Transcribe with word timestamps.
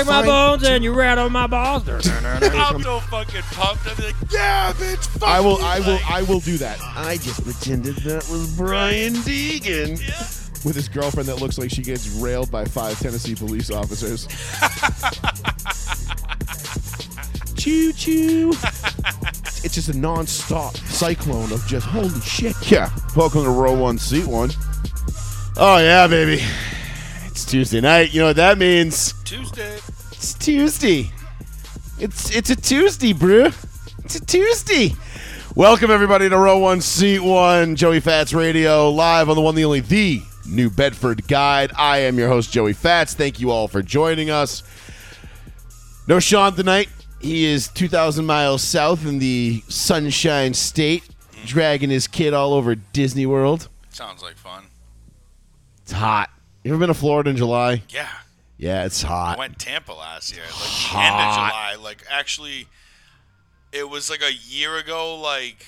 You 0.00 0.04
my 0.12 0.24
bones 0.26 0.62
and 0.64 0.84
you 0.84 0.92
rattle 0.92 1.30
my 1.30 1.46
balls. 1.46 1.88
I'm 1.88 2.82
so 2.82 3.00
fucking 3.00 3.42
pumped. 3.52 3.86
I'm 3.86 4.04
like, 4.04 4.14
yeah, 4.30 4.72
bitch. 4.72 5.06
Fuck 5.18 5.28
I 5.28 5.40
will. 5.40 5.58
you, 5.58 5.64
I 5.64 5.80
will. 5.80 5.92
like- 5.94 6.10
I 6.10 6.22
will 6.22 6.40
do 6.40 6.56
that. 6.58 6.78
I 6.80 7.16
just 7.18 7.44
pretended 7.44 7.96
that 7.96 8.28
was 8.30 8.54
Brian 8.56 9.14
Deegan 9.14 9.92
with 10.64 10.74
his 10.76 10.88
girlfriend 10.88 11.28
that 11.28 11.36
looks 11.40 11.58
like 11.58 11.70
she 11.70 11.82
gets 11.82 12.08
railed 12.08 12.50
by 12.50 12.64
five 12.64 12.98
Tennessee 12.98 13.34
police 13.34 13.70
officers. 13.70 14.26
choo 17.56 17.92
choo. 17.92 18.50
It's 19.62 19.74
just 19.74 19.90
a 19.90 19.96
non-stop 19.96 20.76
cyclone 20.76 21.52
of 21.52 21.66
just 21.66 21.86
holy 21.86 22.20
shit. 22.20 22.54
Yeah. 22.70 22.90
Welcome 23.14 23.44
to 23.44 23.50
row 23.50 23.74
one, 23.74 23.98
seat 23.98 24.26
one. 24.26 24.50
Oh 25.56 25.78
yeah, 25.78 26.06
baby. 26.06 26.42
It's 27.26 27.44
Tuesday 27.44 27.80
night. 27.80 28.12
You 28.14 28.20
know 28.20 28.26
what 28.28 28.36
that 28.36 28.58
means? 28.58 29.12
Tuesday. 29.24 29.78
It's 30.20 30.34
Tuesday. 30.34 31.10
It's 31.98 32.30
it's 32.30 32.50
a 32.50 32.54
Tuesday, 32.54 33.14
brew. 33.14 33.46
It's 34.04 34.16
a 34.16 34.20
Tuesday. 34.26 34.90
Welcome 35.56 35.90
everybody 35.90 36.28
to 36.28 36.36
Row 36.36 36.58
One 36.58 36.82
Seat 36.82 37.20
One, 37.20 37.74
Joey 37.74 38.00
Fats 38.00 38.34
Radio, 38.34 38.90
live 38.90 39.30
on 39.30 39.36
the 39.36 39.40
one, 39.40 39.54
the 39.54 39.64
only, 39.64 39.80
the 39.80 40.20
New 40.46 40.68
Bedford 40.68 41.26
Guide. 41.26 41.72
I 41.74 42.00
am 42.00 42.18
your 42.18 42.28
host, 42.28 42.52
Joey 42.52 42.74
Fats. 42.74 43.14
Thank 43.14 43.40
you 43.40 43.50
all 43.50 43.66
for 43.66 43.80
joining 43.80 44.28
us. 44.28 44.62
No 46.06 46.20
Sean 46.20 46.54
tonight. 46.54 46.90
He 47.22 47.46
is 47.46 47.68
2,000 47.68 48.26
miles 48.26 48.62
south 48.62 49.06
in 49.06 49.20
the 49.20 49.62
Sunshine 49.68 50.52
State, 50.52 51.02
dragging 51.46 51.88
his 51.88 52.06
kid 52.06 52.34
all 52.34 52.52
over 52.52 52.74
Disney 52.74 53.24
World. 53.24 53.70
Sounds 53.88 54.22
like 54.22 54.36
fun. 54.36 54.64
It's 55.80 55.92
hot. 55.92 56.28
You 56.62 56.72
ever 56.72 56.78
been 56.78 56.88
to 56.88 56.94
Florida 56.94 57.30
in 57.30 57.38
July? 57.38 57.84
Yeah. 57.88 58.10
Yeah, 58.60 58.84
it's 58.84 59.00
hot. 59.00 59.14
I 59.14 59.28
hot. 59.30 59.38
went 59.38 59.58
to 59.58 59.64
Tampa 59.66 59.92
last 59.92 60.34
year, 60.34 60.42
like 60.44 60.92
the 60.92 60.98
end 60.98 61.14
of 61.14 61.34
July. 61.34 61.76
Like 61.82 62.04
actually, 62.10 62.66
it 63.72 63.88
was 63.88 64.10
like 64.10 64.22
a 64.22 64.32
year 64.34 64.76
ago. 64.76 65.16
Like 65.18 65.66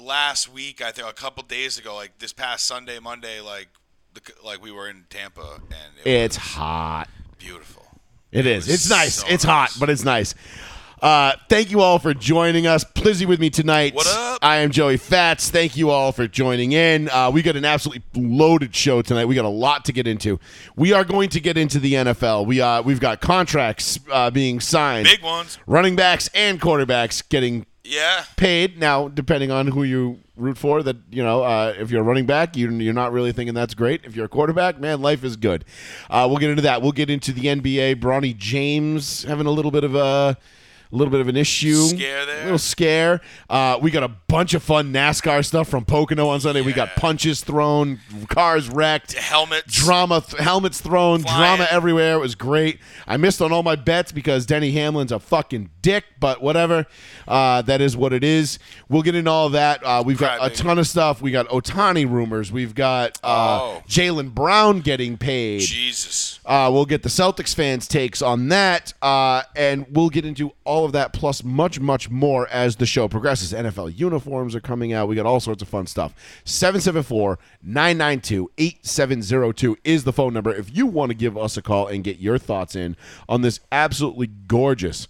last 0.00 0.52
week, 0.52 0.82
I 0.82 0.90
think 0.90 1.06
a 1.08 1.12
couple 1.12 1.44
days 1.44 1.78
ago, 1.78 1.94
like 1.94 2.18
this 2.18 2.32
past 2.32 2.66
Sunday, 2.66 2.98
Monday, 2.98 3.40
like 3.40 3.68
the, 4.14 4.20
like 4.44 4.60
we 4.60 4.72
were 4.72 4.88
in 4.88 5.04
Tampa, 5.08 5.60
and 5.66 5.92
it 6.04 6.10
It's 6.10 6.36
hot. 6.36 7.08
beautiful. 7.38 7.86
It 8.32 8.44
is. 8.46 8.68
It's 8.68 8.90
nice. 8.90 9.14
so 9.16 9.26
it's 9.28 9.44
nice. 9.44 9.72
hot, 9.74 9.80
but 9.80 9.88
it's 9.88 10.04
nice. 10.04 10.34
Uh, 11.02 11.32
thank 11.48 11.72
you 11.72 11.80
all 11.80 11.98
for 11.98 12.14
joining 12.14 12.64
us. 12.68 12.84
Plizzy 12.84 13.26
with 13.26 13.40
me 13.40 13.50
tonight. 13.50 13.92
What 13.92 14.06
up? 14.06 14.38
I 14.40 14.58
am 14.58 14.70
Joey 14.70 14.96
Fats. 14.96 15.50
Thank 15.50 15.76
you 15.76 15.90
all 15.90 16.12
for 16.12 16.28
joining 16.28 16.70
in. 16.72 17.08
Uh, 17.10 17.28
we 17.34 17.42
got 17.42 17.56
an 17.56 17.64
absolutely 17.64 18.04
loaded 18.14 18.72
show 18.72 19.02
tonight. 19.02 19.24
We 19.24 19.34
got 19.34 19.44
a 19.44 19.48
lot 19.48 19.84
to 19.86 19.92
get 19.92 20.06
into. 20.06 20.38
We 20.76 20.92
are 20.92 21.04
going 21.04 21.28
to 21.30 21.40
get 21.40 21.56
into 21.58 21.80
the 21.80 21.94
NFL. 21.94 22.46
We 22.46 22.60
uh, 22.60 22.82
we've 22.82 23.00
got 23.00 23.20
contracts 23.20 23.98
uh, 24.12 24.30
being 24.30 24.60
signed, 24.60 25.06
Big 25.06 25.24
ones. 25.24 25.58
running 25.66 25.96
backs 25.96 26.30
and 26.34 26.60
quarterbacks 26.60 27.28
getting 27.28 27.66
Yeah. 27.82 28.22
paid 28.36 28.78
now 28.78 29.08
depending 29.08 29.50
on 29.50 29.66
who 29.66 29.82
you 29.82 30.20
root 30.36 30.56
for 30.56 30.84
that 30.84 30.96
you 31.10 31.24
know 31.24 31.42
uh, 31.42 31.74
if 31.80 31.90
you're 31.90 32.00
a 32.02 32.04
running 32.04 32.26
back 32.26 32.56
you, 32.56 32.70
you're 32.70 32.94
not 32.94 33.10
really 33.12 33.32
thinking 33.32 33.54
that's 33.54 33.74
great 33.74 34.02
if 34.04 34.14
you're 34.14 34.26
a 34.26 34.28
quarterback 34.28 34.78
man 34.80 35.02
life 35.02 35.24
is 35.24 35.34
good 35.36 35.64
uh, 36.10 36.26
we'll 36.28 36.38
get 36.38 36.48
into 36.50 36.62
that 36.62 36.80
we'll 36.80 36.92
get 36.92 37.10
into 37.10 37.32
the 37.32 37.42
nba 37.42 37.96
bronny 37.96 38.34
james 38.36 39.24
having 39.24 39.46
a 39.46 39.50
little 39.50 39.70
bit 39.72 39.84
of 39.84 39.94
a 39.94 40.36
a 40.92 40.96
little 40.96 41.10
bit 41.10 41.20
of 41.20 41.28
an 41.28 41.36
issue. 41.36 41.74
Scare 41.86 42.26
there. 42.26 42.40
a 42.40 42.44
little 42.44 42.58
scare. 42.58 43.20
Uh, 43.48 43.78
we 43.80 43.90
got 43.90 44.02
a 44.02 44.08
bunch 44.08 44.52
of 44.54 44.62
fun 44.62 44.92
nascar 44.92 45.44
stuff 45.44 45.68
from 45.68 45.84
pocono 45.86 46.28
on 46.28 46.40
sunday. 46.40 46.60
We 46.60 46.72
got 46.74 46.96
punches 46.96 47.40
thrown 47.42 47.98
cars 48.28 48.68
wrecked 48.68 49.14
Helmets. 49.14 49.74
drama 49.74 50.20
th- 50.20 50.40
helmets 50.42 50.80
thrown 50.80 51.22
Flying. 51.22 51.38
drama 51.56 51.68
everywhere. 51.70 52.14
It 52.14 52.20
was 52.20 52.34
great. 52.34 52.78
I 53.06 53.16
missed 53.16 53.40
on 53.40 53.52
all 53.52 53.62
my 53.62 53.76
bets 53.76 54.12
because 54.12 54.44
denny 54.46 54.72
hamlin's 54.72 55.12
a 55.12 55.18
fucking 55.18 55.70
dick 55.80 56.04
but 56.20 56.42
whatever. 56.42 56.86
Uh, 57.26 57.62
that 57.62 57.80
is 57.80 57.96
what 57.96 58.12
it 58.12 58.22
is. 58.22 58.58
We'll 58.88 59.02
get 59.02 59.14
into 59.14 59.30
all 59.30 59.48
that. 59.50 59.82
Uh, 59.84 60.02
we've 60.04 60.18
got 60.18 60.38
a 60.44 60.50
ton 60.54 60.78
of 60.78 60.86
stuff. 60.86 61.20
We 61.22 61.30
got 61.30 61.48
Ohtani 61.48 62.08
rumors. 62.10 62.52
We've 62.52 62.74
got 62.74 63.18
uh, 63.24 63.60
Oh. 63.62 63.82
Jaylen 63.88 64.32
Brown 64.34 64.80
getting 64.80 65.16
paid. 65.16 65.60
Jesus. 65.60 66.38
uh, 66.46 66.68
we'll 66.72 66.84
get 66.86 67.02
the 67.02 67.08
Celtics 67.08 67.54
fans' 67.54 67.86
takes 67.88 68.22
on 68.22 68.48
that, 68.48 68.92
uh, 69.02 69.42
and 69.56 69.86
we'll 69.90 70.08
get 70.10 70.24
into 70.24 70.52
all 70.64 70.81
of 70.84 70.92
that 70.92 71.12
plus 71.12 71.42
much, 71.44 71.80
much 71.80 72.10
more 72.10 72.48
as 72.48 72.76
the 72.76 72.86
show 72.86 73.08
progresses. 73.08 73.52
NFL 73.52 73.98
uniforms 73.98 74.54
are 74.54 74.60
coming 74.60 74.92
out. 74.92 75.08
We 75.08 75.16
got 75.16 75.26
all 75.26 75.40
sorts 75.40 75.62
of 75.62 75.68
fun 75.68 75.86
stuff. 75.86 76.14
774 76.44 77.38
992 77.62 78.50
8702 78.58 79.78
is 79.84 80.04
the 80.04 80.12
phone 80.12 80.34
number 80.34 80.54
if 80.54 80.74
you 80.74 80.86
want 80.86 81.10
to 81.10 81.14
give 81.14 81.36
us 81.36 81.56
a 81.56 81.62
call 81.62 81.86
and 81.86 82.04
get 82.04 82.18
your 82.18 82.38
thoughts 82.38 82.74
in 82.76 82.96
on 83.28 83.42
this 83.42 83.60
absolutely 83.70 84.26
gorgeous 84.26 85.08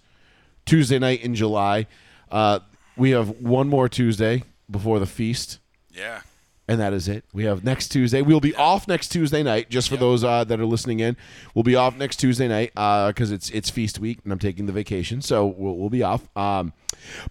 Tuesday 0.65 0.99
night 0.99 1.21
in 1.21 1.35
July. 1.35 1.87
Uh, 2.31 2.59
we 2.95 3.11
have 3.11 3.29
one 3.41 3.67
more 3.67 3.89
Tuesday 3.89 4.43
before 4.69 4.99
the 4.99 5.05
feast. 5.05 5.59
Yeah. 5.91 6.21
And 6.65 6.79
that 6.79 6.93
is 6.93 7.09
it. 7.09 7.25
We 7.33 7.43
have 7.43 7.65
next 7.65 7.89
Tuesday. 7.89 8.21
We'll 8.21 8.39
be 8.39 8.55
off 8.55 8.87
next 8.87 9.09
Tuesday 9.09 9.43
night, 9.43 9.69
just 9.69 9.89
for 9.89 9.97
those 9.97 10.23
uh, 10.23 10.45
that 10.45 10.61
are 10.61 10.65
listening 10.65 11.01
in. 11.01 11.17
We'll 11.53 11.63
be 11.63 11.75
off 11.75 11.97
next 11.97 12.17
Tuesday 12.17 12.47
night 12.47 12.71
because 12.73 13.31
it's 13.31 13.49
it's 13.49 13.69
feast 13.69 13.99
week, 13.99 14.19
and 14.23 14.31
I'm 14.31 14.39
taking 14.39 14.65
the 14.65 14.71
vacation, 14.71 15.21
so 15.21 15.45
we'll, 15.45 15.75
we'll 15.75 15.89
be 15.89 16.03
off. 16.03 16.29
Um, 16.37 16.71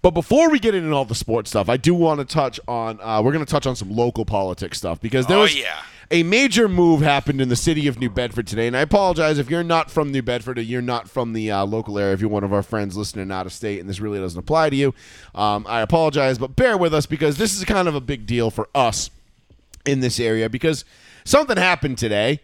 but 0.03 0.11
before 0.11 0.51
we 0.51 0.59
get 0.59 0.75
into 0.75 0.93
all 0.93 1.07
the 1.07 1.15
sports 1.15 1.49
stuff, 1.49 1.71
I 1.71 1.79
do 1.79 1.95
want 1.95 2.21
to 2.21 2.27
touch 2.27 2.61
on. 2.69 3.01
Uh, 3.01 3.23
we're 3.25 3.33
going 3.33 3.45
to 3.45 3.51
touch 3.51 3.67
on 3.67 3.75
some 3.75 3.91
local 3.91 4.27
politics 4.27 4.77
stuff 4.77 5.01
because 5.01 5.27
there 5.27 5.39
Oh, 5.39 5.43
was 5.43 5.59
yeah. 5.59 5.81
a 6.11 6.23
major 6.25 6.69
move 6.69 7.01
happened 7.01 7.41
in 7.41 7.49
the 7.49 7.57
city 7.57 7.87
of 7.89 7.99
New 7.99 8.11
Bedford 8.11 8.47
today, 8.47 8.67
and 8.67 8.77
I 8.77 8.81
apologize 8.81 9.39
if 9.39 9.49
you're 9.49 9.65
not 9.65 9.91
from 9.91 10.13
New 10.13 10.21
Bedford 10.21 10.59
or 10.59 10.63
you're 10.63 10.83
not 10.83 11.09
from 11.09 11.33
the 11.33 11.51
uh, 11.51 11.65
local 11.65 11.99
area. 11.99 12.13
If 12.13 12.21
you're 12.21 12.29
one 12.29 12.45
of 12.45 12.53
our 12.53 12.63
friends 12.63 12.99
listening 12.99 13.33
out 13.33 13.47
of 13.47 13.55
state, 13.55 13.81
and 13.81 13.89
this 13.89 13.99
really 13.99 14.19
doesn't 14.19 14.39
apply 14.39 14.69
to 14.69 14.77
you, 14.77 14.93
um, 15.35 15.65
I 15.67 15.81
apologize, 15.81 16.37
but 16.37 16.55
bear 16.55 16.77
with 16.77 16.93
us 16.93 17.07
because 17.07 17.39
this 17.39 17.57
is 17.57 17.65
kind 17.65 17.89
of 17.89 17.95
a 17.95 18.01
big 18.03 18.27
deal 18.27 18.51
for 18.51 18.69
us 18.75 19.09
in 19.85 20.01
this 20.01 20.19
area 20.21 20.49
because 20.49 20.85
something 21.25 21.57
happened 21.57 21.99
today. 21.99 22.41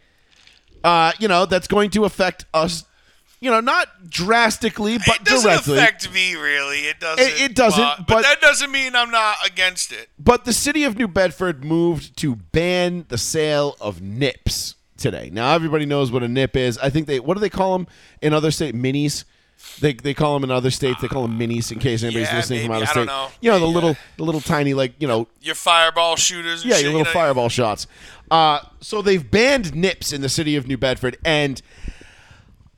Uh, 0.84 1.12
you 1.18 1.26
know 1.28 1.44
that's 1.46 1.66
going 1.68 1.90
to 1.90 2.04
affect 2.04 2.44
us. 2.54 2.84
You 3.40 3.50
know, 3.52 3.60
not 3.60 4.10
drastically, 4.10 4.98
but 4.98 5.16
it 5.20 5.24
doesn't 5.24 5.48
directly. 5.48 5.78
affect 5.78 6.12
me 6.12 6.34
really. 6.34 6.80
It 6.80 6.98
doesn't. 6.98 7.24
It- 7.24 7.40
it 7.40 7.54
doesn't, 7.54 7.80
But, 7.98 8.06
but- 8.08 8.22
that 8.22 8.40
doesn't 8.40 8.70
mean 8.72 8.96
I'm 8.96 9.10
not 9.12 9.36
against 9.46 9.92
it. 9.92 10.08
But 10.18 10.44
the 10.44 10.52
city 10.52 10.82
of 10.84 10.96
New 10.98 11.06
Bedford 11.08 11.64
moved 11.64 12.16
to 12.18 12.34
ban 12.36 13.06
the 13.08 13.18
sale 13.18 13.76
of 13.80 14.00
nips 14.02 14.74
today. 14.96 15.30
Now 15.32 15.54
everybody 15.54 15.86
knows 15.86 16.10
what 16.10 16.24
a 16.24 16.28
nip 16.28 16.56
is. 16.56 16.78
I 16.78 16.90
think 16.90 17.06
they 17.06 17.20
what 17.20 17.34
do 17.34 17.40
they 17.40 17.48
call 17.50 17.78
them 17.78 17.86
in 18.20 18.32
other 18.32 18.50
states? 18.50 18.76
Minis. 18.76 19.24
They, 19.80 19.92
they 19.92 20.14
call 20.14 20.34
them 20.34 20.44
in 20.44 20.50
other 20.50 20.70
states. 20.70 21.00
They 21.00 21.08
call 21.08 21.22
them 21.22 21.38
minis. 21.38 21.70
In 21.72 21.78
case 21.78 22.02
anybody's 22.02 22.28
Yeah, 22.28 22.36
listening 22.36 22.60
from 22.66 22.68
maybe. 22.72 22.76
out 22.76 22.82
of 22.82 22.88
I 22.88 22.90
state, 22.92 23.00
don't 23.00 23.06
know. 23.06 23.28
you 23.40 23.50
know 23.50 23.58
the 23.58 23.66
Yeah. 23.66 23.74
little 23.74 23.96
the 24.16 24.24
little 24.24 24.40
tiny 24.40 24.74
like 24.74 24.94
you 24.98 25.08
know 25.08 25.28
Your 25.40 25.54
fireball 25.54 26.16
shooters. 26.16 26.64
Yeah 26.64 26.74
shit, 26.76 26.84
your 26.84 26.92
you 26.92 26.98
little 26.98 27.12
know? 27.12 27.18
fireball 27.18 27.48
shots. 27.48 27.86
Uh, 28.30 28.60
so 28.80 29.02
they've 29.02 29.28
banned 29.30 29.74
nips 29.74 30.12
in 30.12 30.20
the 30.20 30.28
city 30.28 30.54
of 30.56 30.66
New 30.68 30.76
Bedford, 30.78 31.16
and 31.24 31.60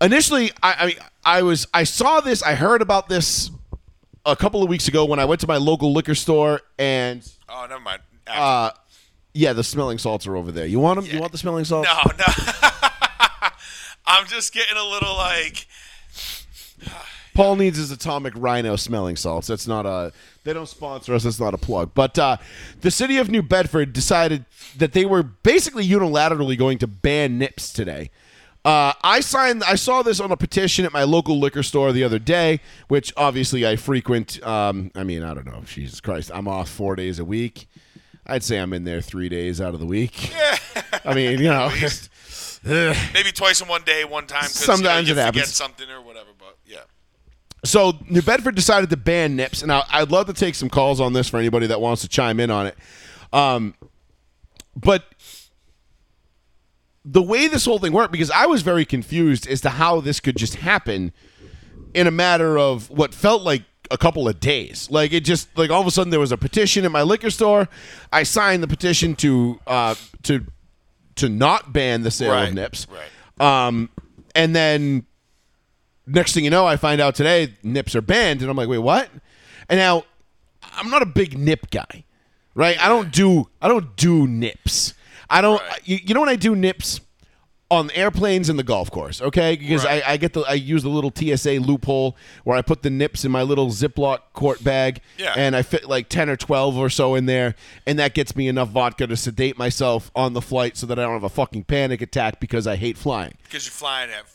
initially 0.01 0.53
I, 0.63 0.75
I 0.79 0.87
mean 0.87 0.97
I 1.25 1.43
was 1.43 1.67
I 1.75 1.85
saw 1.85 2.21
this 2.21 2.43
I 2.43 2.55
heard 2.55 2.83
about 2.83 3.09
this 3.09 3.51
a 4.25 4.37
couple 4.37 4.63
of 4.63 4.69
weeks 4.69 4.89
ago 4.89 5.05
when 5.05 5.19
I 5.19 5.25
went 5.25 5.41
to 5.43 5.47
my 5.47 5.57
local 5.57 5.93
liquor 5.93 6.15
store 6.15 6.61
and 6.79 7.27
Oh, 7.49 7.67
never 7.69 7.81
mind. 7.81 8.01
uh, 8.27 8.71
yeah, 9.35 9.53
the 9.53 9.65
smelling 9.65 9.99
salts 9.99 10.27
are 10.27 10.37
over 10.37 10.51
there. 10.53 10.67
You 10.67 10.79
want 10.81 11.01
them? 11.01 11.13
You 11.13 11.21
want 11.21 11.33
the 11.33 11.39
smelling 11.39 11.65
salts? 11.65 11.89
no, 11.89 12.13
no. 12.19 12.25
I'm 14.07 14.27
just 14.27 14.53
getting 14.53 14.77
a 14.77 14.85
little 14.85 15.17
like. 15.17 15.67
Paul 17.35 17.57
needs 17.57 17.79
his 17.79 17.91
atomic 17.91 18.35
rhino 18.37 18.77
smelling 18.77 19.17
salts. 19.17 19.47
That's 19.47 19.67
not 19.67 19.87
a. 19.87 20.13
They 20.45 20.53
don't 20.53 20.69
sponsor 20.69 21.15
us. 21.15 21.25
That's 21.25 21.41
not 21.41 21.55
a 21.55 21.59
plug. 21.59 21.93
But 21.95 22.19
uh, 22.19 22.37
the 22.81 22.91
city 22.91 23.19
of 23.19 23.31
New 23.31 23.43
Bedford 23.43 23.93
decided 23.93 24.45
that 24.77 24.93
they 24.93 25.05
were 25.05 25.23
basically 25.23 25.87
unilaterally 25.87 26.59
going 26.59 26.79
to 26.79 26.87
ban 26.87 27.39
nips 27.39 27.73
today. 27.73 28.11
Uh, 28.65 28.93
I 29.03 29.21
signed. 29.21 29.63
I 29.65 29.77
saw 29.77 30.03
this 30.03 30.21
on 30.21 30.33
a 30.33 30.37
petition 30.37 30.85
at 30.85 30.93
my 30.93 31.05
local 31.05 31.39
liquor 31.39 31.63
store 31.63 31.93
the 31.93 32.05
other 32.05 32.19
day, 32.19 32.61
which 32.89 33.13
obviously 33.17 33.67
I 33.67 33.77
frequent. 33.77 34.45
Um, 34.47 34.91
I 34.95 35.05
mean, 35.05 35.23
I 35.23 35.33
don't 35.33 35.47
know. 35.47 35.63
Jesus 35.65 36.01
Christ, 36.01 36.31
I'm 36.35 36.49
off 36.49 36.69
four 36.69 36.97
days 36.97 37.19
a 37.19 37.25
week. 37.25 37.69
I'd 38.27 38.43
say 38.43 38.59
I'm 38.59 38.73
in 38.73 38.85
there 38.85 39.01
three 39.01 39.29
days 39.29 39.61
out 39.61 39.73
of 39.73 39.81
the 39.81 39.87
week. 39.87 40.33
I 41.05 41.15
mean, 41.15 41.39
you 41.39 41.49
know. 41.49 41.71
Maybe 42.65 43.33
twice 43.33 43.61
in 43.61 43.69
one 43.69 43.83
day, 43.83 44.05
one 44.05 44.27
time. 44.27 44.45
Sometimes 44.45 45.09
you 45.09 45.15
know, 45.15 45.23
it 45.23 45.27
you 45.27 45.29
forget 45.29 45.35
happens. 45.37 45.55
something 45.55 45.89
or 45.91 46.03
whatever. 46.03 46.31
But 46.39 46.59
yeah. 46.67 46.79
So 47.65 47.99
New 48.09 48.23
Bedford 48.23 48.55
decided 48.55 48.91
to 48.91 48.97
ban 48.97 49.37
nips, 49.37 49.63
and 49.63 49.73
I, 49.73 49.85
I'd 49.91 50.11
love 50.11 50.27
to 50.27 50.33
take 50.33 50.55
some 50.55 50.69
calls 50.69 51.01
on 51.01 51.13
this 51.13 51.29
for 51.29 51.39
anybody 51.39 51.67
that 51.69 51.81
wants 51.81 52.03
to 52.03 52.09
chime 52.09 52.41
in 52.41 52.51
on 52.51 52.67
it. 52.67 52.77
Um, 53.33 53.75
but 54.77 55.05
the 57.05 57.23
way 57.23 57.49
this 57.49 57.65
whole 57.65 57.79
thing 57.79 57.93
worked, 57.93 58.13
because 58.13 58.31
I 58.31 58.47
was 58.47 58.63
very 58.63 58.85
confused 58.85 59.47
as 59.47 59.61
to 59.63 59.71
how 59.71 60.01
this 60.01 60.21
could 60.21 60.37
just 60.37 60.57
happen 60.57 61.13
in 61.95 62.07
a 62.07 62.11
matter 62.11 62.59
of 62.59 62.91
what 62.91 63.15
felt 63.15 63.43
like 63.43 63.63
a 63.91 63.99
couple 63.99 64.29
of 64.29 64.39
days. 64.41 64.91
Like 64.91 65.13
it 65.13 65.25
just 65.25 65.57
like 65.59 65.71
all 65.71 65.81
of 65.81 65.87
a 65.87 65.91
sudden 65.91 66.11
there 66.11 66.21
was 66.21 66.33
a 66.33 66.37
petition 66.37 66.85
at 66.85 66.91
my 66.91 67.03
liquor 67.03 67.31
store. 67.31 67.69
I 68.13 68.23
signed 68.23 68.63
the 68.63 68.69
petition 68.69 69.17
to 69.17 69.61
uh, 69.67 69.95
to 70.23 70.47
to 71.21 71.29
not 71.29 71.73
ban 71.73 72.03
the 72.03 72.11
sale 72.11 72.33
of 72.33 72.55
nips. 72.55 72.87
right. 72.91 73.67
Um, 73.67 73.89
and 74.35 74.55
then 74.55 75.07
next 76.07 76.35
thing 76.35 76.45
you 76.45 76.51
know, 76.51 76.67
I 76.67 76.77
find 76.77 77.01
out 77.01 77.15
today 77.15 77.55
nips 77.63 77.95
are 77.95 78.03
banned, 78.03 78.43
and 78.43 78.51
I'm 78.51 78.57
like, 78.57 78.69
wait, 78.69 78.79
what? 78.79 79.09
And 79.69 79.79
now 79.79 80.05
I'm 80.75 80.91
not 80.91 81.03
a 81.03 81.07
big 81.07 81.39
nip 81.39 81.71
guy, 81.71 82.05
right? 82.55 82.81
I 82.83 82.89
don't 82.89 83.13
do 83.13 83.49
I 83.63 83.69
don't 83.69 83.97
do 83.97 84.27
nips. 84.27 84.95
I 85.29 85.41
don't. 85.41 85.61
Right. 85.61 85.81
You, 85.85 85.99
you 86.05 86.15
know 86.15 86.21
when 86.21 86.29
I 86.29 86.37
do 86.37 86.57
nips 86.57 87.01
on 87.71 87.91
airplanes 87.93 88.49
and 88.49 88.59
the 88.59 88.65
golf 88.65 88.91
course, 88.91 89.23
okay? 89.23 89.55
Because 89.57 89.85
Right. 89.85 90.03
I, 90.07 90.13
I 90.13 90.17
get 90.17 90.33
the 90.33 90.41
I 90.41 90.55
use 90.55 90.83
the 90.83 90.89
little 90.89 91.13
TSA 91.15 91.61
loophole 91.61 92.17
where 92.45 92.57
I 92.57 92.63
put 92.63 92.83
the 92.83 92.91
nips 92.91 93.25
in 93.25 93.31
my 93.31 93.43
little 93.43 93.69
Ziploc 93.69 94.19
quart 94.33 94.63
bag, 94.65 95.01
Yeah. 95.19 95.35
and 95.37 95.55
I 95.55 95.63
fit 95.63 95.89
like 95.89 96.09
ten 96.09 96.29
or 96.29 96.37
twelve 96.37 96.77
or 96.77 96.91
so 96.91 97.15
in 97.15 97.27
there, 97.27 97.55
and 97.87 97.99
that 97.99 98.15
gets 98.15 98.35
me 98.35 98.49
enough 98.49 98.71
vodka 98.71 99.07
to 99.07 99.17
sedate 99.17 99.57
myself 99.57 100.11
on 100.17 100.33
the 100.33 100.43
flight 100.43 100.77
so 100.77 100.87
that 100.87 100.99
I 100.99 101.03
don't 101.03 101.13
have 101.13 101.23
a 101.25 101.29
fucking 101.29 101.65
panic 101.65 102.03
attack 102.03 102.41
because 102.41 102.67
I 102.67 102.75
hate 102.77 102.99
flying. 102.99 103.35
Because 103.45 103.67
you're 103.67 103.73
flying 103.73 104.11
at 104.11 104.27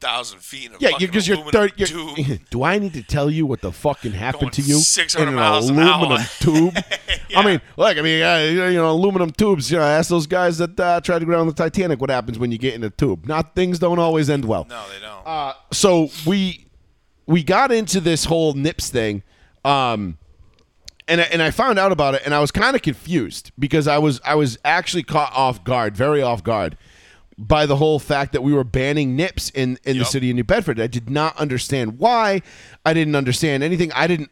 40,000 0.00 0.38
feet 0.40 0.66
in 0.70 0.74
a 0.74 0.78
Yeah, 0.78 0.98
because 0.98 1.26
you're, 1.26 1.36
aluminum 1.38 1.70
third, 1.70 1.86
tube. 1.86 2.40
Do 2.50 2.62
I 2.62 2.78
need 2.78 2.92
to 2.94 3.02
tell 3.02 3.30
you 3.30 3.46
what 3.46 3.60
the 3.60 3.72
fucking 3.72 4.12
happened 4.12 4.52
to 4.54 4.62
you 4.62 4.78
600 4.78 5.22
in 5.22 5.28
an 5.28 5.34
miles 5.34 5.68
an 5.68 5.78
aluminum 5.78 6.12
hour. 6.12 6.18
tube? 6.40 6.76
Yeah. 7.28 7.40
I 7.40 7.44
mean, 7.44 7.60
look, 7.76 7.98
I 7.98 8.02
mean, 8.02 8.22
uh, 8.22 8.38
you 8.68 8.74
know, 8.74 8.88
aluminum 8.88 9.32
tubes. 9.32 9.68
You 9.68 9.78
know, 9.78 9.82
ask 9.82 10.08
those 10.08 10.28
guys 10.28 10.58
that 10.58 10.78
uh, 10.78 11.00
tried 11.00 11.18
to 11.18 11.24
go 11.24 11.32
down 11.32 11.48
the 11.48 11.52
Titanic 11.52 12.00
what 12.00 12.08
happens 12.08 12.38
when 12.38 12.52
you 12.52 12.58
get 12.58 12.74
in 12.74 12.84
a 12.84 12.90
tube. 12.90 13.26
Not 13.26 13.56
things 13.56 13.80
don't 13.80 13.98
always 13.98 14.30
end 14.30 14.44
well. 14.44 14.64
No, 14.70 14.84
they 14.92 15.00
don't. 15.00 15.26
Uh, 15.26 15.54
so 15.72 16.08
we 16.24 16.66
we 17.26 17.42
got 17.42 17.72
into 17.72 18.00
this 18.00 18.26
whole 18.26 18.52
nips 18.52 18.90
thing, 18.90 19.24
um, 19.64 20.18
and 21.08 21.20
I, 21.20 21.24
and 21.24 21.42
I 21.42 21.50
found 21.50 21.80
out 21.80 21.90
about 21.90 22.14
it, 22.14 22.22
and 22.24 22.32
I 22.32 22.38
was 22.38 22.52
kind 22.52 22.76
of 22.76 22.82
confused 22.82 23.50
because 23.58 23.88
I 23.88 23.98
was 23.98 24.20
I 24.24 24.36
was 24.36 24.56
actually 24.64 25.02
caught 25.02 25.32
off 25.32 25.64
guard, 25.64 25.96
very 25.96 26.22
off 26.22 26.44
guard, 26.44 26.78
by 27.38 27.66
the 27.66 27.76
whole 27.76 27.98
fact 27.98 28.32
that 28.32 28.42
we 28.42 28.52
were 28.52 28.64
banning 28.64 29.14
nips 29.14 29.50
in 29.50 29.78
in 29.84 29.98
the 29.98 30.04
city 30.04 30.30
of 30.30 30.36
New 30.36 30.44
Bedford. 30.44 30.80
I 30.80 30.86
did 30.86 31.10
not 31.10 31.36
understand 31.36 31.98
why. 31.98 32.42
I 32.84 32.94
didn't 32.94 33.14
understand 33.14 33.62
anything. 33.62 33.92
I 33.92 34.06
didn't. 34.06 34.30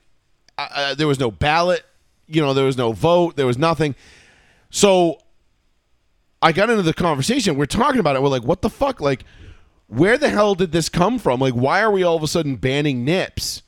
Uh, 0.57 0.95
there 0.95 1.07
was 1.07 1.21
no 1.21 1.31
ballot. 1.31 1.85
You 2.27 2.41
know, 2.41 2.55
there 2.55 2.65
was 2.65 2.79
no 2.79 2.93
vote. 2.93 3.37
There 3.37 3.47
was 3.47 3.59
nothing. 3.59 3.95
So 4.71 5.19
I 6.41 6.53
got 6.53 6.71
into 6.71 6.83
the 6.83 6.95
conversation. 6.95 7.57
We're 7.57 7.67
talking 7.67 8.01
about 8.01 8.17
it. 8.17 8.23
We're 8.23 8.29
like, 8.29 8.45
what 8.45 8.63
the 8.63 8.71
fuck? 8.71 9.01
Like, 9.01 9.25
where 9.89 10.17
the 10.17 10.31
hell 10.31 10.55
did 10.55 10.73
this 10.73 10.89
come 10.89 11.19
from? 11.19 11.41
Like, 11.41 11.55
why 11.55 11.81
are 11.81 11.91
we 11.91 12.03
all 12.03 12.17
of 12.17 12.23
a 12.23 12.29
sudden 12.29 12.57
banning 12.57 13.05
nips 13.05 13.63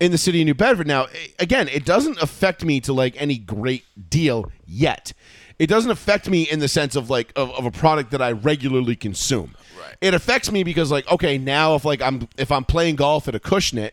in 0.00 0.10
the 0.12 0.18
city 0.18 0.42
of 0.42 0.46
New 0.46 0.54
Bedford? 0.54 0.86
Now, 0.86 1.06
again, 1.38 1.68
it 1.68 1.84
doesn't 1.84 2.20
affect 2.22 2.64
me 2.64 2.80
to 2.80 2.92
like 2.92 3.20
any 3.20 3.38
great 3.38 3.84
deal 4.08 4.50
yet. 4.66 5.12
It 5.58 5.66
doesn't 5.66 5.90
affect 5.90 6.28
me 6.28 6.42
in 6.42 6.60
the 6.60 6.68
sense 6.68 6.94
of 6.94 7.10
like 7.10 7.32
of, 7.36 7.50
of 7.50 7.64
a 7.64 7.70
product 7.70 8.12
that 8.12 8.22
I 8.22 8.32
regularly 8.32 8.96
consume. 8.96 9.54
Right. 9.80 9.96
It 10.00 10.14
affects 10.14 10.52
me 10.52 10.62
because 10.62 10.90
like, 10.90 11.10
okay, 11.10 11.38
now 11.38 11.74
if 11.74 11.84
like 11.84 12.00
I'm 12.00 12.28
if 12.36 12.52
I'm 12.52 12.64
playing 12.64 12.96
golf 12.96 13.26
at 13.28 13.34
Acushnet, 13.34 13.90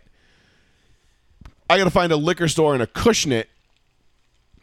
I 1.70 1.78
got 1.78 1.86
to 1.86 1.92
find 1.92 2.12
a 2.12 2.18
liquor 2.18 2.48
store 2.48 2.76
in 2.76 2.82
Acushnet 2.82 3.46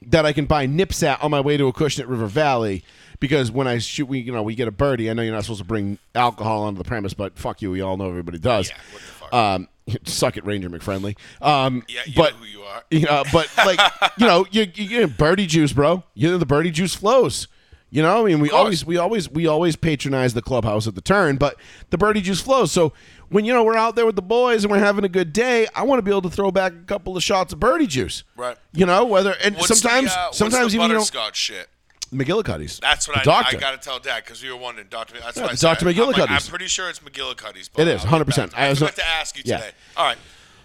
that 0.07 0.27
I 0.27 0.33
can 0.33 0.47
buy 0.47 0.67
nips 0.67 1.03
at 1.03 1.23
on 1.23 1.31
my 1.31 1.41
way 1.41 1.57
to 1.57 1.71
Acushnet 1.73 2.09
River 2.09 2.27
Valley 2.27 2.85
because 3.23 3.53
when 3.53 3.69
I 3.69 3.79
shoot, 3.79 4.07
we 4.07 4.19
you 4.19 4.33
know 4.33 4.43
we 4.43 4.55
get 4.55 4.69
a 4.69 4.73
birdie. 4.73 5.09
I 5.09 5.15
know 5.15 5.23
you're 5.23 5.35
not 5.35 5.45
supposed 5.45 5.61
to 5.61 5.67
bring 5.67 5.99
alcohol 6.15 6.65
onto 6.65 6.79
the 6.79 6.85
premise, 6.85 7.15
but 7.15 7.39
fuck 7.39 7.63
you, 7.63 7.71
we 7.71 7.81
all 7.81 7.97
know 7.97 8.09
everybody 8.09 8.39
does. 8.39 8.69
Yeah, 8.69 8.77
what 8.93 9.01
the 9.01 9.09
fuck. 9.09 9.22
Um, 9.33 9.69
suck 10.05 10.37
it, 10.37 10.45
Ranger 10.45 10.71
McFriendly. 10.71 11.17
Um, 11.41 11.83
yeah, 11.89 12.03
you 12.07 12.15
but 12.15 12.35
know 12.35 12.39
who 12.39 12.45
you 12.45 12.63
are. 12.63 12.85
yeah, 12.91 13.25
but 13.33 13.51
like 13.59 13.81
you 14.19 14.27
know, 14.27 14.47
you 14.51 14.67
you 14.75 15.07
birdie 15.09 15.47
juice, 15.47 15.73
bro. 15.73 16.05
You 16.15 16.31
know 16.31 16.39
the 16.39 16.47
birdie 16.47 16.71
juice 16.71 16.95
flows. 16.95 17.49
You 17.91 18.01
know, 18.01 18.25
I 18.25 18.29
mean, 18.29 18.41
we 18.41 18.51
always 18.51 18.87
we 18.87 18.97
always 18.97 19.31
we 19.31 19.47
always 19.47 19.77
patronize 19.77 20.33
the 20.33 20.41
clubhouse 20.41 20.87
at 20.87 20.95
the 20.95 21.03
turn, 21.03 21.37
but 21.37 21.57
the 21.91 21.99
birdie 21.99 22.23
juice 22.23 22.41
flows. 22.41 22.73
So 22.73 22.95
when 23.29 23.45
you 23.45 23.53
know 23.53 23.63
we're 23.65 23.77
out 23.77 23.97
there 23.97 24.07
with 24.07 24.17
the 24.17 24.23
boys 24.23 24.65
and 24.65 24.71
we're 24.71 24.79
having 24.79 25.05
a 25.05 25.11
good 25.11 25.35
day, 25.35 25.67
I 25.75 25.83
want 25.83 25.99
to 25.99 26.03
be 26.03 26.11
able 26.11 26.23
to 26.23 26.31
throw 26.31 26.51
back 26.51 26.73
a 26.73 26.85
couple 26.87 27.19
of 27.19 27.23
shots 27.23 27.53
of 27.53 27.61
birdie 27.61 27.87
juice. 27.87 28.25
Right. 28.35 28.57
You 28.73 28.87
know, 28.87 29.05
whether 29.05 29.35
and 29.45 29.57
What's 29.57 29.79
sometimes 29.79 30.15
the, 30.15 30.19
uh, 30.19 30.25
what's 30.29 30.39
sometimes 30.39 30.75
even 30.75 30.91
you 30.91 30.97
know 30.97 31.31
shit. 31.35 31.69
McGillicuddy's. 32.13 32.79
That's 32.81 33.09
what 33.09 33.19
I, 33.19 33.23
doctor. 33.23 33.57
I 33.57 33.61
got 33.61 33.71
to 33.73 33.79
tell 33.79 33.99
Dad 33.99 34.25
because 34.25 34.43
we 34.43 34.51
were 34.51 34.57
wondering. 34.57 34.89
Doctor, 34.91 35.15
that's 35.19 35.37
Yeah, 35.37 35.45
what 35.45 35.53
I 35.53 35.55
said. 35.55 35.67
Dr. 35.69 35.89
I'm, 35.89 35.97
like, 35.97 35.97
McGillicuddy's. 36.17 36.47
I'm 36.47 36.51
pretty 36.51 36.69
sure 36.69 36.89
it's 36.91 36.99
McGillicuddy's. 37.01 37.71
It 37.77 37.89
is, 37.89 38.03
100%. 38.03 38.53
I 38.55 38.67
I 38.67 38.69
was 38.71 38.81
not- 38.81 38.95
to 38.97 39.07
ask 39.09 39.37
you 39.37 39.43
yeah. 39.47 39.59
today. 39.59 39.71
All 39.97 40.05
right. 40.05 40.19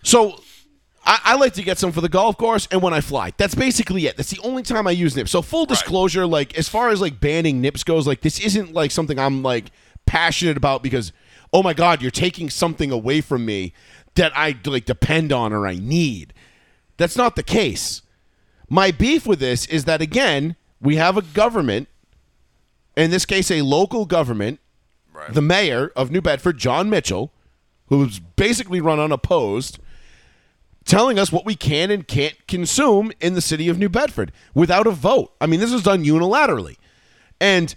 So 0.03 0.41
I, 1.05 1.19
I 1.23 1.35
like 1.35 1.53
to 1.53 1.63
get 1.63 1.77
some 1.77 1.91
for 1.91 2.01
the 2.01 2.09
golf 2.09 2.37
course 2.37 2.67
and 2.69 2.81
when 2.81 2.93
I 2.93 3.01
fly. 3.01 3.31
That's 3.37 3.55
basically 3.55 4.05
it. 4.07 4.17
That's 4.17 4.29
the 4.29 4.39
only 4.43 4.61
time 4.61 4.87
I 4.87 4.91
use 4.91 5.15
nips. 5.15 5.31
So 5.31 5.41
full 5.41 5.65
disclosure, 5.65 6.27
like 6.27 6.57
as 6.57 6.67
far 6.67 6.89
as 6.89 6.99
like 7.01 7.19
banning 7.19 7.61
nips 7.61 7.83
goes, 7.83 8.05
like 8.05 8.21
this 8.21 8.39
isn't 8.39 8.73
like 8.73 8.91
something 8.91 9.17
I'm 9.17 9.41
like 9.41 9.71
passionate 10.05 10.57
about 10.57 10.83
because 10.83 11.13
oh 11.53 11.63
my 11.63 11.73
god, 11.73 12.01
you're 12.01 12.11
taking 12.11 12.49
something 12.49 12.91
away 12.91 13.21
from 13.21 13.45
me 13.45 13.73
that 14.15 14.31
I 14.35 14.57
like 14.65 14.85
depend 14.85 15.31
on 15.31 15.53
or 15.53 15.65
I 15.65 15.75
need. 15.75 16.33
That's 16.97 17.15
not 17.15 17.35
the 17.35 17.43
case. 17.43 18.01
My 18.69 18.91
beef 18.91 19.25
with 19.25 19.39
this 19.39 19.65
is 19.67 19.85
that 19.85 20.01
again, 20.01 20.57
we 20.81 20.95
have 20.97 21.17
a 21.17 21.21
government, 21.21 21.87
in 22.95 23.11
this 23.11 23.25
case 23.25 23.49
a 23.51 23.61
local 23.61 24.05
government, 24.05 24.59
Right. 25.13 25.33
the 25.33 25.41
mayor 25.41 25.91
of 25.95 26.11
New 26.11 26.21
Bedford, 26.21 26.57
Jon 26.59 26.89
Mitchell, 26.91 27.31
who's 27.87 28.19
basically 28.19 28.79
run 28.81 28.99
unopposed, 28.99 29.79
telling 30.85 31.17
us 31.17 31.31
what 31.31 31.43
we 31.45 31.55
can 31.55 31.89
and 31.89 32.07
can't 32.07 32.35
consume 32.47 33.11
in 33.19 33.33
the 33.33 33.41
city 33.41 33.67
of 33.67 33.77
New 33.79 33.89
Bedford 33.89 34.31
without 34.53 34.85
a 34.85 34.91
vote. 34.91 35.33
I 35.41 35.47
mean, 35.47 35.59
this 35.59 35.71
was 35.73 35.81
done 35.83 36.03
unilaterally. 36.03 36.77
And 37.41 37.73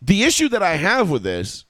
the 0.00 0.24
issue 0.24 0.48
that 0.48 0.62
I 0.62 0.76
have 0.76 1.08
with 1.08 1.22
this, 1.22 1.64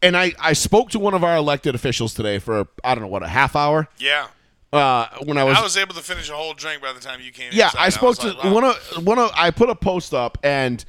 and 0.00 0.16
I, 0.16 0.32
I 0.40 0.52
spoke 0.52 0.90
to 0.90 0.98
one 1.00 1.14
of 1.14 1.24
our 1.24 1.36
elected 1.36 1.74
officials 1.74 2.14
today 2.14 2.38
for, 2.38 2.66
I 2.84 2.94
don't 2.94 3.02
know, 3.02 3.08
what, 3.08 3.22
a 3.24 3.28
half 3.28 3.56
hour? 3.56 3.88
yeah. 3.98 4.28
Uh, 4.72 5.06
when 5.24 5.36
I 5.36 5.44
was, 5.44 5.58
I 5.58 5.62
was 5.62 5.76
able 5.76 5.94
to 5.94 6.00
finish 6.00 6.30
a 6.30 6.34
whole 6.34 6.54
drink 6.54 6.80
by 6.80 6.92
the 6.92 7.00
time 7.00 7.20
you 7.20 7.30
came. 7.30 7.50
yeah, 7.52 7.66
inside. 7.66 7.78
I 7.80 7.88
spoke 7.90 8.08
was 8.08 8.18
to 8.18 8.28
like, 8.28 8.44
wow. 8.44 8.54
one 8.54 8.64
of 8.64 9.06
one 9.06 9.18
of 9.18 9.30
I 9.34 9.50
put 9.50 9.68
a 9.68 9.74
post 9.74 10.14
up 10.14 10.38
and 10.42 10.84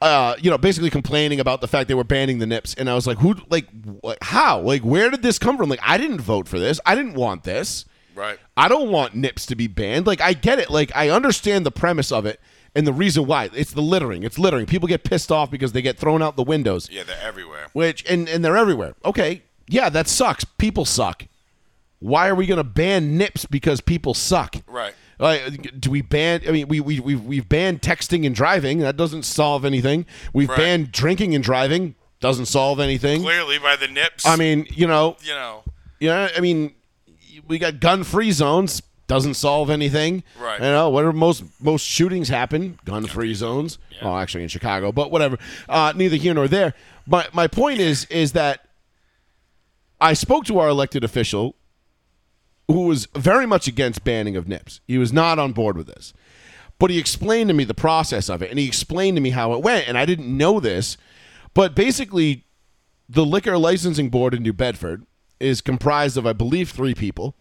uh, 0.00 0.36
you 0.40 0.50
know, 0.50 0.58
basically 0.58 0.90
complaining 0.90 1.40
about 1.40 1.60
the 1.60 1.68
fact 1.68 1.88
they 1.88 1.94
were 1.94 2.04
banning 2.04 2.38
the 2.38 2.46
nips, 2.46 2.74
and 2.74 2.88
I 2.90 2.94
was 2.94 3.06
like, 3.06 3.18
who, 3.18 3.34
like, 3.48 3.66
wh- 4.04 4.12
how, 4.20 4.60
like, 4.60 4.82
where 4.82 5.10
did 5.10 5.22
this 5.22 5.38
come 5.38 5.56
from? 5.56 5.70
Like, 5.70 5.80
I 5.82 5.96
didn't 5.96 6.20
vote 6.20 6.48
for 6.48 6.58
this. 6.58 6.78
I 6.84 6.94
didn't 6.94 7.14
want 7.14 7.44
this. 7.44 7.86
Right. 8.14 8.38
I 8.56 8.68
don't 8.68 8.90
want 8.90 9.14
nips 9.14 9.46
to 9.46 9.56
be 9.56 9.66
banned. 9.66 10.06
Like, 10.06 10.20
I 10.20 10.34
get 10.34 10.58
it. 10.58 10.70
Like, 10.70 10.92
I 10.94 11.08
understand 11.08 11.64
the 11.64 11.70
premise 11.70 12.12
of 12.12 12.26
it 12.26 12.40
and 12.74 12.86
the 12.86 12.92
reason 12.92 13.26
why. 13.26 13.50
It's 13.54 13.72
the 13.72 13.82
littering. 13.82 14.22
It's 14.22 14.38
littering. 14.38 14.66
People 14.66 14.86
get 14.88 15.02
pissed 15.04 15.32
off 15.32 15.50
because 15.50 15.72
they 15.72 15.82
get 15.82 15.98
thrown 15.98 16.22
out 16.22 16.36
the 16.36 16.42
windows 16.42 16.88
Yeah, 16.90 17.02
they're 17.04 17.20
everywhere. 17.22 17.68
which 17.72 18.08
and 18.08 18.28
and 18.28 18.44
they're 18.44 18.56
everywhere. 18.56 18.94
Okay, 19.04 19.42
yeah, 19.66 19.88
that 19.90 20.08
sucks. 20.08 20.44
People 20.44 20.84
suck. 20.84 21.26
Why 21.98 22.28
are 22.28 22.34
we 22.34 22.46
going 22.46 22.58
to 22.58 22.64
ban 22.64 23.16
nips 23.16 23.44
because 23.46 23.80
people 23.80 24.12
suck? 24.14 24.56
Right. 24.66 24.94
Like, 25.18 25.80
do 25.80 25.90
we 25.90 26.02
ban? 26.02 26.42
I 26.46 26.50
mean, 26.50 26.68
we 26.68 26.80
we 26.80 27.00
we've, 27.00 27.22
we've 27.24 27.48
banned 27.48 27.80
texting 27.80 28.26
and 28.26 28.34
driving. 28.34 28.80
That 28.80 28.96
doesn't 28.98 29.22
solve 29.24 29.64
anything. 29.64 30.04
We've 30.34 30.48
Right. 30.48 30.58
banned 30.58 30.92
drinking 30.92 31.34
and 31.34 31.42
driving. 31.42 31.94
Doesn't 32.20 32.46
solve 32.46 32.80
anything. 32.80 33.22
Clearly 33.22 33.58
by 33.58 33.76
the 33.76 33.88
nips. 33.88 34.26
I 34.26 34.36
mean, 34.36 34.66
you 34.70 34.86
know, 34.86 35.16
you 35.22 35.32
know. 35.32 35.62
yeah. 36.00 36.28
I 36.36 36.40
mean, 36.40 36.74
we 37.48 37.58
got 37.58 37.80
gun-free 37.80 38.32
zones. 38.32 38.82
Doesn't 39.06 39.34
solve 39.34 39.70
anything. 39.70 40.22
Right. 40.38 40.58
You 40.60 40.66
know, 40.66 40.90
where 40.90 41.12
most 41.12 41.44
most 41.60 41.86
shootings 41.86 42.28
happen, 42.28 42.78
gun-free 42.84 43.34
zones. 43.34 43.78
Oh, 44.02 44.16
actually 44.18 44.42
in 44.42 44.48
Chicago, 44.48 44.92
but 44.92 45.10
whatever. 45.10 45.38
Uh, 45.68 45.92
neither 45.96 46.16
here 46.16 46.34
nor 46.34 46.48
there. 46.48 46.74
My 47.06 47.26
my 47.32 47.46
point 47.46 47.78
is 47.80 48.04
is 48.06 48.32
that 48.32 48.66
I 50.00 50.12
spoke 50.12 50.44
to 50.46 50.58
our 50.58 50.68
elected 50.68 51.04
official 51.04 51.54
who 52.68 52.86
was 52.86 53.06
very 53.14 53.46
much 53.46 53.68
against 53.68 54.04
banning 54.04 54.36
of 54.36 54.48
nips. 54.48 54.80
He 54.86 54.98
was 54.98 55.12
not 55.12 55.38
on 55.38 55.52
board 55.52 55.76
with 55.76 55.86
this. 55.86 56.12
But 56.78 56.90
he 56.90 56.98
explained 56.98 57.48
to 57.48 57.54
me 57.54 57.64
the 57.64 57.74
process 57.74 58.28
of 58.28 58.42
it 58.42 58.50
and 58.50 58.58
he 58.58 58.66
explained 58.66 59.16
to 59.16 59.20
me 59.20 59.30
how 59.30 59.54
it 59.54 59.62
went 59.62 59.88
and 59.88 59.96
I 59.96 60.04
didn't 60.04 60.34
know 60.36 60.60
this, 60.60 60.96
but 61.54 61.74
basically 61.74 62.44
the 63.08 63.24
liquor 63.24 63.56
licensing 63.56 64.10
board 64.10 64.34
in 64.34 64.42
New 64.42 64.52
Bedford 64.52 65.06
is 65.40 65.60
comprised 65.60 66.16
of 66.16 66.26
I 66.26 66.32
believe 66.32 66.70
3 66.70 66.94
people. 66.94 67.34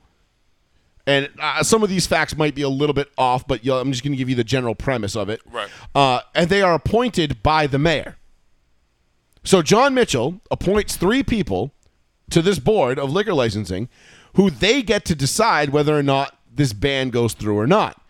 And 1.07 1.29
uh, 1.39 1.63
some 1.63 1.83
of 1.83 1.89
these 1.89 2.07
facts 2.07 2.35
might 2.35 2.55
be 2.55 2.63
a 2.63 2.69
little 2.69 2.93
bit 2.93 3.11
off, 3.17 3.45
but 3.47 3.65
I'm 3.67 3.91
just 3.91 4.03
going 4.03 4.13
to 4.13 4.17
give 4.17 4.29
you 4.29 4.35
the 4.35 4.43
general 4.43 4.73
premise 4.73 5.15
of 5.15 5.29
it. 5.29 5.39
Right. 5.51 5.69
Uh, 5.93 6.21
and 6.33 6.49
they 6.49 6.61
are 6.63 6.73
appointed 6.73 7.43
by 7.43 7.67
the 7.67 7.77
mayor. 7.77 8.17
So 9.43 9.61
Jon 9.61 9.93
Mitchell 9.93 10.41
appoints 10.49 10.95
three 10.95 11.21
people 11.21 11.71
to 12.31 12.41
this 12.41 12.57
board 12.57 12.97
of 12.97 13.11
liquor 13.11 13.33
licensing 13.33 13.87
who 14.35 14.49
they 14.49 14.81
get 14.81 15.05
to 15.05 15.15
decide 15.15 15.69
whether 15.69 15.97
or 15.97 16.03
not 16.03 16.37
this 16.53 16.73
ban 16.73 17.09
goes 17.09 17.33
through 17.33 17.57
or 17.57 17.67
not. 17.67 18.01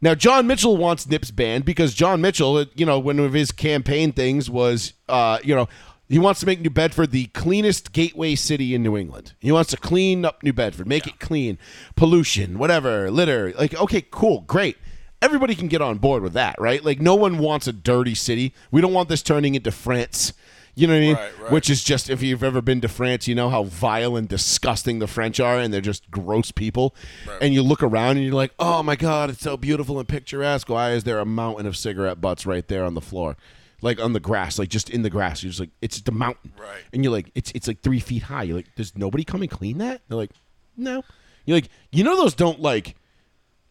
Now, 0.00 0.14
Jon 0.14 0.46
Mitchell 0.46 0.76
wants 0.76 1.08
Nips 1.08 1.30
banned 1.30 1.64
because 1.64 1.94
Jon 1.94 2.20
Mitchell, 2.20 2.66
you 2.74 2.86
know, 2.86 2.98
one 2.98 3.18
of 3.18 3.32
his 3.32 3.50
campaign 3.50 4.12
things 4.12 4.50
was, 4.50 4.92
uh, 5.08 5.38
you 5.42 5.54
know, 5.54 5.68
he 6.08 6.18
wants 6.18 6.38
to 6.40 6.46
make 6.46 6.60
New 6.60 6.70
Bedford 6.70 7.10
the 7.10 7.26
cleanest 7.26 7.92
gateway 7.92 8.36
city 8.36 8.74
in 8.74 8.82
New 8.82 8.96
England. 8.96 9.32
He 9.40 9.50
wants 9.50 9.70
to 9.70 9.76
clean 9.76 10.24
up 10.24 10.42
New 10.42 10.52
Bedford, 10.52 10.86
make 10.86 11.06
it 11.06 11.18
clean, 11.18 11.58
pollution, 11.96 12.58
whatever, 12.58 13.10
litter. 13.10 13.52
Like, 13.54 13.74
okay, 13.74 14.04
cool, 14.10 14.42
great. 14.42 14.76
Everybody 15.20 15.54
can 15.54 15.66
get 15.66 15.80
on 15.80 15.98
board 15.98 16.22
with 16.22 16.34
that, 16.34 16.54
right? 16.60 16.84
Like, 16.84 17.00
no 17.00 17.14
one 17.16 17.38
wants 17.38 17.66
a 17.66 17.72
dirty 17.72 18.14
city. 18.14 18.54
We 18.70 18.80
don't 18.80 18.92
want 18.92 19.08
this 19.08 19.22
turning 19.22 19.54
into 19.54 19.72
France. 19.72 20.34
You 20.78 20.86
know 20.86 20.92
what 20.92 20.98
I 20.98 21.00
mean? 21.00 21.14
Right, 21.14 21.40
right. 21.40 21.52
Which 21.52 21.70
is 21.70 21.82
just 21.82 22.10
if 22.10 22.22
you've 22.22 22.44
ever 22.44 22.60
been 22.60 22.82
to 22.82 22.88
France, 22.88 23.26
you 23.26 23.34
know 23.34 23.48
how 23.48 23.62
vile 23.62 24.14
and 24.14 24.28
disgusting 24.28 24.98
the 24.98 25.06
French 25.06 25.40
are, 25.40 25.58
and 25.58 25.72
they're 25.72 25.80
just 25.80 26.10
gross 26.10 26.52
people. 26.52 26.94
Right. 27.26 27.38
And 27.40 27.54
you 27.54 27.62
look 27.62 27.82
around 27.82 28.18
and 28.18 28.26
you're 28.26 28.34
like, 28.34 28.52
oh 28.58 28.82
my 28.82 28.94
god, 28.94 29.30
it's 29.30 29.40
so 29.40 29.56
beautiful 29.56 29.98
and 29.98 30.06
picturesque. 30.06 30.68
Why 30.68 30.90
is 30.90 31.04
there 31.04 31.18
a 31.18 31.24
mountain 31.24 31.66
of 31.66 31.78
cigarette 31.78 32.20
butts 32.20 32.44
right 32.44 32.68
there 32.68 32.84
on 32.84 32.92
the 32.92 33.00
floor, 33.00 33.38
like 33.80 33.98
on 33.98 34.12
the 34.12 34.20
grass, 34.20 34.58
like 34.58 34.68
just 34.68 34.90
in 34.90 35.00
the 35.00 35.08
grass? 35.08 35.42
You're 35.42 35.48
just 35.48 35.60
like, 35.60 35.70
it's 35.80 35.98
the 36.02 36.12
mountain, 36.12 36.52
Right. 36.60 36.82
And 36.92 37.02
you're 37.02 37.12
like, 37.12 37.30
it's 37.34 37.50
it's 37.54 37.66
like 37.66 37.80
three 37.80 38.00
feet 38.00 38.24
high. 38.24 38.42
You're 38.42 38.56
like, 38.56 38.74
does 38.76 38.94
nobody 38.94 39.24
come 39.24 39.40
and 39.40 39.50
clean 39.50 39.78
that? 39.78 40.02
They're 40.08 40.18
like, 40.18 40.32
no. 40.76 41.02
You're 41.46 41.56
like, 41.56 41.70
you 41.90 42.04
know, 42.04 42.16
those 42.18 42.34
don't 42.34 42.60
like 42.60 42.96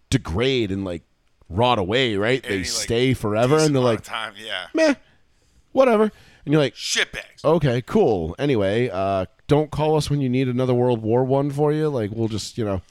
degrade 0.10 0.72
and 0.72 0.84
like 0.84 1.04
rot 1.50 1.78
away, 1.78 2.16
right? 2.16 2.42
they 2.42 2.50
Any, 2.50 2.58
like, 2.60 2.66
stay 2.66 3.14
forever, 3.14 3.60
and 3.60 3.76
they're 3.76 3.84
like, 3.84 4.02
time, 4.02 4.34
yeah, 4.44 4.68
meh, 4.74 4.96
whatever. 5.72 6.12
And 6.46 6.54
you're 6.54 6.62
like, 6.62 6.76
shitbags. 6.76 7.44
okay, 7.44 7.82
cool. 7.82 8.36
Anyway, 8.38 8.90
uh, 8.90 9.26
don't 9.48 9.72
call 9.72 9.96
us 9.96 10.10
when 10.10 10.22
you 10.22 10.30
need 10.30 10.48
another 10.48 10.74
World 10.74 11.02
War 11.02 11.24
One 11.24 11.50
for 11.50 11.74
you. 11.74 11.90
Like, 11.90 12.12
we'll 12.12 12.28
just, 12.28 12.58
you 12.58 12.66
know, 12.66 12.82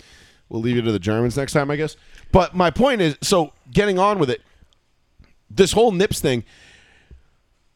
we'll 0.49 0.61
leave 0.61 0.76
you 0.76 0.82
to 0.82 0.92
the 0.92 0.99
Germans 0.99 1.37
next 1.37 1.52
time, 1.52 1.70
I 1.70 1.76
guess. 1.76 1.96
But 2.32 2.54
my 2.54 2.70
point 2.70 3.00
is, 3.00 3.16
so 3.23 3.52
getting 3.70 3.99
on 3.99 4.18
with 4.18 4.30
it, 4.30 4.42
this 5.49 5.73
whole 5.73 5.92
Nips 5.92 6.20
thing, 6.20 6.44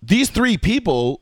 these 0.03 0.31
three 0.31 0.57
people 0.57 1.21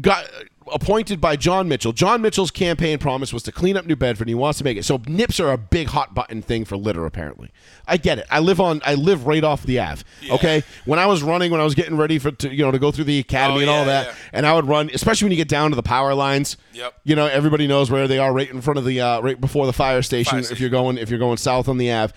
got 0.00 0.26
appointed 0.72 1.20
by 1.20 1.36
Jon 1.36 1.68
Mitchell. 1.68 1.92
Jon 1.92 2.20
Mitchell's 2.20 2.50
campaign 2.50 2.98
promise 2.98 3.32
was 3.32 3.42
to 3.44 3.52
clean 3.52 3.76
up 3.76 3.86
New 3.86 3.96
Bedford. 3.96 4.22
And 4.24 4.28
he 4.30 4.34
wants 4.34 4.58
to 4.58 4.64
make 4.64 4.76
it 4.76 4.84
so 4.84 5.00
nips 5.06 5.40
are 5.40 5.50
a 5.52 5.58
big 5.58 5.88
hot 5.88 6.14
button 6.14 6.42
thing 6.42 6.64
for 6.64 6.76
litter. 6.76 7.06
Apparently, 7.06 7.50
I 7.86 7.96
get 7.96 8.18
it. 8.18 8.26
I 8.30 8.38
live 8.40 8.60
on. 8.60 8.80
I 8.84 8.94
live 8.94 9.26
right 9.26 9.42
off 9.42 9.64
the 9.64 9.78
Ave. 9.80 10.02
Okay, 10.30 10.62
when 10.84 10.98
I 10.98 11.06
was 11.06 11.22
running, 11.22 11.50
when 11.50 11.60
I 11.60 11.64
was 11.64 11.74
getting 11.74 11.96
ready 11.96 12.18
for 12.18 12.30
to, 12.30 12.54
you 12.54 12.62
know 12.64 12.70
to 12.70 12.78
go 12.78 12.90
through 12.92 13.04
the 13.04 13.18
academy 13.18 13.60
Oh, 13.60 13.62
and 13.62 13.70
all 13.70 13.84
that, 13.86 14.06
yeah. 14.06 14.14
and 14.32 14.46
I 14.46 14.54
would 14.54 14.66
run, 14.66 14.90
especially 14.92 15.26
when 15.26 15.32
you 15.32 15.36
get 15.36 15.48
down 15.48 15.70
to 15.70 15.76
the 15.76 15.82
power 15.82 16.14
lines. 16.14 16.56
Yep. 16.72 16.94
You 17.04 17.16
know, 17.16 17.26
everybody 17.26 17.66
knows 17.66 17.90
where 17.90 18.06
they 18.06 18.18
are, 18.18 18.32
right 18.32 18.50
in 18.50 18.60
front 18.60 18.78
of 18.78 18.84
the, 18.84 19.00
uh, 19.00 19.20
right 19.20 19.40
before 19.40 19.66
the 19.66 19.72
fire 19.72 20.02
station. 20.02 20.42
Fire 20.42 20.52
If 20.52 20.60
you're 20.60 20.70
going, 20.70 20.98
if 20.98 21.10
you're 21.10 21.18
going 21.18 21.38
south 21.38 21.68
on 21.68 21.78
the 21.78 21.90
Ave. 21.92 22.12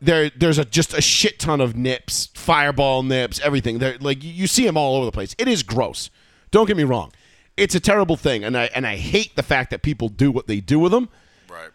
There, 0.00 0.30
there's 0.30 0.58
a 0.58 0.64
just 0.64 0.94
a 0.94 1.00
shit 1.00 1.38
ton 1.38 1.60
of 1.60 1.76
nips, 1.76 2.28
fireball 2.34 3.04
nips, 3.04 3.38
everything. 3.38 3.78
They're 3.78 3.98
like 3.98 4.18
you 4.24 4.48
see 4.48 4.64
them 4.66 4.76
all 4.76 4.96
over 4.96 5.04
the 5.04 5.12
place. 5.12 5.36
It 5.38 5.46
is 5.46 5.62
gross. 5.62 6.10
Don't 6.50 6.66
get 6.66 6.76
me 6.76 6.82
wrong, 6.82 7.12
it's 7.56 7.74
a 7.74 7.80
terrible 7.80 8.16
thing, 8.16 8.44
and 8.44 8.56
I 8.56 8.70
and 8.74 8.86
I 8.86 8.96
hate 8.96 9.36
the 9.36 9.42
fact 9.42 9.70
that 9.70 9.82
people 9.82 10.08
do 10.08 10.30
what 10.30 10.46
they 10.46 10.60
do 10.60 10.78
with 10.78 10.92
them. 10.92 11.08
Right. 11.48 11.70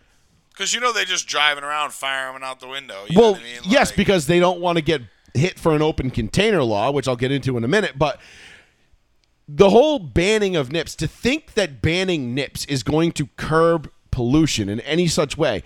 Because 0.49 0.73
you 0.73 0.79
know 0.79 0.91
they're 0.91 1.05
just 1.05 1.27
driving 1.27 1.63
around, 1.63 1.93
firing 1.93 2.33
them 2.33 2.43
out 2.43 2.59
the 2.59 2.67
window. 2.67 3.05
You 3.07 3.15
know 3.15 3.21
well, 3.21 3.31
what 3.33 3.41
I 3.41 3.43
mean? 3.43 3.61
yes, 3.65 3.91
because 3.91 4.27
they 4.27 4.39
don't 4.39 4.59
want 4.59 4.77
to 4.77 4.83
get 4.83 5.01
hit 5.33 5.59
for 5.59 5.75
an 5.75 5.81
open 5.81 6.09
container 6.09 6.63
law, 6.63 6.91
which 6.91 7.07
I'll 7.07 7.15
get 7.15 7.31
into 7.31 7.57
in 7.57 7.63
a 7.63 7.67
minute. 7.67 7.93
But 7.97 8.19
the 9.47 9.69
whole 9.69 9.99
banning 9.99 10.55
of 10.55 10.71
nips, 10.71 10.95
to 10.95 11.07
think 11.07 11.53
that 11.53 11.81
banning 11.81 12.33
nips 12.33 12.65
is 12.65 12.83
going 12.83 13.11
to 13.13 13.27
curb 13.37 13.89
pollution 14.11 14.67
in 14.67 14.79
any 14.81 15.07
such 15.07 15.37
way, 15.37 15.63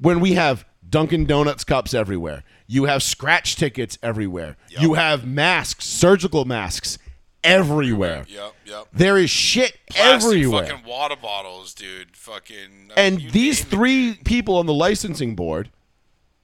when 0.00 0.18
we 0.18 0.32
have 0.32 0.64
Dunkin' 0.88 1.26
Donuts 1.26 1.62
cups 1.62 1.94
everywhere, 1.94 2.42
you 2.66 2.84
have 2.84 3.02
scratch 3.02 3.56
tickets 3.56 3.98
everywhere, 4.02 4.56
you 4.68 4.94
have 4.94 5.26
masks, 5.26 5.84
surgical 5.84 6.44
masks 6.44 6.98
everywhere. 7.44 8.24
Yep, 8.28 8.54
yep. 8.66 8.88
There 8.92 9.18
is 9.18 9.30
shit 9.30 9.78
Plastic 9.90 10.26
everywhere. 10.28 10.66
Fucking 10.66 10.84
water 10.86 11.16
bottles, 11.20 11.74
dude. 11.74 12.16
Fucking. 12.16 12.90
I 12.96 13.00
and 13.00 13.16
mean, 13.18 13.30
these 13.32 13.60
name 13.60 13.66
it. 13.66 13.70
three 13.76 14.14
people 14.24 14.56
on 14.56 14.66
the 14.66 14.74
licensing 14.74 15.34
board 15.34 15.70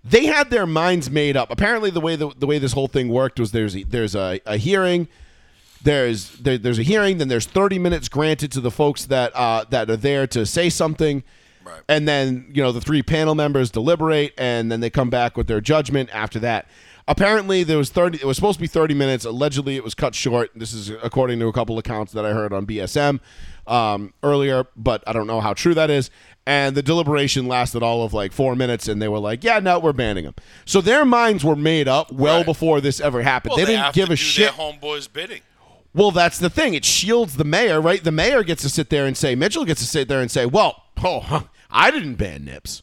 they 0.04 0.26
had 0.26 0.48
their 0.48 0.64
minds 0.64 1.10
made 1.10 1.36
up 1.36 1.50
apparently 1.50 1.90
the 1.90 2.00
way 2.00 2.14
the, 2.14 2.30
the 2.38 2.46
way 2.46 2.58
this 2.58 2.72
whole 2.72 2.86
thing 2.86 3.08
worked 3.08 3.38
was 3.40 3.50
there's 3.50 3.76
a, 3.76 3.82
there's 3.82 4.14
a, 4.14 4.40
a 4.46 4.56
hearing 4.56 5.08
there's 5.82 6.30
there, 6.38 6.56
there's 6.56 6.78
a 6.78 6.82
hearing 6.84 7.18
then 7.18 7.28
there's 7.28 7.46
30 7.46 7.78
minutes 7.80 8.08
granted 8.08 8.50
to 8.52 8.60
the 8.60 8.70
folks 8.70 9.04
that 9.06 9.32
uh, 9.34 9.64
that 9.70 9.90
are 9.90 9.96
there 9.96 10.26
to 10.28 10.46
say 10.46 10.70
something 10.70 11.22
Right. 11.64 11.82
and 11.88 12.08
then 12.08 12.48
you 12.54 12.62
know 12.62 12.72
the 12.72 12.80
three 12.80 13.02
panel 13.02 13.34
members 13.34 13.70
deliberate 13.70 14.32
and 14.38 14.72
then 14.72 14.80
they 14.80 14.88
come 14.88 15.10
back 15.10 15.36
with 15.36 15.48
their 15.48 15.60
judgment 15.60 16.08
after 16.14 16.38
that 16.38 16.66
apparently 17.08 17.64
there 17.64 17.78
was 17.78 17.90
30 17.90 18.18
it 18.18 18.24
was 18.24 18.36
supposed 18.36 18.58
to 18.58 18.60
be 18.60 18.66
30 18.68 18.94
minutes 18.94 19.24
allegedly 19.24 19.74
it 19.76 19.82
was 19.82 19.94
cut 19.94 20.14
short 20.14 20.50
this 20.54 20.72
is 20.72 20.90
according 21.02 21.40
to 21.40 21.48
a 21.48 21.52
couple 21.52 21.76
accounts 21.78 22.12
that 22.12 22.24
i 22.24 22.32
heard 22.32 22.52
on 22.52 22.64
bsm 22.66 23.18
um, 23.66 24.12
earlier 24.22 24.66
but 24.76 25.02
i 25.06 25.12
don't 25.12 25.26
know 25.26 25.40
how 25.40 25.52
true 25.54 25.74
that 25.74 25.90
is 25.90 26.10
and 26.46 26.76
the 26.76 26.82
deliberation 26.82 27.46
lasted 27.48 27.82
all 27.82 28.02
of 28.04 28.12
like 28.14 28.30
four 28.32 28.54
minutes 28.54 28.86
and 28.88 29.00
they 29.02 29.08
were 29.08 29.18
like 29.18 29.42
yeah 29.42 29.58
no 29.58 29.78
we're 29.78 29.92
banning 29.92 30.24
them 30.24 30.34
so 30.64 30.80
their 30.80 31.04
minds 31.04 31.42
were 31.44 31.56
made 31.56 31.88
up 31.88 32.12
well 32.12 32.38
Right. 32.38 32.46
before 32.46 32.80
this 32.80 33.00
ever 33.00 33.22
happened 33.22 33.50
Well, 33.56 33.58
they 33.58 33.64
they, 33.64 33.76
didn't 33.80 33.94
give 33.94 34.10
a 34.10 34.16
shit 34.16 34.52
homeboys 34.52 35.10
bidding. 35.12 35.40
well, 35.94 36.10
that's 36.10 36.38
the 36.38 36.50
thing. 36.50 36.74
It 36.74 36.84
shields 36.84 37.36
the 37.36 37.44
mayor, 37.44 37.80
right? 37.80 38.04
The 38.04 38.12
mayor 38.12 38.42
gets 38.44 38.62
to 38.62 38.68
sit 38.68 38.88
there 38.90 39.06
and 39.06 39.16
say, 39.16 39.34
Mitchell 39.34 39.64
gets 39.64 39.80
to 39.80 39.86
sit 39.86 40.06
there 40.06 40.20
and 40.20 40.30
say, 40.30 40.46
well, 40.46 40.84
oh, 41.02 41.20
huh, 41.20 41.42
I 41.70 41.90
didn't 41.90 42.14
ban 42.16 42.44
nips. 42.44 42.82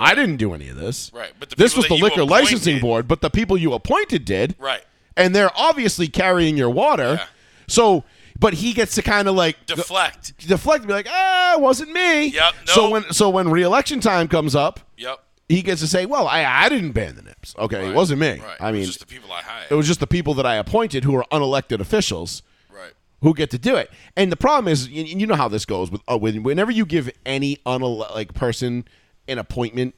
I 0.00 0.14
didn't 0.14 0.36
do 0.36 0.54
any 0.54 0.68
of 0.68 0.76
this. 0.76 1.10
Right, 1.14 1.32
but 1.38 1.50
the 1.50 1.56
this 1.56 1.76
was 1.76 1.86
the 1.88 1.96
you 1.96 2.02
liquor 2.04 2.24
licensing 2.24 2.80
board, 2.80 3.06
but 3.06 3.20
the 3.20 3.30
people 3.30 3.56
you 3.58 3.72
appointed 3.72 4.24
did. 4.24 4.54
Right. 4.58 4.82
And 5.16 5.34
they're 5.34 5.50
obviously 5.56 6.08
carrying 6.08 6.56
your 6.56 6.70
water. 6.70 7.14
Yeah. 7.20 7.26
So, 7.66 8.04
but 8.38 8.54
he 8.54 8.72
gets 8.72 8.94
to 8.94 9.02
kind 9.02 9.28
of 9.28 9.34
like 9.34 9.66
Deflect. 9.66 10.36
deflect 10.46 10.80
and 10.82 10.88
be 10.88 10.94
like, 10.94 11.06
ah, 11.10 11.54
it 11.54 11.60
wasn't 11.60 11.92
me. 11.92 12.28
Yep, 12.28 12.54
So 12.66 12.90
when 12.90 13.12
so 13.12 13.28
when 13.28 13.48
re-election 13.50 14.00
time 14.00 14.28
comes 14.28 14.54
up, 14.56 14.80
Yep. 14.96 15.18
he 15.48 15.62
gets 15.62 15.80
to 15.82 15.86
say, 15.86 16.06
well, 16.06 16.26
I, 16.26 16.44
I 16.44 16.68
didn't 16.68 16.92
ban 16.92 17.16
the 17.16 17.22
nips. 17.22 17.54
Okay, 17.58 17.90
it 17.90 17.94
wasn't 17.94 18.20
me. 18.20 18.40
Right. 18.40 18.56
I 18.60 18.72
mean, 18.72 18.82
It 18.82 18.86
was 18.86 18.96
just 18.96 19.00
the 19.00 19.06
people 19.14 19.30
I 19.32 19.42
hired. 19.42 19.66
it 19.70 19.74
was 19.74 19.86
just 19.86 20.00
the 20.00 20.06
people 20.06 20.34
that 20.34 20.46
I 20.46 20.56
appointed 20.56 21.04
who 21.04 21.14
are 21.16 21.24
unelected 21.30 21.80
officials 21.80 22.42
right. 22.74 22.92
who 23.20 23.34
get 23.34 23.50
to 23.50 23.58
do 23.58 23.76
it. 23.76 23.90
And 24.16 24.32
the 24.32 24.36
problem 24.36 24.72
is, 24.72 24.86
and 24.86 25.20
you 25.20 25.26
know 25.26 25.34
how 25.36 25.48
this 25.48 25.64
goes 25.66 25.90
with 25.90 26.00
uh, 26.08 26.16
when, 26.16 26.42
whenever 26.42 26.70
you 26.70 26.86
give 26.86 27.10
any 27.26 27.56
unele- 27.66 28.14
like 28.14 28.32
person 28.34 28.84
an 29.30 29.38
appointment 29.38 29.94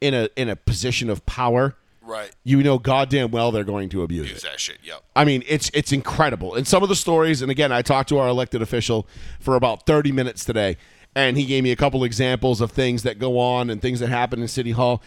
in 0.00 0.14
a 0.14 0.28
in 0.36 0.48
a 0.48 0.56
position 0.56 1.08
of 1.10 1.24
power, 1.26 1.74
Right. 2.02 2.30
you 2.44 2.62
know 2.62 2.78
goddamn 2.78 3.30
well 3.30 3.50
they're 3.50 3.64
going 3.64 3.88
to 3.90 4.02
abuse 4.02 4.28
Use 4.30 4.38
it. 4.38 4.50
that 4.50 4.60
shit. 4.60 4.78
Yep. 4.82 5.02
I 5.16 5.24
mean, 5.24 5.42
it's 5.48 5.70
it's 5.74 5.90
incredible. 5.92 6.54
And 6.54 6.66
some 6.68 6.82
of 6.82 6.88
the 6.88 6.96
stories, 6.96 7.40
and 7.42 7.50
again, 7.50 7.72
I 7.72 7.82
talked 7.82 8.08
to 8.10 8.18
our 8.18 8.28
elected 8.28 8.60
official 8.62 9.08
for 9.40 9.56
about 9.56 9.86
30 9.86 10.12
minutes 10.12 10.44
today, 10.44 10.76
and 11.16 11.36
he 11.38 11.46
gave 11.46 11.64
me 11.64 11.70
a 11.72 11.76
couple 11.76 12.04
examples 12.04 12.60
of 12.60 12.70
things 12.70 13.02
that 13.04 13.18
go 13.18 13.38
on 13.38 13.70
and 13.70 13.80
things 13.80 14.00
that 14.00 14.08
happen 14.10 14.42
in 14.42 14.48
City 14.48 14.72
Hall. 14.72 15.02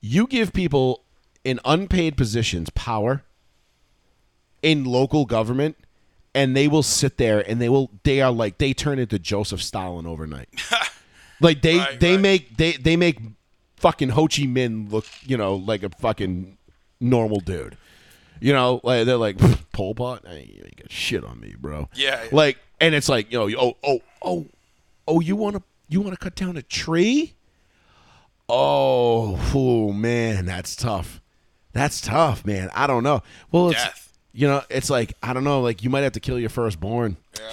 You 0.00 0.26
give 0.26 0.52
people 0.52 1.04
in 1.44 1.60
unpaid 1.64 2.16
positions 2.16 2.70
power 2.70 3.22
in 4.62 4.84
local 4.84 5.26
government, 5.26 5.76
and 6.34 6.56
they 6.56 6.68
will 6.68 6.82
sit 6.82 7.18
there 7.18 7.40
and 7.48 7.60
they 7.60 7.68
will 7.68 7.90
they 8.02 8.20
are 8.22 8.30
like 8.32 8.56
they 8.58 8.72
turn 8.72 8.98
into 8.98 9.18
Joseph 9.18 9.62
Stalin 9.62 10.06
overnight. 10.06 10.48
like 11.40 11.62
they 11.62 11.78
Right, 11.78 12.00
they 12.00 12.12
right. 12.12 12.20
make 12.20 12.56
they 12.56 12.72
they 12.72 12.96
make 12.96 13.18
fucking 13.76 14.10
Ho 14.10 14.26
Chi 14.28 14.42
Minh 14.42 14.90
look 14.90 15.06
you 15.24 15.36
know 15.36 15.56
like 15.56 15.82
a 15.82 15.90
fucking 15.90 16.56
normal 17.00 17.40
dude. 17.40 17.76
You 18.40 18.52
know, 18.52 18.80
like 18.82 19.06
they're 19.06 19.16
like 19.16 19.38
Pol 19.72 19.94
Pot. 19.94 20.24
Hey, 20.26 20.50
you 20.54 20.62
ain't 20.64 20.76
got 20.76 20.90
shit 20.90 21.24
on 21.24 21.40
me, 21.40 21.54
bro. 21.58 21.88
Yeah, 21.94 22.24
yeah. 22.24 22.28
Like, 22.32 22.58
and 22.80 22.94
it's 22.94 23.08
like, 23.08 23.32
you 23.32 23.38
know, 23.38 23.48
oh, 23.58 23.76
oh, 23.82 24.02
oh, 24.22 24.46
oh, 25.08 25.20
you 25.20 25.36
want 25.36 25.56
to, 25.56 25.62
you 25.88 26.00
want 26.00 26.12
to 26.12 26.18
cut 26.18 26.34
down 26.34 26.56
a 26.56 26.62
tree? 26.62 27.34
Oh, 28.48 29.40
oh, 29.54 29.92
man, 29.92 30.44
that's 30.44 30.76
tough. 30.76 31.22
That's 31.72 32.00
tough, 32.00 32.44
man. 32.44 32.70
I 32.74 32.86
don't 32.86 33.02
know. 33.02 33.22
Well, 33.50 33.70
it's, 33.70 33.82
Death. 33.82 34.12
you 34.32 34.46
know, 34.46 34.62
it's 34.68 34.90
like 34.90 35.14
I 35.22 35.32
don't 35.32 35.44
know. 35.44 35.60
Like 35.60 35.82
you 35.82 35.90
might 35.90 36.02
have 36.02 36.12
to 36.12 36.20
kill 36.20 36.38
your 36.38 36.50
firstborn. 36.50 37.16
Yeah. 37.38 37.50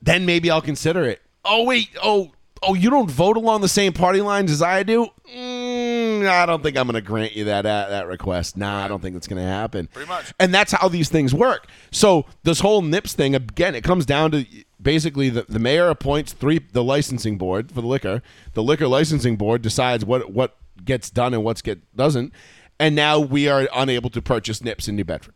Then 0.00 0.24
maybe 0.24 0.50
I'll 0.50 0.62
consider 0.62 1.04
it. 1.04 1.20
Oh 1.44 1.64
wait, 1.64 1.90
oh, 2.02 2.32
oh, 2.62 2.74
you 2.74 2.90
don't 2.90 3.10
vote 3.10 3.36
along 3.36 3.60
the 3.60 3.68
same 3.68 3.92
party 3.92 4.20
lines 4.20 4.50
as 4.50 4.62
I 4.62 4.82
do. 4.82 5.08
Mm, 5.34 6.28
I 6.28 6.46
don't 6.46 6.62
think 6.62 6.76
I'm 6.76 6.86
going 6.86 6.94
to 6.94 7.00
grant 7.00 7.34
you 7.34 7.44
that 7.44 7.66
uh, 7.66 7.88
that 7.90 8.06
request. 8.06 8.56
Nah, 8.56 8.84
I 8.84 8.88
don't 8.88 9.00
think 9.00 9.14
that's 9.14 9.26
going 9.26 9.42
to 9.42 9.48
happen. 9.48 9.88
Pretty 9.88 10.08
much. 10.08 10.32
And 10.38 10.52
that's 10.52 10.72
how 10.72 10.88
these 10.88 11.08
things 11.08 11.34
work. 11.34 11.66
So 11.90 12.26
this 12.42 12.60
whole 12.60 12.82
NIPS 12.82 13.14
thing 13.14 13.34
again, 13.34 13.74
it 13.74 13.84
comes 13.84 14.06
down 14.06 14.30
to 14.32 14.46
basically 14.80 15.28
the, 15.28 15.42
the 15.48 15.58
mayor 15.58 15.88
appoints 15.88 16.32
three 16.32 16.60
the 16.72 16.84
licensing 16.84 17.38
board 17.38 17.70
for 17.70 17.80
the 17.80 17.86
liquor. 17.86 18.22
The 18.54 18.62
liquor 18.62 18.88
licensing 18.88 19.36
board 19.36 19.62
decides 19.62 20.04
what 20.04 20.32
what 20.32 20.56
gets 20.84 21.10
done 21.10 21.34
and 21.34 21.44
what's 21.44 21.62
get 21.62 21.96
doesn't. 21.96 22.32
And 22.78 22.96
now 22.96 23.20
we 23.20 23.48
are 23.48 23.68
unable 23.74 24.10
to 24.10 24.22
purchase 24.22 24.62
NIPS 24.62 24.88
in 24.88 24.96
New 24.96 25.04
Bedford 25.04 25.34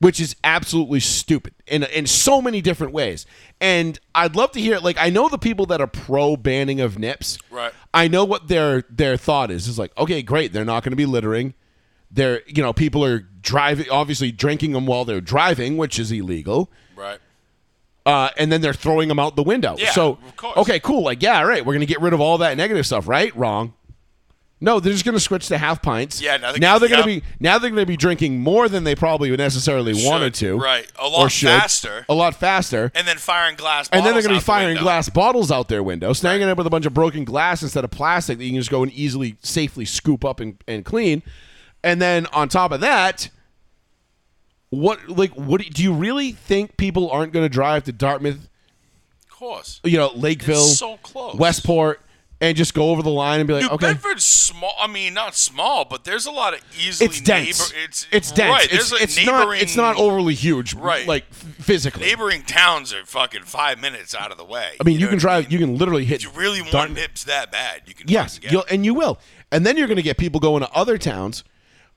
which 0.00 0.18
is 0.18 0.34
absolutely 0.42 0.98
stupid 0.98 1.54
in 1.66 1.84
in 1.84 2.06
so 2.06 2.42
many 2.42 2.60
different 2.60 2.92
ways. 2.92 3.26
And 3.60 4.00
I'd 4.14 4.34
love 4.34 4.50
to 4.52 4.60
hear 4.60 4.78
like 4.78 4.96
I 4.98 5.10
know 5.10 5.28
the 5.28 5.38
people 5.38 5.66
that 5.66 5.80
are 5.80 5.86
pro 5.86 6.36
banning 6.36 6.80
of 6.80 6.98
nips. 6.98 7.38
Right. 7.50 7.72
I 7.94 8.08
know 8.08 8.24
what 8.24 8.48
their 8.48 8.82
their 8.90 9.16
thought 9.16 9.50
is. 9.50 9.68
Is 9.68 9.78
like, 9.78 9.96
okay, 9.96 10.22
great, 10.22 10.52
they're 10.52 10.64
not 10.64 10.82
going 10.82 10.92
to 10.92 10.96
be 10.96 11.06
littering. 11.06 11.54
They're 12.10 12.40
you 12.46 12.62
know 12.62 12.72
people 12.72 13.04
are 13.04 13.20
driving, 13.20 13.88
obviously 13.90 14.32
drinking 14.32 14.72
them 14.72 14.86
while 14.86 15.04
they're 15.04 15.20
driving, 15.20 15.76
which 15.76 15.98
is 15.98 16.10
illegal. 16.10 16.70
Right. 16.96 17.18
Uh, 18.06 18.30
and 18.38 18.50
then 18.50 18.62
they're 18.62 18.72
throwing 18.72 19.08
them 19.08 19.18
out 19.18 19.36
the 19.36 19.42
window. 19.42 19.76
Yeah, 19.78 19.90
so 19.90 20.18
of 20.26 20.36
course. 20.36 20.56
okay, 20.56 20.80
cool. 20.80 21.04
Like, 21.04 21.22
yeah, 21.22 21.38
all 21.38 21.46
right, 21.46 21.64
we're 21.64 21.74
gonna 21.74 21.86
get 21.86 22.00
rid 22.00 22.14
of 22.14 22.20
all 22.20 22.38
that 22.38 22.56
negative 22.56 22.86
stuff, 22.86 23.06
right? 23.06 23.34
Wrong. 23.36 23.74
No, 24.62 24.78
they're 24.78 24.92
just 24.92 25.06
going 25.06 25.14
to 25.16 25.20
switch 25.20 25.48
to 25.48 25.56
half 25.56 25.80
pints. 25.80 26.20
Yeah, 26.20 26.36
now 26.36 26.52
they 26.52 26.58
now 26.58 26.72
can- 26.72 26.80
they're 26.80 26.88
going 26.90 27.02
to 27.02 27.20
be 27.20 27.26
now 27.40 27.58
they're 27.58 27.70
going 27.70 27.80
to 27.82 27.86
be 27.86 27.96
drinking 27.96 28.40
more 28.40 28.68
than 28.68 28.84
they 28.84 28.94
probably 28.94 29.34
necessarily 29.34 29.94
wanted 30.04 30.34
to. 30.34 30.58
right. 30.58 30.86
A 30.98 31.08
lot 31.08 31.28
should. 31.32 31.48
faster. 31.48 32.04
A 32.10 32.14
lot 32.14 32.34
faster. 32.34 32.92
And 32.94 33.08
then 33.08 33.16
firing 33.16 33.56
glass. 33.56 33.88
And 33.90 34.04
then 34.04 34.12
they're 34.12 34.22
going 34.22 34.34
to 34.34 34.40
be 34.40 34.44
firing 34.44 34.76
glass 34.76 35.08
bottles 35.08 35.50
out 35.50 35.68
their 35.68 35.82
window. 35.82 36.12
So 36.12 36.28
now 36.28 36.32
you're 36.32 36.40
going 36.40 36.48
to 36.48 36.50
end 36.50 36.52
up 36.52 36.58
with 36.58 36.66
a 36.66 36.70
bunch 36.70 36.84
of 36.84 36.92
broken 36.92 37.24
glass 37.24 37.62
instead 37.62 37.84
of 37.84 37.90
plastic 37.90 38.36
that 38.36 38.44
you 38.44 38.50
can 38.50 38.60
just 38.60 38.70
go 38.70 38.82
and 38.82 38.92
easily, 38.92 39.36
safely 39.42 39.86
scoop 39.86 40.24
up 40.26 40.40
and, 40.40 40.62
and 40.68 40.84
clean. 40.84 41.22
And 41.82 42.02
then 42.02 42.26
on 42.26 42.50
top 42.50 42.72
of 42.72 42.80
that, 42.80 43.30
what 44.68 45.08
like 45.08 45.32
what 45.32 45.62
do 45.62 45.82
you 45.82 45.92
really 45.92 46.32
think 46.32 46.76
people 46.76 47.10
aren't 47.10 47.32
going 47.32 47.44
to 47.44 47.48
drive 47.48 47.84
to 47.84 47.92
Dartmouth, 47.92 48.48
Of 49.24 49.30
course. 49.30 49.80
you 49.84 49.96
know, 49.96 50.12
Lakeville, 50.14 50.56
It's 50.64 50.78
so 50.78 50.96
close. 50.98 51.34
Westport, 51.34 52.00
and 52.40 52.56
just 52.56 52.72
go 52.72 52.90
over 52.90 53.02
the 53.02 53.10
line 53.10 53.40
and 53.40 53.46
be 53.46 53.52
like, 53.54 53.64
New 53.64 53.70
okay, 53.70 53.92
Bedford's 53.92 54.24
small. 54.24 54.72
I 54.80 54.86
mean, 54.86 55.12
not 55.14 55.34
small, 55.34 55.84
but 55.84 56.04
there's 56.04 56.26
a 56.26 56.30
lot 56.30 56.54
of 56.54 56.60
easily 56.78 57.08
it's 57.08 57.20
dense. 57.20 57.72
Neighbor, 57.72 57.84
it's 57.84 58.06
it's 58.10 58.32
dense. 58.32 58.50
Right. 58.50 58.72
It's, 58.72 58.92
it's 58.92 59.26
not 59.26 59.56
it's 59.56 59.76
not 59.76 59.96
overly 59.96 60.34
huge, 60.34 60.74
Right. 60.74 61.06
Like 61.06 61.32
physically. 61.34 62.06
Neighboring 62.06 62.42
towns 62.42 62.92
are 62.94 63.04
fucking 63.04 63.42
five 63.42 63.78
minutes 63.78 64.14
out 64.14 64.32
of 64.32 64.38
the 64.38 64.44
way. 64.44 64.72
I 64.80 64.84
mean, 64.84 64.98
you, 64.98 65.06
know 65.06 65.10
can 65.10 65.18
drive. 65.18 65.44
mean? 65.44 65.52
You 65.52 65.58
can 65.66 65.76
literally 65.78 66.04
hit. 66.04 66.24
If 66.24 66.32
you 66.34 66.40
really 66.40 66.62
want 66.62 66.94
nips 66.94 67.24
that 67.24 67.52
bad, 67.52 67.82
you 67.86 67.94
can. 67.94 68.08
Yes, 68.08 68.40
you'll, 68.42 68.64
and 68.70 68.84
you 68.84 68.94
will. 68.94 69.18
And 69.52 69.66
then 69.66 69.76
you're 69.76 69.86
going 69.88 69.96
to 69.96 70.02
get 70.02 70.16
people 70.16 70.40
going 70.40 70.62
to 70.62 70.70
other 70.72 70.96
towns, 70.96 71.44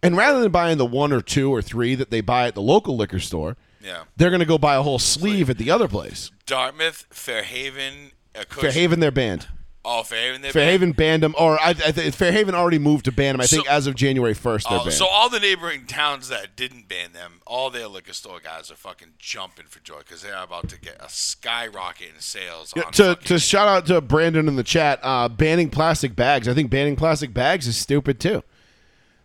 and 0.02 0.18
rather 0.18 0.42
than 0.42 0.52
buying 0.52 0.78
the 0.78 0.86
one 0.86 1.14
or 1.14 1.22
two 1.22 1.54
or 1.54 1.62
three 1.62 1.96
that 1.96 2.10
they 2.10 2.20
buy 2.22 2.48
at 2.48 2.56
the 2.56 2.62
local 2.62 2.98
liquor 2.98 3.20
store, 3.20 3.56
Yeah. 3.82 4.04
they're 4.18 4.30
going 4.32 4.40
to 4.40 4.46
go 4.46 4.58
buy 4.58 4.76
a 4.76 4.82
whole 4.82 5.00
sleeve 5.00 5.50
at 5.50 5.58
the 5.58 5.70
other 5.72 5.88
place. 5.88 6.32
Dartmouth, 6.46 7.06
Fairhaven, 7.12 8.12
Fairhaven, 8.50 9.00
they're 9.00 9.12
banned. 9.12 9.48
Oh, 9.86 10.02
Fairhaven. 10.02 10.42
they're 10.42 10.54
Fairhaven 10.54 10.94
banned 10.94 11.24
them, 11.24 11.36
or 11.38 11.60
I, 11.62 11.72
I 11.72 11.74
th- 11.92 12.16
Fairhaven 12.16 12.56
already 12.56 12.80
moved 12.80 13.04
to 13.06 13.12
ban 13.12 13.34
them. 13.34 13.42
I 13.42 13.48
think 13.48 13.66
So- 13.66 13.72
as 13.72 13.86
of 13.86 13.96
January 13.96 14.34
1st, 14.34 14.70
they're 14.70 14.80
Oh, 14.80 14.84
banned. 14.86 14.94
so 14.94 15.08
all 15.08 15.28
the 15.28 15.42
neighboring 15.42 15.88
towns 15.88 16.30
that 16.30 16.56
didn't 16.56 16.88
ban 16.88 17.12
them, 17.12 17.42
all 17.46 17.70
their 17.70 17.88
liquor 17.90 18.14
store 18.14 18.40
guys 18.42 18.72
are 18.72 18.78
fucking 18.78 19.16
jumping 19.20 19.66
for 19.68 19.80
joy 19.82 19.98
because 20.00 20.22
they're 20.22 20.42
about 20.42 20.70
to 20.70 20.80
get 20.80 20.96
a 21.02 21.10
skyrocket 21.10 22.08
in 22.16 22.22
sales. 22.22 22.72
Yeah, 22.78 22.84
on 22.84 22.92
to, 22.94 23.04
fucking- 23.16 23.28
to 23.28 23.40
shout 23.40 23.68
out 23.68 23.86
to 23.88 24.00
Brandon 24.00 24.48
in 24.48 24.56
the 24.56 24.64
chat, 24.64 25.00
uh, 25.04 25.28
banning 25.28 25.70
plastic 25.70 26.16
bags. 26.16 26.48
I 26.48 26.54
think 26.54 26.70
banning 26.70 26.96
plastic 26.96 27.34
bags 27.34 27.68
is 27.68 27.76
stupid 27.76 28.22
too. 28.22 28.42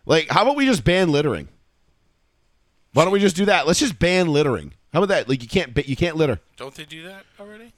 Like, 0.05 0.29
how 0.29 0.41
about 0.41 0.57
we 0.57 0.65
just 0.65 0.83
ban 0.83 1.09
littering? 1.09 1.47
Why 2.93 3.03
don't 3.05 3.13
we 3.13 3.19
just 3.19 3.35
do 3.37 3.45
that? 3.45 3.65
Let's 3.65 3.79
just 3.79 3.97
ban 3.99 4.27
littering. 4.27 4.73
How 4.91 4.99
about 5.01 5.09
that? 5.15 5.29
Like, 5.29 5.41
you 5.41 5.47
can't 5.47 5.73
ba- 5.73 5.87
you 5.87 5.95
can't 5.95 6.17
litter. 6.17 6.39
don't 6.57 6.73
they 6.75 6.83
do 6.85 7.03
that 7.03 7.23
already? 7.39 7.71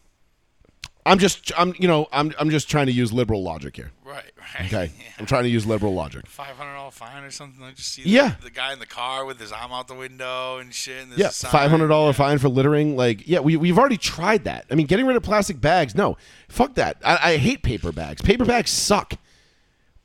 I'm 1.05 1.17
just 1.19 1.51
I'm 1.57 1.73
you 1.79 1.87
know 1.87 2.07
I'm 2.11 2.31
I'm 2.39 2.49
just 2.49 2.69
trying 2.69 2.85
to 2.85 2.91
use 2.91 3.11
liberal 3.11 3.41
logic 3.41 3.75
here. 3.75 3.91
Right, 4.05 4.31
right. 4.37 4.65
Okay, 4.73 4.91
I'm 5.19 5.25
trying 5.25 5.43
to 5.43 5.49
use 5.49 5.65
liberal 5.65 5.93
logic. 5.95 6.27
Five 6.27 6.55
hundred 6.57 6.73
dollar 6.75 6.91
fine 6.91 7.23
or 7.23 7.31
something. 7.31 7.63
I 7.63 7.71
just 7.71 7.91
see 7.93 8.03
Yeah. 8.05 8.35
the, 8.39 8.45
the 8.45 8.49
guy 8.51 8.71
in 8.73 8.79
the 8.79 8.85
car 8.85 9.25
with 9.25 9.39
his 9.39 9.51
arm 9.51 9.71
out 9.71 9.87
the 9.87 9.95
window 9.95 10.57
and 10.59 10.73
shit. 10.73 11.03
And 11.07 11.17
Yeah, 11.17 11.29
five 11.29 11.71
hundred 11.71 11.87
dollar 11.87 12.13
fine 12.13 12.37
for 12.37 12.49
littering. 12.49 12.95
Like, 12.95 13.27
yeah, 13.27 13.39
we 13.39 13.55
we've 13.57 13.79
already 13.79 13.97
tried 13.97 14.43
that. 14.43 14.65
I 14.69 14.75
mean, 14.75 14.85
getting 14.85 15.05
rid 15.07 15.17
of 15.17 15.23
plastic 15.23 15.59
bags. 15.59 15.95
No, 15.95 16.17
fuck 16.49 16.75
that. 16.75 16.97
I, 17.03 17.31
I 17.33 17.37
hate 17.37 17.63
paper 17.63 17.91
bags. 17.91 18.21
Paper 18.21 18.45
bags 18.45 18.69
suck. 18.69 19.15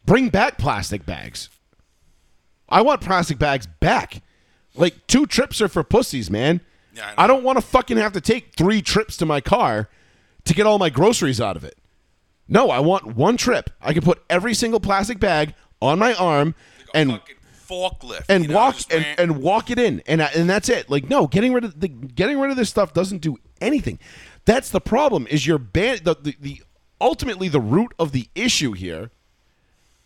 Bring 0.06 0.28
back 0.30 0.56
plastic 0.56 1.04
bags. 1.04 1.50
I 2.68 2.80
want 2.82 3.00
plastic 3.00 3.38
bags 3.38 3.66
back. 3.66 4.22
Like 4.74 5.06
two 5.06 5.26
trips 5.26 5.60
are 5.60 5.68
for 5.68 5.82
pussies, 5.82 6.30
man. 6.30 6.60
Yeah, 6.94 7.12
I. 7.18 7.24
I 7.24 7.26
don't 7.26 7.42
want 7.44 7.58
to 7.58 7.62
fucking 7.62 7.96
have 7.98 8.12
to 8.14 8.20
take 8.20 8.54
three 8.56 8.80
trips 8.82 9.16
to 9.18 9.26
my 9.26 9.40
car 9.40 9.88
to 10.46 10.54
get 10.54 10.66
all 10.66 10.78
my 10.78 10.90
groceries 10.90 11.40
out 11.40 11.56
of 11.56 11.64
it. 11.64 11.76
No, 12.48 12.70
I 12.70 12.80
want 12.80 13.16
one 13.16 13.37
trip. 13.37 13.70
I 13.80 13.92
can 13.92 14.02
put 14.02 14.22
every 14.30 14.54
single 14.54 14.80
plastic 14.80 15.18
bag 15.18 15.54
on 15.82 15.98
my 15.98 16.14
arm 16.14 16.54
and 16.94 17.20
forklift 17.68 18.24
and 18.28 18.44
you 18.44 18.50
know, 18.50 18.54
walk 18.54 18.76
and, 18.90 19.04
and 19.18 19.42
walk 19.42 19.70
it 19.70 19.78
in. 19.78 20.02
And 20.06 20.22
and 20.22 20.48
that's 20.48 20.68
it. 20.68 20.88
Like 20.88 21.11
no 21.11 21.26
getting 21.26 21.52
rid 21.52 21.64
of 21.64 21.80
the 21.80 21.88
getting 21.88 22.38
rid 22.38 22.50
of 22.50 22.56
this 22.56 22.70
stuff 22.70 22.92
doesn't 22.92 23.18
do 23.18 23.37
anything. 23.61 23.98
That's 24.44 24.70
the 24.70 24.80
problem 24.80 25.26
is 25.28 25.46
your 25.46 25.59
ban 25.59 25.98
the, 26.04 26.14
the, 26.14 26.37
the 26.40 26.62
ultimately 27.00 27.48
the 27.48 27.61
root 27.61 27.92
of 27.98 28.12
the 28.12 28.28
issue 28.35 28.72
here 28.72 29.11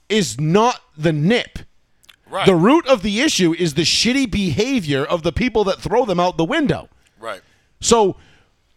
is 0.09 0.40
not 0.40 0.81
the 0.96 1.12
nip. 1.12 1.61
Right, 2.29 2.46
the 2.46 2.55
root 2.55 2.87
of 2.87 3.03
the 3.03 3.20
issue 3.20 3.53
is 3.53 3.74
the 3.74 3.83
shitty 3.83 4.31
behavior 4.31 5.05
of 5.05 5.24
the 5.24 5.33
people 5.33 5.64
that 5.64 5.81
throw 5.81 6.05
them 6.05 6.20
out 6.20 6.37
the 6.37 6.44
window. 6.44 6.88
Right. 7.18 7.42
so 7.81 8.16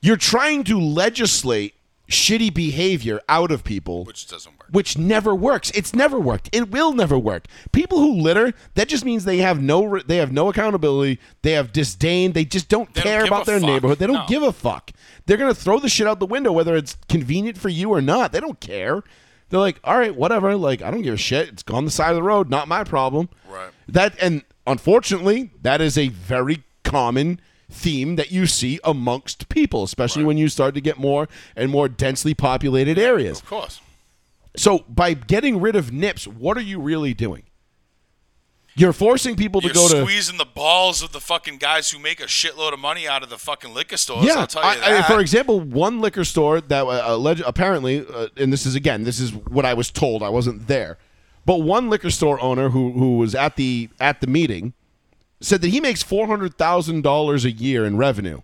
you're 0.04 0.18
trying 0.18 0.64
to 0.66 0.80
legislate 0.80 1.74
shitty 2.10 2.54
behavior 2.54 3.22
out 3.30 3.50
of 3.50 3.64
people 3.64 4.04
Which 4.04 4.28
doesn't 4.28 4.52
work. 4.60 4.68
which 4.72 4.98
never 4.98 5.34
works. 5.34 5.72
It's 5.72 5.96
never 5.96 6.20
worked. 6.20 6.50
It 6.52 6.70
will 6.70 6.94
never 6.94 7.18
work. 7.18 7.46
People 7.72 8.00
who 8.00 8.14
litter, 8.14 8.54
that 8.76 8.90
just 8.90 9.06
means 9.06 9.24
they 9.24 9.38
have 9.38 9.62
no 9.62 10.00
they 10.00 10.18
have 10.18 10.32
no 10.32 10.50
accountability. 10.50 11.20
They 11.42 11.54
have 11.54 11.72
disdain. 11.72 12.34
They 12.34 12.44
just 12.46 12.68
don't 12.68 12.94
They 12.94 13.02
don't 13.02 13.10
care 13.12 13.26
about 13.26 13.46
their 13.46 13.60
fuck. 13.60 13.68
neighborhood. 13.70 14.00
They 14.00 14.06
don't 14.08 14.16
No. 14.16 14.26
give 14.28 14.44
a 14.44 14.52
fuck. 14.52 14.92
They're 15.26 15.38
going 15.38 15.54
to 15.54 15.60
throw 15.60 15.80
the 15.80 15.88
shit 15.90 16.06
out 16.06 16.20
the 16.20 16.26
window 16.26 16.52
whether 16.52 16.76
it's 16.76 16.98
convenient 17.08 17.58
for 17.58 17.70
you 17.70 17.90
or 17.92 18.02
not. 18.02 18.34
They 18.34 18.42
don't 18.42 18.60
care. 18.60 19.02
They're 19.50 19.60
like, 19.62 19.80
"All 19.86 19.98
right, 19.98 20.14
whatever. 20.16 20.58
Like, 20.58 20.82
I 20.82 20.92
don't 20.92 21.04
give 21.04 21.14
a 21.14 21.18
shit. 21.18 21.48
It's 21.50 21.64
on 21.72 21.86
the 21.86 21.92
side 21.92 22.10
of 22.10 22.16
the 22.18 22.24
road, 22.24 22.50
not 22.50 22.68
my 22.68 22.84
problem." 22.84 23.30
Right. 23.50 23.70
That 23.88 24.16
and 24.22 24.44
unfortunately, 24.68 25.52
that 25.62 25.80
is 25.80 25.98
a 25.98 26.10
very 26.10 26.64
common 26.84 27.40
theme 27.74 28.16
that 28.16 28.32
you 28.32 28.46
see 28.46 28.80
amongst 28.84 29.50
people, 29.50 29.84
especially 29.84 30.24
when 30.24 30.38
you 30.38 30.48
start 30.48 30.76
to 30.76 30.82
get 30.82 30.98
more 30.98 31.28
and 31.56 31.72
more 31.72 31.90
densely 31.90 32.34
populated 32.34 32.98
areas. 32.98 33.40
Of 33.42 33.48
course. 33.48 33.82
So 34.56 34.86
by 34.88 35.14
getting 35.16 35.60
rid 35.60 35.76
of 35.76 35.92
nips, 35.92 36.28
what 36.28 36.56
are 36.58 36.62
you 36.62 36.80
really 36.80 37.14
doing? 37.14 37.44
You're 38.76 38.94
forcing 38.94 39.36
people 39.36 39.62
to 39.62 39.68
You're 39.68 39.74
go 39.76 39.88
to 39.88 40.02
squeezing 40.02 40.38
the 40.38 40.46
balls 40.46 41.04
of 41.04 41.12
the 41.12 41.20
fucking 41.20 41.58
guys 41.58 41.92
who 41.92 42.00
make 42.00 42.20
a 42.20 42.26
shitload 42.26 42.74
of 42.74 42.80
money 42.80 43.08
out 43.08 43.22
of 43.22 43.30
the 43.30 43.38
fucking 43.38 43.72
liquor 43.74 43.98
stores. 43.98 44.26
yeah. 44.26 44.34
I'll 44.40 44.48
tell 44.48 44.64
you 44.64 44.82
I- 44.82 44.98
I- 45.00 45.02
for 45.04 45.20
example, 45.20 45.60
one 45.60 46.02
liquor 46.02 46.24
store 46.24 46.60
that 46.60 46.82
uh, 46.86 47.10
alleg- 47.10 47.44
apparently, 47.46 48.04
uh, 48.12 48.28
and 48.36 48.52
this 48.52 48.66
is 48.66 48.74
again, 48.74 49.04
this 49.04 49.20
is 49.20 49.32
what 49.34 49.64
I 49.66 49.76
was 49.76 49.92
told. 49.92 50.24
I 50.24 50.30
wasn't 50.30 50.68
there, 50.68 50.98
but 51.46 51.58
one 51.62 51.90
liquor 51.92 52.10
store 52.10 52.40
owner 52.42 52.70
who 52.70 52.94
who 52.94 53.18
was 53.18 53.36
at 53.36 53.58
the 53.58 53.90
at 54.00 54.22
the 54.22 54.28
meeting 54.28 54.74
said 55.44 55.62
that 55.62 55.70
he 55.70 55.80
makes 55.80 56.02
four 56.02 56.28
hundred 56.28 56.58
thousand 56.58 57.04
dollars 57.04 57.46
a 57.46 57.52
year 57.52 57.86
in 57.86 57.98
revenue 57.98 58.42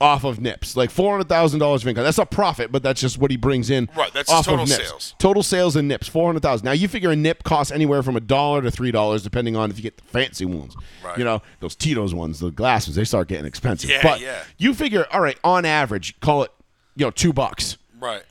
off 0.00 0.24
of 0.24 0.40
nips, 0.40 0.76
like 0.76 0.90
four 0.90 1.12
hundred 1.12 1.28
thousand 1.28 1.60
dollars 1.60 1.82
of 1.82 1.88
income. 1.88 2.02
That's 2.02 2.18
not 2.18 2.30
profit, 2.30 2.72
but 2.72 2.82
that's 2.82 3.00
just 3.00 3.18
what 3.18 3.30
he 3.30 3.36
brings 3.36 3.70
in. 3.70 3.88
Right, 3.96 4.12
that's 4.12 4.28
off 4.30 4.46
total 4.46 4.64
of 4.64 4.68
nips. 4.68 4.88
sales. 4.88 5.14
Total 5.18 5.42
sales 5.44 5.76
in 5.76 5.86
nips, 5.86 6.08
four 6.08 6.26
hundred 6.26 6.42
thousand. 6.42 6.64
Now 6.64 6.72
you 6.72 6.88
figure 6.88 7.10
a 7.10 7.16
nip 7.16 7.44
costs 7.44 7.72
anywhere 7.72 8.02
from 8.02 8.16
a 8.16 8.20
dollar 8.20 8.62
to 8.62 8.70
three 8.70 8.90
dollars, 8.90 9.22
depending 9.22 9.54
on 9.54 9.70
if 9.70 9.76
you 9.76 9.82
get 9.82 9.96
the 9.96 10.02
fancy 10.04 10.44
ones. 10.44 10.76
Right. 11.04 11.16
You 11.16 11.24
know 11.24 11.40
those 11.60 11.76
Tito's 11.76 12.14
ones, 12.14 12.40
the 12.40 12.50
glass 12.50 12.88
ones, 12.88 12.96
they 12.96 13.04
start 13.04 13.28
getting 13.28 13.46
expensive. 13.46 13.90
Yeah, 13.90 14.02
but 14.02 14.20
yeah. 14.20 14.42
you 14.58 14.74
figure, 14.74 15.06
all 15.12 15.20
right, 15.20 15.38
on 15.44 15.64
average, 15.64 16.18
call 16.20 16.42
it, 16.42 16.50
you 16.96 17.06
know, 17.06 17.10
two 17.10 17.32
bucks. 17.32 17.78
right. 17.98 18.24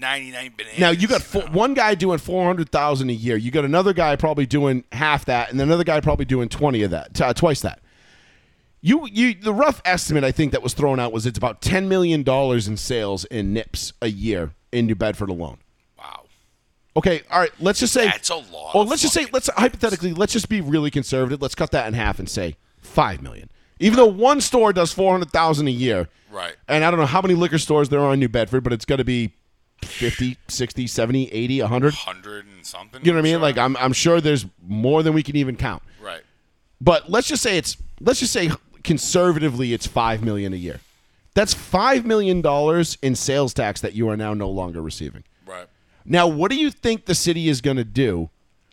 99 0.00 0.54
bananas. 0.56 0.78
Now 0.78 0.90
you 0.90 1.06
got 1.06 1.22
four, 1.22 1.42
one 1.42 1.74
guy 1.74 1.94
doing 1.94 2.18
four 2.18 2.44
hundred 2.46 2.70
thousand 2.70 3.10
a 3.10 3.12
year. 3.14 3.36
You 3.36 3.50
got 3.50 3.64
another 3.64 3.92
guy 3.92 4.16
probably 4.16 4.46
doing 4.46 4.84
half 4.92 5.26
that, 5.26 5.50
and 5.50 5.60
then 5.60 5.68
another 5.68 5.84
guy 5.84 6.00
probably 6.00 6.24
doing 6.24 6.48
twenty 6.48 6.82
of 6.82 6.90
that, 6.90 7.20
uh, 7.20 7.32
twice 7.34 7.60
that. 7.60 7.80
You, 8.82 9.06
you, 9.12 9.34
the 9.34 9.52
rough 9.52 9.82
estimate 9.84 10.24
I 10.24 10.32
think 10.32 10.52
that 10.52 10.62
was 10.62 10.72
thrown 10.72 10.98
out 10.98 11.12
was 11.12 11.26
it's 11.26 11.36
about 11.36 11.60
ten 11.60 11.88
million 11.88 12.22
dollars 12.22 12.66
in 12.66 12.76
sales 12.78 13.26
in 13.26 13.52
nips 13.52 13.92
a 14.00 14.08
year 14.08 14.52
in 14.72 14.86
New 14.86 14.94
Bedford 14.94 15.28
alone. 15.28 15.58
Wow. 15.98 16.22
Okay, 16.96 17.20
all 17.30 17.40
right. 17.40 17.50
Let's 17.60 17.78
just 17.80 17.92
say 17.92 18.06
That's 18.06 18.30
a 18.30 18.36
lot 18.36 18.74
Well, 18.74 18.84
let's 18.86 19.02
just 19.02 19.12
say 19.12 19.26
let's 19.32 19.48
hypothetically 19.48 20.14
let's 20.14 20.32
just 20.32 20.48
be 20.48 20.60
really 20.62 20.90
conservative. 20.90 21.42
Let's 21.42 21.54
cut 21.54 21.72
that 21.72 21.86
in 21.88 21.94
half 21.94 22.18
and 22.18 22.28
say 22.28 22.56
five 22.80 23.20
million. 23.20 23.50
Even 23.80 23.96
though 23.96 24.06
one 24.06 24.40
store 24.40 24.72
does 24.72 24.92
four 24.92 25.12
hundred 25.12 25.30
thousand 25.30 25.68
a 25.68 25.72
year, 25.72 26.08
Right. 26.30 26.54
and 26.68 26.82
I 26.84 26.90
don't 26.90 27.00
know 27.00 27.06
how 27.06 27.20
many 27.20 27.34
liquor 27.34 27.58
stores 27.58 27.88
there 27.90 28.00
are 28.00 28.14
in 28.14 28.20
New 28.20 28.28
Bedford, 28.28 28.62
but 28.62 28.72
it's 28.72 28.84
going 28.86 28.98
to 28.98 29.04
be 29.04 29.34
50, 29.84 30.36
60, 30.48 30.86
70, 30.86 31.28
80, 31.32 31.60
100. 31.62 31.86
100 31.94 32.46
and 32.46 32.66
something. 32.66 33.04
You 33.04 33.12
know 33.12 33.16
what 33.16 33.20
I 33.20 33.22
mean? 33.22 33.32
sure. 33.34 33.40
Like 33.40 33.58
I'm 33.58 33.76
I'm 33.76 33.92
sure 33.92 34.20
there's 34.20 34.46
more 34.66 35.02
than 35.02 35.12
we 35.14 35.22
can 35.22 35.36
even 35.36 35.56
count. 35.56 35.82
Right. 36.02 36.22
But 36.80 37.10
let's 37.10 37.28
just 37.28 37.42
say 37.42 37.58
it's 37.58 37.76
let's 38.00 38.20
just 38.20 38.32
say 38.32 38.50
conservatively 38.84 39.72
it's 39.72 39.86
5 39.86 40.22
million 40.22 40.52
a 40.52 40.56
year. 40.56 40.80
That's 41.34 41.54
5 41.54 42.04
million 42.04 42.40
dollars 42.42 42.98
in 43.02 43.14
sales 43.14 43.54
tax 43.54 43.80
that 43.82 43.94
you 43.94 44.08
are 44.08 44.16
now 44.16 44.34
no 44.34 44.50
longer 44.50 44.82
receiving. 44.82 45.24
Right. 45.46 45.66
Now, 46.04 46.26
what 46.26 46.50
do 46.50 46.56
you 46.56 46.70
think 46.70 47.04
the 47.06 47.14
city 47.14 47.48
is 47.48 47.60
going 47.60 47.76
to 47.76 47.84
do 47.84 48.30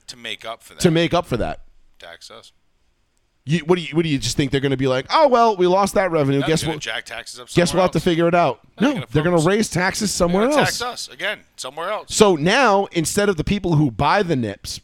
To 0.08 0.17
make 0.17 0.43
up 0.46 0.63
for 0.63 0.74
that. 0.74 0.82
to 0.82 0.91
make 0.91 1.13
up 1.13 1.26
for 1.26 1.38
that? 1.38 1.62
tax 2.00 2.30
us. 2.32 2.52
You, 3.48 3.60
what 3.60 3.78
do 3.78 3.82
you 3.82 3.96
what 3.96 4.04
do 4.04 4.10
you 4.10 4.18
just 4.20 4.36
think 4.38 4.52
they're 4.52 4.60
going 4.62 4.72
to 4.72 4.78
be 4.78 4.88
like? 4.88 5.06
Oh 5.10 5.28
well, 5.28 5.56
we 5.56 5.68
lost 5.68 5.94
that 5.96 6.12
revenue. 6.12 6.40
No, 6.40 6.48
guess 6.48 6.66
what? 6.66 6.80
jack 6.80 7.06
taxes 7.06 7.40
up 7.40 7.48
Guess 7.50 7.74
we'll 7.74 7.82
have 7.84 7.92
to 7.92 8.00
figure 8.00 8.28
it 8.28 8.36
out. 8.36 8.60
No, 8.80 8.88
No, 8.88 8.94
they're 8.94 8.94
gonna 8.94 9.08
they're 9.12 9.24
going 9.24 9.38
to 9.42 9.48
raise 9.48 9.70
taxes 9.70 10.12
somewhere 10.14 10.44
else. 10.50 10.56
tax 10.56 10.82
us 10.82 11.08
again 11.08 11.40
somewhere 11.56 11.90
else. 11.90 12.14
So 12.14 12.36
now, 12.36 12.86
instead 12.92 13.30
of 13.30 13.38
the 13.38 13.44
people 13.44 13.76
who 13.76 13.90
buy 13.90 14.22
the 14.24 14.36
nips 14.36 14.82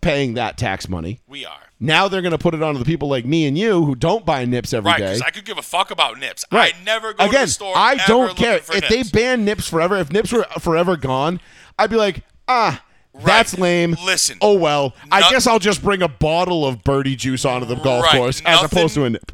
paying 0.00 0.34
that 0.34 0.56
tax 0.56 0.88
money, 0.88 1.20
we 1.28 1.44
are. 1.44 1.58
now 1.80 2.06
they're 2.08 2.22
going 2.22 2.30
to 2.32 2.38
put 2.38 2.54
it 2.54 2.62
onto 2.62 2.78
the 2.78 2.84
people 2.84 3.08
like 3.08 3.24
me 3.26 3.44
and 3.46 3.58
you 3.58 3.84
who 3.84 3.94
don't 3.94 4.24
buy 4.24 4.44
nips 4.44 4.72
every 4.72 4.88
Right, 4.92 4.98
day. 4.98 5.06
because 5.08 5.22
I 5.22 5.30
could 5.30 5.44
give 5.44 5.58
a 5.58 5.62
fuck 5.62 5.90
about 5.90 6.18
nips. 6.18 6.44
Right. 6.52 6.74
I 6.80 6.84
never 6.84 7.12
go 7.12 7.24
Again, 7.24 7.40
to 7.40 7.46
the 7.46 7.52
store. 7.52 7.74
I 7.76 7.96
don't 8.06 8.36
care 8.36 8.56
if 8.56 8.72
nips. 8.72 8.88
they 8.88 9.02
ban 9.02 9.44
nips 9.44 9.68
forever. 9.68 9.96
If 9.96 10.10
nips 10.12 10.32
were 10.32 10.46
forever 10.60 10.96
gone, 10.96 11.40
I'd 11.78 11.90
be 11.90 11.96
like, 11.96 12.22
ah, 12.48 12.82
That's 13.24 13.58
lame. 13.58 13.96
Listen. 14.04 14.38
Oh 14.40 14.54
well. 14.54 14.94
I 15.10 15.28
guess 15.30 15.46
I'll 15.46 15.58
just 15.58 15.82
bring 15.82 16.02
a 16.02 16.08
bottle 16.08 16.66
of 16.66 16.82
birdie 16.84 17.16
juice 17.16 17.44
onto 17.44 17.66
the 17.66 17.76
golf 17.76 18.04
Right, 18.04 18.16
course 18.16 18.42
as 18.44 18.62
opposed 18.62 18.94
to 18.94 19.04
a 19.04 19.10
nip. 19.10 19.32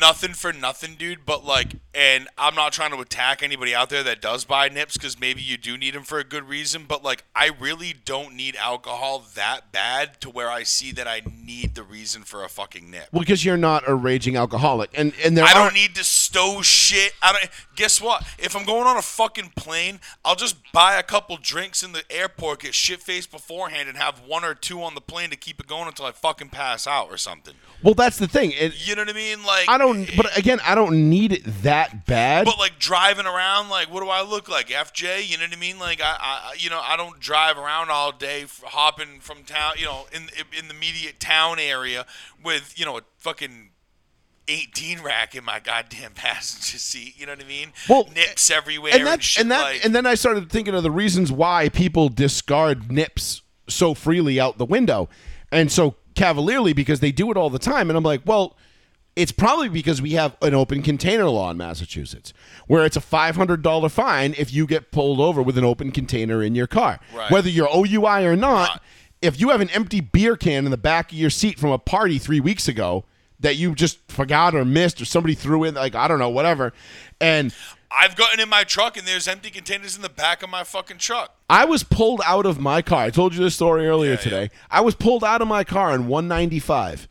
nothing 0.00 0.32
for 0.34 0.52
nothing, 0.52 0.94
dude. 0.96 1.24
But 1.26 1.44
like, 1.44 1.74
and 1.94 2.28
I'm 2.36 2.54
not 2.54 2.72
trying 2.72 2.90
to 2.90 2.98
attack 2.98 3.42
anybody 3.42 3.74
out 3.74 3.90
there 3.90 4.02
that 4.02 4.20
does 4.20 4.44
buy 4.44 4.68
nips 4.68 4.96
because 4.96 5.18
maybe 5.20 5.42
you 5.42 5.56
do 5.56 5.76
need 5.76 5.94
them 5.94 6.02
for 6.02 6.18
a 6.18 6.24
good 6.24 6.48
reason. 6.48 6.84
But 6.88 7.04
like, 7.04 7.24
I 7.34 7.50
really 7.58 7.94
don't 8.04 8.34
need 8.34 8.56
alcohol 8.56 9.24
that 9.34 9.72
bad 9.72 10.20
to 10.22 10.30
where 10.30 10.50
I 10.50 10.64
see 10.64 10.92
that 10.92 11.06
I 11.06 11.22
need 11.44 11.74
the 11.74 11.82
reason 11.82 12.22
for 12.22 12.44
a 12.44 12.48
fucking 12.48 12.90
nip. 12.90 13.08
Well, 13.12 13.20
because 13.20 13.44
you're 13.44 13.56
not 13.56 13.88
a 13.88 13.94
raging 13.94 14.36
alcoholic, 14.36 14.90
and 14.94 15.12
and 15.24 15.36
there 15.36 15.44
I 15.44 15.54
don't 15.54 15.74
need 15.74 15.94
to 15.94 16.04
stow 16.04 16.62
shit. 16.62 17.12
I 17.22 17.32
don't. 17.32 17.50
Guess 17.76 18.00
what? 18.00 18.24
If 18.38 18.56
I'm 18.56 18.64
going 18.64 18.86
on 18.86 18.96
a 18.96 19.02
fucking 19.02 19.52
plane, 19.56 20.00
I'll 20.24 20.36
just 20.36 20.56
buy 20.72 20.96
a 20.96 21.02
couple 21.02 21.36
drinks 21.36 21.82
in 21.82 21.92
the 21.92 22.02
airport, 22.10 22.60
get 22.60 22.74
shit 22.74 23.00
faced 23.00 23.30
beforehand, 23.30 23.88
and 23.88 23.98
have 23.98 24.20
one 24.26 24.44
or 24.44 24.54
two 24.54 24.82
on 24.82 24.94
the 24.94 25.00
plane 25.00 25.30
to 25.30 25.36
keep 25.36 25.60
it 25.60 25.66
going 25.66 25.86
until 25.86 26.06
I 26.06 26.12
fucking 26.12 26.48
pass 26.48 26.86
out 26.86 27.08
or 27.08 27.16
something. 27.16 27.54
Well, 27.82 27.94
that's 27.94 28.18
the 28.18 28.28
thing. 28.28 28.52
It, 28.52 28.86
You 28.86 28.96
know 28.96 29.02
what 29.02 29.10
I 29.10 29.12
mean? 29.12 29.44
Like 29.44 29.68
I 29.68 29.78
don't. 29.78 30.08
But 30.16 30.36
again, 30.36 30.60
I 30.64 30.74
don't 30.74 31.08
need 31.10 31.32
it 31.32 31.44
that 31.62 31.83
bad. 32.06 32.44
But 32.44 32.58
like 32.58 32.78
driving 32.78 33.26
around, 33.26 33.68
like 33.68 33.92
what 33.92 34.02
do 34.02 34.08
I 34.08 34.22
look 34.22 34.48
like? 34.48 34.68
FJ, 34.68 35.28
you 35.28 35.36
know 35.36 35.44
what 35.44 35.52
I 35.52 35.60
mean? 35.60 35.78
Like 35.78 36.00
I, 36.00 36.16
I 36.20 36.54
you 36.58 36.70
know, 36.70 36.80
I 36.82 36.96
don't 36.96 37.18
drive 37.20 37.58
around 37.58 37.90
all 37.90 38.12
day, 38.12 38.42
f- 38.42 38.62
hopping 38.66 39.20
from 39.20 39.44
town, 39.44 39.74
you 39.78 39.86
know, 39.86 40.06
in 40.12 40.28
in 40.58 40.68
the 40.68 40.74
immediate 40.74 41.20
town 41.20 41.58
area 41.58 42.06
with 42.42 42.74
you 42.76 42.84
know 42.84 42.98
a 42.98 43.02
fucking. 43.18 43.70
18 44.46 45.00
rack 45.00 45.34
in 45.34 45.42
my 45.42 45.58
goddamn 45.58 46.10
passenger 46.14 46.76
seat, 46.76 47.18
you 47.18 47.24
know 47.24 47.32
what 47.32 47.42
I 47.42 47.48
mean? 47.48 47.72
Well, 47.88 48.10
nips 48.14 48.50
everywhere 48.50 48.92
and 48.92 49.00
and, 49.00 49.06
that 49.06 49.22
shit 49.22 49.40
and 49.40 49.50
that 49.50 49.62
like 49.62 49.82
and 49.82 49.94
then 49.94 50.04
I 50.04 50.16
started 50.16 50.50
thinking 50.50 50.74
of 50.74 50.82
the 50.82 50.90
reasons 50.90 51.32
why 51.32 51.70
people 51.70 52.10
discard 52.10 52.92
nips 52.92 53.40
so 53.70 53.94
freely 53.94 54.38
out 54.38 54.58
the 54.58 54.66
window 54.66 55.08
and 55.50 55.72
so 55.72 55.94
cavalierly 56.14 56.74
because 56.74 57.00
they 57.00 57.10
do 57.10 57.30
it 57.30 57.38
all 57.38 57.48
the 57.48 57.58
time 57.58 57.88
and 57.88 57.96
I'm 57.96 58.04
like, 58.04 58.20
well, 58.26 58.54
it's 59.16 59.32
probably 59.32 59.68
because 59.68 60.02
we 60.02 60.12
have 60.12 60.36
an 60.42 60.54
open 60.54 60.82
container 60.82 61.24
law 61.26 61.50
in 61.50 61.56
Massachusetts 61.56 62.32
where 62.66 62.84
it's 62.84 62.96
a 62.96 63.00
$500 63.00 63.90
fine 63.90 64.34
if 64.36 64.52
you 64.52 64.66
get 64.66 64.90
pulled 64.90 65.20
over 65.20 65.40
with 65.42 65.56
an 65.58 65.64
open 65.64 65.92
container 65.92 66.42
in 66.42 66.54
your 66.54 66.66
car. 66.66 66.98
Right. 67.14 67.30
Whether 67.30 67.48
you're 67.48 67.68
OUI 67.74 68.24
or 68.24 68.34
not, 68.36 68.68
Right. 68.70 68.78
if 69.22 69.40
you 69.40 69.50
have 69.50 69.60
an 69.60 69.70
empty 69.70 70.00
beer 70.00 70.36
can 70.36 70.64
in 70.64 70.70
the 70.70 70.76
back 70.76 71.12
of 71.12 71.18
your 71.18 71.30
seat 71.30 71.58
from 71.58 71.70
a 71.70 71.78
party 71.78 72.18
3 72.18 72.40
weeks 72.40 72.66
ago 72.68 73.04
that 73.40 73.56
you 73.56 73.74
just 73.74 73.98
forgot 74.10 74.54
or 74.54 74.64
missed 74.64 75.00
or 75.00 75.04
somebody 75.04 75.34
threw 75.34 75.64
in 75.64 75.74
like 75.74 75.94
I 75.94 76.08
don't 76.08 76.18
know 76.18 76.28
whatever 76.30 76.72
and 77.20 77.54
I've 77.96 78.16
gotten 78.16 78.40
in 78.40 78.48
my 78.48 78.64
truck 78.64 78.96
and 78.96 79.06
there's 79.06 79.28
empty 79.28 79.50
containers 79.50 79.94
in 79.94 80.02
the 80.02 80.08
back 80.08 80.42
of 80.42 80.50
my 80.50 80.64
fucking 80.64 80.98
truck. 80.98 81.36
I 81.48 81.64
was 81.64 81.84
pulled 81.84 82.20
out 82.26 82.44
of 82.46 82.58
my 82.58 82.82
car. 82.82 83.04
I 83.04 83.10
told 83.10 83.34
you 83.36 83.40
this 83.44 83.54
story 83.54 83.86
earlier 83.86 84.12
Yeah, 84.12 84.16
today. 84.16 84.50
I 84.70 84.80
was 84.80 84.96
pulled 84.96 85.22
out 85.22 85.40
of 85.40 85.46
my 85.46 85.62
car 85.62 85.90
on 85.92 86.08
195 86.08 87.06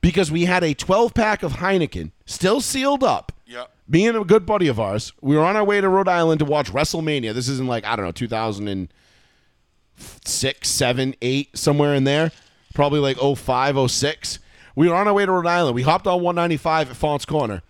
because 0.00 0.30
we 0.30 0.44
had 0.44 0.62
a 0.64 0.74
12 0.74 1.14
pack 1.14 1.42
of 1.42 1.54
Heineken 1.54 2.12
still 2.26 2.60
sealed 2.60 3.02
up. 3.04 3.32
Yeah. 3.46 3.64
Me 3.88 4.06
and 4.06 4.16
a 4.16 4.24
good 4.24 4.46
buddy 4.46 4.68
of 4.68 4.78
ours, 4.78 5.12
we 5.20 5.36
were 5.36 5.44
on 5.44 5.56
our 5.56 5.64
way 5.64 5.80
to 5.80 5.88
Rhode 5.88 6.08
Island 6.08 6.38
to 6.38 6.44
watch 6.44 6.72
WrestleMania. 6.72 7.34
This 7.34 7.48
is 7.48 7.58
in 7.58 7.66
like, 7.66 7.84
I 7.84 7.96
don't 7.96 8.04
know, 8.04 8.12
2006, 8.12 10.68
7, 10.68 11.14
8, 11.20 11.58
somewhere 11.58 11.94
in 11.94 12.04
there. 12.04 12.30
Probably 12.72 13.00
like 13.00 13.18
05, 13.18 13.90
06. 13.90 14.38
We 14.76 14.88
were 14.88 14.94
on 14.94 15.08
our 15.08 15.14
way 15.14 15.26
to 15.26 15.32
Rhode 15.32 15.46
Island. 15.46 15.74
We 15.74 15.82
hopped 15.82 16.06
on 16.06 16.22
195 16.22 16.90
at 16.90 16.96
Faunce 16.96 17.24
Corner. 17.24 17.62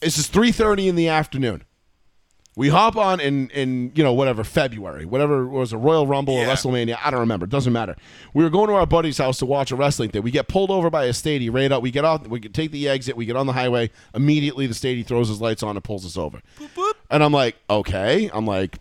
This 0.00 0.18
is 0.18 0.28
3.30 0.28 0.88
in 0.88 0.96
the 0.96 1.08
afternoon. 1.08 1.64
We 2.56 2.70
hop 2.70 2.96
on 2.96 3.20
in 3.20 3.50
in 3.50 3.92
you 3.94 4.02
know 4.02 4.14
whatever 4.14 4.42
February, 4.42 5.04
whatever 5.04 5.42
it 5.42 5.48
was 5.48 5.74
a 5.74 5.78
Royal 5.78 6.06
Rumble 6.06 6.34
or 6.34 6.46
WrestleMania. 6.46 6.98
I 7.04 7.10
don't 7.10 7.20
remember. 7.20 7.44
It 7.44 7.50
doesn't 7.50 7.72
matter. 7.72 7.96
We 8.32 8.42
were 8.42 8.48
going 8.48 8.68
to 8.68 8.72
our 8.74 8.86
buddy's 8.86 9.18
house 9.18 9.38
to 9.40 9.46
watch 9.46 9.70
a 9.70 9.76
wrestling 9.76 10.08
thing. 10.10 10.22
We 10.22 10.30
get 10.30 10.48
pulled 10.48 10.70
over 10.70 10.88
by 10.88 11.04
a 11.04 11.10
stady 11.10 11.52
right 11.52 11.70
out. 11.70 11.82
We 11.82 11.90
get 11.90 12.06
off. 12.06 12.26
We 12.26 12.40
take 12.40 12.70
the 12.70 12.88
exit. 12.88 13.14
We 13.14 13.26
get 13.26 13.36
on 13.36 13.46
the 13.46 13.52
highway. 13.52 13.90
Immediately, 14.14 14.66
the 14.68 14.74
stady 14.74 15.04
throws 15.04 15.28
his 15.28 15.38
lights 15.40 15.62
on 15.62 15.76
and 15.76 15.84
pulls 15.84 16.06
us 16.06 16.16
over. 16.16 16.40
And 17.10 17.22
I'm 17.22 17.32
like, 17.32 17.56
okay. 17.68 18.30
I'm 18.32 18.46
like, 18.46 18.78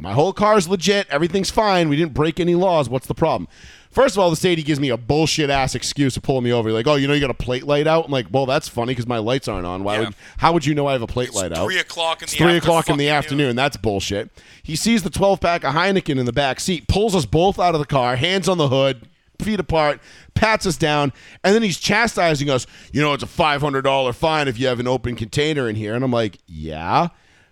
my 0.00 0.12
whole 0.12 0.32
car's 0.32 0.66
legit. 0.68 1.06
Everything's 1.08 1.50
fine. 1.50 1.88
We 1.88 1.96
didn't 1.96 2.14
break 2.14 2.40
any 2.40 2.56
laws. 2.56 2.88
What's 2.88 3.06
the 3.06 3.14
problem? 3.14 3.46
First 3.92 4.14
of 4.16 4.20
all, 4.20 4.30
the 4.30 4.36
stady 4.36 4.64
gives 4.64 4.80
me 4.80 4.88
a 4.88 4.96
bullshit 4.96 5.50
ass 5.50 5.74
excuse 5.74 6.14
to 6.14 6.20
pull 6.20 6.40
me 6.40 6.50
over. 6.50 6.72
Like, 6.72 6.86
oh, 6.86 6.94
you 6.94 7.06
know, 7.06 7.12
you 7.12 7.20
got 7.20 7.30
a 7.30 7.34
plate 7.34 7.64
light 7.64 7.86
out. 7.86 8.06
I'm 8.06 8.10
like, 8.10 8.26
well, 8.30 8.46
that's 8.46 8.66
funny 8.66 8.92
because 8.92 9.06
my 9.06 9.18
lights 9.18 9.48
aren't 9.48 9.66
on. 9.66 9.84
Why 9.84 9.94
Yeah. 9.96 10.00
would? 10.06 10.14
How 10.38 10.52
would 10.52 10.64
you 10.64 10.74
know 10.74 10.86
I 10.86 10.92
have 10.92 11.02
a 11.02 11.06
plate 11.06 11.34
light 11.34 11.52
out? 11.52 11.64
Three 11.66 11.78
o'clock 11.78 12.22
in 12.22 12.24
It's 12.24 12.32
the 12.32 12.38
three 12.38 12.56
o'clock 12.56 12.88
in 12.88 12.96
the 12.96 13.10
afternoon. 13.10 13.48
noon. 13.48 13.56
That's 13.56 13.76
bullshit. 13.76 14.30
He 14.62 14.76
sees 14.76 15.02
the 15.02 15.10
12 15.10 15.40
pack 15.40 15.62
of 15.64 15.74
Heineken 15.74 16.18
in 16.18 16.24
the 16.24 16.32
back 16.32 16.58
seat, 16.58 16.88
pulls 16.88 17.14
us 17.14 17.26
both 17.26 17.58
out 17.58 17.74
of 17.74 17.80
the 17.80 17.86
car, 17.86 18.16
hands 18.16 18.48
on 18.48 18.56
the 18.56 18.68
hood, 18.68 19.02
feet 19.42 19.60
apart, 19.60 20.00
pats 20.34 20.66
us 20.66 20.76
down, 20.78 21.12
and 21.44 21.54
then 21.54 21.62
he's 21.62 21.78
chastising 21.78 22.48
us. 22.48 22.66
You 22.92 23.02
know, 23.02 23.12
it's 23.12 23.22
a 23.24 23.26
$500 23.26 24.14
fine 24.14 24.48
if 24.48 24.58
you 24.58 24.68
have 24.68 24.80
an 24.80 24.86
open 24.88 25.16
container 25.16 25.68
in 25.68 25.76
here. 25.76 25.94
And 25.94 26.02
I'm 26.02 26.10
like, 26.12 26.38
yeah. 26.46 27.08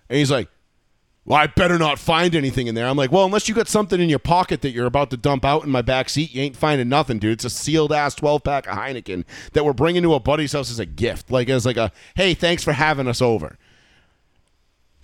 And 0.08 0.18
he's 0.18 0.30
like, 0.30 0.48
well, 1.30 1.38
I 1.38 1.46
better 1.46 1.78
not 1.78 2.00
find 2.00 2.34
anything 2.34 2.66
in 2.66 2.74
there. 2.74 2.88
I'm 2.88 2.96
like, 2.96 3.12
well, 3.12 3.24
unless 3.24 3.48
you 3.48 3.54
got 3.54 3.68
something 3.68 4.00
in 4.00 4.08
your 4.08 4.18
pocket 4.18 4.62
that 4.62 4.70
you're 4.70 4.88
about 4.88 5.10
to 5.10 5.16
dump 5.16 5.44
out 5.44 5.62
in 5.62 5.70
my 5.70 5.80
back 5.80 6.08
seat, 6.08 6.34
you 6.34 6.42
ain't 6.42 6.56
finding 6.56 6.88
nothing, 6.88 7.20
dude. 7.20 7.34
It's 7.34 7.44
a 7.44 7.50
sealed 7.50 7.92
ass 7.92 8.16
12 8.16 8.42
pack 8.42 8.66
of 8.66 8.76
Heineken 8.76 9.22
that 9.52 9.64
we're 9.64 9.72
bringing 9.72 10.02
to 10.02 10.14
a 10.14 10.18
buddy's 10.18 10.54
house 10.54 10.72
as 10.72 10.80
a 10.80 10.86
gift, 10.86 11.30
like 11.30 11.48
as 11.48 11.64
like 11.64 11.76
a 11.76 11.92
hey, 12.16 12.34
thanks 12.34 12.64
for 12.64 12.72
having 12.72 13.06
us 13.06 13.22
over. 13.22 13.58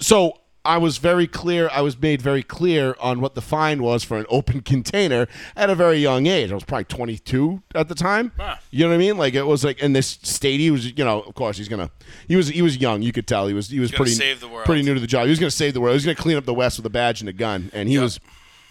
So 0.00 0.40
I 0.66 0.78
was 0.78 0.98
very 0.98 1.26
clear. 1.26 1.68
I 1.72 1.80
was 1.80 1.98
made 1.98 2.20
very 2.20 2.42
clear 2.42 2.96
on 3.00 3.20
what 3.20 3.34
the 3.34 3.40
fine 3.40 3.82
was 3.82 4.02
for 4.04 4.18
an 4.18 4.26
open 4.28 4.60
container 4.72 5.28
at 5.56 5.70
a 5.70 5.74
very 5.74 5.98
young 5.98 6.26
age. 6.26 6.50
I 6.50 6.54
was 6.54 6.64
probably 6.64 6.84
22 6.84 7.62
at 7.74 7.88
the 7.88 7.94
time. 7.94 8.32
You 8.70 8.84
know 8.84 8.90
what 8.90 8.96
I 8.96 8.98
mean? 8.98 9.16
Like 9.16 9.34
it 9.34 9.44
was 9.44 9.64
like 9.64 9.78
in 9.80 9.92
this 9.92 10.18
state. 10.22 10.60
He 10.60 10.70
was, 10.70 10.86
you 10.98 11.04
know, 11.04 11.22
of 11.22 11.34
course 11.34 11.56
he's 11.56 11.68
gonna. 11.68 11.90
He 12.28 12.36
was 12.36 12.48
he 12.48 12.62
was 12.62 12.76
young. 12.76 13.02
You 13.02 13.12
could 13.12 13.26
tell 13.26 13.46
he 13.46 13.54
was 13.54 13.68
he 13.68 13.80
was 13.80 13.92
pretty 13.92 14.12
save 14.12 14.40
the 14.40 14.48
world. 14.48 14.66
pretty 14.66 14.82
new 14.82 14.94
to 14.94 15.00
the 15.00 15.06
job. 15.06 15.24
He 15.24 15.30
was 15.30 15.38
gonna 15.38 15.50
save 15.50 15.74
the 15.74 15.80
world. 15.80 15.92
He 15.92 15.96
was 15.96 16.04
gonna 16.04 16.16
clean 16.16 16.36
up 16.36 16.44
the 16.44 16.54
West 16.54 16.78
with 16.78 16.86
a 16.86 16.90
badge 16.90 17.20
and 17.20 17.28
a 17.28 17.32
gun. 17.32 17.70
And 17.72 17.88
he 17.88 17.98
was 17.98 18.18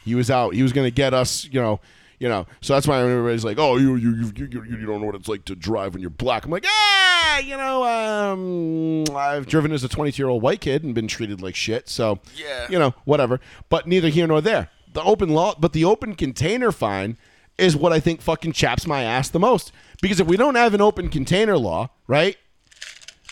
he 0.04 0.16
was 0.16 0.30
out. 0.30 0.54
He 0.54 0.64
was 0.64 0.74
gonna 0.74 0.92
get 0.92 1.14
us. 1.14 1.46
You 1.46 1.62
know. 1.62 1.80
You 2.26 2.30
know, 2.30 2.48
so 2.60 2.74
that's 2.74 2.88
why 2.88 3.00
everybody's 3.02 3.46
like, 3.46 3.60
"Oh, 3.60 3.78
you 3.78 3.98
you 3.98 4.16
you 4.16 4.34
you, 4.36 4.64
you 4.80 4.86
don't 4.88 5.00
know 5.00 5.06
what 5.06 5.14
it's 5.14 5.28
like 5.28 5.46
to 5.46 5.54
drive 5.56 5.94
when 5.94 6.02
you're 6.02 6.10
black." 6.10 6.44
I'm 6.44 6.50
like, 6.50 6.66
"Ah, 6.68 7.38
you 7.38 7.56
know, 7.56 7.84
um, 7.84 9.16
I've 9.16 9.46
driven 9.46 9.72
as 9.72 9.84
a 9.84 9.88
22 9.88 10.20
year 10.20 10.28
old 10.28 10.42
white 10.42 10.60
kid 10.60 10.84
and 10.84 10.96
been 10.96 11.08
treated 11.08 11.44
like 11.44 11.54
shit." 11.54 11.88
So, 11.88 12.18
Yeah. 12.36 12.66
you 12.68 12.80
know, 12.80 12.96
whatever. 13.04 13.40
But 13.70 13.86
neither 13.86 14.10
here 14.10 14.26
nor 14.26 14.42
there. 14.42 14.72
The 14.92 15.04
open 15.04 15.30
law, 15.30 15.54
but 15.60 15.74
the 15.74 15.86
open 15.86 16.16
container 16.16 16.72
fine 16.72 17.18
is 17.60 17.78
what 17.78 17.94
I 17.94 18.00
think 18.00 18.22
fucking 18.22 18.54
chaps 18.54 18.88
my 18.88 19.04
ass 19.04 19.30
the 19.30 19.40
most. 19.40 19.72
Because 20.02 20.20
if 20.20 20.26
we 20.26 20.36
don't 20.36 20.56
have 20.56 20.74
an 20.74 20.82
open 20.82 21.10
container 21.10 21.60
law, 21.60 21.90
right? 22.08 22.38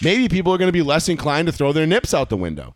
Maybe 0.04 0.30
people 0.30 0.54
are 0.54 0.60
going 0.60 0.68
to 0.68 0.72
be 0.72 0.84
less 0.84 1.10
inclined 1.10 1.48
to 1.48 1.52
throw 1.52 1.74
their 1.74 1.88
nips 1.88 2.14
out 2.14 2.30
the 2.30 2.38
window. 2.38 2.76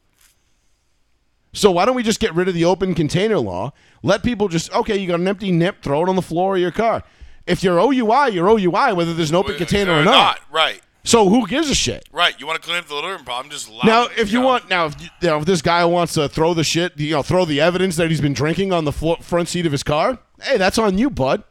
So 1.58 1.72
why 1.72 1.86
don't 1.86 1.96
we 1.96 2.04
just 2.04 2.20
get 2.20 2.36
rid 2.36 2.48
of 2.48 2.54
the 2.54 2.66
open 2.66 2.94
container 2.94 3.40
law? 3.40 3.74
Let 4.04 4.24
people 4.24 4.48
just 4.48 4.72
okay, 4.74 4.98
you 4.98 5.08
got 5.08 5.20
an 5.20 5.28
empty 5.28 5.52
nip, 5.52 5.82
throw 5.82 6.04
it 6.04 6.10
on 6.10 6.16
the 6.16 6.22
floor 6.22 6.56
of 6.56 6.62
your 6.62 6.72
car. 6.72 7.04
If 7.48 7.64
you're 7.64 7.80
OUI, 7.80 8.30
you're 8.30 8.48
OUI, 8.48 8.94
whether 8.94 9.14
there's 9.14 9.32
an 9.32 9.38
open 9.38 9.56
container 9.56 9.94
or 9.94 10.04
not. 10.04 10.40
Right. 10.52 10.82
So 11.04 11.30
who 11.30 11.48
gives 11.48 11.70
a 11.70 11.76
shit? 11.76 12.08
Right. 12.12 12.38
You 12.40 12.46
want 12.46 12.62
to 12.62 12.68
clean 12.68 12.78
up 12.78 12.88
the 12.88 12.94
littering 12.94 13.24
problem? 13.24 13.50
Just 13.50 13.70
allow 13.70 13.84
Now, 13.86 14.04
it, 14.04 14.18
if 14.18 14.32
you 14.32 14.42
want, 14.42 14.70
now 14.70 14.88
if, 14.88 15.02
you 15.02 15.08
you 15.22 15.30
know, 15.30 15.38
if 15.40 15.46
this 15.46 15.62
guy 15.62 15.86
wants 15.86 16.14
to 16.16 16.28
throw 16.28 16.54
the 16.54 16.66
shit, 16.66 17.00
you 17.00 17.12
know, 17.12 17.24
throw 17.24 17.46
the 17.46 17.62
evidence 17.62 17.96
that 17.96 18.10
he's 18.10 18.20
been 18.20 18.34
drinking 18.34 18.74
on 18.74 18.84
the 18.84 18.92
flo- 18.92 19.16
front 19.16 19.48
seat 19.48 19.66
of 19.66 19.72
his 19.72 19.84
car, 19.84 20.20
hey, 20.42 20.58
that's 20.58 20.78
on 20.78 20.98
you, 20.98 21.10
bud. 21.10 21.44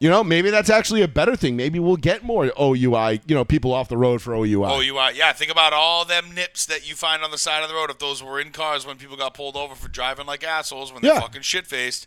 You 0.00 0.08
know, 0.08 0.22
maybe 0.22 0.50
that's 0.50 0.70
actually 0.70 1.02
a 1.02 1.08
better 1.08 1.34
thing. 1.34 1.56
Maybe 1.56 1.80
we'll 1.80 1.96
get 1.96 2.22
more 2.22 2.52
OUI, 2.60 3.20
you 3.26 3.34
know, 3.34 3.44
people 3.44 3.72
off 3.74 3.88
the 3.88 3.96
road 3.96 4.22
for 4.22 4.32
OUI. 4.34 4.54
OUI. 4.88 5.10
Yeah, 5.16 5.32
think 5.32 5.50
about 5.50 5.72
all 5.72 6.04
them 6.04 6.32
nips 6.34 6.66
that 6.66 6.88
you 6.88 6.94
find 6.94 7.24
on 7.24 7.32
the 7.32 7.38
side 7.38 7.64
of 7.64 7.68
the 7.68 7.74
road. 7.74 7.90
If 7.90 7.98
those 7.98 8.22
were 8.22 8.38
in 8.40 8.50
cars 8.52 8.86
when 8.86 8.96
people 8.96 9.16
got 9.16 9.34
pulled 9.34 9.56
over 9.56 9.74
for 9.74 9.88
driving 9.88 10.26
like 10.26 10.44
assholes 10.44 10.92
when 10.92 11.02
they're 11.02 11.14
Yeah. 11.14 11.20
fucking 11.20 11.42
shit 11.42 11.66
faced, 11.66 12.06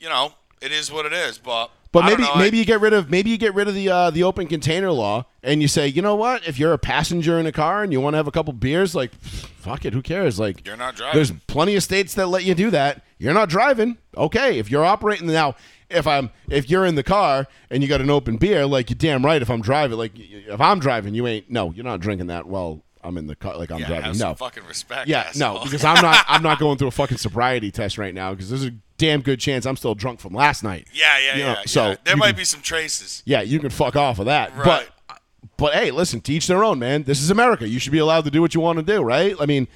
you 0.00 0.08
know, 0.08 0.34
it 0.60 0.72
is 0.72 0.90
what 0.90 1.06
it 1.06 1.12
is. 1.12 1.38
But 1.38 1.70
But 1.92 2.04
I 2.04 2.08
maybe 2.10 2.24
maybe 2.36 2.58
you 2.58 2.64
get 2.64 2.80
rid 2.80 2.92
of 2.92 3.08
maybe 3.08 3.30
you 3.30 3.38
get 3.38 3.54
rid 3.54 3.68
of 3.68 3.74
the 3.74 3.88
uh, 3.88 4.10
the 4.10 4.24
open 4.24 4.48
container 4.48 4.90
law 4.90 5.26
and 5.44 5.62
you 5.62 5.68
say, 5.68 5.86
you 5.86 6.02
know 6.02 6.16
what? 6.16 6.44
If 6.48 6.58
you're 6.58 6.72
a 6.72 6.78
passenger 6.78 7.38
in 7.38 7.46
a 7.46 7.52
car 7.52 7.84
and 7.84 7.92
you 7.92 8.00
want 8.00 8.14
to 8.14 8.16
have 8.16 8.26
a 8.26 8.32
couple 8.32 8.52
beers, 8.52 8.96
like 8.96 9.12
fuck 9.14 9.84
it, 9.84 9.92
who 9.92 10.02
cares? 10.02 10.40
Like 10.40 10.66
You're 10.66 10.76
not 10.76 10.96
driving. 10.96 11.14
There's 11.18 11.30
plenty 11.46 11.76
of 11.76 11.84
states 11.84 12.14
that 12.14 12.26
let 12.26 12.42
you 12.42 12.56
do 12.56 12.70
that. 12.70 13.02
You're 13.18 13.34
not 13.34 13.48
driving. 13.48 13.98
Okay, 14.16 14.58
if 14.58 14.68
you're 14.72 14.84
operating 14.84 15.28
now, 15.28 15.54
if 15.92 16.06
I'm 16.06 16.30
if 16.48 16.68
you're 16.70 16.84
in 16.86 16.94
the 16.94 17.02
car 17.02 17.46
and 17.70 17.82
you 17.82 17.88
got 17.88 18.00
an 18.00 18.10
open 18.10 18.36
beer, 18.36 18.66
like 18.66 18.90
you're 18.90 18.96
damn 18.96 19.24
right. 19.24 19.40
If 19.42 19.50
I'm 19.50 19.60
driving, 19.62 19.98
like 19.98 20.12
if 20.16 20.60
I'm 20.60 20.78
driving, 20.78 21.14
you 21.14 21.26
ain't 21.26 21.50
no, 21.50 21.70
you're 21.72 21.84
not 21.84 22.00
drinking 22.00 22.28
that. 22.28 22.46
Well, 22.46 22.82
I'm 23.04 23.16
in 23.18 23.26
the 23.26 23.34
car, 23.36 23.56
like 23.56 23.70
I'm 23.72 23.80
yeah, 23.80 23.86
driving. 24.00 24.18
No, 24.18 24.34
fucking 24.34 24.64
respect. 24.64 25.08
yeah, 25.08 25.30
no, 25.36 25.60
because 25.64 25.84
I'm 25.84 26.00
not. 26.02 26.24
I'm 26.28 26.42
not 26.42 26.58
going 26.60 26.78
through 26.78 26.88
a 26.88 26.92
fucking 26.92 27.18
sobriety 27.18 27.70
test 27.70 27.98
right 27.98 28.14
now 28.14 28.32
because 28.32 28.48
there's 28.48 28.64
a 28.64 28.70
damn 28.98 29.20
good 29.22 29.40
chance 29.40 29.66
I'm 29.66 29.76
still 29.76 29.94
drunk 29.96 30.20
from 30.20 30.32
last 30.34 30.62
night. 30.62 30.86
yeah, 30.92 31.18
yeah, 31.18 31.36
You 31.36 31.42
know, 31.42 31.48
yeah. 31.54 31.62
so 31.66 31.88
yeah. 31.90 31.96
there 32.04 32.16
might 32.16 32.28
can- 32.28 32.36
be 32.36 32.44
some 32.44 32.60
traces. 32.62 33.22
Yeah, 33.26 33.40
you 33.42 33.58
can 33.58 33.70
fuck 33.70 33.96
off 33.96 34.18
of 34.20 34.26
that. 34.26 34.56
Right. 34.56 34.64
But 35.08 35.18
but 35.56 35.74
hey, 35.74 35.90
listen, 35.90 36.20
teach 36.20 36.46
their 36.46 36.62
own, 36.62 36.78
man. 36.78 37.02
This 37.02 37.20
is 37.20 37.30
America. 37.30 37.68
You 37.68 37.78
should 37.80 37.92
be 37.92 37.98
allowed 37.98 38.24
to 38.24 38.30
do 38.30 38.40
what 38.40 38.54
you 38.54 38.60
want 38.60 38.78
to 38.78 38.84
do, 38.84 39.02
right? 39.02 39.34
I 39.40 39.46
mean, 39.46 39.66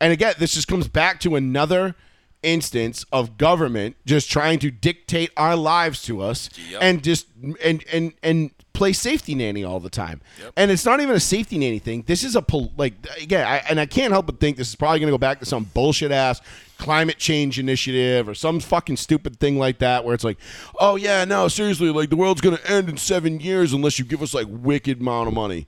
and 0.00 0.12
again, 0.12 0.34
this 0.38 0.54
just 0.54 0.68
comes 0.68 0.86
back 0.86 1.18
to 1.20 1.34
another 1.34 1.96
instance 2.42 3.04
of 3.12 3.36
government 3.36 3.96
just 4.06 4.30
trying 4.30 4.58
to 4.60 4.70
dictate 4.70 5.30
our 5.36 5.56
lives 5.56 6.02
to 6.02 6.20
us 6.22 6.48
Yep. 6.70 6.82
and 6.82 7.02
just 7.02 7.26
and 7.64 7.84
and 7.92 8.12
and 8.22 8.50
play 8.72 8.92
safety 8.92 9.34
nanny 9.34 9.64
all 9.64 9.80
the 9.80 9.90
time. 9.90 10.20
Yep. 10.40 10.52
And 10.56 10.70
it's 10.70 10.84
not 10.84 11.00
even 11.00 11.16
a 11.16 11.20
safety 11.20 11.58
nanny 11.58 11.80
thing. 11.80 12.04
This 12.06 12.22
is 12.22 12.36
a 12.36 12.42
pol- 12.42 12.72
like 12.76 12.94
again, 13.20 13.44
I, 13.44 13.56
and 13.68 13.80
I 13.80 13.86
can't 13.86 14.12
help 14.12 14.26
but 14.26 14.38
think 14.38 14.56
this 14.56 14.68
is 14.68 14.76
probably 14.76 15.00
going 15.00 15.08
to 15.08 15.12
go 15.12 15.18
back 15.18 15.40
to 15.40 15.46
some 15.46 15.64
bullshit 15.64 16.12
ass 16.12 16.40
climate 16.78 17.18
change 17.18 17.58
initiative 17.58 18.28
or 18.28 18.34
some 18.34 18.60
fucking 18.60 18.96
stupid 18.96 19.40
thing 19.40 19.58
like 19.58 19.78
that 19.80 20.04
where 20.04 20.14
it's 20.14 20.22
like, 20.22 20.38
"Oh 20.78 20.94
yeah, 20.94 21.24
no, 21.24 21.48
seriously, 21.48 21.90
like 21.90 22.08
the 22.08 22.16
world's 22.16 22.40
going 22.40 22.56
to 22.56 22.70
end 22.70 22.88
in 22.88 22.96
7 22.96 23.40
years 23.40 23.72
unless 23.72 23.98
you 23.98 24.04
give 24.04 24.22
us 24.22 24.32
like 24.32 24.46
wicked 24.48 25.00
amount 25.00 25.26
of 25.26 25.34
money." 25.34 25.66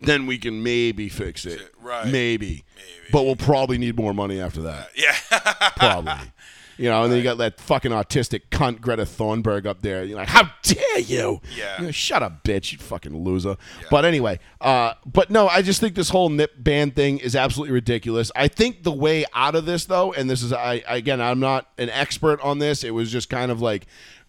Then 0.00 0.26
we 0.26 0.38
can 0.38 0.62
maybe 0.62 1.08
fix 1.08 1.44
it. 1.44 1.74
Right. 1.80 2.06
Maybe. 2.06 2.64
But 3.10 3.24
we'll 3.24 3.36
probably 3.36 3.78
need 3.78 3.96
more 3.96 4.14
money 4.14 4.40
after 4.40 4.62
that. 4.62 4.90
Yeah. 4.96 5.70
Probably. 5.76 6.32
You 6.76 6.88
know, 6.88 7.02
and 7.02 7.10
then 7.10 7.18
you 7.18 7.24
got 7.24 7.38
that 7.38 7.60
fucking 7.60 7.90
autistic 7.90 8.42
cunt 8.52 8.80
Greta 8.80 9.02
Thunberg 9.02 9.66
up 9.66 9.82
there. 9.82 10.04
You're 10.04 10.16
like, 10.16 10.28
how 10.28 10.48
dare 10.62 11.00
you? 11.00 11.40
Yeah. 11.56 11.80
You 11.80 11.86
know, 11.86 11.90
Shut 11.90 12.22
up, 12.22 12.44
bitch, 12.44 12.70
you 12.70 12.78
fucking 12.78 13.24
loser. 13.24 13.56
But 13.90 14.04
anyway, 14.04 14.38
uh, 14.60 14.94
but 15.04 15.28
no, 15.28 15.48
I 15.48 15.62
just 15.62 15.80
think 15.80 15.96
this 15.96 16.10
whole 16.10 16.28
nip 16.28 16.52
ban 16.56 16.92
thing 16.92 17.18
is 17.18 17.34
absolutely 17.34 17.74
ridiculous. 17.74 18.30
I 18.36 18.46
think 18.46 18.84
the 18.84 18.92
way 18.92 19.24
out 19.34 19.56
of 19.56 19.66
this, 19.66 19.86
though, 19.86 20.12
and 20.12 20.30
this 20.30 20.40
is, 20.40 20.52
I 20.52 20.84
again, 20.86 21.20
I'm 21.20 21.40
not 21.40 21.66
an 21.78 21.90
expert 21.90 22.40
on 22.42 22.60
this. 22.60 22.84
It 22.84 22.92
was 22.92 23.10
just 23.10 23.28
kind 23.28 23.50
of 23.50 23.60
like 23.60 23.86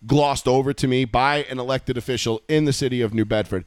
glossed 0.07 0.47
over 0.47 0.73
to 0.73 0.87
me 0.87 1.05
by 1.05 1.43
an 1.43 1.59
elected 1.59 1.97
official 1.97 2.41
in 2.47 2.65
the 2.65 2.73
city 2.73 3.01
of 3.01 3.13
New 3.13 3.25
Bedford. 3.25 3.63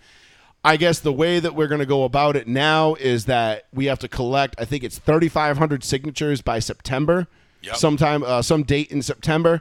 I 0.64 0.77
guess 0.77 1.01
the 1.01 1.12
way 1.12 1.40
that 1.40 1.55
we're 1.55 1.66
going 1.66 1.81
to 1.81 1.87
go 1.87 2.05
about 2.05 2.37
it 2.37 2.46
now 2.46 2.94
is 2.94 3.25
that 3.25 3.66
we 3.72 3.87
have 3.87 3.98
to 4.01 4.09
collect, 4.09 4.55
I 4.59 4.64
think 4.64 4.85
it's 4.85 4.98
3,500 4.98 5.83
signatures 5.83 6.40
by 6.40 6.59
September, 6.61 7.27
Yep. 7.62 7.77
sometime, 7.77 8.22
uh, 8.22 8.42
some 8.42 8.62
date 8.62 8.90
in 8.90 9.03
September, 9.03 9.61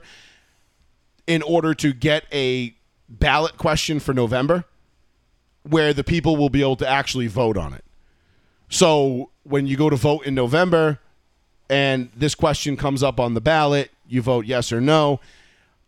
in 1.27 1.41
order 1.43 1.73
to 1.75 1.93
get 1.93 2.25
a 2.31 2.75
ballot 3.09 3.57
question 3.57 3.99
for 3.99 4.13
November 4.13 4.63
where 5.63 5.93
the 5.93 6.03
people 6.03 6.35
will 6.35 6.49
be 6.49 6.61
able 6.61 6.75
to 6.77 6.87
actually 6.87 7.27
vote 7.27 7.57
on 7.57 7.73
it. 7.73 7.83
So 8.69 9.29
when 9.43 9.67
you 9.67 9.77
go 9.77 9.89
to 9.89 9.95
vote 9.95 10.25
in 10.25 10.33
November 10.33 10.99
and 11.69 12.09
this 12.15 12.33
question 12.35 12.75
comes 12.77 13.03
up 13.03 13.19
on 13.19 13.33
the 13.33 13.41
ballot, 13.41 13.91
you 14.07 14.21
vote 14.21 14.45
yes 14.45 14.71
or 14.71 14.81
no. 14.81 15.19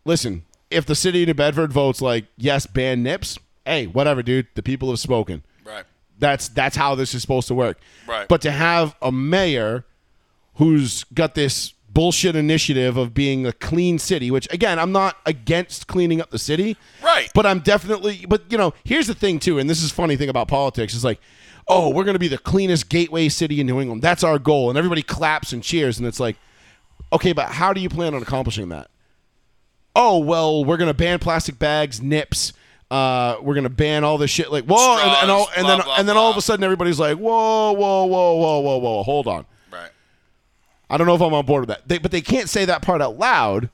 Listen, 0.04 0.44
if 0.70 0.86
the 0.86 0.94
city 0.94 1.22
of 1.22 1.28
New 1.28 1.34
Bedford 1.34 1.72
votes 1.72 2.00
like 2.00 2.26
yes, 2.36 2.66
ban 2.66 3.02
nips, 3.02 3.38
hey, 3.66 3.86
whatever, 3.86 4.22
dude. 4.22 4.46
The 4.54 4.62
people 4.62 4.90
have 4.90 4.98
spoken. 4.98 5.42
right. 5.64 5.84
That's 6.18 6.48
that's 6.48 6.76
how 6.76 6.94
this 6.94 7.12
is 7.14 7.22
supposed 7.22 7.48
to 7.48 7.54
work. 7.54 7.78
Right. 8.06 8.28
But 8.28 8.40
to 8.42 8.50
have 8.52 8.94
a 9.02 9.10
mayor 9.10 9.84
who's 10.54 11.02
got 11.12 11.34
this 11.34 11.72
bullshit 11.92 12.34
initiative 12.36 12.96
of 12.96 13.14
being 13.14 13.46
a 13.46 13.52
clean 13.52 13.98
city, 13.98 14.30
which 14.30 14.52
again, 14.52 14.78
I'm 14.78 14.92
not 14.92 15.16
against 15.26 15.86
cleaning 15.86 16.20
up 16.20 16.30
the 16.30 16.38
city. 16.38 16.76
Right. 17.02 17.30
But 17.34 17.46
I'm 17.46 17.60
definitely 17.60 18.26
but 18.28 18.42
you 18.50 18.58
know, 18.58 18.74
here's 18.84 19.06
the 19.06 19.14
thing 19.14 19.38
too, 19.40 19.58
and 19.58 19.68
this 19.68 19.82
is 19.82 19.90
funny 19.90 20.16
thing 20.16 20.28
about 20.28 20.48
politics, 20.48 20.94
is 20.94 21.04
like, 21.04 21.20
oh, 21.66 21.88
we're 21.88 22.04
gonna 22.04 22.18
be 22.18 22.28
the 22.28 22.38
cleanest 22.38 22.88
gateway 22.88 23.28
city 23.28 23.60
in 23.60 23.66
New 23.66 23.80
England. 23.80 24.02
That's 24.02 24.22
our 24.22 24.38
goal. 24.38 24.68
And 24.68 24.78
everybody 24.78 25.02
claps 25.02 25.52
and 25.52 25.62
cheers, 25.62 25.98
and 25.98 26.06
it's 26.06 26.20
like, 26.20 26.36
okay, 27.12 27.32
but 27.32 27.46
how 27.46 27.72
do 27.72 27.80
you 27.80 27.88
plan 27.88 28.14
on 28.14 28.22
accomplishing 28.22 28.68
that? 28.68 28.88
Oh, 29.96 30.18
well, 30.18 30.64
we're 30.64 30.76
gonna 30.76 30.94
ban 30.94 31.18
plastic 31.18 31.58
bags, 31.58 32.00
nips. 32.02 32.52
Uh, 32.94 33.38
we're 33.42 33.56
gonna 33.56 33.68
ban 33.68 34.04
all 34.04 34.18
this 34.18 34.30
shit. 34.30 34.52
Like, 34.52 34.66
whoa, 34.66 34.98
and, 34.98 35.10
and, 35.22 35.30
all, 35.30 35.48
and 35.56 35.66
then 35.66 35.78
blah, 35.78 35.84
blah, 35.84 35.96
and 35.96 36.08
then 36.08 36.16
all 36.16 36.30
of 36.30 36.36
a 36.36 36.40
sudden 36.40 36.62
everybody's 36.62 37.00
like, 37.00 37.18
whoa, 37.18 37.72
whoa, 37.72 38.04
whoa, 38.04 38.34
whoa, 38.36 38.60
whoa, 38.60 38.78
whoa, 38.78 39.02
hold 39.02 39.26
on. 39.26 39.46
Right. 39.72 39.90
I 40.88 40.96
don't 40.96 41.08
know 41.08 41.16
if 41.16 41.20
I'm 41.20 41.34
on 41.34 41.44
board 41.44 41.62
with 41.62 41.70
that. 41.70 41.88
They, 41.88 41.98
but 41.98 42.12
they 42.12 42.20
can't 42.20 42.48
say 42.48 42.64
that 42.66 42.82
part 42.82 43.02
out 43.02 43.18
loud. 43.18 43.68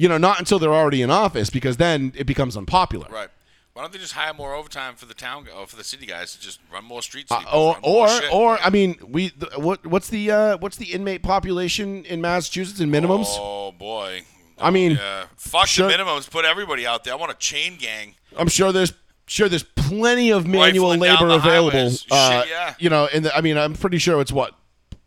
You 0.00 0.08
know, 0.08 0.18
not 0.18 0.40
until 0.40 0.58
they're 0.58 0.74
already 0.74 1.02
in 1.02 1.10
office, 1.10 1.50
because 1.50 1.76
then 1.76 2.12
it 2.16 2.26
becomes 2.26 2.56
unpopular. 2.56 3.06
Right. 3.10 3.28
Why 3.74 3.82
don't 3.82 3.92
they 3.92 4.00
just 4.00 4.14
hire 4.14 4.34
more 4.34 4.56
overtime 4.56 4.96
for 4.96 5.06
the 5.06 5.14
town 5.14 5.46
or 5.56 5.68
for 5.68 5.76
the 5.76 5.84
city 5.84 6.04
guys 6.04 6.34
to 6.34 6.40
just 6.40 6.58
run 6.72 6.84
more 6.84 7.02
streets? 7.02 7.30
Uh, 7.30 7.44
or 7.54 7.76
or, 7.84 8.08
or 8.32 8.58
I 8.58 8.70
mean, 8.70 8.96
we 9.06 9.28
the, 9.28 9.50
what 9.56 9.86
what's 9.86 10.08
the 10.08 10.32
uh, 10.32 10.56
what's 10.58 10.78
the 10.78 10.92
inmate 10.92 11.22
population 11.22 12.04
in 12.06 12.20
Massachusetts 12.20 12.80
in 12.80 12.90
minimums? 12.90 13.26
Oh 13.38 13.70
boy. 13.70 14.22
I 14.60 14.70
mean, 14.70 14.92
yeah. 14.92 15.24
Fuck 15.36 15.66
sure- 15.68 15.88
the 15.88 15.94
minimums. 15.94 16.30
Put 16.30 16.44
everybody 16.44 16.86
out 16.86 17.04
there. 17.04 17.12
I 17.14 17.16
want 17.16 17.32
a 17.32 17.36
chain 17.36 17.76
gang. 17.76 18.14
I'm 18.36 18.48
sure 18.48 18.72
there's 18.72 18.92
sure 19.26 19.48
there's 19.48 19.62
plenty 19.62 20.30
of 20.30 20.46
manual 20.46 20.90
Rifling 20.90 21.00
labor 21.00 21.28
available. 21.30 21.92
Uh, 22.10 22.42
Shit, 22.42 22.50
yeah. 22.50 22.74
You 22.78 22.90
know, 22.90 23.08
and 23.12 23.28
I 23.34 23.40
mean, 23.40 23.56
I'm 23.56 23.74
pretty 23.74 23.98
sure 23.98 24.20
it's 24.20 24.32
what 24.32 24.54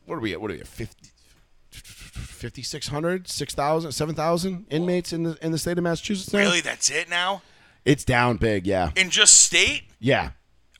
what 0.06 0.16
are 0.16 0.20
we 0.22 0.34
at? 0.34 0.42
What 0.42 0.52
are 0.52 0.56
we 0.56 0.62
at? 0.62 0.68
50 0.68 1.10
5,600, 1.72 3.30
6,000, 3.30 3.92
7,000 3.94 4.66
inmates 4.70 5.14
in 5.14 5.24
the 5.24 5.38
in 5.42 5.52
the 5.54 5.58
state 5.58 5.78
of 5.78 5.84
Massachusetts 5.84 6.34
now? 6.34 6.40
Really? 6.40 6.60
That's 6.62 6.90
it 6.90 7.10
now? 7.10 7.42
It's 7.86 8.04
down 8.04 8.38
big, 8.38 8.68
yeah. 8.68 8.92
In 8.96 9.10
just 9.10 9.42
state? 9.42 9.84
Yeah. 10.00 10.32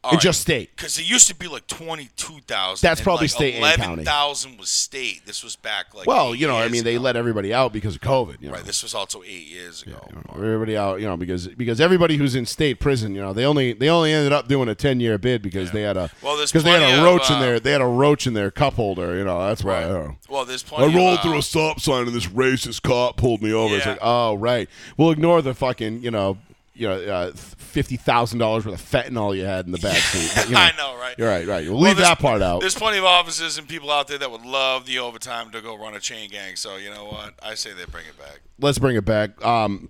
All 0.04 0.12
in 0.12 0.16
right. 0.16 0.22
just 0.22 0.42
state. 0.42 0.76
Because 0.76 0.98
it 1.00 1.10
used 1.10 1.28
to 1.30 1.36
be 1.36 1.48
like 1.48 1.66
22,000. 1.68 2.86
That's 2.86 3.00
probably 3.00 3.24
like 3.24 3.32
state 3.32 3.56
and 3.56 3.64
county. 3.76 4.04
11,000 4.04 4.58
was 4.58 4.70
state. 4.70 5.26
This 5.26 5.44
was 5.44 5.56
back 5.56 5.94
like. 5.94 6.08
Well, 6.08 6.36
you 6.36 6.46
know, 6.48 6.58
I 6.58 6.68
mean, 6.68 6.84
they 6.84 6.98
let 6.98 7.16
everybody 7.16 7.54
out 7.54 7.72
because 7.72 7.96
of 7.96 8.02
COVID. 8.02 8.42
You 8.42 8.48
know? 8.50 8.56
Right. 8.56 8.66
This 8.66 8.84
was 8.84 8.94
also 8.94 9.24
eight 9.24 9.48
years 9.48 9.82
ago. 9.84 10.06
You 10.10 10.16
know, 10.16 10.24
everybody 10.36 10.76
out, 10.76 11.00
you 11.00 11.08
know, 11.08 11.16
because 11.16 11.48
because 11.48 11.80
everybody 11.80 12.18
who's 12.18 12.36
in 12.36 12.46
state 12.46 12.80
prison, 12.80 13.16
you 13.16 13.22
know, 13.22 13.34
they 13.34 13.46
only 13.46 13.74
they 13.74 13.90
only 13.90 14.12
ended 14.12 14.34
up 14.34 14.48
doing 14.48 14.68
a 14.68 14.76
ten 14.76 15.00
year 15.00 15.18
bid 15.18 15.42
because 15.42 15.72
they 15.72 15.82
had 15.84 15.96
a 15.98 16.10
Well, 16.22 16.38
because 16.44 16.64
they 16.64 16.72
had 16.72 16.82
a 16.84 16.98
of, 17.00 17.04
roach 17.04 17.30
in 17.30 17.38
uh, 17.38 17.40
their 17.42 17.60
they 17.60 17.72
had 17.72 17.82
a 17.82 17.86
roach 17.86 18.28
in 18.28 18.34
their 18.34 18.52
cup 18.52 18.74
holder. 18.74 19.16
You 19.16 19.24
know, 19.24 19.40
that's 19.48 19.64
why. 19.64 19.84
Right. 19.86 20.08
I. 20.10 20.18
Well, 20.30 20.46
there's 20.46 20.64
I 20.66 20.68
plenty. 20.68 20.96
rolled 20.96 21.14
of, 21.14 21.20
uh, 21.20 21.22
through 21.24 21.38
a 21.38 21.42
stop 21.42 21.80
sign 21.80 22.08
and 22.08 22.16
this 22.16 22.28
racist 22.28 22.82
cop 22.82 23.16
pulled 23.18 23.42
me 23.42 23.54
over. 23.54 23.76
It's 23.76 23.86
Yeah. 23.86 23.92
like, 23.94 24.00
oh 24.02 24.34
right, 24.36 24.70
we'll 24.98 25.12
ignore 25.12 25.42
the 25.42 25.54
fucking 25.54 26.04
you 26.04 26.12
know 26.12 26.38
you 26.76 26.88
know 26.88 27.00
uh, 27.02 27.32
fifty 27.34 27.98
thousand 27.98 28.40
dollars 28.40 28.66
worth 28.66 28.76
of 28.76 28.82
fentanyl 28.82 29.36
you 29.38 29.46
had 29.46 29.66
in 29.66 29.72
the 29.72 29.78
back 29.78 29.98
seat. 29.98 30.32
But, 30.36 30.50
you 30.50 30.56
I 30.58 30.72
know, 30.78 30.96
right? 30.98 31.16
You're 31.18 31.28
right, 31.30 31.48
right. 31.48 31.64
We'll 31.66 31.74
Well, 31.80 31.90
leave 31.90 31.98
that 31.98 32.20
part 32.20 32.42
out. 32.42 32.62
There's 32.62 32.76
plenty 32.76 32.98
of 32.98 33.06
officers 33.06 33.58
and 33.58 33.68
people 33.68 33.92
out 33.92 34.08
there 34.08 34.18
that 34.18 34.32
would 34.32 34.46
love 34.46 34.86
the 34.86 35.00
overtime 35.00 35.52
to 35.52 35.62
go 35.62 35.78
run 35.78 35.94
a 35.96 36.00
chain 36.00 36.30
gang. 36.30 36.56
So 36.56 36.78
you 36.78 36.90
know 36.90 37.06
what? 37.06 37.34
I 37.44 37.54
say 37.56 37.74
they 37.74 37.86
bring 37.86 38.06
it 38.08 38.18
back. 38.18 38.42
let's 38.60 38.80
bring 38.80 38.96
it 38.96 39.06
back. 39.06 39.44
Um, 39.46 39.90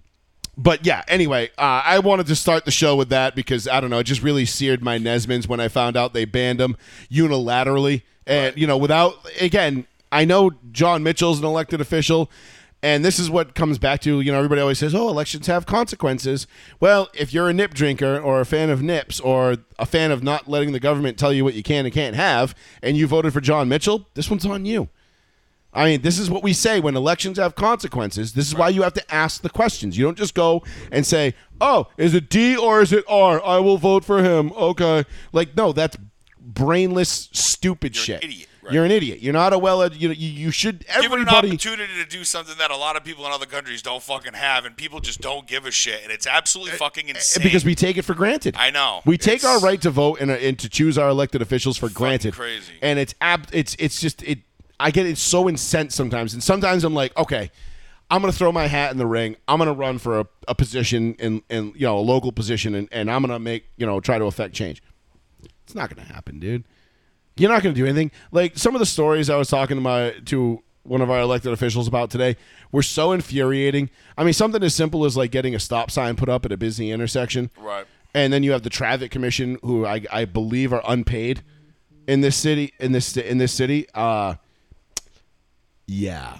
but 0.57 0.85
yeah, 0.85 1.03
anyway, 1.07 1.49
uh, 1.57 1.81
I 1.83 1.97
wanted 1.99 2.27
to 2.27 2.35
start 2.35 2.65
the 2.65 2.71
show 2.71 2.95
with 2.95 3.09
that 3.09 3.33
because 3.35 3.67
I 3.67 3.79
don't 3.81 3.89
know, 3.89 3.99
it 3.99 4.03
just 4.03 4.21
really 4.21 4.45
seared 4.45 4.83
my 4.83 4.99
Nesmans 4.99 5.47
when 5.47 5.59
I 5.59 5.67
found 5.67 5.97
out 5.97 6.13
they 6.13 6.25
banned 6.25 6.59
them 6.59 6.77
unilaterally, 7.09 8.03
and 8.27 8.55
you 8.57 8.67
know, 8.67 8.77
without 8.77 9.15
again, 9.41 9.87
I 10.11 10.25
know 10.25 10.51
Jon 10.71 11.01
Mitchell's 11.03 11.39
an 11.39 11.45
elected 11.45 11.81
official. 11.81 12.29
And 12.83 13.03
this 13.05 13.17
is 13.17 13.29
what 13.29 13.55
comes 13.55 13.79
back 13.79 14.01
to, 14.01 14.19
you 14.19 14.29
know, 14.31 14.37
everybody 14.37 14.59
always 14.59 14.77
says, 14.77 14.93
oh, 14.93 15.07
elections 15.07 15.47
have 15.47 15.65
consequences. 15.65 16.45
Well, 16.81 17.09
if 17.13 17.33
you're 17.33 17.47
a 17.47 17.53
nip 17.53 17.73
drinker 17.73 18.19
or 18.19 18.41
a 18.41 18.45
fan 18.45 18.69
of 18.69 18.81
nips 18.83 19.21
or 19.21 19.55
a 19.79 19.85
fan 19.85 20.11
of 20.11 20.21
not 20.21 20.49
letting 20.49 20.73
the 20.73 20.81
government 20.81 21.17
tell 21.17 21.31
you 21.31 21.45
what 21.45 21.53
you 21.53 21.63
can 21.63 21.85
and 21.85 21.93
can't 21.93 22.13
have, 22.15 22.53
and 22.81 22.97
you 22.97 23.07
voted 23.07 23.31
for 23.31 23.39
Jon 23.39 23.69
Mitchell, 23.69 24.09
this 24.15 24.29
one's 24.29 24.45
on 24.45 24.65
you. 24.65 24.89
I 25.73 25.85
mean, 25.85 26.01
this 26.01 26.19
is 26.19 26.29
what 26.29 26.43
we 26.43 26.51
say 26.51 26.81
when 26.81 26.95
elections 26.97 27.37
have 27.37 27.55
consequences. 27.55 28.33
This 28.33 28.47
is 28.47 28.53
why 28.53 28.67
you 28.67 28.83
have 28.83 28.93
to 28.93 29.13
ask 29.13 29.41
the 29.41 29.49
questions. 29.49 29.97
You 29.97 30.03
don't 30.03 30.17
just 30.17 30.35
go 30.35 30.61
and 30.91 31.03
say, 31.03 31.33
"Oh, 31.59 31.87
is 31.97 32.13
it 32.13 32.29
D 32.29 32.55
or 32.55 32.81
is 32.81 32.93
it 32.93 33.03
R? 33.07 33.43
I 33.43 33.57
will 33.57 33.79
vote 33.79 34.05
for 34.05 34.21
him." 34.21 34.51
Okay. 34.51 35.03
Like 35.31 35.57
no, 35.57 35.73
that's 35.73 35.97
brainless 36.39 37.29
stupid 37.31 37.95
You're 37.95 38.17
an 38.17 38.21
shit. 38.21 38.23
idiot, 38.23 38.47
right. 38.63 38.73
You're 38.73 38.85
an 38.85 38.91
idiot. 38.91 39.21
You're 39.21 39.33
not 39.33 39.53
a 39.53 39.57
well 39.59 39.91
you, 39.93 40.09
you 40.09 40.29
you 40.29 40.51
should 40.51 40.85
Given 40.87 41.03
an 41.05 41.05
everybody 41.05 41.49
opportunity 41.49 41.93
to 42.01 42.05
do 42.09 42.23
something 42.23 42.55
that 42.57 42.71
a 42.71 42.77
lot 42.77 42.95
of 42.95 43.03
people 43.03 43.25
in 43.25 43.31
other 43.31 43.45
countries 43.45 43.81
don't 43.81 44.01
fucking 44.01 44.33
have, 44.33 44.65
and 44.65 44.75
people 44.75 44.99
just 44.99 45.21
don't 45.21 45.47
give 45.47 45.65
a 45.65 45.71
shit, 45.71 46.01
and 46.03 46.11
it's 46.11 46.27
absolutely 46.27 46.77
fucking 46.77 47.09
insane. 47.09 47.41
Eh, 47.41 47.43
because 47.45 47.65
we 47.65 47.75
take 47.75 47.97
it 47.97 48.03
for 48.03 48.13
granted. 48.13 48.55
I 48.57 48.69
know. 48.69 49.01
We 49.05 49.17
take 49.17 49.37
It's- 49.37 49.45
our 49.51 49.59
right 49.59 49.81
to 49.81 49.89
vote 49.89 50.19
and, 50.21 50.31
uh, 50.31 50.35
and 50.35 50.57
to 50.59 50.69
choose 50.69 50.97
our 50.97 51.09
elected 51.09 51.41
officials 51.41 51.77
for 51.77 51.89
granted. 51.89 52.33
crazy. 52.33 52.73
And 52.81 52.99
it's 52.99 53.13
ab- 53.21 53.47
it's 53.51 53.75
it's 53.79 53.99
just 54.01 54.23
it. 54.23 54.39
I 54.79 54.91
get 54.91 55.05
it's 55.05 55.21
so 55.21 55.47
incensed 55.47 55.95
sometimes, 55.95 56.33
and 56.33 56.43
sometimes 56.43 56.83
I'm 56.83 56.93
like, 56.93 57.15
okay, 57.17 57.51
I'm 58.11 58.21
gonna 58.21 58.33
throw 58.33 58.51
my 58.51 58.67
hat 58.67 58.91
in 58.91 58.97
the 58.97 59.05
ring. 59.07 59.37
I'm 59.47 59.57
gonna 59.59 59.73
run 59.73 59.97
for 59.97 60.19
a, 60.19 60.27
a 60.47 60.53
position 60.55 61.15
in 61.19 61.41
in 61.49 61.73
you 61.75 61.87
know 61.87 61.97
a 61.97 62.01
local 62.01 62.31
position, 62.31 62.75
and, 62.75 62.87
and 62.91 63.09
I'm 63.09 63.21
gonna 63.21 63.39
make 63.39 63.65
you 63.77 63.85
know 63.85 63.99
try 63.99 64.17
to 64.19 64.25
affect 64.25 64.53
change. 64.53 64.83
It's 65.63 65.73
not 65.75 65.89
gonna 65.93 66.07
happen, 66.07 66.39
dude. 66.39 66.65
You're 67.35 67.49
not 67.51 67.63
going 67.63 67.73
to 67.73 67.79
do 67.81 67.85
anything. 67.85 68.11
Like 68.31 68.57
some 68.57 68.75
of 68.75 68.79
the 68.79 68.85
stories 68.85 69.29
I 69.29 69.35
was 69.37 69.49
talking 69.49 69.77
to 69.77 69.81
my 69.81 70.11
to 70.25 70.61
one 70.83 71.01
of 71.01 71.09
our 71.09 71.19
elected 71.21 71.51
officials 71.53 71.87
about 71.87 72.09
today 72.11 72.35
were 72.71 72.83
so 72.83 73.11
infuriating. 73.11 73.89
I 74.17 74.23
mean, 74.23 74.33
something 74.33 74.61
as 74.61 74.75
simple 74.75 75.05
as 75.05 75.15
like 75.17 75.31
getting 75.31 75.55
a 75.55 75.59
stop 75.59 75.89
sign 75.89 76.15
put 76.15 76.29
up 76.29 76.45
at 76.45 76.51
a 76.51 76.57
busy 76.57 76.91
intersection, 76.91 77.49
Right. 77.57 77.85
and 78.13 78.33
then 78.33 78.43
you 78.43 78.51
have 78.51 78.63
the 78.63 78.69
traffic 78.69 79.09
commission, 79.09 79.57
who 79.63 79.85
I, 79.85 80.01
I 80.11 80.25
believe 80.25 80.73
are 80.73 80.83
unpaid 80.85 81.41
in 82.07 82.21
this 82.21 82.35
city. 82.35 82.73
In 82.79 82.91
this 82.91 83.15
in 83.15 83.37
this 83.37 83.53
city, 83.53 83.87
uh, 83.93 84.35
yeah. 85.87 86.39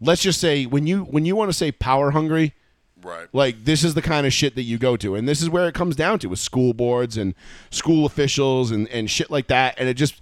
Let's 0.00 0.22
just 0.22 0.40
say 0.40 0.66
when 0.66 0.86
you 0.86 1.04
when 1.04 1.24
you 1.24 1.36
want 1.36 1.50
to 1.50 1.56
say 1.56 1.70
power 1.72 2.10
hungry, 2.10 2.54
Right. 3.06 3.28
like 3.32 3.64
this 3.64 3.84
is 3.84 3.94
the 3.94 4.02
kind 4.02 4.26
of 4.26 4.32
shit 4.32 4.56
that 4.56 4.62
you 4.62 4.78
go 4.78 4.96
to, 4.96 5.14
and 5.14 5.28
this 5.28 5.40
is 5.40 5.48
where 5.48 5.68
it 5.68 5.74
comes 5.74 5.94
down 5.94 6.18
to 6.18 6.28
with 6.28 6.40
school 6.40 6.74
boards 6.74 7.16
and 7.16 7.34
school 7.70 8.04
officials 8.04 8.70
and 8.72 8.88
and 8.88 9.08
shit 9.10 9.30
like 9.30 9.46
that. 9.46 9.76
And 9.78 9.88
it 9.88 9.94
just 9.94 10.20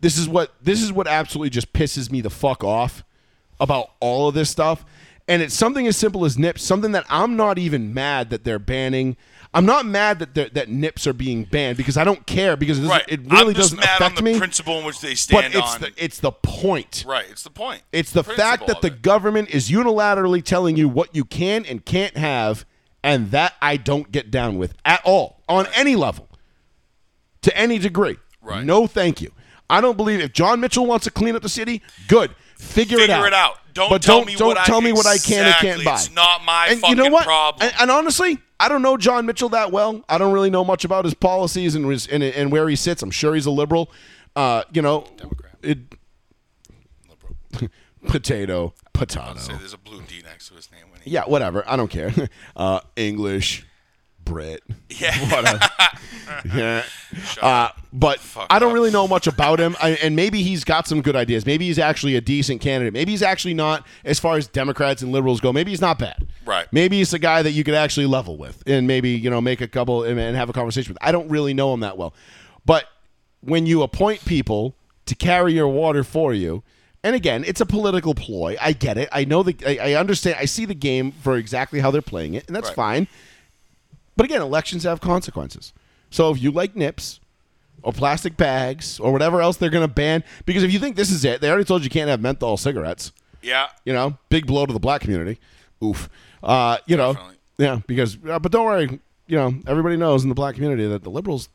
this 0.00 0.16
is 0.16 0.28
what 0.28 0.54
this 0.62 0.80
is 0.80 0.92
what 0.92 1.06
absolutely 1.06 1.50
just 1.50 1.72
pisses 1.72 2.10
me 2.10 2.20
the 2.20 2.30
fuck 2.30 2.62
off. 2.62 3.02
about 3.60 3.90
all 4.00 4.28
of 4.28 4.34
this 4.34 4.50
stuff. 4.50 4.84
And 5.26 5.40
it's 5.40 5.54
something 5.54 5.86
as 5.86 5.96
simple 5.96 6.24
as 6.24 6.36
nips, 6.36 6.62
something 6.62 6.92
that 6.92 7.06
I'm 7.08 7.36
not 7.36 7.58
even 7.58 7.94
mad 7.94 8.30
that 8.30 8.44
they're 8.44 8.58
banning. 8.58 9.16
I'm 9.54 9.64
not 9.66 9.86
mad 9.86 10.18
that 10.18 10.54
that 10.54 10.68
nips 10.68 11.06
are 11.06 11.12
being 11.12 11.44
banned 11.44 11.76
because 11.76 11.96
I 11.96 12.02
don't 12.04 12.26
care 12.26 12.56
because 12.56 12.80
it, 12.80 12.88
Right. 12.88 13.04
it 13.08 13.20
really 13.20 13.48
I'm 13.50 13.54
just 13.54 13.70
doesn't 13.76 13.78
mad 13.80 13.88
affect 14.00 14.02
on 14.02 14.14
the 14.16 14.22
me. 14.32 14.36
principle 14.38 14.78
in 14.80 14.84
which 14.84 15.00
they 15.00 15.10
But 15.10 15.18
stand 15.18 15.54
it's 15.54 15.74
on. 15.76 15.80
the 15.80 15.92
it's 15.96 16.18
the 16.18 16.32
point. 16.32 17.04
right. 17.06 17.24
It's 17.30 17.44
the 17.44 17.50
point. 17.50 17.82
It's 17.92 18.10
the 18.10 18.24
fact 18.24 18.66
that 18.66 18.80
the 18.80 18.88
it. 18.88 19.02
government 19.02 19.50
is 19.50 19.70
unilaterally 19.70 20.42
telling 20.42 20.76
you 20.76 20.88
what 20.88 21.14
you 21.14 21.24
can 21.24 21.64
and 21.64 21.84
can't 21.84 22.16
have, 22.16 22.64
and 23.02 23.30
that 23.30 23.54
I 23.62 23.76
don't 23.76 24.10
get 24.10 24.30
down 24.32 24.58
with 24.58 24.74
at 24.84 25.00
all 25.04 25.40
on 25.48 25.68
any 25.76 25.94
level, 25.94 26.28
to 27.42 27.56
any 27.56 27.78
degree. 27.78 28.16
Right. 28.42 28.64
No, 28.64 28.86
thank 28.86 29.20
you. 29.22 29.30
I 29.70 29.80
don't 29.80 29.96
believe 29.96 30.20
if 30.20 30.32
Jon 30.32 30.60
Mitchell 30.60 30.84
wants 30.86 31.04
to 31.04 31.10
clean 31.10 31.34
up 31.36 31.42
the 31.42 31.48
city, 31.48 31.80
good. 32.08 32.34
Figure, 32.56 32.98
it 32.98 33.10
out. 33.10 33.16
Figure 33.16 33.26
it 33.28 33.34
out. 33.34 33.58
Don't 33.72 33.90
but 33.90 34.02
tell 34.02 34.18
don't, 34.18 34.26
me 34.26 34.34
don't 34.36 34.48
what 34.48 34.58
I- 34.58 34.64
tell 34.64 34.80
me 34.80 34.92
what 34.92 35.06
I 35.06 35.18
can 35.18 35.46
and 35.46 35.54
can't 35.56 35.84
buy. 35.84 35.94
It's 35.94 36.10
not 36.12 36.44
my 36.44 36.68
and 36.68 36.82
you 36.82 36.94
know 36.94 37.04
fucking 37.04 37.12
what? 37.12 37.24
problem. 37.24 37.68
And, 37.68 37.80
and 37.82 37.90
honestly, 37.90 38.38
I 38.60 38.68
don't 38.68 38.82
know 38.82 38.96
Jon 38.96 39.26
Mitchell 39.26 39.48
that 39.50 39.72
well. 39.72 40.04
I 40.08 40.18
don't 40.18 40.32
really 40.32 40.50
know 40.50 40.64
much 40.64 40.84
about 40.84 41.04
his 41.04 41.14
policies 41.14 41.74
and 41.74 41.84
his, 41.86 42.06
and, 42.06 42.22
and 42.22 42.52
where 42.52 42.68
he 42.68 42.76
sits. 42.76 43.02
I'm 43.02 43.10
sure 43.10 43.34
he's 43.34 43.46
a 43.46 43.50
liberal. 43.50 43.90
Uh, 44.36 44.62
you 44.72 44.82
know, 44.82 45.06
Democrat. 45.16 45.56
It, 45.62 45.78
Liberal. 47.08 47.70
potato, 48.08 48.74
potato. 48.92 49.38
Say 49.38 49.56
there's 49.56 49.72
a 49.72 49.78
blue 49.78 50.02
D 50.02 50.22
next 50.22 50.48
to 50.48 50.54
his 50.54 50.70
name 50.70 50.90
when 50.90 51.00
he. 51.00 51.10
Yeah, 51.10 51.24
whatever. 51.24 51.64
I 51.66 51.76
don't 51.76 51.90
care. 51.90 52.12
Uh, 52.56 52.78
English, 52.94 53.66
Brit, 54.24 54.62
Yeah. 54.88 55.16
whatever. 55.34 55.60
yeah. 56.54 56.82
Uh, 57.40 57.68
but 57.92 58.18
I 58.50 58.58
don't 58.58 58.70
up. 58.70 58.74
really 58.74 58.90
know 58.90 59.06
much 59.06 59.26
about 59.26 59.60
him, 59.60 59.76
I, 59.80 59.90
and 60.02 60.16
maybe 60.16 60.42
he's 60.42 60.64
got 60.64 60.86
some 60.88 61.00
good 61.02 61.14
ideas. 61.14 61.46
Maybe 61.46 61.66
he's 61.66 61.78
actually 61.78 62.16
a 62.16 62.20
decent 62.20 62.60
candidate. 62.60 62.92
Maybe 62.92 63.12
he's 63.12 63.22
actually 63.22 63.54
not, 63.54 63.86
as 64.04 64.18
far 64.18 64.36
as 64.36 64.46
Democrats 64.48 65.02
and 65.02 65.12
liberals 65.12 65.40
go. 65.40 65.52
Maybe 65.52 65.70
he's 65.70 65.80
not 65.80 65.98
bad. 65.98 66.26
Right. 66.44 66.66
Maybe 66.72 66.98
he's 66.98 67.12
a 67.12 67.18
guy 67.18 67.42
that 67.42 67.52
you 67.52 67.62
could 67.64 67.74
actually 67.74 68.06
level 68.06 68.36
with, 68.36 68.62
and 68.66 68.86
maybe 68.86 69.10
you 69.10 69.30
know 69.30 69.40
make 69.40 69.60
a 69.60 69.68
couple 69.68 70.02
and, 70.02 70.18
and 70.18 70.36
have 70.36 70.48
a 70.48 70.52
conversation 70.52 70.92
with. 70.92 70.98
I 71.02 71.12
don't 71.12 71.28
really 71.28 71.54
know 71.54 71.72
him 71.72 71.80
that 71.80 71.96
well, 71.96 72.14
but 72.66 72.84
when 73.40 73.66
you 73.66 73.82
appoint 73.82 74.24
people 74.24 74.74
to 75.06 75.14
carry 75.14 75.52
your 75.52 75.68
water 75.68 76.02
for 76.04 76.32
you. 76.34 76.62
And 77.02 77.14
again, 77.14 77.44
it's 77.46 77.60
a 77.60 77.66
political 77.66 78.14
ploy. 78.14 78.56
I 78.58 78.72
get 78.72 78.96
it. 78.96 79.10
I 79.12 79.26
know 79.26 79.42
the. 79.42 79.54
I, 79.66 79.90
I 79.90 80.00
understand. 80.00 80.38
I 80.40 80.46
see 80.46 80.64
the 80.64 80.74
game 80.74 81.12
for 81.12 81.36
exactly 81.36 81.80
how 81.80 81.90
they're 81.90 82.00
playing 82.00 82.32
it, 82.32 82.46
and 82.46 82.56
that's 82.56 82.68
Right. 82.68 82.74
fine. 82.76 83.08
But 84.16 84.26
again, 84.26 84.42
elections 84.42 84.84
have 84.84 85.00
consequences. 85.00 85.72
So 86.10 86.30
if 86.30 86.40
you 86.42 86.50
like 86.50 86.76
nips 86.76 87.20
or 87.82 87.92
plastic 87.92 88.36
bags 88.36 89.00
or 89.00 89.12
whatever 89.12 89.40
else 89.40 89.56
they're 89.56 89.70
going 89.70 89.86
to 89.86 89.92
ban, 89.92 90.22
because 90.46 90.62
if 90.62 90.72
you 90.72 90.78
think 90.78 90.96
this 90.96 91.10
is 91.10 91.24
it, 91.24 91.40
they 91.40 91.48
already 91.48 91.64
told 91.64 91.82
you 91.82 91.84
you 91.84 91.90
can't 91.90 92.08
have 92.08 92.20
menthol 92.20 92.56
cigarettes. 92.56 93.12
Yeah. 93.42 93.68
You 93.84 93.92
know, 93.92 94.18
big 94.28 94.46
blow 94.46 94.64
to 94.66 94.72
the 94.72 94.78
black 94.80 95.00
community. 95.00 95.38
Oof. 95.82 96.08
Uh, 96.42 96.78
you 96.86 96.96
know, 96.96 97.12
Definitely. 97.14 97.36
yeah, 97.58 97.80
because 97.86 98.16
uh, 98.28 98.38
but 98.38 98.52
don't 98.52 98.64
worry. 98.64 99.00
You 99.26 99.36
know, 99.36 99.54
everybody 99.66 99.96
knows 99.96 100.22
in 100.22 100.28
the 100.28 100.34
black 100.34 100.54
community 100.54 100.86
that 100.86 101.02
the 101.02 101.10
liberals, 101.10 101.48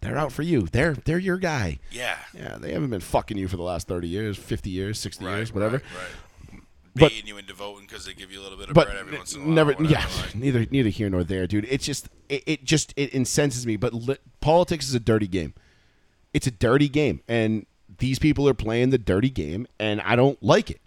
they're 0.00 0.16
out 0.16 0.32
for 0.32 0.42
you. 0.42 0.62
They're 0.62 0.94
they're 0.94 1.18
your 1.18 1.36
guy. 1.38 1.78
Yeah. 1.90 2.16
Yeah, 2.34 2.56
they 2.58 2.72
haven't 2.72 2.90
been 2.90 3.00
fucking 3.00 3.36
you 3.36 3.48
for 3.48 3.56
the 3.56 3.62
last 3.62 3.86
thirty 3.88 4.08
years, 4.08 4.36
fifty 4.38 4.70
years, 4.70 4.98
sixty 4.98 5.24
Right. 5.24 5.36
years, 5.36 5.52
whatever. 5.52 5.76
Right. 5.76 5.84
right. 5.96 6.08
But- 6.98 7.10
Baiting 7.12 7.26
you 7.28 7.38
into 7.38 7.54
voting 7.54 7.86
because 7.86 8.04
they 8.04 8.14
give 8.14 8.30
you 8.32 8.40
a 8.40 8.42
little 8.42 8.58
bit 8.58 8.68
of 8.68 8.74
bread 8.74 8.96
every 8.96 9.16
once 9.16 9.34
in 9.34 9.42
a 9.42 9.44
while. 9.44 9.54
never 9.54 9.72
yeah 9.82 10.06
like- 10.20 10.34
neither 10.34 10.66
neither 10.70 10.88
here 10.88 11.08
nor 11.10 11.24
there 11.24 11.46
dude. 11.46 11.66
It's 11.68 11.84
just 11.86 12.08
it, 12.28 12.42
it 12.46 12.64
just 12.64 12.92
it 12.96 13.10
incenses 13.14 13.66
me 13.66 13.76
but 13.76 13.92
li- 13.94 14.16
politics 14.40 14.88
is 14.88 14.94
a 14.94 15.00
dirty 15.00 15.26
game. 15.28 15.54
It's 16.34 16.46
a 16.46 16.50
dirty 16.50 16.88
game 16.88 17.20
and 17.28 17.66
these 17.98 18.18
people 18.18 18.48
are 18.48 18.54
playing 18.54 18.90
the 18.90 18.98
dirty 18.98 19.30
game 19.30 19.66
and 19.80 20.00
i 20.02 20.14
don't 20.14 20.40
like 20.42 20.70
it. 20.70 20.80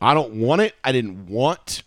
I 0.00 0.12
don't 0.14 0.34
want 0.34 0.60
it. 0.60 0.74
I 0.82 0.92
didn't 0.92 1.26
want 1.28 1.82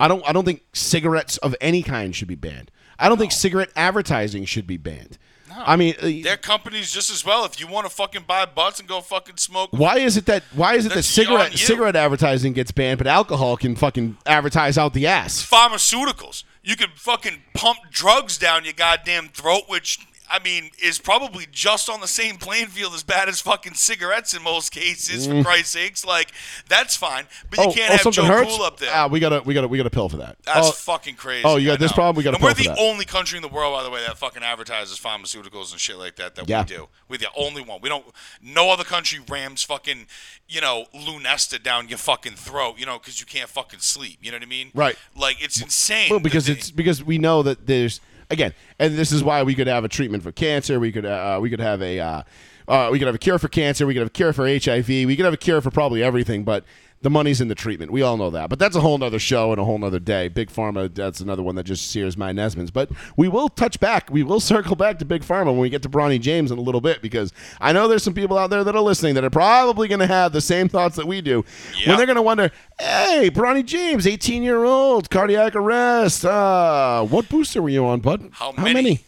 i 0.00 0.08
don't 0.08 0.26
i 0.28 0.32
don't 0.32 0.44
think 0.44 0.62
cigarettes 0.72 1.36
of 1.38 1.54
any 1.60 1.82
kind 1.82 2.14
should 2.14 2.28
be 2.28 2.34
banned. 2.34 2.70
I 2.98 3.08
don't 3.08 3.18
think 3.18 3.32
cigarette 3.32 3.70
advertising 3.76 4.44
should 4.44 4.66
be 4.66 4.76
banned 4.76 5.18
i 5.58 5.76
mean 5.76 5.94
uh, 6.00 6.08
Their 6.22 6.36
companies 6.36 6.92
just 6.92 7.10
as 7.10 7.24
well. 7.24 7.44
If 7.44 7.60
you 7.60 7.66
want 7.66 7.86
to 7.86 7.90
fucking 7.90 8.24
buy 8.26 8.46
butts 8.46 8.80
and 8.80 8.88
go 8.88 9.00
fucking 9.00 9.36
smoke, 9.36 9.70
why 9.72 9.98
is 9.98 10.16
it 10.16 10.26
that 10.26 10.42
why 10.54 10.74
is 10.74 10.86
it 10.86 10.92
that 10.94 11.02
cigarette 11.02 11.52
cigarette 11.54 11.96
advertising 11.96 12.52
gets 12.52 12.70
banned 12.72 12.98
but 12.98 13.06
alcohol 13.06 13.56
can 13.56 13.76
fucking 13.76 14.16
advertise 14.26 14.78
out 14.78 14.94
the 14.94 15.06
ass 15.06 15.48
pharmaceuticals. 15.48 16.44
You 16.62 16.76
can 16.76 16.90
fucking 16.94 17.42
pump 17.54 17.78
drugs 17.90 18.38
down 18.38 18.64
your 18.64 18.74
goddamn 18.74 19.28
throat, 19.28 19.62
which 19.68 19.98
I 20.32 20.38
mean 20.42 20.70
is 20.82 20.98
probably 20.98 21.46
just 21.52 21.88
on 21.90 22.00
the 22.00 22.08
same 22.08 22.36
playing 22.36 22.68
field 22.68 22.94
as 22.94 23.02
bad 23.02 23.28
as 23.28 23.40
fucking 23.40 23.74
cigarettes 23.74 24.34
in 24.34 24.42
most 24.42 24.70
cases. 24.72 25.26
For 25.26 25.42
Christ's 25.44 25.70
sakes, 25.72 26.04
like 26.04 26.32
that's 26.68 26.96
fine, 26.96 27.26
but 27.50 27.58
you 27.60 27.72
can't 27.72 27.92
have 27.92 28.00
Mm. 28.00 28.06
Oh, 28.06 28.10
something 28.10 28.24
Joe 28.24 28.28
hurts? 28.28 28.56
Cool 28.56 28.64
up 28.64 28.78
there. 28.78 28.90
Ah, 28.92 29.06
we 29.06 29.20
gotta, 29.20 29.42
we 29.44 29.52
gotta, 29.54 29.68
we 29.68 29.76
gotta 29.76 29.90
pill 29.90 30.08
for 30.08 30.16
that. 30.16 30.36
That's 30.44 30.68
oh, 30.68 30.72
fucking 30.72 31.14
crazy. 31.16 31.44
oh, 31.44 31.56
you 31.56 31.66
got 31.66 31.74
I 31.74 31.76
this 31.76 31.90
know. 31.92 31.94
problem? 31.96 32.16
We 32.16 32.22
gotta 32.24 32.36
And 32.36 32.42
we're 32.44 32.54
pill 32.54 32.64
the 32.64 32.70
for 32.70 32.76
that. 32.76 32.80
only 32.82 33.04
country 33.04 33.36
in 33.36 33.42
the 33.42 33.48
world, 33.48 33.74
by 33.74 33.82
the 33.82 33.90
way, 33.90 34.00
that 34.06 34.16
fucking 34.18 34.42
advertises 34.42 34.98
pharmaceuticals 34.98 35.70
and 35.72 35.80
shit 35.80 35.96
like 35.98 36.16
that. 36.16 36.34
That 36.34 36.48
Yeah. 36.48 36.62
we 36.62 36.66
do. 36.66 36.88
We're 37.08 37.18
the 37.18 37.28
only 37.36 37.62
one. 37.62 37.80
We 37.82 37.88
don't. 37.88 38.04
No 38.42 38.70
other 38.70 38.84
country 38.84 39.20
rams 39.28 39.62
fucking, 39.62 40.06
you 40.48 40.60
know, 40.60 40.86
Lunesta 40.94 41.62
down 41.62 41.88
your 41.88 41.98
fucking 41.98 42.34
throat. 42.34 42.76
You 42.78 42.86
know, 42.86 42.98
because 42.98 43.20
you 43.20 43.26
can't 43.26 43.48
fucking 43.50 43.80
sleep. 43.80 44.18
You 44.22 44.30
know 44.32 44.36
what 44.36 44.42
I 44.44 44.46
mean? 44.46 44.70
Right. 44.74 44.96
Like 45.14 45.42
it's 45.42 45.60
insane. 45.60 46.08
well, 46.10 46.20
because 46.20 46.48
it's 46.48 46.70
because 46.70 47.04
we 47.04 47.18
know 47.18 47.42
that 47.42 47.66
there's 47.66 48.00
again, 48.32 48.52
and 48.78 48.96
this 48.96 49.12
is 49.12 49.22
why 49.22 49.42
we 49.42 49.54
could 49.54 49.66
have 49.66 49.84
a 49.84 49.88
treatment 49.88 50.22
for 50.22 50.32
cancer. 50.32 50.80
We 50.80 50.90
could, 50.90 51.06
uh, 51.06 51.38
we 51.40 51.50
could 51.50 51.60
have 51.60 51.80
a, 51.82 52.00
uh, 52.00 52.22
uh, 52.66 52.88
we 52.90 52.98
could 52.98 53.06
have 53.06 53.14
a 53.14 53.18
cure 53.18 53.38
for 53.38 53.48
cancer. 53.48 53.86
We 53.86 53.94
could 53.94 54.00
have 54.00 54.08
a 54.08 54.10
cure 54.10 54.32
for 54.32 54.46
HIV. 54.46 54.88
We 54.88 55.14
could 55.16 55.24
have 55.24 55.34
a 55.34 55.38
cure 55.38 55.60
for 55.60 55.70
probably 55.70 56.02
everything, 56.02 56.44
but. 56.44 56.64
The 57.02 57.10
money's 57.10 57.40
in 57.40 57.48
the 57.48 57.54
treatment. 57.54 57.90
We 57.90 58.02
all 58.02 58.16
know 58.16 58.30
that. 58.30 58.48
But 58.48 58.58
that's 58.58 58.76
a 58.76 58.80
whole 58.80 58.96
nother 58.96 59.18
show 59.18 59.50
and 59.50 59.60
a 59.60 59.64
whole 59.64 59.78
nother 59.78 59.98
day. 59.98 60.28
Big 60.28 60.50
Pharma, 60.50 60.92
that's 60.94 61.20
another 61.20 61.42
one 61.42 61.56
that 61.56 61.64
just 61.64 61.90
sears 61.90 62.16
my 62.16 62.32
Nesmans. 62.32 62.72
But 62.72 62.90
we 63.16 63.26
will 63.28 63.48
touch 63.48 63.80
back. 63.80 64.08
We 64.10 64.22
will 64.22 64.40
circle 64.52 64.76
back 64.76 64.98
to 65.00 65.04
Big 65.04 65.22
Pharma 65.22 65.46
when 65.46 65.58
we 65.58 65.68
get 65.68 65.82
to 65.82 65.88
Bronny 65.88 66.20
James 66.20 66.50
in 66.52 66.58
a 66.58 66.62
little 66.62 66.80
bit 66.80 67.02
because 67.02 67.32
I 67.60 67.72
know 67.72 67.88
there's 67.88 68.04
some 68.04 68.14
people 68.14 68.38
out 68.38 68.50
there 68.50 68.62
that 68.62 68.76
are 68.76 68.82
listening 68.82 69.14
that 69.14 69.24
are 69.24 69.30
probably 69.30 69.88
going 69.88 70.00
to 70.00 70.06
have 70.06 70.32
the 70.32 70.40
same 70.40 70.68
thoughts 70.68 70.96
that 70.96 71.06
we 71.06 71.20
do. 71.20 71.44
When 71.86 71.96
they're 71.96 72.06
going 72.06 72.16
to 72.16 72.22
wonder, 72.22 72.50
hey, 72.78 73.30
Bronny 73.32 73.64
James, 73.64 74.06
18 74.06 74.42
year 74.42 74.64
old, 74.64 75.10
cardiac 75.10 75.56
arrest. 75.56 76.24
Uh, 76.24 77.04
what 77.04 77.28
booster 77.28 77.60
were 77.60 77.68
you 77.68 77.84
on, 77.84 78.00
bud? 78.00 78.30
How 78.32 78.52
many? 78.52 79.00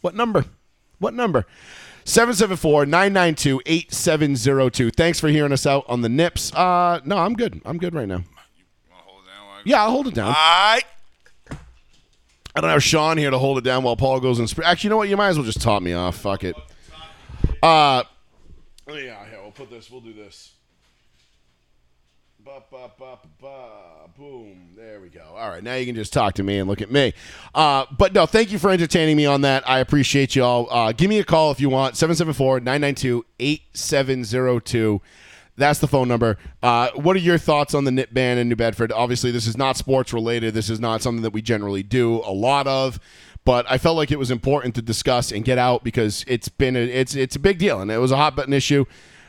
What 0.00 0.14
number? 0.14 0.44
What 0.98 1.14
number? 1.14 1.46
774 2.06 2.86
992 2.86 3.60
8702. 3.66 4.90
Thanks 4.92 5.18
for 5.18 5.28
hearing 5.28 5.52
us 5.52 5.66
out 5.66 5.84
on 5.88 6.02
the 6.02 6.08
nips. 6.08 6.54
Uh, 6.54 7.00
no, 7.04 7.18
I'm 7.18 7.34
good. 7.34 7.60
I'm 7.64 7.78
good 7.78 7.94
right 7.94 8.06
now. 8.06 8.18
You 8.18 8.22
wanna 8.90 9.02
hold 9.04 9.22
it 9.24 9.26
down 9.26 9.46
while 9.46 9.56
I- 9.58 9.62
Yeah, 9.64 9.82
I'll 9.82 9.90
hold 9.90 10.06
it 10.06 10.14
down. 10.14 10.28
Right. 10.32 10.82
I 12.54 12.60
don't 12.60 12.70
have 12.70 12.82
Sean 12.82 13.18
here 13.18 13.30
to 13.30 13.38
hold 13.38 13.58
it 13.58 13.64
down 13.64 13.82
while 13.82 13.96
Paul 13.96 14.20
goes 14.20 14.38
and. 14.38 14.48
Sp- 14.48 14.62
Actually, 14.64 14.86
you 14.86 14.90
know 14.90 14.96
what? 14.98 15.08
You 15.08 15.16
might 15.16 15.28
as 15.28 15.36
well 15.36 15.44
just 15.44 15.60
top 15.60 15.82
me 15.82 15.92
off. 15.92 16.16
Fuck 16.16 16.44
it. 16.44 16.56
Uh, 17.62 18.02
yeah, 18.88 18.94
here, 19.28 19.40
we'll 19.42 19.50
put 19.50 19.68
this. 19.68 19.90
We'll 19.90 20.00
do 20.00 20.12
this. 20.14 20.52
Ba, 22.42 22.62
ba, 22.70 22.92
ba, 22.98 23.18
ba. 23.42 23.68
Boom. 24.18 24.70
There 24.74 24.98
we 25.02 25.10
go. 25.10 25.34
All 25.36 25.50
right. 25.50 25.62
Now 25.62 25.74
you 25.74 25.84
can 25.84 25.94
just 25.94 26.10
talk 26.10 26.32
to 26.34 26.42
me 26.42 26.58
and 26.58 26.66
look 26.66 26.80
at 26.80 26.90
me. 26.90 27.12
Uh, 27.54 27.84
but 27.98 28.14
no, 28.14 28.24
thank 28.24 28.50
you 28.50 28.58
for 28.58 28.70
entertaining 28.70 29.14
me 29.14 29.26
on 29.26 29.42
that. 29.42 29.68
I 29.68 29.80
appreciate 29.80 30.34
you 30.34 30.42
all. 30.42 30.68
Uh, 30.70 30.92
give 30.92 31.10
me 31.10 31.18
a 31.18 31.24
call 31.24 31.50
if 31.50 31.60
you 31.60 31.68
want 31.68 31.98
774 31.98 32.60
992 32.60 33.26
8702. 33.38 35.02
That's 35.58 35.80
the 35.80 35.86
phone 35.86 36.08
number. 36.08 36.38
Uh, 36.62 36.92
what 36.94 37.14
are 37.14 37.18
your 37.18 37.36
thoughts 37.36 37.74
on 37.74 37.84
the 37.84 37.90
nip 37.90 38.14
ban 38.14 38.38
in 38.38 38.48
New 38.48 38.56
Bedford? 38.56 38.90
Obviously, 38.90 39.30
this 39.32 39.46
is 39.46 39.58
not 39.58 39.76
sports 39.76 40.14
related. 40.14 40.54
This 40.54 40.70
is 40.70 40.80
not 40.80 41.02
something 41.02 41.22
that 41.22 41.34
we 41.34 41.42
generally 41.42 41.82
do 41.82 42.22
a 42.24 42.32
lot 42.32 42.66
of, 42.66 42.98
but 43.44 43.70
I 43.70 43.76
felt 43.76 43.98
like 43.98 44.10
it 44.10 44.18
was 44.18 44.30
important 44.30 44.74
to 44.76 44.82
discuss 44.82 45.30
and 45.30 45.44
get 45.44 45.58
out 45.58 45.84
because 45.84 46.24
it's 46.26 46.48
been 46.48 46.74
a, 46.74 46.80
it's 46.80 47.14
it's 47.14 47.36
a 47.36 47.38
big 47.38 47.58
deal 47.58 47.82
and 47.82 47.90
it 47.90 47.98
was 47.98 48.12
a 48.12 48.16
hot 48.16 48.34
button 48.34 48.54
issue 48.54 48.86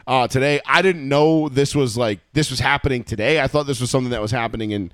uh, 0.08 0.28
today. 0.28 0.62
I 0.66 0.82
didn't 0.82 1.08
know 1.08 1.50
this 1.50 1.76
was 1.76 1.98
like 1.98 2.20
this 2.34 2.50
was 2.50 2.60
happening 2.60 3.04
today. 3.04 3.42
I 3.42 3.48
thought 3.48 3.68
this 3.68 3.82
was 3.82 3.92
something 3.92 4.12
that 4.12 4.22
was 4.22 4.32
happening 4.32 4.72
in 4.72 4.92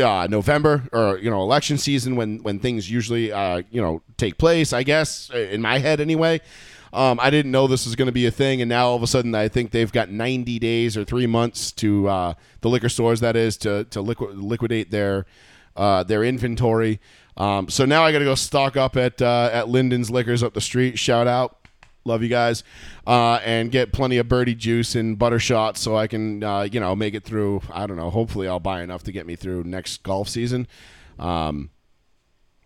uh, 0.00 0.28
November 0.30 0.84
or 0.92 1.18
you 1.18 1.30
know 1.30 1.42
election 1.42 1.76
season 1.76 2.16
when 2.16 2.42
when 2.42 2.60
things 2.60 2.90
usually 2.90 3.32
uh, 3.32 3.62
you 3.70 3.82
know 3.82 4.02
take 4.16 4.38
place. 4.38 4.72
I 4.72 4.84
guess 4.84 5.30
in 5.30 5.60
my 5.60 5.78
head 5.78 6.00
anyway. 6.00 6.40
Um, 6.94 7.18
I 7.22 7.30
didn't 7.30 7.52
know 7.52 7.66
this 7.66 7.86
was 7.86 7.96
going 7.96 8.06
to 8.08 8.12
be 8.12 8.26
a 8.26 8.30
thing, 8.30 8.60
and 8.60 8.68
now 8.68 8.88
all 8.88 8.96
of 8.96 9.02
a 9.02 9.06
sudden, 9.06 9.34
I 9.34 9.48
think 9.48 9.70
they've 9.70 9.90
got 9.90 10.10
90 10.10 10.58
days 10.58 10.94
or 10.94 11.06
three 11.06 11.26
months 11.26 11.72
to 11.72 12.06
uh, 12.06 12.34
the 12.60 12.68
liquor 12.68 12.90
stores 12.90 13.20
that 13.20 13.34
is 13.34 13.56
to 13.58 13.84
to 13.84 14.02
liqu- 14.02 14.34
liquidate 14.34 14.90
their 14.90 15.24
uh, 15.74 16.02
their 16.02 16.22
inventory. 16.22 17.00
Um, 17.38 17.70
so 17.70 17.86
now 17.86 18.04
I 18.04 18.12
got 18.12 18.18
to 18.18 18.26
go 18.26 18.34
stock 18.34 18.76
up 18.76 18.98
at 18.98 19.22
uh, 19.22 19.48
at 19.52 19.68
Linden's 19.68 20.10
Liquors 20.10 20.42
up 20.42 20.52
the 20.52 20.60
street. 20.60 20.98
Shout 20.98 21.26
out, 21.26 21.61
love 22.04 22.22
you 22.22 22.28
guys, 22.28 22.64
uh, 23.06 23.40
and 23.44 23.70
get 23.70 23.92
plenty 23.92 24.18
of 24.18 24.28
birdie 24.28 24.54
juice 24.54 24.94
and 24.94 25.18
butter 25.18 25.38
shots 25.38 25.80
so 25.80 25.96
I 25.96 26.06
can 26.06 26.42
uh, 26.42 26.62
you 26.62 26.80
know 26.80 26.94
make 26.96 27.14
it 27.14 27.24
through. 27.24 27.62
I 27.72 27.86
don't 27.86 27.96
know. 27.96 28.10
Hopefully, 28.10 28.48
I'll 28.48 28.60
buy 28.60 28.82
enough 28.82 29.02
to 29.04 29.12
get 29.12 29.26
me 29.26 29.36
through 29.36 29.64
next 29.64 30.02
golf 30.02 30.28
season. 30.28 30.66
Um, 31.18 31.70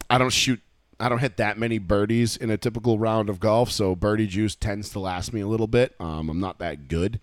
I 0.08 0.18
don't 0.18 0.30
shoot. 0.30 0.60
I 0.98 1.08
don't 1.10 1.18
hit 1.18 1.36
that 1.36 1.58
many 1.58 1.78
birdies 1.78 2.36
in 2.38 2.50
a 2.50 2.56
typical 2.56 2.98
round 2.98 3.28
of 3.28 3.38
golf, 3.38 3.70
so 3.70 3.94
birdie 3.94 4.26
juice 4.26 4.54
tends 4.54 4.88
to 4.90 4.98
last 5.00 5.32
me 5.32 5.40
a 5.42 5.46
little 5.46 5.66
bit. 5.66 5.94
Um, 6.00 6.30
I'm 6.30 6.40
not 6.40 6.58
that 6.60 6.88
good. 6.88 7.20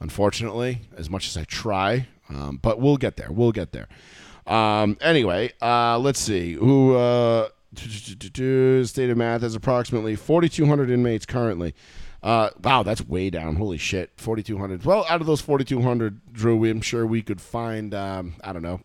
unfortunately, 0.00 0.80
as 0.96 1.08
much 1.10 1.26
as 1.26 1.36
I 1.36 1.44
try. 1.44 2.06
Um, 2.28 2.58
but 2.62 2.80
we'll 2.80 2.96
get 2.96 3.16
there. 3.16 3.30
We'll 3.30 3.52
get 3.52 3.72
there. 3.72 3.88
Um, 4.46 4.96
anyway, 5.00 5.52
uh, 5.60 5.98
let's 5.98 6.20
see. 6.20 6.54
Who 6.54 6.94
uh, 6.94 7.48
state 8.86 9.10
of 9.10 9.16
math 9.16 9.42
has 9.42 9.54
approximately 9.54 10.16
4,200 10.16 10.90
inmates 10.90 11.26
currently. 11.26 11.74
Uh, 12.22 12.50
wow, 12.62 12.82
that's 12.82 13.06
way 13.06 13.28
down. 13.28 13.56
Holy 13.56 13.76
shit, 13.76 14.12
4,200. 14.16 14.84
Well, 14.84 15.04
out 15.10 15.20
of 15.20 15.26
those 15.26 15.42
4,200, 15.42 16.32
Drew, 16.32 16.64
I'm 16.64 16.80
sure 16.80 17.06
we 17.06 17.20
could 17.20 17.40
find, 17.40 17.94
um, 17.94 18.34
I 18.42 18.54
don't 18.54 18.62
know, 18.62 18.80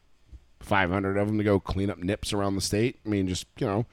500 0.60 1.18
of 1.18 1.28
them 1.28 1.38
to 1.38 1.44
go 1.44 1.60
clean 1.60 1.90
up 1.90 2.00
nips 2.00 2.34
around 2.34 2.56
the 2.56 2.62
state. 2.62 3.00
I 3.06 3.10
mean, 3.10 3.28
just 3.28 3.48
you 3.58 3.66
know, 3.66 3.86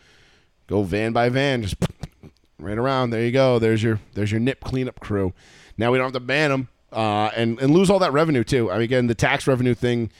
go 0.67 0.83
van 0.83 1.13
by 1.13 1.29
van, 1.29 1.63
just 1.63 1.77
right 2.59 2.77
around. 2.77 3.11
There 3.11 3.25
you 3.25 3.33
go. 3.33 3.59
There's 3.59 3.83
your 3.83 4.01
there's 4.15 4.33
your 4.33 4.41
nip 4.41 4.61
cleanup 4.65 5.01
crew. 5.01 5.33
Now 5.79 5.93
we 5.93 5.99
don't 5.99 6.07
have 6.07 6.15
to 6.15 6.21
ban 6.21 6.51
them 6.51 6.69
uh, 6.93 7.31
and 7.37 7.61
and 7.61 7.73
lose 7.73 7.89
all 7.89 7.99
that 8.01 8.13
revenue 8.13 8.45
too. 8.45 8.71
I 8.71 8.75
mean, 8.75 8.83
again, 8.83 9.07
the 9.07 9.15
tax 9.15 9.47
revenue 9.47 9.75
thing. 9.75 10.11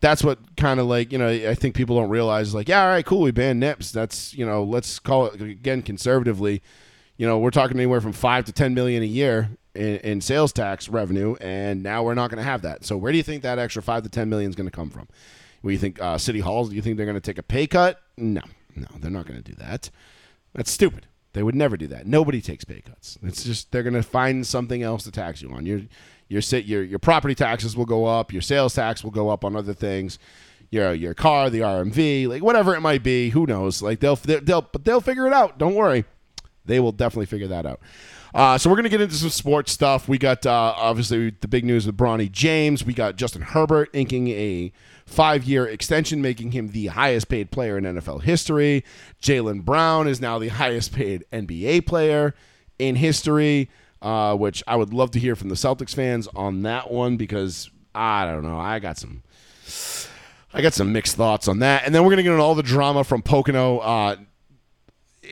That's 0.00 0.22
what 0.22 0.56
kind 0.56 0.78
of 0.78 0.86
like 0.86 1.12
you 1.12 1.18
know 1.18 1.28
I 1.28 1.54
think 1.54 1.74
people 1.74 1.96
don't 1.96 2.10
realize 2.10 2.54
like 2.54 2.68
yeah 2.68 2.82
all 2.82 2.88
right 2.88 3.04
cool 3.04 3.22
we 3.22 3.30
ban 3.30 3.58
nips. 3.58 3.92
That's 3.92 4.34
you 4.34 4.44
know 4.44 4.62
let's 4.62 4.98
call 4.98 5.26
it 5.26 5.40
again 5.40 5.82
conservatively 5.82 6.62
you 7.16 7.26
know 7.26 7.38
we're 7.38 7.50
talking 7.50 7.76
anywhere 7.76 8.00
from 8.00 8.12
five 8.12 8.44
to 8.44 8.52
ten 8.52 8.74
million 8.74 9.02
a 9.02 9.06
year 9.06 9.50
in, 9.74 9.96
in 9.98 10.20
sales 10.20 10.52
tax 10.52 10.88
revenue 10.88 11.34
and 11.40 11.82
now 11.82 12.02
we're 12.02 12.14
not 12.14 12.30
going 12.30 12.38
to 12.38 12.44
have 12.44 12.62
that. 12.62 12.84
So 12.84 12.96
where 12.96 13.12
do 13.12 13.18
you 13.18 13.24
think 13.24 13.42
that 13.42 13.58
extra 13.58 13.82
five 13.82 14.02
to 14.02 14.08
ten 14.08 14.28
million 14.28 14.50
is 14.50 14.56
going 14.56 14.68
to 14.68 14.74
come 14.74 14.90
from? 14.90 15.08
What 15.62 15.70
do 15.70 15.72
you 15.72 15.78
think 15.78 16.00
uh, 16.00 16.18
city 16.18 16.40
halls 16.40 16.68
do 16.68 16.76
you 16.76 16.82
think 16.82 16.96
they're 16.96 17.06
going 17.06 17.14
to 17.14 17.20
take 17.20 17.38
a 17.38 17.42
pay 17.42 17.66
cut? 17.66 18.00
No 18.16 18.42
no 18.74 18.86
they're 18.98 19.10
not 19.10 19.26
going 19.26 19.42
to 19.42 19.50
do 19.50 19.56
that. 19.56 19.90
That's 20.54 20.70
stupid. 20.70 21.06
They 21.32 21.42
would 21.42 21.54
never 21.54 21.76
do 21.76 21.86
that. 21.88 22.06
Nobody 22.06 22.40
takes 22.40 22.64
pay 22.64 22.80
cuts. 22.80 23.18
It's 23.22 23.44
just 23.44 23.70
they're 23.70 23.82
going 23.82 23.92
to 23.92 24.02
find 24.02 24.46
something 24.46 24.82
else 24.82 25.04
to 25.04 25.10
tax 25.10 25.42
you 25.42 25.50
on. 25.50 25.66
You're 25.66 25.82
your 26.28 26.42
your 26.60 26.82
your 26.82 26.98
property 26.98 27.34
taxes 27.34 27.76
will 27.76 27.84
go 27.84 28.04
up, 28.04 28.32
your 28.32 28.42
sales 28.42 28.74
tax 28.74 29.04
will 29.04 29.10
go 29.10 29.28
up 29.28 29.44
on 29.44 29.56
other 29.56 29.74
things, 29.74 30.18
your 30.70 30.92
your 30.92 31.14
car, 31.14 31.50
the 31.50 31.60
RMV, 31.60 32.28
like 32.28 32.42
whatever 32.42 32.74
it 32.74 32.80
might 32.80 33.02
be, 33.02 33.30
who 33.30 33.46
knows? 33.46 33.82
Like 33.82 34.00
they'll 34.00 34.16
they'll 34.16 34.62
but 34.62 34.84
they'll 34.84 35.00
figure 35.00 35.26
it 35.26 35.32
out. 35.32 35.58
Don't 35.58 35.74
worry, 35.74 36.04
they 36.64 36.80
will 36.80 36.92
definitely 36.92 37.26
figure 37.26 37.48
that 37.48 37.66
out. 37.66 37.80
Uh, 38.34 38.58
so 38.58 38.68
we're 38.68 38.76
gonna 38.76 38.88
get 38.88 39.00
into 39.00 39.14
some 39.14 39.30
sports 39.30 39.72
stuff. 39.72 40.08
We 40.08 40.18
got 40.18 40.44
uh, 40.44 40.74
obviously 40.76 41.30
the 41.40 41.48
big 41.48 41.64
news 41.64 41.86
with 41.86 41.96
Bronny 41.96 42.30
James. 42.30 42.84
We 42.84 42.92
got 42.92 43.16
Justin 43.16 43.42
Herbert 43.42 43.88
inking 43.92 44.28
a 44.28 44.72
five-year 45.06 45.66
extension, 45.66 46.20
making 46.20 46.50
him 46.50 46.68
the 46.68 46.88
highest-paid 46.88 47.52
player 47.52 47.78
in 47.78 47.84
NFL 47.84 48.22
history. 48.22 48.84
Jaylen 49.22 49.64
Brown 49.64 50.08
is 50.08 50.20
now 50.20 50.38
the 50.40 50.48
highest-paid 50.48 51.24
NBA 51.32 51.86
player 51.86 52.34
in 52.78 52.96
history 52.96 53.70
uh, 54.02 54.34
which 54.36 54.62
I 54.66 54.76
would 54.76 54.92
love 54.92 55.10
to 55.12 55.18
hear 55.18 55.36
from 55.36 55.48
the 55.48 55.54
Celtics 55.54 55.94
fans 55.94 56.28
on 56.34 56.62
that 56.62 56.90
one 56.90 57.16
because 57.16 57.70
I 57.94 58.26
don't 58.26 58.42
know. 58.42 58.58
I 58.58 58.78
got 58.78 58.98
some. 58.98 59.22
I 60.52 60.62
got 60.62 60.72
some 60.72 60.92
mixed 60.92 61.16
thoughts 61.16 61.48
on 61.48 61.58
that, 61.58 61.84
and 61.84 61.94
then 61.94 62.02
we're 62.04 62.10
gonna 62.10 62.22
get 62.22 62.32
into 62.32 62.42
all 62.42 62.54
the 62.54 62.62
drama 62.62 63.04
from 63.04 63.20
Pocono. 63.20 63.78
Uh, 63.78 64.16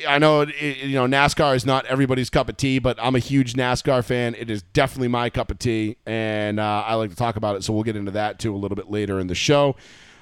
I 0.09 0.19
know 0.19 0.43
it, 0.43 0.55
you 0.59 0.95
know 0.95 1.07
NASCAR 1.07 1.55
is 1.55 1.65
not 1.65 1.87
everybody's 1.87 2.31
cup 2.31 2.49
of 2.49 2.57
tea, 2.57 2.79
but 2.79 2.99
I'm 3.01 3.15
a 3.15 3.21
huge 3.21 3.55
NASCAR 3.55 4.05
fan. 4.05 4.35
It 4.35 4.51
is 4.51 4.63
definitely 4.63 5.09
my 5.09 5.31
cup 5.31 5.51
of 5.51 5.59
tea, 5.59 5.97
and 6.05 6.59
uh, 6.59 6.85
I 6.87 6.95
like 6.95 7.11
to 7.11 7.17
talk 7.17 7.37
about 7.37 7.57
it. 7.57 7.65
So 7.65 7.73
we'll 7.73 7.85
get 7.85 7.97
into 7.97 8.11
that 8.13 8.39
too 8.39 8.55
a 8.55 8.59
little 8.59 8.77
bit 8.77 8.91
later 8.91 9.21
in 9.21 9.29
the 9.29 9.35
show. 9.35 9.77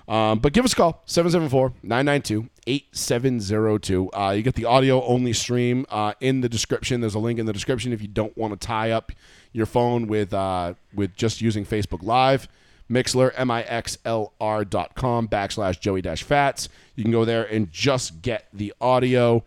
Um, 0.09 0.41
but 0.41 0.53
give 0.53 0.65
us 0.65 0.73
a 0.73 0.77
call 0.77 1.03
774 1.07 1.73
992 1.83 2.49
8702. 2.67 4.11
Uh, 4.13 4.31
you 4.37 4.43
get 4.43 4.55
the 4.55 4.65
audio 4.65 5.03
only 5.05 5.33
stream 5.33 5.87
uh, 5.91 6.15
in 6.21 6.41
the 6.41 6.49
description. 6.49 7.01
There's 7.01 7.15
a 7.15 7.21
link 7.21 7.39
in 7.39 7.47
the 7.47 7.53
description 7.53 7.93
if 7.93 8.03
you 8.03 8.09
don't 8.09 8.37
want 8.37 8.59
to 8.59 8.67
tie 8.67 8.91
up 8.91 9.13
your 9.53 9.67
phone 9.67 10.07
with 10.07 10.35
uh, 10.35 10.75
with 10.95 11.15
just 11.15 11.41
using 11.41 11.65
Facebook 11.65 12.03
Live. 12.03 12.49
Mixlr, 12.91 13.33
M-I-X-L-R 13.37 14.65
dot 14.67 14.95
com 14.95 15.27
backslash 15.27 15.81
Joey 15.81 16.03
dash 16.03 16.23
Fats. 16.23 16.69
You 16.95 17.05
can 17.05 17.13
go 17.13 17.25
there 17.25 17.45
and 17.45 17.73
just 17.73 18.21
get 18.21 18.49
the 18.53 18.75
audio 18.81 19.45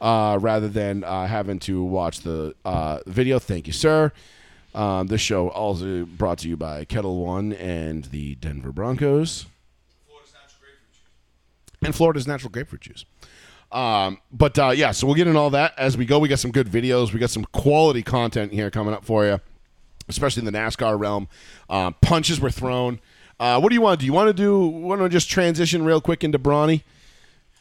uh, 0.00 0.38
rather 0.40 0.68
than 0.68 1.04
uh, 1.04 1.26
having 1.26 1.58
to 1.60 1.82
watch 1.82 2.20
the 2.20 2.54
uh, 2.64 3.00
video. 3.06 3.38
Thank 3.38 3.66
you, 3.66 3.72
sir. 3.72 4.12
Um, 4.74 5.08
this 5.08 5.20
show 5.20 5.48
also 5.48 6.04
brought 6.04 6.38
to 6.38 6.48
you 6.48 6.56
by 6.56 6.84
Ketel 6.84 7.22
One 7.22 7.52
and 7.54 8.04
the 8.06 8.34
Denver 8.36 8.72
Broncos 8.72 9.46
and 11.82 11.94
Florida's 11.94 12.26
natural 12.26 12.50
grapefruit 12.50 12.82
juice. 12.82 13.04
Um, 13.72 14.20
but 14.32 14.58
uh, 14.58 14.70
yeah, 14.70 14.92
so 14.92 15.06
we'll 15.06 15.16
get 15.16 15.26
in 15.26 15.36
all 15.36 15.50
that 15.50 15.74
as 15.78 15.96
we 15.96 16.06
go. 16.06 16.18
We 16.18 16.28
got 16.28 16.38
some 16.38 16.52
good 16.52 16.68
videos. 16.68 17.12
We 17.12 17.18
got 17.18 17.30
some 17.30 17.44
quality 17.46 18.02
content 18.02 18.52
here 18.52 18.70
coming 18.70 18.94
up 18.94 19.04
for 19.04 19.26
you, 19.26 19.40
especially 20.08 20.46
in 20.46 20.52
the 20.52 20.58
NASCAR 20.58 20.98
realm. 20.98 21.28
Um, 21.68 21.94
punches 22.00 22.40
were 22.40 22.50
thrown. 22.50 23.00
Uh, 23.38 23.60
what 23.60 23.68
do 23.68 23.74
you 23.74 23.80
want 23.80 24.00
to 24.00 24.02
do? 24.02 24.06
You 24.06 24.12
want 24.12 24.28
to 24.28 24.32
do? 24.32 24.66
Want 24.66 25.00
to 25.00 25.08
just 25.08 25.28
transition 25.28 25.84
real 25.84 26.00
quick 26.00 26.24
into 26.24 26.38
Bronny? 26.38 26.82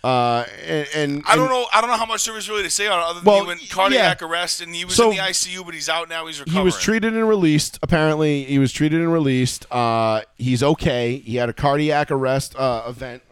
Uh, 0.05 0.45
and, 0.67 0.87
and, 0.95 1.23
I 1.25 1.35
don't 1.35 1.49
know. 1.49 1.65
I 1.73 1.81
don't 1.81 1.89
know 1.89 1.97
how 1.97 2.05
much 2.05 2.25
there 2.25 2.33
was 2.35 2.47
really 2.47 2.61
to 2.61 2.69
say 2.69 2.85
on 2.85 2.99
it 2.99 3.03
other 3.03 3.19
than 3.21 3.25
well, 3.25 3.41
he 3.41 3.47
went 3.47 3.67
cardiac 3.71 4.21
yeah. 4.21 4.27
arrest 4.27 4.61
and 4.61 4.73
he 4.75 4.85
was 4.85 4.93
so, 4.93 5.09
in 5.09 5.17
the 5.17 5.23
ICU, 5.23 5.65
but 5.65 5.73
he's 5.73 5.89
out 5.89 6.09
now. 6.09 6.27
He's 6.27 6.39
recovering. 6.39 6.61
He 6.61 6.63
was 6.63 6.79
treated 6.79 7.15
and 7.15 7.27
released. 7.27 7.79
Apparently, 7.81 8.43
he 8.43 8.59
was 8.59 8.71
treated 8.71 9.01
and 9.01 9.11
released. 9.11 9.65
Uh, 9.71 10.21
he's 10.37 10.61
okay. 10.61 11.17
He 11.17 11.37
had 11.37 11.49
a 11.49 11.53
cardiac 11.53 12.11
arrest 12.11 12.55
uh, 12.55 12.83
event 12.87 13.23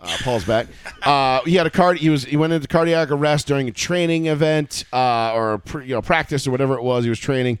uh, 0.00 0.16
Paul's 0.22 0.44
back. 0.44 0.66
Uh, 1.02 1.42
he 1.42 1.56
had 1.56 1.66
a 1.66 1.70
card. 1.70 1.98
He 1.98 2.08
was 2.08 2.24
he 2.24 2.36
went 2.36 2.52
into 2.52 2.68
cardiac 2.68 3.10
arrest 3.10 3.46
during 3.46 3.68
a 3.68 3.72
training 3.72 4.26
event 4.26 4.84
uh, 4.92 5.32
or 5.34 5.62
you 5.80 5.94
know 5.94 6.02
practice 6.02 6.46
or 6.46 6.50
whatever 6.50 6.74
it 6.74 6.82
was. 6.82 7.04
He 7.04 7.10
was 7.10 7.18
training. 7.18 7.58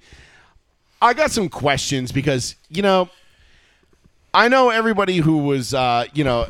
I 1.00 1.14
got 1.14 1.30
some 1.30 1.48
questions 1.48 2.12
because 2.12 2.56
you 2.68 2.82
know 2.82 3.08
I 4.32 4.48
know 4.48 4.70
everybody 4.70 5.18
who 5.18 5.38
was 5.38 5.74
uh, 5.74 6.06
you 6.12 6.24
know 6.24 6.46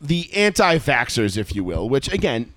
the 0.00 0.32
anti-vaxxers, 0.34 1.36
if 1.36 1.54
you 1.54 1.64
will. 1.64 1.88
Which 1.88 2.12
again, 2.12 2.52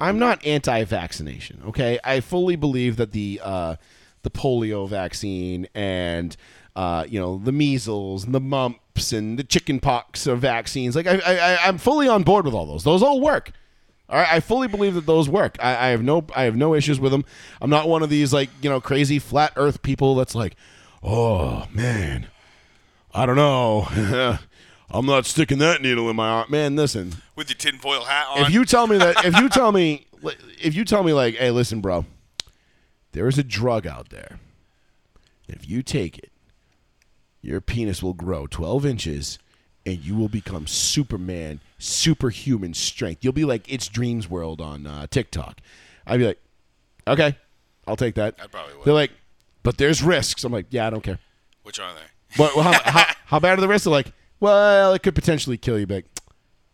I'm 0.00 0.18
not 0.18 0.44
anti-vaccination. 0.46 1.62
Okay, 1.68 1.98
I 2.04 2.20
fully 2.20 2.56
believe 2.56 2.96
that 2.96 3.12
the 3.12 3.40
uh, 3.42 3.76
the 4.22 4.30
polio 4.30 4.88
vaccine 4.88 5.68
and 5.74 6.36
uh, 6.74 7.04
you 7.08 7.20
know 7.20 7.38
the 7.38 7.52
measles 7.52 8.24
and 8.24 8.34
the 8.34 8.40
mumps 8.40 8.80
and 9.12 9.38
the 9.38 9.44
chicken 9.44 9.80
pox 9.80 10.26
or 10.26 10.36
vaccines. 10.36 10.94
Like 10.96 11.06
I, 11.06 11.20
I, 11.26 11.58
I'm 11.66 11.78
fully 11.78 12.08
on 12.08 12.22
board 12.22 12.44
with 12.44 12.54
all 12.54 12.66
those. 12.66 12.84
Those 12.84 13.02
all 13.02 13.20
work. 13.20 13.52
All 14.08 14.18
right, 14.18 14.28
I 14.30 14.40
fully 14.40 14.68
believe 14.68 14.94
that 14.94 15.06
those 15.06 15.28
work. 15.28 15.56
I, 15.60 15.70
I 15.70 15.88
have 15.88 16.02
no, 16.02 16.26
I 16.36 16.44
have 16.44 16.56
no 16.56 16.74
issues 16.74 17.00
with 17.00 17.10
them. 17.10 17.24
I'm 17.60 17.70
not 17.70 17.88
one 17.88 18.02
of 18.02 18.10
these 18.10 18.32
like 18.32 18.50
you 18.62 18.70
know 18.70 18.80
crazy 18.80 19.18
flat 19.18 19.52
Earth 19.56 19.82
people 19.82 20.14
that's 20.14 20.34
like, 20.34 20.56
oh 21.02 21.66
man, 21.72 22.28
I 23.12 23.26
don't 23.26 23.36
know. 23.36 23.88
I'm 24.90 25.06
not 25.06 25.26
sticking 25.26 25.58
that 25.58 25.82
needle 25.82 26.08
in 26.08 26.16
my 26.16 26.28
arm. 26.28 26.46
Man, 26.50 26.76
listen. 26.76 27.14
With 27.34 27.48
your 27.48 27.56
tinfoil 27.56 28.04
hat 28.04 28.26
on. 28.30 28.42
If 28.42 28.50
you 28.50 28.64
tell 28.64 28.86
me 28.86 28.98
that, 28.98 29.24
if 29.24 29.36
you 29.38 29.48
tell 29.48 29.72
me, 29.72 30.06
if 30.62 30.74
you 30.76 30.84
tell 30.84 31.02
me 31.02 31.12
like, 31.12 31.34
hey, 31.34 31.50
listen, 31.50 31.80
bro, 31.80 32.04
there 33.12 33.26
is 33.26 33.38
a 33.38 33.42
drug 33.42 33.86
out 33.86 34.10
there. 34.10 34.38
If 35.48 35.68
you 35.68 35.82
take 35.82 36.18
it, 36.18 36.30
your 37.44 37.60
penis 37.60 38.02
will 38.02 38.14
grow 38.14 38.46
12 38.46 38.86
inches 38.86 39.38
and 39.86 39.98
you 39.98 40.16
will 40.16 40.28
become 40.28 40.66
Superman, 40.66 41.60
superhuman 41.78 42.72
strength. 42.72 43.22
You'll 43.22 43.34
be 43.34 43.44
like 43.44 43.70
It's 43.70 43.88
Dreams 43.88 44.30
World 44.30 44.60
on 44.60 44.86
uh, 44.86 45.06
TikTok. 45.08 45.60
I'd 46.06 46.18
be 46.18 46.26
like, 46.26 46.40
okay, 47.06 47.36
I'll 47.86 47.96
take 47.96 48.14
that. 48.14 48.36
I 48.42 48.46
probably 48.46 48.74
would. 48.76 48.84
They're 48.84 48.94
like, 48.94 49.10
but 49.62 49.76
there's 49.76 50.02
risks. 50.02 50.42
I'm 50.44 50.52
like, 50.52 50.66
yeah, 50.70 50.86
I 50.86 50.90
don't 50.90 51.02
care. 51.02 51.18
Which 51.62 51.78
are 51.78 51.92
they? 51.92 52.00
But 52.36 52.56
well, 52.56 52.64
how, 52.64 52.80
how, 52.90 53.14
how, 53.26 53.38
bad 53.38 53.58
are 53.58 53.60
the 53.60 53.68
risks? 53.68 53.84
They're 53.84 53.92
like, 53.92 54.10
well, 54.40 54.92
it 54.92 55.04
could 55.04 55.14
potentially 55.14 55.56
kill 55.56 55.78
you, 55.78 55.86
but, 55.86 56.04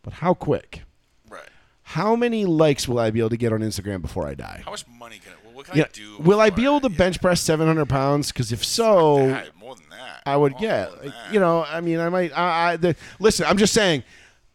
but 0.03 0.15
how 0.15 0.33
quick? 0.33 0.85
Right. 1.29 1.51
How 1.83 2.17
many 2.17 2.47
likes 2.47 2.89
will 2.89 2.99
I 2.99 3.11
be 3.11 3.19
able 3.19 3.29
to 3.29 3.37
get 3.37 3.53
on 3.53 3.61
Instagram 3.61 4.01
before 4.01 4.27
I 4.27 4.33
die? 4.33 4.63
How 4.65 4.71
much 4.71 4.87
money 4.89 5.19
can 5.19 5.33
it? 5.33 5.40
What 5.61 5.67
can 5.67 5.77
yeah. 5.77 5.85
I 5.85 5.89
do? 5.93 6.17
Will 6.21 6.41
I 6.41 6.49
be 6.49 6.65
able 6.65 6.81
to 6.81 6.89
bench 6.89 7.21
press 7.21 7.43
700 7.43 7.85
pounds? 7.87 8.33
Because 8.33 8.51
if 8.51 8.65
so, 8.65 9.19
more 9.61 9.75
than 9.75 9.91
that. 9.91 10.23
I 10.25 10.35
would 10.35 10.57
get. 10.57 10.91
You 11.31 11.39
know, 11.39 11.67
I 11.69 11.83
mean, 11.83 12.01
I 12.01 12.09
might. 12.09 12.33
I, 12.33 12.73
I 12.73 12.77
the, 12.77 12.97
listen. 13.19 13.45
I'm 13.45 13.59
just 13.59 13.75
saying, 13.75 14.03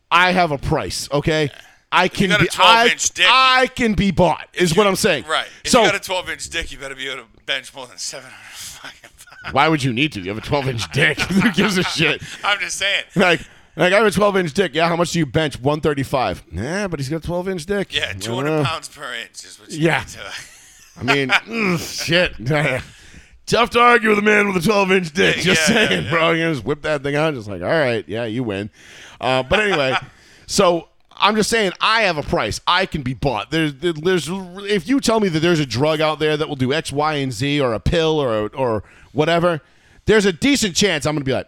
I 0.09 0.31
have 0.31 0.49
a 0.49 0.57
price. 0.57 1.07
Okay. 1.11 1.51
Yeah. 1.53 1.61
I 1.91 2.07
can 2.07 2.29
be. 2.29 2.49
I, 2.57 2.87
dick, 2.87 3.27
I 3.29 3.67
can 3.67 3.93
be 3.93 4.09
bought. 4.09 4.49
Is 4.55 4.71
you, 4.71 4.79
what 4.79 4.87
I'm 4.87 4.95
saying. 4.95 5.25
Right. 5.27 5.45
If 5.63 5.69
so, 5.69 5.83
you 5.83 5.91
got 5.91 5.95
a 5.95 5.99
12 5.99 6.29
inch 6.31 6.49
dick, 6.49 6.71
you 6.71 6.79
better 6.79 6.95
be 6.95 7.07
able 7.07 7.21
to 7.21 7.43
bench 7.45 7.71
more 7.75 7.85
than 7.85 7.99
700 7.99 8.33
fucking 8.51 8.99
pounds. 9.01 9.53
Why 9.53 9.67
would 9.67 9.83
you 9.83 9.93
need 9.93 10.11
to? 10.13 10.21
You 10.21 10.29
have 10.29 10.39
a 10.39 10.41
12 10.41 10.69
inch 10.69 10.91
dick. 10.91 11.19
Who 11.21 11.51
gives 11.51 11.77
a 11.77 11.83
shit? 11.83 12.23
I'm 12.43 12.59
just 12.59 12.77
saying. 12.77 13.03
Like. 13.15 13.41
Like 13.77 13.91
I 13.91 13.97
have 13.97 14.07
a 14.07 14.11
12 14.11 14.37
inch 14.37 14.53
dick. 14.53 14.73
Yeah, 14.73 14.87
how 14.87 14.95
much 14.95 15.11
do 15.11 15.19
you 15.19 15.25
bench? 15.25 15.59
135. 15.59 16.45
Yeah, 16.49 16.87
but 16.87 16.97
he's 16.97 17.09
got 17.09 17.17
a 17.17 17.27
12 17.27 17.49
inch 17.49 17.65
dick. 17.65 17.93
Yeah, 17.93 18.13
200 18.13 18.49
uh, 18.49 18.63
pounds 18.63 18.87
per 18.87 19.13
inch 19.15 19.43
is 19.43 19.59
what 19.59 19.69
you 19.69 19.79
yeah. 19.79 20.05
I 20.97 21.03
mean, 21.03 21.29
mm, 21.29 22.05
shit. 22.05 22.33
Tough 23.45 23.69
to 23.71 23.79
argue 23.79 24.09
with 24.09 24.19
a 24.19 24.23
man 24.23 24.47
with 24.47 24.57
a 24.57 24.65
12 24.65 24.91
inch 24.91 25.13
dick. 25.13 25.35
Just 25.37 25.69
yeah, 25.69 25.87
saying, 25.87 26.05
yeah. 26.05 26.09
bro. 26.09 26.31
You 26.31 26.51
just 26.51 26.65
whip 26.65 26.81
that 26.81 27.03
thing 27.03 27.15
out. 27.15 27.33
Just 27.33 27.47
like, 27.47 27.61
all 27.61 27.67
right, 27.67 28.07
yeah, 28.07 28.25
you 28.25 28.43
win. 28.43 28.71
Uh, 29.21 29.43
but 29.43 29.59
anyway, 29.59 29.95
so 30.47 30.89
I'm 31.11 31.35
just 31.35 31.49
saying, 31.49 31.71
I 31.79 32.01
have 32.01 32.17
a 32.17 32.23
price. 32.23 32.59
I 32.65 32.85
can 32.85 33.03
be 33.03 33.13
bought. 33.13 33.51
There's, 33.51 33.73
there's. 33.75 34.27
If 34.29 34.87
you 34.87 34.99
tell 34.99 35.19
me 35.19 35.29
that 35.29 35.39
there's 35.39 35.59
a 35.59 35.65
drug 35.65 36.01
out 36.01 36.19
there 36.19 36.35
that 36.37 36.49
will 36.49 36.55
do 36.55 36.73
X, 36.73 36.91
Y, 36.91 37.13
and 37.15 37.31
Z, 37.31 37.61
or 37.61 37.73
a 37.73 37.79
pill, 37.79 38.19
or 38.19 38.49
or 38.55 38.83
whatever, 39.13 39.61
there's 40.05 40.25
a 40.25 40.33
decent 40.33 40.75
chance 40.75 41.05
I'm 41.05 41.15
gonna 41.15 41.25
be 41.25 41.33
like, 41.33 41.47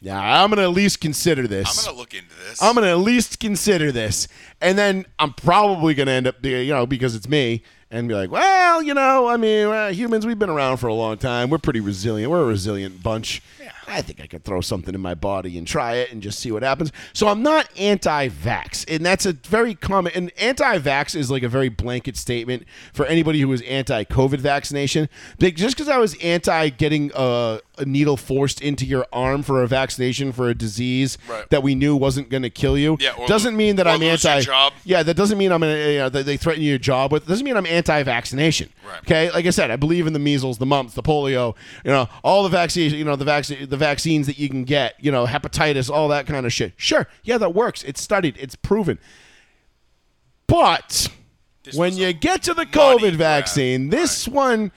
yeah, 0.00 0.42
I'm 0.42 0.50
gonna 0.50 0.62
at 0.62 0.70
least 0.70 1.00
consider 1.00 1.46
this. 1.46 1.78
I'm 1.78 1.84
gonna 1.84 1.98
look 1.98 2.12
into 2.12 2.34
this. 2.48 2.60
I'm 2.60 2.74
gonna 2.74 2.88
at 2.88 2.98
least 2.98 3.38
consider 3.38 3.92
this, 3.92 4.26
and 4.60 4.76
then 4.76 5.06
I'm 5.18 5.32
probably 5.32 5.94
gonna 5.94 6.10
end 6.10 6.26
up, 6.26 6.44
you 6.44 6.72
know, 6.72 6.86
because 6.86 7.14
it's 7.14 7.28
me, 7.28 7.62
and 7.92 8.08
be 8.08 8.14
like, 8.14 8.30
well, 8.30 8.82
you 8.82 8.94
know, 8.94 9.28
I 9.28 9.36
mean, 9.36 9.66
uh, 9.66 9.92
humans, 9.92 10.26
we've 10.26 10.38
been 10.38 10.50
around 10.50 10.78
for 10.78 10.86
a 10.86 10.94
long 10.94 11.18
time. 11.18 11.50
We're 11.50 11.58
pretty 11.58 11.80
resilient. 11.80 12.30
We're 12.30 12.42
a 12.42 12.46
resilient 12.46 13.02
bunch. 13.02 13.42
I 13.86 14.00
think 14.00 14.20
I 14.22 14.26
could 14.26 14.44
throw 14.44 14.62
something 14.62 14.94
in 14.94 15.00
my 15.00 15.14
body 15.14 15.58
and 15.58 15.66
try 15.66 15.96
it 15.96 16.10
and 16.10 16.22
just 16.22 16.38
see 16.38 16.50
what 16.50 16.62
happens. 16.62 16.90
So 17.12 17.28
I'm 17.28 17.42
not 17.42 17.68
anti-vax, 17.78 18.86
and 18.88 19.04
that's 19.04 19.26
a 19.26 19.34
very 19.34 19.74
common. 19.74 20.12
And 20.14 20.32
anti-vax 20.38 21.14
is 21.14 21.30
like 21.30 21.42
a 21.42 21.48
very 21.48 21.68
blanket 21.68 22.16
statement 22.16 22.64
for 22.94 23.04
anybody 23.04 23.40
who 23.40 23.52
is 23.52 23.60
anti-COVID 23.62 24.38
vaccination. 24.38 25.10
Like, 25.38 25.56
just 25.56 25.76
because 25.76 25.90
I 25.90 25.98
was 25.98 26.16
anti 26.22 26.70
getting 26.70 27.10
a, 27.14 27.60
a 27.78 27.84
needle 27.86 28.18
forced 28.18 28.60
into 28.60 28.84
your 28.84 29.06
arm 29.12 29.42
for 29.42 29.62
a 29.62 29.66
vaccination 29.66 30.30
for 30.30 30.50
a 30.50 30.54
disease 30.54 31.16
Right. 31.26 31.48
that 31.48 31.62
we 31.62 31.74
knew 31.74 31.96
wasn't 31.96 32.28
going 32.28 32.42
to 32.42 32.50
kill 32.50 32.76
you, 32.76 32.98
Yeah, 33.00 33.12
or 33.12 33.26
doesn't 33.26 33.56
mean 33.56 33.76
that 33.76 33.86
I'm 33.88 34.02
anti. 34.02 34.40
job. 34.42 34.74
Yeah, 34.84 35.02
that 35.02 35.14
doesn't 35.14 35.38
mean 35.38 35.50
I'm 35.52 35.60
gonna, 35.60 35.76
you 35.90 35.98
know, 35.98 36.08
that 36.10 36.26
they 36.26 36.36
threaten 36.36 36.62
your 36.62 36.76
job 36.76 37.12
with. 37.12 37.26
Doesn't 37.26 37.44
mean 37.44 37.56
I'm 37.56 37.64
anti-vaccination. 37.64 38.68
Right. 38.86 38.98
Okay, 39.00 39.30
like 39.30 39.46
I 39.46 39.50
said, 39.50 39.70
I 39.70 39.76
believe 39.76 40.06
in 40.06 40.12
the 40.12 40.18
measles, 40.18 40.58
the 40.58 40.66
mumps, 40.66 40.92
the 40.94 41.02
polio, 41.02 41.54
you 41.84 41.90
know, 41.90 42.08
all 42.22 42.42
the 42.42 42.50
vaccines, 42.50 42.92
you 42.92 43.04
know, 43.04 43.16
the 43.16 43.24
vaccine, 43.24 43.66
the 43.68 43.76
vaccines 43.78 44.26
that 44.26 44.38
you 44.38 44.48
can 44.50 44.64
get, 44.64 44.94
you 45.00 45.10
know, 45.10 45.24
hepatitis, 45.26 45.88
all 45.88 46.08
that 46.08 46.26
kind 46.26 46.44
of 46.44 46.52
shit. 46.52 46.74
Sure, 46.76 47.08
yeah, 47.24 47.38
that 47.38 47.54
works. 47.54 47.82
It's 47.84 48.02
studied, 48.02 48.36
it's 48.38 48.54
proven. 48.54 48.98
But 50.46 51.08
This 51.62 51.74
when 51.74 51.96
you 51.96 52.12
get 52.12 52.42
to 52.44 52.54
the 52.54 52.66
COVID 52.66 52.98
grab. 53.00 53.14
vaccine, 53.14 53.88
this 53.90 54.28
one, 54.28 54.72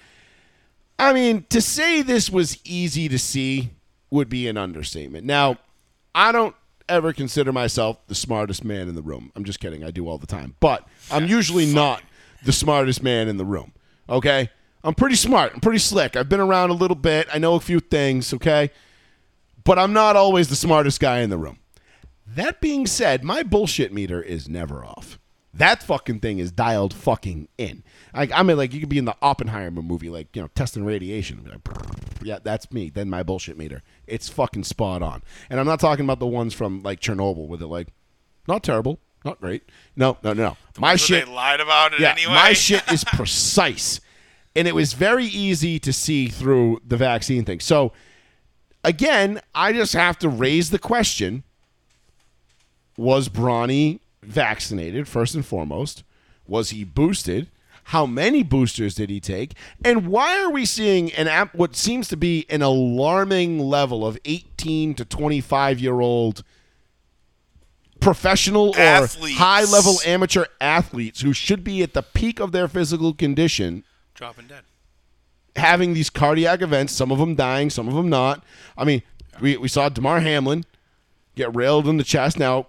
I 0.97 1.13
mean, 1.13 1.45
to 1.49 1.61
say 1.61 2.01
this 2.01 2.29
was 2.29 2.57
easy 2.63 3.09
to 3.09 3.19
see 3.19 3.71
would 4.09 4.29
be 4.29 4.47
an 4.47 4.57
understatement. 4.57 5.25
Now, 5.25 5.57
I 6.13 6.31
don't 6.31 6.55
ever 6.87 7.11
consider 7.13 7.51
myself 7.51 7.97
the 8.07 8.15
smartest 8.15 8.63
man 8.63 8.87
in 8.87 8.95
the 8.95 9.01
room. 9.01 9.31
I'm 9.35 9.43
just 9.43 9.59
kidding. 9.59 9.83
I 9.83 9.91
do 9.91 10.07
all 10.07 10.17
the 10.17 10.27
time. 10.27 10.55
But 10.59 10.87
I'm 11.11 11.25
usually 11.25 11.65
not 11.65 12.01
the 12.43 12.53
smartest 12.53 13.03
man 13.03 13.27
in 13.27 13.37
the 13.37 13.45
room. 13.45 13.73
Okay? 14.07 14.49
I'm 14.83 14.93
pretty 14.93 15.15
smart. 15.15 15.53
I'm 15.53 15.61
pretty 15.61 15.79
slick. 15.79 16.15
I've 16.15 16.29
been 16.29 16.39
around 16.39 16.69
a 16.69 16.73
little 16.73 16.95
bit. 16.95 17.27
I 17.33 17.39
know 17.39 17.55
a 17.55 17.59
few 17.59 17.79
things, 17.79 18.33
okay? 18.35 18.69
But 19.63 19.79
I'm 19.79 19.93
not 19.93 20.15
always 20.15 20.47
the 20.47 20.55
smartest 20.55 20.99
guy 20.99 21.19
in 21.21 21.31
the 21.31 21.37
room. 21.39 21.57
That 22.27 22.61
being 22.61 22.85
said, 22.85 23.23
my 23.23 23.43
bullshit 23.43 23.91
meter 23.91 24.21
is 24.21 24.47
never 24.47 24.85
off. 24.85 25.19
That 25.53 25.81
fucking 25.81 26.19
thing 26.19 26.37
is 26.39 26.51
dialed 26.51 26.93
fucking 26.93 27.47
in. 27.57 27.83
Like 28.15 28.31
I 28.33 28.43
mean, 28.43 28.57
like 28.57 28.73
you 28.73 28.79
could 28.79 28.89
be 28.89 28.97
in 28.97 29.05
the 29.05 29.15
Oppenheimer 29.21 29.81
movie, 29.81 30.09
like 30.09 30.33
you 30.35 30.41
know, 30.41 30.49
testing 30.55 30.85
radiation. 30.85 31.47
Like, 31.51 31.77
yeah, 32.23 32.39
that's 32.41 32.71
me. 32.71 32.89
Then 32.89 33.09
my 33.09 33.23
bullshit 33.23 33.57
meter, 33.57 33.83
it's 34.07 34.29
fucking 34.29 34.63
spot 34.63 35.01
on. 35.01 35.21
And 35.49 35.59
I'm 35.59 35.65
not 35.65 35.79
talking 35.79 36.05
about 36.05 36.19
the 36.19 36.27
ones 36.27 36.53
from 36.53 36.81
like 36.81 37.01
Chernobyl 37.01 37.47
with 37.47 37.61
it, 37.61 37.67
like 37.67 37.89
not 38.47 38.63
terrible, 38.63 38.99
not 39.25 39.41
great. 39.41 39.63
No, 39.95 40.17
no, 40.23 40.33
no. 40.33 40.55
my 40.79 40.95
shit, 40.95 41.25
They 41.25 41.31
lied 41.31 41.59
about 41.59 41.93
it 41.93 41.99
yeah, 41.99 42.11
anyway. 42.11 42.33
my 42.33 42.53
shit 42.53 42.89
is 42.91 43.03
precise, 43.03 43.99
and 44.55 44.67
it 44.67 44.75
was 44.75 44.93
very 44.93 45.25
easy 45.25 45.77
to 45.79 45.91
see 45.91 46.27
through 46.29 46.81
the 46.87 46.97
vaccine 46.97 47.43
thing. 47.43 47.59
So 47.59 47.91
again, 48.83 49.41
I 49.53 49.73
just 49.73 49.93
have 49.93 50.17
to 50.19 50.29
raise 50.29 50.69
the 50.69 50.79
question: 50.79 51.43
Was 52.97 53.27
Bronny 53.27 53.99
vaccinated 54.23 55.07
first 55.09 55.35
and 55.35 55.45
foremost? 55.45 56.03
Was 56.47 56.69
he 56.69 56.85
boosted? 56.85 57.49
How 57.89 58.05
many 58.05 58.41
boosters 58.41 58.95
did 58.95 59.09
he 59.09 59.19
take? 59.19 59.53
And 59.83 60.07
why 60.07 60.41
are 60.41 60.49
we 60.49 60.65
seeing 60.65 61.11
an 61.13 61.27
app 61.27 61.53
what 61.53 61.75
seems 61.75 62.07
to 62.09 62.17
be 62.17 62.45
an 62.49 62.61
alarming 62.61 63.59
level 63.59 64.05
of 64.05 64.17
18 64.25 64.95
to 64.95 65.05
25 65.05 65.79
year 65.79 65.99
old 65.99 66.43
professional 67.99 68.69
or 68.69 68.79
Athletes. 68.79 69.37
high 69.37 69.63
level 69.63 69.97
amateur 70.05 70.45
athletes 70.59 71.21
who 71.21 71.33
should 71.33 71.63
be 71.63 71.81
at 71.81 71.93
the 71.93 72.03
peak 72.03 72.39
of 72.39 72.51
their 72.51 72.67
physical 72.67 73.13
condition 73.13 73.83
Dropping 74.13 74.47
dead. 74.47 74.63
having 75.55 75.93
these 75.93 76.09
cardiac 76.09 76.61
events, 76.61 76.93
some 76.93 77.11
of 77.11 77.17
them 77.19 77.35
dying, 77.35 77.69
some 77.69 77.87
of 77.87 77.93
them 77.93 78.09
not. 78.09 78.43
I 78.77 78.83
mean, 78.83 79.01
we, 79.41 79.57
we 79.57 79.67
saw 79.67 79.89
Damar 79.89 80.19
Hamlin 80.21 80.65
get 81.35 81.55
railed 81.55 81.87
in 81.87 81.97
the 81.97 82.03
chest. 82.03 82.37
Now, 82.39 82.67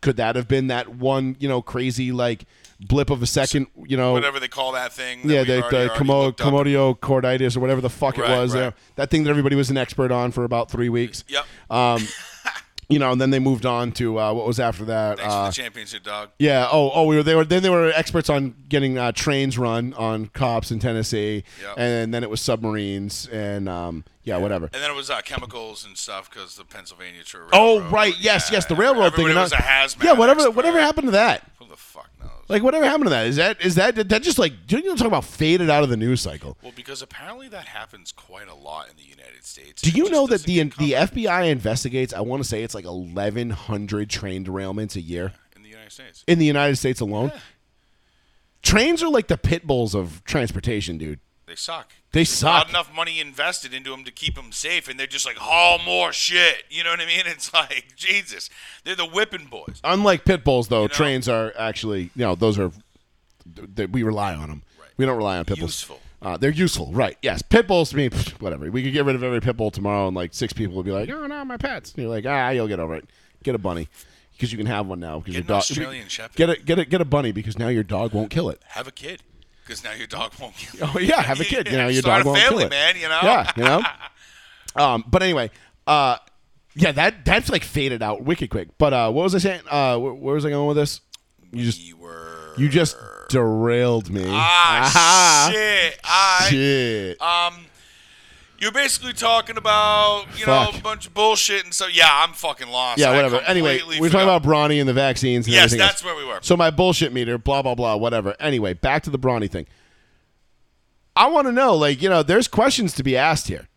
could 0.00 0.16
that 0.16 0.36
have 0.36 0.48
been 0.48 0.66
that 0.68 0.88
one, 0.88 1.36
you 1.38 1.48
know, 1.48 1.62
crazy 1.62 2.12
like 2.12 2.44
blip 2.86 3.10
of 3.10 3.22
a 3.22 3.26
second, 3.26 3.66
you 3.86 3.96
know? 3.96 4.12
Whatever 4.12 4.38
they 4.38 4.48
call 4.48 4.72
that 4.72 4.92
thing. 4.92 5.22
that 5.26 5.32
Yeah, 5.34 5.44
the, 5.44 5.62
already- 5.62 5.88
the 5.88 5.94
commo- 5.94 6.32
commodio 6.36 6.98
corditis 6.98 7.56
or 7.56 7.60
whatever 7.60 7.80
the 7.80 7.90
fuck 7.90 8.18
Right, 8.18 8.30
it 8.30 8.36
was. 8.40 8.54
right. 8.54 8.72
that 8.96 9.10
thing 9.10 9.24
that 9.24 9.30
everybody 9.30 9.56
was 9.56 9.70
an 9.70 9.76
expert 9.78 10.12
on 10.12 10.30
for 10.32 10.44
about 10.44 10.70
three 10.70 10.88
weeks. 10.88 11.24
Yep. 11.28 11.44
Um, 11.70 12.06
you 12.88 12.98
know, 12.98 13.12
and 13.12 13.20
then 13.20 13.30
they 13.30 13.38
moved 13.38 13.64
on 13.64 13.90
to 13.92 14.20
uh, 14.20 14.32
what 14.34 14.46
was 14.46 14.60
after 14.60 14.84
that. 14.84 15.16
Thanks 15.18 15.32
Uh, 15.32 15.46
for 15.46 15.50
the 15.50 15.62
championship, 15.62 16.02
dog. 16.02 16.28
yeah. 16.38 16.68
Oh, 16.70 16.90
oh, 16.94 17.04
we 17.06 17.16
were. 17.16 17.22
They 17.22 17.34
were. 17.34 17.44
Then 17.46 17.62
they 17.62 17.70
were 17.70 17.90
experts 17.94 18.28
on 18.28 18.54
getting 18.68 18.98
uh, 18.98 19.12
trains 19.12 19.56
run 19.56 19.94
on 19.94 20.26
cops 20.26 20.70
in 20.70 20.80
Tennessee, 20.80 21.44
Yep. 21.62 21.74
and 21.78 22.12
then 22.12 22.22
it 22.22 22.28
was 22.28 22.42
submarines 22.42 23.26
and 23.32 23.70
um, 23.70 24.04
yeah, 24.24 24.36
whatever. 24.36 24.66
And 24.74 24.82
then 24.82 24.90
it 24.90 24.94
was 24.94 25.08
uh, 25.08 25.22
chemicals 25.22 25.86
and 25.86 25.96
stuff 25.96 26.28
because 26.30 26.56
the 26.56 26.64
Pennsylvania 26.64 27.22
Railroad. 27.32 27.50
Oh, 27.54 27.80
right. 27.88 28.14
Yes, 28.20 28.50
Yeah, 28.50 28.56
yes. 28.56 28.66
The 28.66 28.74
railroad 28.76 29.14
thing. 29.14 29.24
everybody 29.26 29.30
and 29.30 29.40
was 29.40 29.52
a 29.52 29.56
hazmat 29.56 30.04
Yeah. 30.04 30.12
Whatever. 30.12 30.40
expert. 30.40 30.56
Whatever 30.56 30.80
happened 30.80 31.06
to 31.06 31.12
that? 31.12 31.50
Who 31.58 31.66
the 31.66 31.76
fuck? 31.76 32.10
Like, 32.48 32.62
whatever 32.62 32.84
happened 32.84 33.04
to 33.04 33.10
that? 33.10 33.26
Is 33.26 33.36
that 33.36 33.60
is 33.64 33.74
that 33.76 33.94
that 34.08 34.22
just 34.22 34.38
like 34.38 34.66
do 34.66 34.78
you 34.78 34.84
know 34.84 34.96
talk 34.96 35.06
about 35.06 35.24
faded 35.24 35.70
out 35.70 35.82
of 35.82 35.88
the 35.88 35.96
news 35.96 36.20
cycle? 36.20 36.56
well, 36.62 36.72
because 36.76 37.00
apparently 37.02 37.48
that 37.48 37.66
happens 37.66 38.12
quite 38.12 38.48
a 38.48 38.54
lot 38.54 38.88
in 38.90 38.96
the 38.96 39.02
United 39.02 39.44
States. 39.44 39.80
Do 39.82 39.90
you 39.90 40.10
know 40.10 40.26
that 40.26 40.42
the 40.42 40.62
the 40.62 40.92
FBI 40.92 41.48
investigates? 41.50 42.12
I 42.12 42.20
want 42.20 42.42
to 42.42 42.48
say 42.48 42.62
it's 42.62 42.74
like 42.74 42.84
eleven 42.84 43.50
hundred 43.50 44.10
train 44.10 44.44
derailments 44.44 44.96
a 44.96 45.00
year 45.00 45.32
in 45.56 45.62
the 45.62 45.70
United 45.70 45.92
States? 45.92 46.24
in 46.26 46.38
the 46.38 46.46
United 46.46 46.76
States 46.76 47.00
alone. 47.00 47.32
Trains 48.62 49.02
are 49.02 49.10
like 49.10 49.28
the 49.28 49.36
pit 49.36 49.66
bulls 49.66 49.94
of 49.94 50.22
transportation, 50.24 50.96
dude. 50.96 51.20
They 51.46 51.54
suck. 51.54 51.92
They 52.14 52.22
suck. 52.24 52.52
Not 52.52 52.68
enough 52.70 52.94
money 52.94 53.18
invested 53.18 53.74
into 53.74 53.90
them 53.90 54.04
to 54.04 54.12
keep 54.12 54.36
them 54.36 54.52
safe, 54.52 54.88
and 54.88 55.00
they're 55.00 55.08
just 55.08 55.26
like 55.26 55.36
haul 55.36 55.80
more 55.84 56.12
shit. 56.12 56.62
You 56.70 56.84
know 56.84 56.90
what 56.90 57.00
I 57.00 57.06
mean? 57.06 57.24
It's 57.34 57.52
like 57.52 57.96
Jesus. 57.96 58.48
They're 58.84 58.94
the 58.94 59.04
whipping 59.04 59.46
boys. 59.46 59.80
Unlike 59.82 60.24
pit 60.24 60.44
bulls, 60.44 60.68
though, 60.68 60.82
know? 60.82 60.88
trains 60.88 61.28
are 61.28 61.52
actually 61.58 62.10
you 62.14 62.24
know 62.24 62.36
those 62.36 62.56
are 62.58 62.70
that 63.74 63.90
we 63.90 64.04
rely 64.04 64.32
on 64.34 64.48
them. 64.48 64.62
Right. 64.78 64.90
We 64.96 65.06
don't 65.06 65.16
rely 65.16 65.38
on 65.38 65.44
pit 65.44 65.58
bulls. 65.58 65.72
Useful. 65.72 66.00
Uh, 66.22 66.36
they're 66.36 66.50
useful, 66.50 66.92
right? 66.92 67.18
Yes, 67.20 67.42
pit 67.42 67.66
bulls. 67.66 67.92
I 67.92 67.96
mean, 67.96 68.12
whatever. 68.38 68.70
We 68.70 68.84
could 68.84 68.92
get 68.92 69.04
rid 69.04 69.16
of 69.16 69.24
every 69.24 69.40
pit 69.40 69.56
bull 69.56 69.72
tomorrow, 69.72 70.06
and 70.06 70.16
like 70.16 70.32
six 70.32 70.52
people 70.52 70.76
would 70.76 70.86
be 70.86 70.92
like, 70.92 71.10
"Oh 71.10 71.26
no, 71.26 71.44
my 71.44 71.56
pets." 71.56 71.92
And 71.92 72.02
you're 72.04 72.10
like, 72.10 72.26
"Ah, 72.26 72.50
you'll 72.50 72.68
get 72.68 72.78
over 72.78 72.94
it. 72.94 73.10
Get 73.42 73.56
a 73.56 73.58
bunny 73.58 73.88
because 74.32 74.52
you 74.52 74.58
can 74.58 74.66
have 74.68 74.86
one 74.86 75.00
now 75.00 75.18
because 75.18 75.34
your 75.34 75.42
dog. 75.42 75.58
Australian 75.58 76.06
Shepherd. 76.06 76.36
Get 76.36 76.50
a 76.50 76.56
get 76.62 76.78
a 76.78 76.84
get 76.84 77.00
a 77.00 77.04
bunny 77.04 77.32
because 77.32 77.58
now 77.58 77.68
your 77.68 77.82
dog 77.82 78.14
won't 78.14 78.30
kill 78.30 78.48
it. 78.50 78.62
Have 78.68 78.86
a 78.86 78.92
kid, 78.92 79.22
because 79.64 79.82
now 79.84 79.92
your 79.92 80.06
dog 80.06 80.32
won't 80.40 80.54
kill. 80.56 80.88
you. 80.88 80.92
Oh 80.94 80.98
yeah, 80.98 81.22
have 81.22 81.40
a 81.40 81.44
kid. 81.44 81.68
You 81.70 81.76
know 81.78 81.88
your 81.88 82.02
Start 82.02 82.24
dog 82.24 82.26
a 82.26 82.28
won't 82.30 82.40
family, 82.40 82.58
kill 82.58 82.66
it. 82.66 82.70
man. 82.70 82.96
You 82.96 83.08
know. 83.08 83.20
Yeah, 83.22 83.52
you 83.56 83.62
know. 83.64 83.82
um, 84.84 85.04
but 85.06 85.22
anyway, 85.22 85.50
uh, 85.86 86.16
yeah, 86.74 86.92
that 86.92 87.24
that's 87.24 87.50
like 87.50 87.64
faded 87.64 88.02
out 88.02 88.22
wicked 88.24 88.50
quick. 88.50 88.68
But 88.78 88.92
uh, 88.92 89.10
what 89.12 89.22
was 89.22 89.34
I 89.34 89.38
saying? 89.38 89.62
Uh, 89.70 89.98
where, 89.98 90.12
where 90.14 90.34
was 90.34 90.44
I 90.44 90.50
going 90.50 90.66
with 90.68 90.76
this? 90.76 91.00
You 91.52 91.64
just 91.64 91.80
We 91.80 91.92
were. 91.94 92.54
you 92.58 92.68
just 92.68 92.96
derailed 93.28 94.10
me. 94.10 94.24
Ah, 94.26 94.80
Aha. 94.86 95.50
shit. 95.52 96.00
I. 96.04 96.46
Shit. 96.50 97.20
Um, 97.22 97.66
you're 98.64 98.72
basically 98.72 99.12
talking 99.12 99.58
about 99.58 100.24
you 100.38 100.46
know 100.46 100.70
a 100.74 100.80
bunch 100.80 101.06
of 101.06 101.12
bullshit 101.12 101.64
and 101.64 101.74
so. 101.74 101.86
Yeah, 101.86 102.08
I'm 102.10 102.32
fucking 102.32 102.68
lost. 102.68 102.98
yeah, 102.98 103.10
I 103.10 103.16
whatever. 103.16 103.40
Anyway, 103.42 103.80
we 103.86 104.06
are 104.06 104.10
talking 104.10 104.22
about 104.22 104.42
Bronny 104.42 104.80
and 104.80 104.88
the 104.88 104.94
vaccines 104.94 105.46
and 105.46 105.52
Yes, 105.52 105.64
everything 105.64 105.78
that's 105.80 105.92
else. 106.02 106.04
where 106.04 106.16
we 106.16 106.24
were. 106.24 106.38
So 106.40 106.56
my 106.56 106.70
bullshit 106.70 107.12
meter, 107.12 107.36
blah 107.36 107.60
blah 107.60 107.74
blah, 107.74 107.96
whatever. 107.96 108.34
Anyway, 108.40 108.72
back 108.72 109.02
to 109.02 109.10
the 109.10 109.18
Bronny 109.18 109.50
thing. 109.50 109.66
I 111.14 111.28
want 111.28 111.46
to 111.46 111.52
know, 111.52 111.76
like, 111.76 112.02
you 112.02 112.08
know, 112.08 112.22
there's 112.22 112.48
questions 112.48 112.94
to 112.94 113.02
be 113.02 113.16
asked 113.16 113.46
here. 113.46 113.68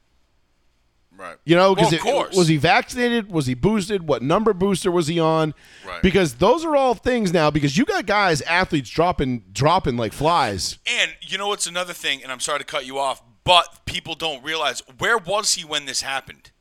Right. 1.18 1.36
You 1.46 1.56
know, 1.56 1.74
because 1.76 1.98
course. 2.00 2.36
was 2.36 2.48
he 2.48 2.58
vaccinated? 2.58 3.32
Was 3.32 3.48
he 3.48 3.56
boosted? 3.56 4.08
What 4.08 4.22
number 4.22 4.54
booster 4.54 4.92
was 4.92 5.08
he 5.08 5.20
on? 5.20 5.54
Right. 5.86 6.02
Because 6.02 6.36
those 6.36 6.64
are 6.64 6.76
all 6.76 6.94
things 6.94 7.34
now. 7.34 7.50
Because 7.50 7.76
you 7.76 7.86
got 7.86 8.06
guys, 8.06 8.42
athletes 8.44 8.90
dropping, 8.90 9.44
dropping 9.52 9.98
like 9.98 10.14
flies. 10.14 10.78
And 10.86 11.12
you 11.22 11.38
know 11.40 11.48
what's 11.48 11.66
another 11.66 11.94
thing, 11.94 12.22
and 12.22 12.32
I'm 12.32 12.40
sorry 12.40 12.60
to 12.60 12.66
cut 12.66 12.86
you 12.86 13.00
off, 13.00 13.22
but 13.48 13.86
people 13.86 14.14
don't 14.16 14.44
realize 14.44 14.82
where 15.00 15.18
was 15.18 15.56
he 15.56 15.66
when 15.66 15.86
this 15.86 16.02
happened? 16.02 16.52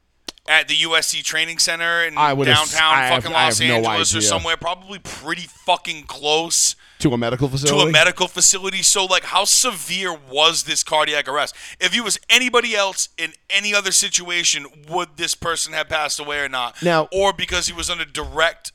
At 0.49 0.69
the 0.69 0.75
USC 0.83 1.25
Training 1.25 1.59
Center 1.59 2.05
in 2.05 2.17
I 2.17 2.33
would 2.33 2.47
ass- 2.47 2.71
downtown 2.71 2.95
have- 2.95 3.23
fucking 3.25 3.37
I 3.37 3.47
Los 3.47 3.59
have 3.59 3.69
no 3.69 3.75
Angeles 3.75 4.15
or 4.15 4.21
somewhere, 4.21 4.57
probably 4.57 5.01
pretty 5.01 5.49
fucking 5.67 6.05
close 6.05 6.77
To 7.01 7.13
a 7.13 7.19
medical 7.19 7.49
facility. 7.49 7.83
to 7.83 7.89
a 7.89 7.91
medical 7.91 8.29
facility. 8.29 8.81
So, 8.85 9.05
like, 9.07 9.25
how 9.25 9.45
severe 9.45 10.13
was 10.15 10.63
this 10.63 10.85
cardiac 10.85 11.27
arrest? 11.27 11.57
If 11.81 11.93
he 11.93 12.01
was 12.01 12.17
anybody 12.31 12.77
else 12.77 13.09
in 13.19 13.33
any 13.51 13.75
other 13.75 13.91
situation, 13.91 14.67
would 14.89 15.17
this 15.17 15.35
person 15.35 15.73
have 15.73 15.89
passed 15.89 16.21
away 16.21 16.39
or 16.39 16.49
not? 16.49 16.81
Now- 16.81 17.09
or 17.11 17.33
because 17.33 17.67
he 17.67 17.73
was 17.73 17.91
under 17.91 18.05
direct, 18.05 18.71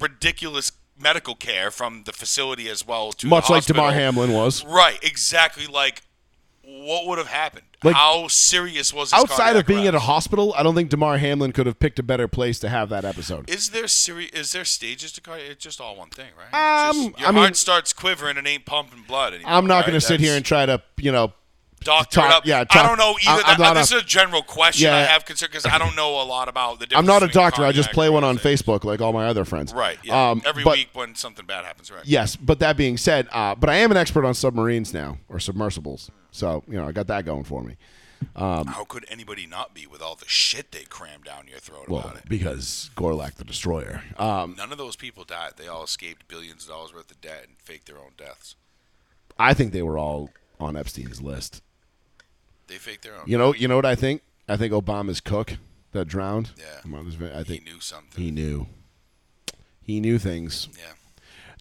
ridiculous 0.00 0.70
medical 0.98 1.34
care 1.34 1.70
from 1.72 2.04
the 2.04 2.12
facility 2.12 2.68
as 2.70 2.86
well 2.86 3.12
to 3.12 3.26
the 3.26 3.30
Much 3.30 3.50
like. 3.50 3.64
Damar 3.66 3.92
Hamlin 3.92 4.32
was. 4.32 4.64
Right, 4.64 4.98
exactly. 5.02 5.66
Like, 5.66 6.02
what 6.66 7.06
would 7.06 7.18
have 7.18 7.28
happened? 7.28 7.62
Like, 7.84 7.94
How 7.94 8.26
serious 8.28 8.92
was 8.92 9.10
this 9.10 9.20
Outside 9.20 9.54
of 9.56 9.66
being 9.66 9.86
at 9.86 9.94
a 9.94 10.00
hospital, 10.00 10.52
I 10.56 10.62
don't 10.62 10.74
think 10.74 10.90
Damar 10.90 11.18
Hamlin 11.18 11.52
could 11.52 11.66
have 11.66 11.78
picked 11.78 11.98
a 11.98 12.02
better 12.02 12.26
place 12.26 12.58
to 12.60 12.68
have 12.68 12.88
that 12.88 13.04
episode. 13.04 13.48
Is 13.48 13.70
there 13.70 13.86
seri- 13.86 14.30
Is 14.32 14.52
there 14.52 14.64
stages 14.64 15.12
to 15.12 15.20
cardiac? 15.20 15.50
It's 15.52 15.62
just 15.64 15.80
all 15.80 15.94
one 15.96 16.08
thing, 16.10 16.30
right? 16.36 16.88
Um, 16.88 16.94
just, 17.10 17.18
your 17.20 17.28
I 17.28 17.32
mean- 17.32 17.42
heart 17.42 17.56
starts 17.56 17.92
quivering 17.92 18.36
and 18.38 18.46
ain't 18.46 18.64
pumping 18.66 19.02
blood 19.06 19.34
anymore. 19.34 19.52
I'm 19.52 19.66
not 19.66 19.76
right? 19.76 19.86
going 19.86 20.00
to 20.00 20.00
sit 20.00 20.20
here 20.20 20.34
and 20.34 20.44
try 20.44 20.66
to, 20.66 20.82
you 20.96 21.12
know, 21.12 21.32
doctor 21.84 22.20
talk- 22.22 22.46
yeah, 22.46 22.64
I 22.70 22.82
don't 22.82 22.98
know 22.98 23.14
either. 23.22 23.42
I- 23.44 23.50
that, 23.54 23.58
not 23.60 23.74
this 23.74 23.92
a- 23.92 23.96
is 23.98 24.02
a 24.02 24.04
general 24.04 24.42
question 24.42 24.88
yeah, 24.88 24.96
I 24.96 25.00
have 25.02 25.24
concern 25.26 25.50
because 25.52 25.66
I 25.66 25.78
don't 25.78 25.94
know 25.94 26.20
a 26.20 26.24
lot 26.24 26.48
about 26.48 26.80
the. 26.80 26.86
Difference 26.86 26.98
I'm 27.08 27.20
not 27.20 27.22
a 27.22 27.32
doctor. 27.32 27.62
I 27.62 27.70
just 27.72 27.92
play 27.92 28.08
one 28.08 28.24
on. 28.24 28.38
Facebook 28.38 28.82
like 28.84 29.00
all 29.00 29.12
my 29.12 29.26
other 29.26 29.44
friends. 29.44 29.72
Right. 29.72 29.98
Yeah. 30.02 30.30
Um, 30.30 30.42
Every 30.44 30.64
but- 30.64 30.78
week 30.78 30.88
when 30.94 31.14
something 31.14 31.46
bad 31.46 31.64
happens, 31.64 31.90
right? 31.92 32.04
Yes, 32.04 32.34
but 32.34 32.58
that 32.58 32.76
being 32.76 32.96
said, 32.96 33.28
uh, 33.32 33.54
but 33.54 33.70
I 33.70 33.76
am 33.76 33.90
an 33.92 33.96
expert 33.96 34.24
on 34.24 34.34
submarines 34.34 34.92
now 34.92 35.18
or 35.28 35.38
submersibles, 35.38 36.10
so 36.36 36.62
you 36.68 36.74
know 36.74 36.86
I 36.86 36.92
got 36.92 37.06
that 37.08 37.24
going 37.24 37.44
for 37.44 37.62
me. 37.62 37.76
How 38.34 38.84
could 38.88 39.04
anybody 39.10 39.46
not 39.46 39.74
be 39.74 39.86
with 39.86 40.00
all 40.00 40.14
the 40.14 40.28
shit 40.28 40.72
they 40.72 40.84
cram 40.84 41.20
down 41.22 41.48
your 41.48 41.58
throat 41.58 41.88
Well, 41.88 42.00
about 42.00 42.16
it? 42.16 42.28
because 42.28 42.90
Gorlak 42.96 43.34
the 43.34 43.44
Destroyer. 43.44 44.02
Um, 44.18 44.54
None 44.56 44.72
of 44.72 44.78
those 44.78 44.96
people 44.96 45.24
died. 45.24 45.52
They 45.56 45.68
all 45.68 45.84
escaped 45.84 46.26
billions 46.26 46.64
of 46.64 46.70
dollars 46.70 46.94
worth 46.94 47.10
of 47.10 47.20
debt 47.20 47.44
and 47.46 47.56
faked 47.58 47.86
their 47.86 47.98
own 47.98 48.12
deaths. 48.16 48.56
I 49.38 49.52
think 49.52 49.72
they 49.72 49.82
were 49.82 49.98
all 49.98 50.30
on 50.58 50.76
Epstein's 50.76 51.20
list. 51.20 51.62
They 52.68 52.76
faked 52.76 53.02
their 53.04 53.14
own. 53.16 53.24
You 53.26 53.36
know, 53.36 53.52
you 53.54 53.68
know 53.68 53.76
what 53.76 53.86
I 53.86 53.94
think? 53.94 54.22
I 54.48 54.56
think 54.56 54.72
Obama's 54.72 55.20
cook 55.20 55.54
that 55.92 56.06
drowned. 56.08 56.50
Yeah. 56.56 56.98
I 57.34 57.42
think 57.42 57.64
he 57.64 57.70
knew 57.70 57.80
something. 57.80 58.22
he 58.24 58.30
knew. 58.30 58.66
He 59.82 60.00
knew 60.00 60.18
things. 60.18 60.68
yeah. 60.76 60.92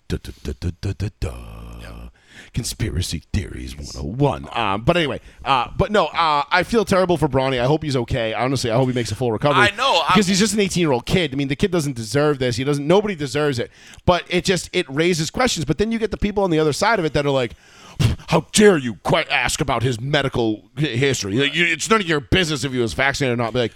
Da, 0.08 0.18
da, 0.18 1.10
da. 1.20 2.10
Conspiracy 2.54 3.24
theories 3.34 3.76
101. 3.78 4.48
Um, 4.52 4.84
but 4.84 4.98
anyway, 4.98 5.20
uh, 5.44 5.70
but 5.78 5.92
no, 5.92 6.08
uh, 6.08 6.44
I 6.52 6.64
feel 6.64 6.84
terrible 6.86 7.18
for 7.18 7.28
Bronny. 7.30 7.60
I 7.62 7.66
hope 7.66 7.82
he's 7.84 7.96
okay. 7.96 8.34
Honestly, 8.34 8.70
I 8.72 8.76
hope 8.76 8.88
he 8.90 8.94
makes 8.94 9.12
a 9.12 9.16
full 9.16 9.32
recovery. 9.32 9.62
I 9.64 9.72
know, 9.76 9.96
I'm- 9.96 10.12
because 10.14 10.28
he's 10.28 10.40
just 10.40 10.54
an 10.54 10.60
18 10.60 10.82
year 10.82 10.92
old 10.92 11.06
kid. 11.06 11.34
I 11.34 11.38
mean, 11.38 11.48
the 11.48 11.56
kid 11.56 11.72
doesn't 11.72 11.96
deserve 11.96 12.40
this. 12.40 12.58
He 12.58 12.64
doesn't. 12.64 12.86
Nobody 12.86 13.16
deserves 13.16 13.58
it. 13.58 13.72
But 14.06 14.26
it 14.30 14.44
just 14.46 14.70
it 14.74 14.86
raises 14.90 15.30
questions. 15.30 15.66
But 15.66 15.78
then 15.78 15.92
you 15.92 16.00
get 16.00 16.12
the 16.12 16.18
people 16.18 16.44
on 16.44 16.50
the 16.52 16.60
other 16.60 16.74
side 16.74 17.00
of 17.00 17.06
it 17.06 17.14
that 17.14 17.26
are 17.26 17.30
like. 17.32 17.54
How 18.28 18.46
dare 18.52 18.78
you 18.78 18.96
quite 18.96 19.30
ask 19.30 19.62
about 19.62 19.82
his 19.82 20.02
medical 20.02 20.66
history? 20.76 21.36
Like, 21.38 21.56
you- 21.56 21.64
It's 21.66 21.90
none 21.90 22.02
of 22.02 22.08
your 22.08 22.20
business 22.20 22.66
if 22.66 22.74
he 22.74 22.78
was 22.80 22.94
vaccinated 22.94 23.40
or 23.40 23.42
not. 23.42 23.54
Be 23.54 23.60
like, 23.60 23.74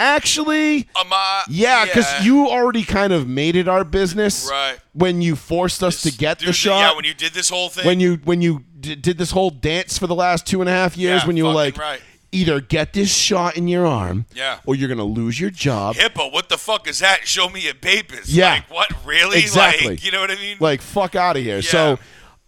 actually, 0.00 0.88
Um, 1.00 1.08
uh, 1.12 1.42
yeah, 1.48 1.84
because 1.84 2.10
yeah. 2.12 2.22
you 2.22 2.48
already 2.48 2.82
kind 2.82 3.12
of 3.12 3.28
made 3.28 3.54
it 3.56 3.68
our 3.68 3.84
business, 3.84 4.48
Right. 4.50 4.78
When 4.92 5.22
you 5.22 5.36
forced 5.36 5.82
us 5.84 6.02
to 6.02 6.10
get 6.12 6.38
Dude, 6.40 6.48
the 6.48 6.52
shot, 6.52 6.78
Yeah, 6.80 6.96
when 6.96 7.04
you 7.04 7.14
did 7.14 7.32
this 7.32 7.48
whole 7.48 7.68
thing. 7.68 7.84
when 7.86 8.00
you 8.00 8.20
when 8.24 8.40
you 8.42 8.64
d- 8.80 8.96
did 8.96 9.18
this 9.18 9.30
whole 9.30 9.50
dance 9.50 9.98
for 9.98 10.06
the 10.08 10.14
last 10.14 10.46
two 10.46 10.60
and 10.60 10.68
a 10.68 10.72
half 10.72 10.96
years, 10.96 11.22
Yeah, 11.22 11.26
when 11.26 11.36
you 11.36 11.44
were 11.44 11.52
like, 11.52 11.76
right. 11.78 12.00
either 12.32 12.60
get 12.60 12.92
this 12.92 13.14
shot 13.14 13.56
in 13.56 13.68
your 13.68 13.86
arm, 13.86 14.24
Yeah. 14.34 14.58
or 14.66 14.74
you're 14.74 14.88
gonna 14.88 15.04
lose 15.04 15.38
your 15.38 15.50
job. 15.50 15.96
HIPAA, 15.96 16.32
what 16.32 16.48
the 16.48 16.58
fuck 16.58 16.88
is 16.88 16.98
that? 17.00 17.28
Show 17.28 17.48
me 17.48 17.60
your 17.60 17.74
papers. 17.74 18.34
Yeah. 18.34 18.50
Like, 18.54 18.70
what? 18.70 18.92
Really? 19.04 19.38
Exactly. 19.38 19.90
Like, 19.90 20.04
you 20.04 20.10
know 20.12 20.20
what 20.20 20.30
I 20.30 20.36
mean? 20.36 20.56
Like, 20.60 20.80
fuck 20.82 21.14
out 21.14 21.36
of 21.36 21.42
here. 21.42 21.62
So, 21.62 21.98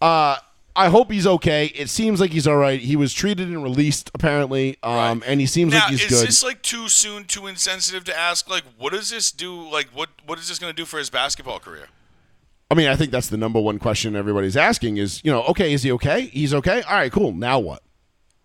uh, 0.01 0.37
I 0.75 0.89
hope 0.89 1.11
he's 1.11 1.27
okay. 1.27 1.67
It 1.67 1.89
seems 1.89 2.19
like 2.19 2.31
he's 2.31 2.47
all 2.47 2.57
right. 2.57 2.79
He 2.79 2.95
was 2.95 3.13
treated 3.13 3.47
and 3.47 3.61
released 3.61 4.09
apparently, 4.15 4.77
um, 4.81 5.19
Right. 5.19 5.29
and 5.29 5.39
he 5.39 5.45
seems 5.45 5.71
now, 5.73 5.81
like 5.81 5.89
he's 5.91 6.03
is 6.05 6.09
good. 6.09 6.27
this 6.27 6.43
like 6.43 6.61
too 6.63 6.89
soon, 6.89 7.25
too 7.25 7.45
insensitive 7.45 8.03
to 8.05 8.17
ask? 8.17 8.49
Like, 8.49 8.63
what 8.77 8.91
does 8.93 9.09
this 9.11 9.31
do? 9.31 9.69
Like, 9.69 9.87
what 9.93 10.09
what 10.25 10.39
is 10.39 10.47
this 10.47 10.57
going 10.59 10.71
to 10.73 10.75
do 10.75 10.85
for 10.85 10.97
his 10.97 11.09
basketball 11.11 11.59
career? 11.59 11.87
I 12.71 12.75
mean, 12.75 12.87
I 12.87 12.95
think 12.95 13.11
that's 13.11 13.29
the 13.29 13.37
number 13.37 13.59
one 13.59 13.77
question 13.77 14.15
everybody's 14.15 14.57
asking 14.57 14.97
is, 14.97 15.21
you 15.23 15.31
know, 15.31 15.43
okay, 15.43 15.73
is 15.73 15.83
he 15.83 15.91
okay? 15.91 16.21
He's 16.21 16.55
okay. 16.55 16.81
All 16.81 16.95
right, 16.95 17.11
cool. 17.11 17.31
Now 17.33 17.59
what? 17.59 17.83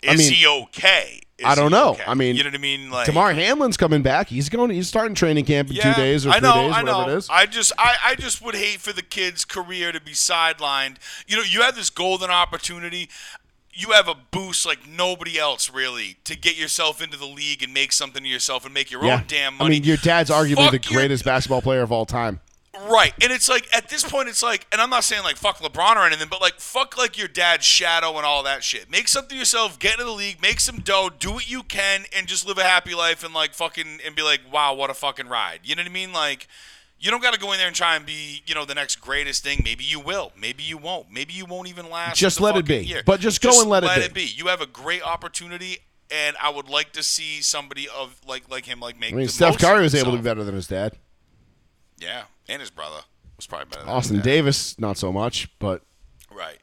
Is 0.03 0.11
I 0.11 0.17
mean, 0.17 0.33
he 0.33 0.47
okay? 0.47 1.21
I 1.45 1.55
don't 1.55 1.71
know. 1.71 1.91
okay? 1.91 2.05
I 2.07 2.15
mean, 2.15 2.37
you 2.37 2.43
know 2.43 2.49
what 2.51 2.55
I 2.57 2.59
mean? 2.59 2.91
Like, 2.91 3.07
Damar 3.07 3.33
Hamlin's 3.33 3.77
coming 3.77 4.03
back. 4.03 4.29
He's 4.29 4.49
going. 4.49 4.71
He's 4.71 4.89
starting 4.89 5.15
training 5.15 5.45
camp 5.45 5.71
in 5.71 5.77
yeah, 5.77 5.95
two 5.95 6.01
days 6.01 6.27
or 6.27 6.31
I 6.31 6.41
three 6.41 6.49
know, 6.49 6.55
days, 6.55 6.73
I 6.75 6.83
whatever 6.83 7.07
know. 7.07 7.09
it 7.15 7.17
is. 7.19 7.29
I 7.31 7.47
just, 7.47 7.73
I, 7.79 7.97
I 8.05 8.15
just 8.17 8.43
would 8.43 8.55
hate 8.57 8.81
for 8.81 8.93
the 8.93 9.03
kid's 9.03 9.45
career 9.45 9.93
to 9.93 10.01
be 10.01 10.13
sidelined. 10.13 10.97
You 11.27 11.37
know, 11.37 11.43
you 11.43 11.63
had 11.63 11.75
this 11.75 11.91
golden 11.91 12.31
opportunity. 12.31 13.09
You 13.73 13.93
have 13.93 14.09
a 14.09 14.17
boost 14.33 14.67
like 14.67 14.89
nobody 14.89 15.39
else 15.39 15.71
really 15.71 16.17
to 16.25 16.37
get 16.37 16.57
yourself 16.59 17.01
into 17.01 17.17
the 17.17 17.27
league 17.27 17.63
and 17.63 17.73
make 17.73 17.93
something 17.93 18.25
of 18.25 18.27
yourself 18.29 18.65
and 18.65 18.75
make 18.75 18.91
your 18.91 19.05
yeah. 19.05 19.15
own 19.19 19.25
damn 19.29 19.63
I 19.63 19.69
mean, 19.69 19.85
your 19.85 19.99
dad's 19.99 20.31
arguably 20.31 20.57
Fuck 20.57 20.83
the 20.83 20.91
your- 20.91 21.01
greatest 21.01 21.25
basketball 21.25 21.63
player 21.63 21.83
of 21.83 21.93
all 21.93 22.05
time. 22.05 22.41
Right. 22.91 23.13
And 23.23 23.33
it's 23.33 23.49
like 23.49 23.67
at 23.75 23.89
this 23.89 24.05
point 24.05 24.29
it's 24.29 24.43
like 24.43 24.67
and 24.73 24.81
I'm 24.81 24.91
not 24.91 25.05
saying 25.05 25.23
like 25.23 25.37
fuck 25.37 25.59
LeBron 25.59 25.97
or 25.97 26.07
anything, 26.07 26.29
but 26.29 26.41
like 26.41 26.55
fuck 26.55 26.97
like 26.97 27.19
your 27.19 27.29
dad's 27.29 27.65
shadow 27.65 28.17
and 28.17 28.25
all 28.25 28.43
that 28.45 28.63
shit. 28.63 28.91
Make 28.91 29.09
something 29.09 29.37
yourself, 29.37 29.79
get 29.79 29.95
into 29.95 30.05
the 30.05 30.13
league, 30.13 30.41
make 30.41 30.61
some 30.61 30.81
dough, 30.81 31.11
do 31.11 31.33
what 31.33 31.51
you 31.51 31.63
can, 31.63 32.05
and 32.17 32.27
just 32.27 32.47
live 32.47 32.59
a 32.59 32.65
happy 32.65 32.95
life 32.95 33.25
and 33.25 33.35
like 33.35 33.55
fucking 33.55 34.01
and 34.05 34.15
be 34.15 34.23
like, 34.23 34.41
wow, 34.53 34.75
what 34.75 34.91
a 34.91 34.95
fucking 34.95 35.29
ride. 35.29 35.61
You 35.65 35.77
know 35.77 35.83
what 35.83 35.91
I 35.91 35.93
mean? 35.93 36.13
Like 36.13 36.47
you 37.01 37.11
don't 37.11 37.23
got 37.23 37.33
to 37.33 37.41
go 37.41 37.53
in 37.53 37.59
there 37.59 37.69
and 37.69 37.77
try 37.77 37.97
and 37.97 38.05
be, 38.05 38.43
you 38.47 38.55
know, 38.55 38.65
the 38.65 38.75
next 38.75 38.97
greatest 38.97 39.45
thing. 39.45 39.61
Maybe 39.65 39.85
you 39.85 40.01
will. 40.01 40.33
Maybe 40.37 40.65
you 40.65 40.77
won't. 40.79 41.13
Maybe 41.13 41.33
you 41.33 41.47
won't 41.47 41.69
even 41.69 41.91
last. 41.91 42.19
Just 42.19 42.41
let 42.41 42.57
it 42.57 42.67
be. 42.67 42.79
year. 42.79 43.03
But 43.07 43.21
just 43.21 43.41
go 43.41 43.61
and 43.61 43.71
let 43.71 43.85
it 43.85 43.95
be. 43.95 44.03
it 44.03 44.15
be. 44.15 44.25
You 44.25 44.49
have 44.49 44.61
a 44.61 44.67
great 44.67 45.03
opportunity, 45.03 45.79
and 46.11 46.37
I 46.43 46.51
would 46.51 46.69
like 46.69 46.93
to 46.95 47.03
see 47.03 47.41
somebody 47.41 47.89
of 47.89 48.21
like 48.27 48.51
like 48.51 48.67
him 48.67 48.81
like 48.81 48.99
make. 48.99 49.13
I 49.13 49.17
mean, 49.17 49.29
Steph 49.29 49.59
Curry 49.59 49.83
was 49.83 49.95
able 49.95 50.13
to 50.13 50.19
be 50.19 50.25
better 50.25 50.43
than 50.43 50.55
his 50.55 50.67
dad. 50.67 50.95
Yeah, 51.99 52.25
and 52.49 52.61
his 52.61 52.71
brother 52.71 53.01
was 53.37 53.47
probably 53.47 53.67
better. 53.77 53.89
Austin. 53.89 54.21
Davis, 54.21 54.79
not 54.79 54.97
so 54.99 55.13
much, 55.13 55.49
but 55.59 55.83
Right. 56.31 56.59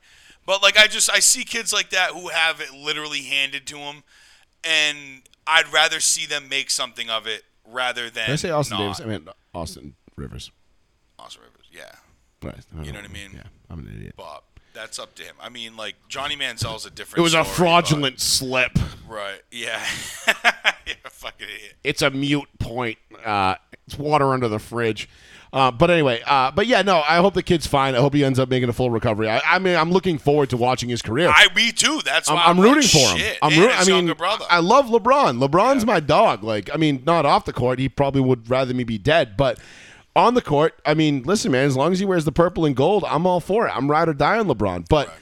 But 0.45 0.61
like 0.61 0.77
I 0.77 0.87
just 0.87 1.09
I 1.11 1.19
see 1.19 1.43
kids 1.43 1.73
like 1.73 1.89
that 1.89 2.11
who 2.11 2.29
have 2.29 2.61
it 2.61 2.71
literally 2.73 3.23
handed 3.23 3.65
to 3.67 3.75
them, 3.75 4.03
and 4.63 5.21
I'd 5.47 5.71
rather 5.73 5.99
see 5.99 6.25
them 6.25 6.47
make 6.49 6.69
something 6.69 7.09
of 7.09 7.25
it 7.27 7.43
rather 7.67 8.09
than 8.11 8.27
did 8.27 8.33
I 8.33 8.35
say 8.35 8.49
Austin 8.51 8.77
not. 8.77 8.83
Davis? 8.83 9.01
I 9.01 9.05
mean 9.05 9.27
Austin 9.53 9.95
Rivers. 10.15 10.51
Austin 11.17 11.41
Rivers, 11.43 11.65
yeah. 11.71 11.95
Right. 12.43 12.85
You 12.85 12.91
know 12.91 12.99
what 12.99 13.09
I 13.09 13.13
mean? 13.13 13.31
Yeah, 13.33 13.43
I'm 13.69 13.79
an 13.79 13.91
idiot. 13.95 14.13
But 14.17 14.43
that's 14.73 14.99
up 14.99 15.15
to 15.15 15.23
him. 15.23 15.35
I 15.41 15.49
mean, 15.49 15.75
like 15.75 15.95
Johnny 16.09 16.35
Manziel's 16.35 16.85
a 16.85 16.91
different. 16.91 17.19
It 17.19 17.21
was 17.23 17.33
a 17.33 17.43
story, 17.43 17.55
fraudulent 17.55 18.19
slip. 18.19 18.77
right? 19.07 19.41
Yeah. 19.49 19.83
You're 20.85 20.95
a 21.05 21.09
fucking 21.09 21.47
idiot. 21.47 21.73
It's 21.83 22.03
a 22.03 22.11
mute 22.11 22.49
point. 22.59 22.99
Uh, 23.23 23.55
it's 23.87 23.97
water 23.97 24.33
under 24.33 24.47
the 24.47 24.59
fridge. 24.59 25.09
Uh, 25.53 25.71
but 25.71 25.89
anyway, 25.89 26.21
uh, 26.25 26.51
but 26.51 26.67
yeah, 26.67 26.81
no. 26.81 27.01
I 27.07 27.17
hope 27.17 27.33
the 27.33 27.43
kid's 27.43 27.65
fine. 27.65 27.95
I 27.95 27.99
hope 27.99 28.13
he 28.13 28.25
ends 28.25 28.39
up 28.39 28.49
making 28.49 28.67
a 28.67 28.73
full 28.73 28.89
recovery. 28.89 29.29
I, 29.29 29.41
I 29.45 29.59
mean, 29.59 29.77
I'm 29.77 29.89
looking 29.89 30.17
forward 30.17 30.49
to 30.49 30.57
watching 30.57 30.89
his 30.89 31.01
career. 31.01 31.29
I 31.29 31.47
me 31.55 31.71
too. 31.71 32.01
That's 32.03 32.29
why 32.29 32.43
I'm, 32.43 32.57
I'm 32.57 32.57
like, 32.57 32.75
rooting 32.75 32.89
for 32.89 33.17
him. 33.17 33.35
I'm 33.41 33.53
I 33.53 33.85
mean, 33.85 34.13
brother. 34.13 34.45
I 34.49 34.59
love 34.59 34.87
LeBron. 34.87 35.41
LeBron's 35.41 35.85
my 35.85 36.01
dog. 36.01 36.43
Like, 36.43 36.69
I 36.73 36.77
mean, 36.77 37.03
not 37.05 37.25
off 37.25 37.45
the 37.45 37.53
court. 37.53 37.79
He 37.79 37.87
probably 37.87 38.19
would 38.19 38.49
rather 38.49 38.73
me 38.73 38.83
be 38.83 38.97
dead, 38.97 39.37
but 39.37 39.57
on 40.13 40.33
the 40.33 40.41
court, 40.41 40.79
I 40.85 40.93
mean, 40.93 41.23
listen, 41.23 41.51
man. 41.51 41.65
As 41.65 41.77
long 41.77 41.93
as 41.93 41.99
he 41.99 42.05
wears 42.05 42.25
the 42.25 42.31
purple 42.31 42.65
and 42.65 42.75
gold, 42.75 43.05
I'm 43.07 43.25
all 43.25 43.39
for 43.39 43.67
it. 43.67 43.71
I'm 43.75 43.89
ride 43.89 44.09
or 44.09 44.13
die 44.13 44.37
on 44.37 44.47
LeBron. 44.47 44.87
But 44.89 45.13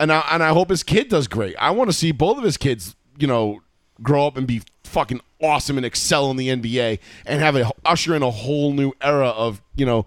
and 0.00 0.12
I 0.12 0.26
and 0.30 0.42
I 0.42 0.50
hope 0.50 0.70
his 0.70 0.82
kid 0.82 1.08
does 1.08 1.28
great. 1.28 1.56
I 1.58 1.70
want 1.72 1.90
to 1.90 1.96
see 1.96 2.12
both 2.12 2.38
of 2.38 2.44
his 2.44 2.56
kids, 2.56 2.94
you 3.18 3.26
know, 3.26 3.60
grow 4.02 4.26
up 4.26 4.36
and 4.36 4.46
be 4.46 4.62
fucking 4.84 5.20
awesome 5.40 5.76
and 5.76 5.86
excel 5.86 6.30
in 6.30 6.36
the 6.36 6.48
NBA 6.48 6.98
and 7.26 7.40
have 7.40 7.54
a 7.56 7.70
usher 7.84 8.14
in 8.14 8.22
a 8.22 8.30
whole 8.30 8.72
new 8.72 8.92
era 9.00 9.28
of, 9.28 9.60
you 9.76 9.86
know, 9.86 10.06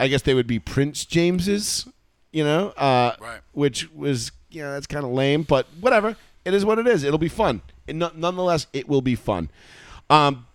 I 0.00 0.08
guess 0.08 0.22
they 0.22 0.34
would 0.34 0.46
be 0.46 0.58
Prince 0.58 1.04
James's, 1.04 1.86
you 2.32 2.42
know, 2.44 2.68
uh, 2.70 3.16
Right. 3.20 3.40
which 3.52 3.90
was, 3.92 4.32
you 4.50 4.62
know, 4.62 4.72
that's 4.72 4.86
kind 4.86 5.04
of 5.04 5.10
lame, 5.12 5.42
but 5.42 5.66
whatever. 5.80 6.16
It 6.44 6.52
is 6.54 6.64
what 6.64 6.78
it 6.78 6.86
is. 6.86 7.04
It'll 7.04 7.18
be 7.18 7.28
fun. 7.28 7.62
And 7.88 7.98
no- 7.98 8.12
nonetheless, 8.14 8.66
it 8.72 8.88
will 8.88 9.02
be 9.02 9.14
fun. 9.14 9.50
Um, 10.10 10.46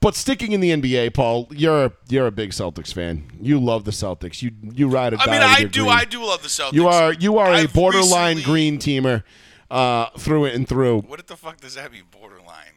but 0.00 0.14
sticking 0.14 0.52
in 0.52 0.60
the 0.60 0.70
NBA, 0.70 1.12
Paul, 1.14 1.48
you're 1.50 1.86
a, 1.86 1.92
you're 2.08 2.26
a 2.26 2.30
big 2.30 2.50
Celtics 2.50 2.92
fan. 2.92 3.30
You 3.40 3.58
love 3.58 3.84
the 3.84 3.90
Celtics. 3.90 4.42
You 4.42 4.52
you 4.62 4.88
ride 4.88 5.12
or. 5.14 5.18
I 5.20 5.26
mean, 5.26 5.42
I 5.42 5.64
do. 5.64 5.82
green. 5.84 5.92
I 5.92 6.04
do 6.04 6.24
love 6.24 6.42
the 6.42 6.48
Celtics. 6.48 6.72
You 6.74 6.86
are 6.86 7.12
you 7.14 7.38
are 7.38 7.50
a 7.50 7.56
I've 7.56 7.72
borderline 7.72 8.36
recently- 8.36 8.42
green 8.44 8.78
teamer 8.78 9.22
uh, 9.70 10.10
through 10.18 10.44
it 10.46 10.54
and 10.54 10.68
through. 10.68 11.00
What 11.00 11.26
the 11.26 11.36
fuck 11.36 11.60
does 11.60 11.74
that 11.74 11.90
mean? 11.90 12.02
Borderline. 12.12 12.67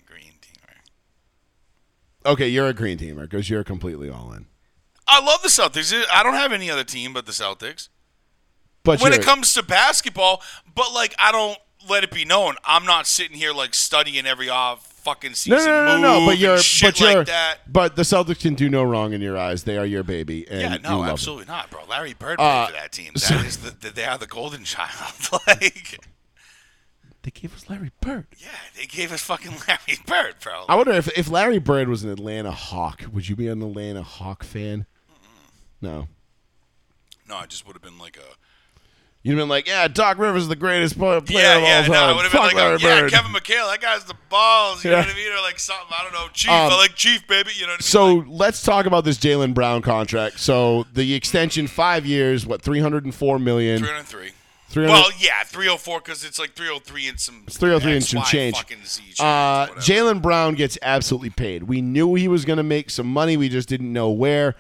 Okay, 2.26 2.48
you're 2.48 2.68
a 2.68 2.74
green 2.74 2.98
teamer 2.98 3.22
because 3.22 3.50
you're 3.50 3.64
completely 3.64 4.10
all 4.10 4.32
in. 4.34 4.46
I 5.08 5.24
love 5.24 5.42
the 5.42 5.50
Celtics. 5.50 5.94
I 6.14 6.24
don't 6.24 6.36
have 6.36 6.52
any 6.52 6.70
other 6.70 6.84
team 6.84 7.14
but 7.14 7.26
the 7.26 7.32
Celtics. 7.32 7.90
But 8.84 9.02
when 9.02 9.14
it 9.14 9.22
comes 9.22 9.54
to 9.54 9.64
basketball, 9.64 10.42
but 10.74 10.94
like 10.94 11.14
I 11.20 11.32
don't 11.32 11.58
let 11.90 12.04
it 12.04 12.12
be 12.12 12.26
known. 12.26 12.56
I'm 12.64 12.86
not 12.86 13.08
sitting 13.08 13.38
here 13.38 13.54
like 13.54 13.74
studying 13.74 14.26
every 14.26 14.50
off 14.50 14.88
fucking 14.88 15.34
season. 15.34 15.66
no, 15.66 15.66
no, 15.66 15.98
no, 15.98 16.02
no, 16.02 16.20
move 16.20 16.30
but 16.30 16.38
you're 16.38 16.58
shit 16.60 16.94
but 16.94 17.00
you're 17.00 17.18
like 17.20 17.28
that. 17.28 17.58
but 17.68 17.96
the 17.96 18.04
Celtics 18.04 18.40
can 18.40 18.54
do 18.54 18.70
no 18.70 18.84
wrong 18.84 19.14
in 19.14 19.22
your 19.22 19.38
eyes. 19.38 19.64
They 19.64 19.78
are 19.78 19.86
your 19.86 20.04
baby, 20.04 20.48
and 20.48 20.62
Yeah, 20.62 20.74
you 20.74 20.80
no, 20.80 21.04
absolutely 21.04 21.46
not, 21.46 21.70
bro. 21.72 21.82
Larry 21.90 22.14
Bird 22.14 22.40
Uh, 22.40 22.68
played 22.68 22.76
for 22.76 22.82
that 22.82 22.92
team. 22.92 23.12
That 23.16 23.46
is 23.46 23.58
the, 23.58 23.72
the, 23.72 23.90
they 23.90 24.06
are 24.06 24.18
the 24.18 24.28
golden 24.28 24.64
child. 24.66 25.14
like, 25.48 26.00
They 27.24 27.32
gave 27.32 27.56
us 27.56 27.70
Larry 27.70 27.92
Bird. 28.02 28.26
yeah, 28.40 28.48
they 28.76 28.86
gave 28.88 29.12
us 29.12 29.22
fucking 29.22 29.52
Larry 29.68 30.00
Bird, 30.08 30.36
bro. 30.42 30.66
I 30.68 30.76
wonder 30.76 30.94
if 30.94 31.08
if 31.18 31.30
Larry 31.30 31.60
Bird 31.60 31.88
was 31.88 32.04
an 32.04 32.10
Atlanta 32.10 32.52
Hawk, 32.52 33.04
would 33.14 33.30
you 33.30 33.36
be 33.36 33.48
an 33.48 33.62
Atlanta 33.62 34.02
Hawk 34.04 34.44
fan? 34.44 34.86
No. 35.82 36.08
No, 37.30 37.38
I 37.38 37.46
just 37.46 37.66
would 37.68 37.76
have 37.76 37.82
been 37.84 37.98
like 38.00 38.18
a. 38.18 38.22
You'd 39.24 39.36
been 39.36 39.50
like, 39.50 39.68
yeah, 39.68 39.88
Doc 39.88 40.18
Rivers 40.18 40.44
is 40.44 40.48
the 40.50 40.56
greatest 40.56 40.98
player 40.98 41.22
Yeah, 41.28 41.58
of 41.58 41.64
yeah, 41.64 41.76
all 41.78 41.82
time. 41.84 41.92
no, 41.92 42.00
I 42.06 42.14
would 42.16 42.24
have 42.24 42.32
been 42.32 42.42
Fuck 42.42 42.42
like, 42.42 42.54
a, 42.54 42.58
Larry 42.58 42.78
yeah, 42.82 43.02
Bird. 43.02 43.12
Kevin 43.12 43.32
McHale, 43.32 43.70
that 43.72 43.80
guy's 43.80 44.04
the 44.04 44.16
balls. 44.30 44.84
You 44.84 44.90
Yeah. 44.90 45.02
know 45.02 45.06
what 45.06 45.14
I 45.14 45.16
mean? 45.16 45.32
Or 45.32 45.42
like 45.42 45.60
something, 45.60 45.88
I 45.92 46.04
don't 46.04 46.14
know, 46.14 46.28
Chief. 46.34 46.50
Um, 46.50 46.72
I 46.72 46.76
like 46.78 46.96
Chief, 46.96 47.28
baby. 47.28 47.52
You 47.56 47.68
know 47.68 47.74
what 47.74 47.74
I 47.74 47.76
mean? 47.76 47.82
So 47.82 48.14
Like, 48.16 48.26
let's 48.30 48.64
talk 48.64 48.88
about 48.88 49.06
this 49.06 49.20
Jaylen 49.20 49.54
Brown 49.54 49.84
contract. 49.84 50.40
So 50.40 50.86
the 50.92 51.14
extension, 51.14 51.68
five 51.68 52.04
years, 52.08 52.48
what 52.48 52.64
three 52.64 52.80
hundred 52.80 53.06
and 53.06 53.14
four 53.14 53.38
million. 53.38 53.78
303. 53.78 54.32
300 54.72 54.94
Well, 54.94 55.12
yeah, 55.20 55.44
304 55.44 56.00
because 56.00 56.24
it's 56.24 56.40
like 56.40 56.54
303 56.54 57.08
and 57.10 57.20
some. 57.20 57.44
It's 57.48 57.58
303 57.58 57.94
and 57.94 58.04
some 58.04 58.24
change. 58.24 58.56
Fucking 58.58 58.86
Z 58.86 59.02
change, 59.02 59.20
Uh. 59.20 59.68
Jaylen 59.78 60.22
Brown 60.22 60.56
gets 60.56 60.78
absolutely 60.82 61.30
paid. 61.30 61.64
We 61.64 61.82
knew 61.82 62.16
he 62.16 62.28
was 62.28 62.46
going 62.46 62.58
to 62.58 62.64
make 62.64 62.90
some 62.90 63.08
money. 63.08 63.38
We 63.38 63.50
just 63.50 63.70
didn't 63.70 63.92
know 63.92 64.10
where. 64.10 64.56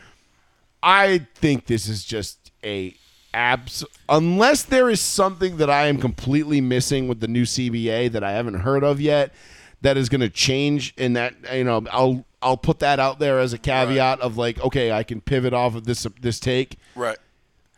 I 0.84 1.28
think 1.36 1.68
this 1.68 1.88
is 1.88 2.04
just 2.04 2.52
a 2.64 2.96
abs. 3.34 3.86
Unless 4.10 4.64
there 4.64 4.90
is 4.90 5.00
something 5.00 5.58
that 5.58 5.70
I 5.70 5.86
am 5.88 5.98
completely 5.98 6.60
missing 6.62 7.08
with 7.08 7.20
the 7.20 7.28
new 7.28 7.44
CBA 7.44 8.12
that 8.12 8.24
I 8.24 8.32
haven't 8.32 8.56
heard 8.62 8.84
of 8.84 9.00
yet, 9.00 9.34
that 9.82 9.98
is 9.98 10.10
going 10.10 10.22
to 10.22 10.30
change. 10.30 10.94
In 10.98 11.14
that, 11.14 11.34
you 11.54 11.64
know, 11.64 11.84
I'll 11.92 12.26
I'll 12.42 12.58
put 12.58 12.80
that 12.80 13.00
out 13.00 13.20
there 13.20 13.40
as 13.40 13.54
a 13.54 13.58
caveat 13.58 14.20
of 14.22 14.38
like, 14.38 14.60
okay, 14.60 14.92
I 14.92 15.04
can 15.04 15.22
pivot 15.22 15.54
off 15.54 15.76
of 15.76 15.86
this 15.86 16.06
this 16.20 16.40
take. 16.40 16.78
Right. 16.96 17.18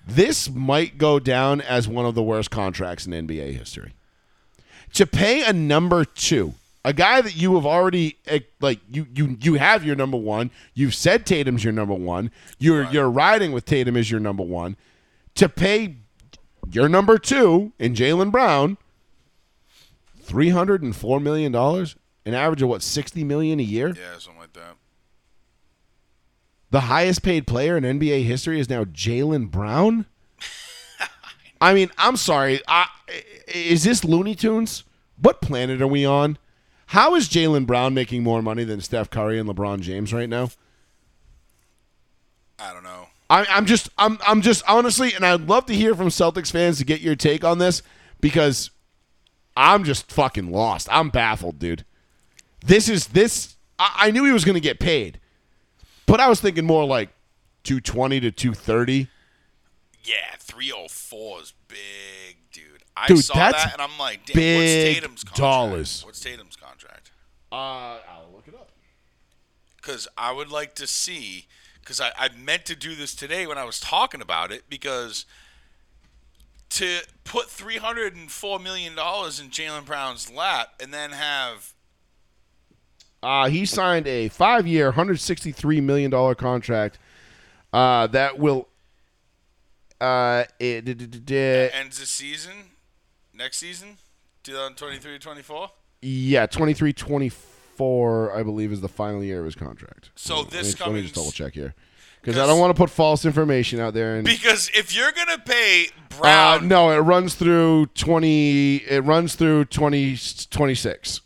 This 0.05 0.49
might 0.49 0.97
go 0.97 1.19
down 1.19 1.61
as 1.61 1.87
one 1.87 2.05
of 2.05 2.15
the 2.15 2.23
worst 2.23 2.51
contracts 2.51 3.05
in 3.05 3.13
NBA 3.13 3.57
history. 3.57 3.93
To 4.93 5.07
pay 5.07 5.43
a 5.43 5.53
number 5.53 6.03
two, 6.05 6.53
a 6.85 6.93
guy 6.93 7.21
that 7.21 7.35
you 7.35 7.55
have 7.55 7.65
already 7.65 8.17
eh, 8.27 8.39
like 8.59 8.79
you 8.91 9.07
you 9.13 9.37
you 9.41 9.53
have 9.55 9.85
your 9.85 9.95
number 9.95 10.17
one. 10.17 10.51
You've 10.73 10.93
said 10.93 11.25
Tatum's 11.25 11.63
your 11.63 11.73
number 11.73 11.93
one. 11.93 12.31
You're 12.59 12.83
you're 12.91 13.09
riding 13.09 13.51
with 13.53 13.65
Tatum 13.65 13.95
as 13.95 14.11
your 14.11 14.19
number 14.19 14.43
one. 14.43 14.75
To 15.35 15.49
pay 15.49 15.95
your 16.69 16.89
number 16.89 17.17
two 17.17 17.71
in 17.79 17.95
Jaylen 17.95 18.31
Brown, 18.31 18.77
three 20.21 20.49
hundred 20.49 20.83
and 20.83 20.95
four 20.95 21.19
million 21.19 21.51
dollars, 21.51 21.95
an 22.25 22.33
average 22.33 22.61
of 22.61 22.69
what 22.69 22.83
sixty 22.83 23.23
million 23.23 23.59
a 23.59 23.63
year. 23.63 23.89
Yeah, 23.89 24.17
something 24.19 24.39
like. 24.39 24.42
The 26.73 26.81
highest 26.81 27.21
paid 27.21 27.45
player 27.45 27.77
in 27.77 27.83
NBA 27.83 28.25
history 28.25 28.59
is 28.59 28.67
now 28.67 28.83
Jaylen 28.83 29.51
Brown. 29.51 30.07
I 31.61 31.71
mean, 31.71 31.91
I'm 31.99 32.17
sorry. 32.17 32.61
I, 32.67 32.87
is 33.47 33.83
this 33.83 34.03
Looney 34.03 34.33
Tunes? 34.33 34.83
What 35.21 35.39
planet 35.39 35.83
are 35.83 35.87
we 35.87 36.03
on? 36.03 36.39
How 36.87 37.13
is 37.13 37.29
Jaylen 37.29 37.67
Brown 37.67 37.93
making 37.93 38.23
more 38.23 38.41
money 38.41 38.63
than 38.63 38.81
Steph 38.81 39.11
Curry 39.11 39.37
and 39.37 39.47
LeBron 39.47 39.81
James 39.81 40.11
right 40.11 40.27
now? 40.27 40.49
I 42.57 42.73
don't 42.73 42.81
know. 42.81 43.05
I, 43.29 43.45
I'm 43.51 43.67
just, 43.67 43.89
I'm, 43.99 44.17
I'm 44.25 44.41
just 44.41 44.63
honestly, 44.67 45.13
and 45.13 45.23
I'd 45.23 45.41
love 45.41 45.67
to 45.67 45.75
hear 45.75 45.93
from 45.93 46.07
Celtics 46.07 46.51
fans 46.51 46.79
to 46.79 46.85
get 46.85 47.01
your 47.01 47.15
take 47.15 47.43
on 47.43 47.59
this 47.59 47.83
because 48.19 48.71
I'm 49.55 49.83
just 49.83 50.11
fucking 50.11 50.51
lost. 50.51 50.87
I'm 50.89 51.11
baffled, 51.11 51.59
dude. 51.59 51.85
This 52.65 52.89
is 52.89 53.09
this. 53.09 53.57
I, 53.77 54.07
I 54.07 54.11
knew 54.11 54.25
he 54.25 54.31
was 54.31 54.43
going 54.43 54.55
to 54.55 54.59
get 54.59 54.79
paid, 54.79 55.19
but 56.05 56.19
I 56.19 56.27
was 56.29 56.39
thinking 56.41 56.65
more 56.65 56.85
like 56.85 57.09
220 57.63 58.19
to 58.21 58.31
230. 58.31 59.07
Yeah, 60.03 60.15
304 60.39 61.41
is 61.41 61.53
big, 61.67 62.37
dude. 62.51 62.83
I 62.95 63.07
Dude, 63.07 63.23
saw 63.23 63.35
that's 63.35 63.63
that 63.63 63.73
and 63.73 63.81
I'm 63.81 63.97
like, 63.97 64.25
damn, 64.25 64.35
big 64.35 64.57
what's 64.85 64.99
Tatum's 64.99 65.23
contract? 65.23 65.37
dollars. 65.39 66.05
What's 66.05 66.19
Tatum's 66.19 66.55
contract? 66.55 67.11
Uh, 67.51 67.55
I'll 67.55 68.29
look 68.33 68.47
it 68.47 68.53
up. 68.53 68.71
Because 69.77 70.07
I 70.17 70.31
would 70.31 70.49
like 70.49 70.75
to 70.75 70.87
see, 70.87 71.47
because 71.79 71.99
I, 72.01 72.11
I 72.17 72.29
meant 72.37 72.65
to 72.65 72.75
do 72.75 72.95
this 72.95 73.15
today 73.15 73.47
when 73.47 73.57
I 73.57 73.63
was 73.63 73.79
talking 73.79 74.21
about 74.21 74.51
it, 74.51 74.63
because 74.69 75.25
to 76.71 76.99
put 77.23 77.47
$304 77.47 78.61
million 78.63 78.93
in 78.93 78.97
Jaylen 78.97 79.85
Brown's 79.85 80.31
lap 80.31 80.73
and 80.81 80.93
then 80.93 81.11
have 81.11 81.73
Uh, 83.23 83.47
he 83.49 83.65
signed 83.65 84.05
a 84.05 84.27
five-year, 84.29 84.87
163 84.87 85.79
million 85.81 86.11
dollar 86.11 86.35
contract. 86.35 86.99
Uh, 87.71 88.05
that 88.07 88.37
will. 88.37 88.67
Uh, 90.01 90.43
it, 90.59 90.83
d- 90.83 90.93
d- 90.93 91.35
ends 91.73 91.99
the 91.99 92.05
season, 92.05 92.51
next 93.33 93.57
season, 93.57 93.97
2023-24. 94.43 95.69
yeah, 96.01 96.45
23 96.45 96.91
24, 96.91 98.35
I 98.37 98.43
believe, 98.43 98.73
is 98.73 98.81
the 98.81 98.89
final 98.89 99.23
year 99.23 99.39
of 99.39 99.45
his 99.45 99.55
contract. 99.55 100.11
So 100.15 100.41
Let 100.41 100.43
me- 100.45 100.49
this 100.57 100.79
let 100.81 100.91
me, 100.91 101.01
just 101.03 101.15
double 101.15 101.31
check 101.31 101.53
here 101.53 101.73
because 102.21 102.37
I 102.37 102.45
don't 102.45 102.59
want 102.59 102.75
to 102.75 102.77
put 102.77 102.89
false 102.89 103.23
information 103.23 103.79
out 103.79 103.93
there. 103.93 104.15
And 104.15 104.25
Because 104.25 104.69
if 104.75 104.93
you're 104.93 105.13
gonna 105.13 105.37
pay 105.39 105.85
uh, 105.85 106.17
Brown, 106.19 106.67
no, 106.67 106.91
it 106.91 106.97
runs 106.97 107.35
through 107.35 107.85
20. 107.95 108.77
It 108.77 109.03
runs 109.05 109.35
through 109.35 109.65
20, 109.65 110.17
26. 110.49 111.21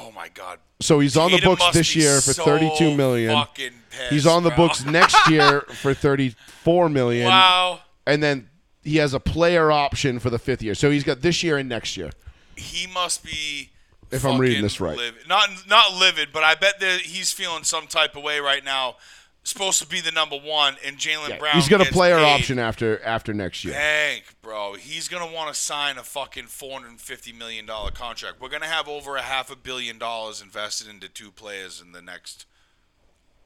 Oh 0.00 0.12
my 0.12 0.28
God, 0.34 0.58
So 0.80 1.00
he's 1.00 1.16
on 1.16 1.30
the 1.30 1.40
books 1.40 1.60
must 1.60 1.74
this 1.74 1.94
be 1.94 2.00
year 2.00 2.20
for 2.20 2.32
so 2.32 2.44
32 2.44 2.96
million. 2.96 3.32
fucking 3.34 3.72
pissed, 3.90 4.12
He's 4.12 4.26
on 4.26 4.42
the 4.42 4.50
bro. 4.50 4.68
books 4.68 4.84
next 4.84 5.28
year 5.30 5.60
for 5.62 5.94
34 5.94 6.88
million. 6.88 7.26
Wow, 7.26 7.80
and 8.06 8.22
then 8.22 8.48
he 8.82 8.96
has 8.96 9.12
a 9.14 9.20
player 9.20 9.70
option 9.70 10.18
for 10.18 10.30
the 10.30 10.38
fifth 10.38 10.62
year. 10.62 10.74
So 10.74 10.90
he's 10.90 11.04
got 11.04 11.20
this 11.20 11.42
year 11.42 11.56
and 11.58 11.68
next 11.68 11.96
year. 11.96 12.10
he 12.56 12.86
must 12.86 13.24
be. 13.24 13.70
If 14.10 14.24
I'm 14.24 14.38
reading 14.40 14.56
fucking 14.56 14.62
this 14.64 14.80
right. 14.80 14.96
livid. 14.96 15.28
not 15.28 15.48
not 15.68 15.92
livid, 15.94 16.30
but 16.32 16.42
I 16.42 16.56
bet 16.56 16.80
that 16.80 17.02
he's 17.02 17.30
feeling 17.32 17.62
some 17.62 17.86
type 17.86 18.16
of 18.16 18.24
way 18.24 18.40
right 18.40 18.64
now. 18.64 18.96
Supposed 19.42 19.80
to 19.80 19.86
be 19.88 20.00
the 20.00 20.12
number 20.12 20.36
one, 20.36 20.76
and 20.84 20.98
Jaylen 20.98 21.38
Brown. 21.38 21.54
He's 21.54 21.68
gonna 21.68 21.86
player 21.86 22.16
paid 22.16 22.24
option 22.24 22.58
after 22.58 23.02
after 23.02 23.32
next 23.32 23.64
year. 23.64 23.72
Bank, 23.74 24.24
bro. 24.42 24.74
He's 24.74 25.08
gonna 25.08 25.32
want 25.32 25.52
to 25.52 25.58
sign 25.58 25.96
a 25.96 26.02
fucking 26.02 26.46
four 26.46 26.72
hundred 26.74 26.90
and 26.90 27.00
fifty 27.00 27.32
million 27.32 27.64
dollar 27.64 27.90
contract. 27.90 28.40
We're 28.40 28.50
gonna 28.50 28.66
have 28.66 28.86
over 28.86 29.16
a 29.16 29.22
half 29.22 29.50
a 29.50 29.56
billion 29.56 29.98
dollars 29.98 30.42
invested 30.42 30.88
into 30.88 31.08
two 31.08 31.30
players 31.30 31.80
in 31.80 31.92
the 31.92 32.02
next 32.02 32.44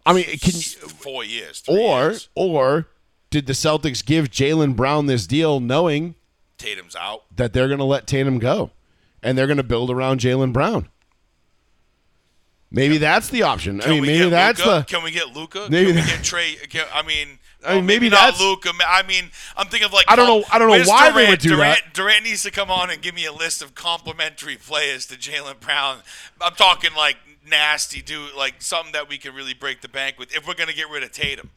I 0.07 0.13
mean, 0.13 0.25
can 0.25 0.61
four 0.61 1.25
years. 1.25 1.63
or 1.67 1.77
years. 2.11 2.29
or 2.35 2.89
did 3.31 3.47
the 3.47 3.53
Celtics 3.53 4.05
give 4.05 4.31
Jaylen 4.31 4.77
Brown 4.77 5.07
this 5.07 5.27
deal 5.27 5.61
knowing 5.61 6.15
Tatum's 6.59 6.95
out. 6.95 7.25
that 7.35 7.53
they're 7.53 7.69
going 7.69 7.79
to 7.79 7.85
let 7.85 8.07
Tatum 8.07 8.39
go 8.39 8.71
and 9.23 9.37
they're 9.39 9.47
going 9.47 9.57
to 9.57 9.63
build 9.63 9.91
around 9.91 10.21
Jaylen 10.21 10.53
Brown? 10.53 10.89
Maybe 12.75 12.99
that's 12.99 13.29
the 13.29 13.43
option. 13.43 13.81
I 13.81 13.89
mean, 13.89 14.03
maybe 14.03 14.29
that's 14.29 14.59
Luka? 14.59 14.71
the 14.79 14.85
Can 14.97 15.03
we 15.05 15.11
get 15.11 15.35
Luka? 15.35 15.69
Maybe 15.71 15.93
can 15.93 16.03
we 16.05 16.11
get 16.11 16.23
Trey? 16.25 16.55
Can, 16.69 16.85
I 16.93 17.03
mean, 17.03 17.07
I 17.07 17.29
mean, 17.31 17.39
oh, 17.65 17.75
well, 17.77 17.83
maybe 17.83 18.09
not 18.09 18.39
Luka. 18.41 18.73
I 18.87 19.03
mean, 19.05 19.31
I'm 19.57 19.69
thinking 19.69 19.87
of 19.87 19.93
like 19.93 20.05
I 20.09 20.17
don't 20.17 20.27
know- 20.27 20.45
I 20.53 20.59
don't 20.59 20.69
know 20.69 20.85
why 20.85 21.09
they 21.11 21.13
Durant? 21.13 21.31
would 21.31 21.39
do 21.41 21.49
Durant, 21.51 21.81
that. 21.85 21.95
Durant 21.95 22.25
needs 22.25 22.43
to 22.43 22.51
come 22.51 22.71
on 22.71 22.91
and 22.91 23.01
give 23.01 23.15
me 23.15 23.25
a 23.25 23.33
list 23.33 23.63
of 23.63 23.75
complimentary 23.75 24.57
players 24.57 25.07
to 25.07 25.15
Jaylen 25.17 25.61
Brown. 25.61 25.99
I'm 26.41 26.55
talking 26.55 26.91
like 26.97 27.17
nasty, 27.49 28.03
dude, 28.03 28.35
like 28.35 28.57
something 28.61 28.93
that 28.93 29.09
we 29.09 29.19
can 29.19 29.35
really 29.35 29.55
break 29.55 29.81
the 29.81 29.89
bank 29.89 30.19
with 30.19 30.35
if 30.37 30.47
we're 30.47 30.55
gonna 30.55 30.73
get 30.73 30.91
rid 30.91 31.03
of 31.03 31.13
Tatum. 31.13 31.51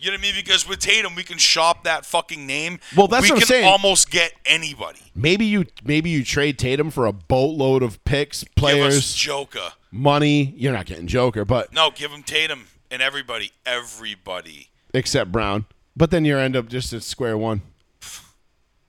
You 0.00 0.10
know 0.10 0.16
what 0.16 0.20
I 0.20 0.22
mean? 0.22 0.34
Because 0.34 0.68
with 0.68 0.80
Tatum, 0.80 1.14
we 1.14 1.22
can 1.22 1.38
shop 1.38 1.84
that 1.84 2.04
fucking 2.04 2.46
name. 2.46 2.78
Well, 2.96 3.06
that's 3.06 3.22
we 3.22 3.30
what 3.30 3.36
I'm 3.36 3.40
can 3.40 3.46
saying. 3.48 3.64
almost 3.66 4.10
get 4.10 4.32
anybody. 4.44 4.98
maybe 5.14 5.44
you 5.46 5.66
maybe 5.84 6.10
you 6.10 6.24
trade 6.24 6.58
Tatum 6.58 6.90
for 6.90 7.06
a 7.06 7.12
boatload 7.12 7.82
of 7.82 8.02
picks, 8.04 8.42
Give 8.42 8.50
us 8.50 8.54
players, 8.60 9.14
Joker. 9.14 9.72
Money. 9.94 10.52
You're 10.56 10.72
not 10.72 10.86
getting 10.86 11.06
Joker, 11.06 11.44
but 11.44 11.72
No, 11.72 11.90
give 11.94 12.10
him 12.10 12.22
Tatum 12.24 12.66
and 12.90 13.00
everybody. 13.00 13.52
Everybody. 13.64 14.68
except 14.92 15.30
Brown. 15.32 15.66
But 15.96 16.10
then 16.10 16.24
you 16.24 16.36
end 16.36 16.56
up 16.56 16.68
just 16.68 16.92
at 16.92 17.04
square 17.04 17.38
one. 17.38 17.62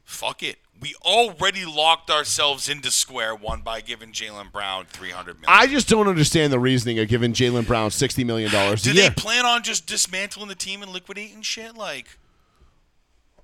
Fuck 0.03 0.41
it. 0.43 0.57
We 0.79 0.93
already 1.03 1.63
locked 1.65 2.09
ourselves 2.09 2.67
into 2.67 2.89
square 2.91 3.33
one 3.35 3.61
by 3.61 3.81
giving 3.81 4.11
Jaylen 4.11 4.51
Brown 4.51 4.85
three 4.87 5.11
hundred 5.11 5.39
million. 5.41 5.47
I 5.59 5.67
just 5.67 5.87
don't 5.87 6.07
understand 6.07 6.51
the 6.51 6.59
reasoning 6.59 6.99
of 6.99 7.07
giving 7.07 7.33
Jaylen 7.33 7.65
Brown 7.65 7.91
sixty 7.91 8.23
million 8.23 8.51
dollars 8.51 8.81
Do 8.81 8.91
they 8.93 9.03
year. 9.03 9.11
plan 9.11 9.45
on 9.45 9.63
just 9.63 9.87
dismantling 9.87 10.47
the 10.49 10.55
team 10.55 10.81
and 10.83 10.91
liquidating 10.91 11.41
shit? 11.43 11.75
Like, 11.77 12.17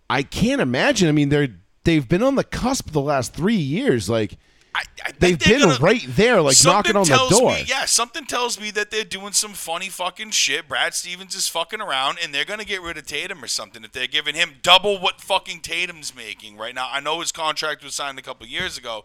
I 0.09 0.24
can't 0.24 0.62
imagine. 0.62 1.07
I 1.07 1.14
mean, 1.14 1.30
they're 1.30 1.47
they've 1.84 2.07
been 2.07 2.22
on 2.24 2.36
the 2.36 2.43
cusp 2.43 2.91
the 2.91 3.01
last 3.01 3.34
three 3.34 3.55
years. 3.55 4.09
Like 4.09 4.38
I, 4.74 4.84
I 5.05 5.11
they've 5.19 5.38
been 5.38 5.61
gonna- 5.61 5.78
right 5.80 6.01
there, 6.07 6.41
like 6.41 6.55
knocking 6.63 6.95
on 6.95 7.03
the 7.05 7.28
door. 7.30 7.51
Me, 7.51 7.65
yeah, 7.67 7.84
something 7.86 8.26
tells 8.26 8.59
me 8.59 8.72
that 8.72 8.89
they're 8.89 9.03
doing 9.03 9.34
some 9.34 9.51
funny 9.51 9.89
fucking 9.89 10.32
shit. 10.32 10.67
Brad 10.69 10.93
Stevens 10.93 11.36
is 11.36 11.49
fucking 11.49 11.82
around, 11.82 12.19
and 12.24 12.34
they're 12.34 12.45
gonna 12.45 12.63
get 12.63 12.82
rid 12.82 12.97
of 12.97 13.05
Tatum 13.05 13.43
or 13.43 13.47
something 13.47 13.84
if 13.84 13.91
they're 13.91 14.07
giving 14.07 14.34
him 14.34 14.55
double 14.61 14.97
what 14.97 15.19
fucking 15.19 15.59
Tatum's 15.59 16.15
making 16.15 16.55
right 16.55 16.74
now. 16.74 16.88
I 16.89 17.01
know 17.01 17.19
his 17.19 17.34
contract 17.34 17.84
was 17.84 17.95
signed 17.95 18.17
a 18.17 18.22
couple 18.22 18.47
years 18.47 18.78
ago, 18.78 19.03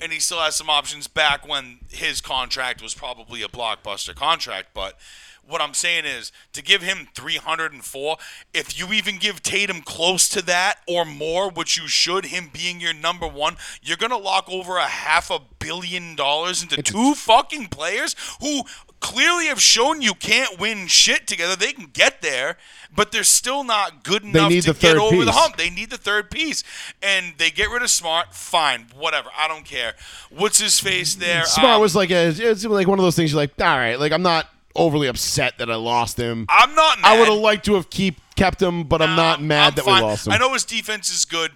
and 0.00 0.12
he 0.12 0.18
still 0.18 0.40
has 0.40 0.56
some 0.56 0.68
options 0.68 1.06
back 1.06 1.46
when 1.46 1.78
his 1.90 2.20
contract 2.20 2.82
was 2.82 2.94
probably 2.94 3.42
a 3.42 3.48
blockbuster 3.48 4.14
contract. 4.16 4.68
But 4.74 4.98
what 5.46 5.60
I'm 5.60 5.74
saying 5.74 6.04
is 6.04 6.32
to 6.52 6.62
give 6.62 6.82
him 6.82 7.08
304, 7.14 8.16
if 8.52 8.78
you 8.78 8.92
even 8.92 9.18
give 9.18 9.42
Tatum 9.42 9.82
close 9.82 10.28
to 10.30 10.42
that 10.42 10.76
or 10.86 11.04
more, 11.04 11.50
which 11.50 11.76
you 11.76 11.88
should, 11.88 12.26
him 12.26 12.50
being 12.52 12.80
your 12.80 12.94
number 12.94 13.26
one, 13.26 13.56
you're 13.82 13.96
gonna 13.96 14.16
lock 14.18 14.48
over 14.48 14.76
a 14.76 14.86
half 14.86 15.30
a 15.30 15.40
billion 15.58 16.16
dollars 16.16 16.62
into 16.62 16.82
two 16.82 17.14
fucking 17.14 17.66
players 17.66 18.16
who 18.40 18.62
clearly 19.00 19.46
have 19.46 19.60
shown 19.60 20.00
you 20.00 20.14
can't 20.14 20.58
win 20.58 20.86
shit 20.86 21.26
together. 21.26 21.54
They 21.56 21.72
can 21.72 21.90
get 21.92 22.22
there, 22.22 22.56
but 22.94 23.12
they're 23.12 23.22
still 23.22 23.62
not 23.62 24.02
good 24.02 24.24
enough 24.24 24.50
to 24.50 24.72
get 24.72 24.96
over 24.96 25.24
the 25.26 25.32
hump. 25.32 25.56
They 25.56 25.68
need 25.68 25.90
the 25.90 25.98
third 25.98 26.30
piece, 26.30 26.64
and 27.02 27.34
they 27.36 27.50
get 27.50 27.68
rid 27.68 27.82
of 27.82 27.90
Smart. 27.90 28.34
Fine, 28.34 28.86
whatever. 28.96 29.28
I 29.36 29.46
don't 29.46 29.64
care. 29.66 29.94
What's 30.30 30.58
his 30.58 30.80
face 30.80 31.14
there? 31.16 31.44
Smart 31.44 31.74
Um, 31.74 31.80
was 31.82 31.94
like 31.94 32.10
a, 32.10 32.28
it's 32.28 32.64
like 32.64 32.88
one 32.88 32.98
of 32.98 33.04
those 33.04 33.16
things. 33.16 33.32
You're 33.32 33.42
like, 33.42 33.52
all 33.60 33.66
right, 33.76 34.00
like 34.00 34.12
I'm 34.12 34.22
not 34.22 34.48
overly 34.76 35.06
upset 35.08 35.58
that 35.58 35.70
I 35.70 35.76
lost 35.76 36.18
him. 36.18 36.46
I'm 36.48 36.74
not 36.74 37.00
mad. 37.00 37.08
I 37.08 37.18
would 37.18 37.28
have 37.28 37.38
liked 37.38 37.64
to 37.66 37.74
have 37.74 37.90
keep 37.90 38.16
kept 38.36 38.60
him, 38.60 38.84
but 38.84 39.00
I'm 39.00 39.16
not 39.16 39.40
mad 39.42 39.68
I'm 39.68 39.74
that 39.76 39.84
fine. 39.84 40.02
we 40.02 40.08
lost 40.08 40.26
him. 40.26 40.32
I 40.32 40.38
know 40.38 40.52
his 40.52 40.64
defense 40.64 41.10
is 41.14 41.24
good, 41.24 41.52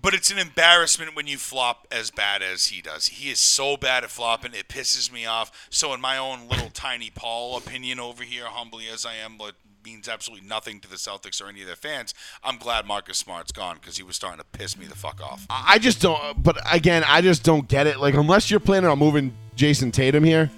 but 0.00 0.14
it's 0.14 0.30
an 0.30 0.38
embarrassment 0.38 1.14
when 1.14 1.26
you 1.26 1.38
flop 1.38 1.86
as 1.90 2.10
bad 2.10 2.42
as 2.42 2.66
he 2.66 2.82
does. 2.82 3.06
He 3.08 3.30
is 3.30 3.38
so 3.38 3.76
bad 3.76 4.04
at 4.04 4.10
flopping, 4.10 4.52
it 4.54 4.68
pisses 4.68 5.12
me 5.12 5.26
off. 5.26 5.68
So, 5.70 5.94
in 5.94 6.00
my 6.00 6.18
own 6.18 6.48
little 6.48 6.70
tiny 6.70 7.10
Paul 7.10 7.56
opinion 7.56 8.00
over 8.00 8.24
here, 8.24 8.46
humbly 8.46 8.84
as 8.92 9.06
I 9.06 9.14
am, 9.14 9.36
but 9.38 9.54
means 9.84 10.08
absolutely 10.08 10.46
nothing 10.46 10.80
to 10.80 10.90
the 10.90 10.96
Celtics 10.96 11.40
or 11.40 11.48
any 11.48 11.60
of 11.60 11.68
their 11.68 11.76
fans. 11.76 12.12
I'm 12.42 12.58
glad 12.58 12.86
Marcus 12.86 13.18
Smart's 13.18 13.52
gone 13.52 13.76
because 13.76 13.96
he 13.96 14.02
was 14.02 14.16
starting 14.16 14.40
to 14.40 14.58
piss 14.58 14.76
me 14.76 14.86
the 14.86 14.96
fuck 14.96 15.22
off. 15.22 15.46
I 15.48 15.78
just 15.78 16.02
don't. 16.02 16.42
But 16.42 16.58
again, 16.70 17.04
I 17.06 17.20
just 17.20 17.44
don't 17.44 17.68
get 17.68 17.86
it. 17.86 18.00
Like 18.00 18.14
unless 18.14 18.50
you're 18.50 18.58
planning 18.58 18.90
on 18.90 18.98
moving 18.98 19.32
Jayson 19.54 19.92
Tatum 19.92 20.24
here, 20.24 20.50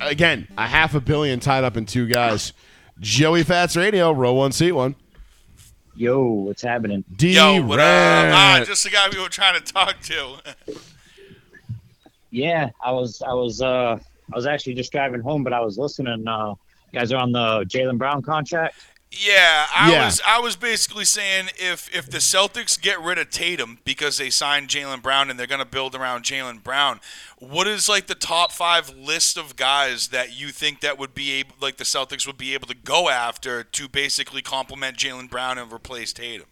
again, 0.00 0.48
a 0.56 0.66
half 0.66 0.94
a 0.94 1.00
billion 1.00 1.40
tied 1.40 1.64
up 1.64 1.76
in 1.76 1.86
two 1.86 2.06
guys. 2.06 2.52
Joey 3.00 3.42
Fats 3.42 3.76
Radio, 3.76 4.12
row 4.12 4.32
one, 4.32 4.52
seat 4.52 4.72
one. 4.72 4.94
Yo, 5.94 6.22
what's 6.22 6.62
happening? 6.62 7.04
D. 7.16 7.34
Yo, 7.34 7.62
what 7.62 7.78
up? 7.80 7.84
Ah, 8.34 8.62
just 8.66 8.84
the 8.84 8.90
guy 8.90 9.08
we 9.10 9.18
were 9.20 9.28
trying 9.28 9.58
to 9.60 9.72
talk 9.72 10.00
to. 10.02 10.36
Yeah, 12.32 12.68
I 12.84 12.90
was, 12.92 13.22
I 13.22 13.32
was, 13.32 13.62
uh, 13.62 13.96
I 13.96 14.36
was 14.36 14.46
actually 14.46 14.74
just 14.74 14.92
driving 14.92 15.22
home, 15.22 15.42
but 15.42 15.54
I 15.54 15.60
was 15.60 15.78
listening. 15.78 16.26
Uh, 16.28 16.54
you 16.92 16.98
guys 16.98 17.10
are 17.10 17.16
on 17.16 17.32
the 17.32 17.64
Jaylen 17.66 17.96
Brown 17.96 18.20
contract. 18.20 18.74
Yeah, 19.10 19.66
I 19.74 19.92
Yeah. 19.92 20.04
was 20.04 20.20
I 20.26 20.38
was 20.40 20.56
basically 20.56 21.04
saying 21.04 21.50
if 21.56 21.88
if 21.94 22.10
the 22.10 22.18
Celtics 22.18 22.78
get 22.80 23.00
rid 23.00 23.18
of 23.18 23.30
Tatum 23.30 23.78
because 23.84 24.18
they 24.18 24.30
signed 24.30 24.68
Jaylen 24.68 25.00
Brown 25.00 25.30
and 25.30 25.38
they're 25.38 25.46
gonna 25.46 25.64
build 25.64 25.94
around 25.94 26.24
Jaylen 26.24 26.62
Brown, 26.62 27.00
what 27.38 27.66
is 27.66 27.88
like 27.88 28.08
the 28.08 28.14
top 28.16 28.52
five 28.52 28.90
list 28.90 29.36
of 29.36 29.56
guys 29.56 30.08
that 30.08 30.38
you 30.38 30.48
think 30.48 30.80
that 30.80 30.98
would 30.98 31.14
be 31.14 31.30
able 31.32 31.54
like 31.60 31.76
the 31.76 31.84
Celtics 31.84 32.26
would 32.26 32.36
be 32.36 32.52
able 32.52 32.66
to 32.66 32.74
go 32.74 33.08
after 33.08 33.62
to 33.62 33.88
basically 33.88 34.42
complement 34.42 34.98
Jaylen 34.98 35.30
Brown 35.30 35.56
and 35.56 35.72
replace 35.72 36.12
Tatum? 36.12 36.46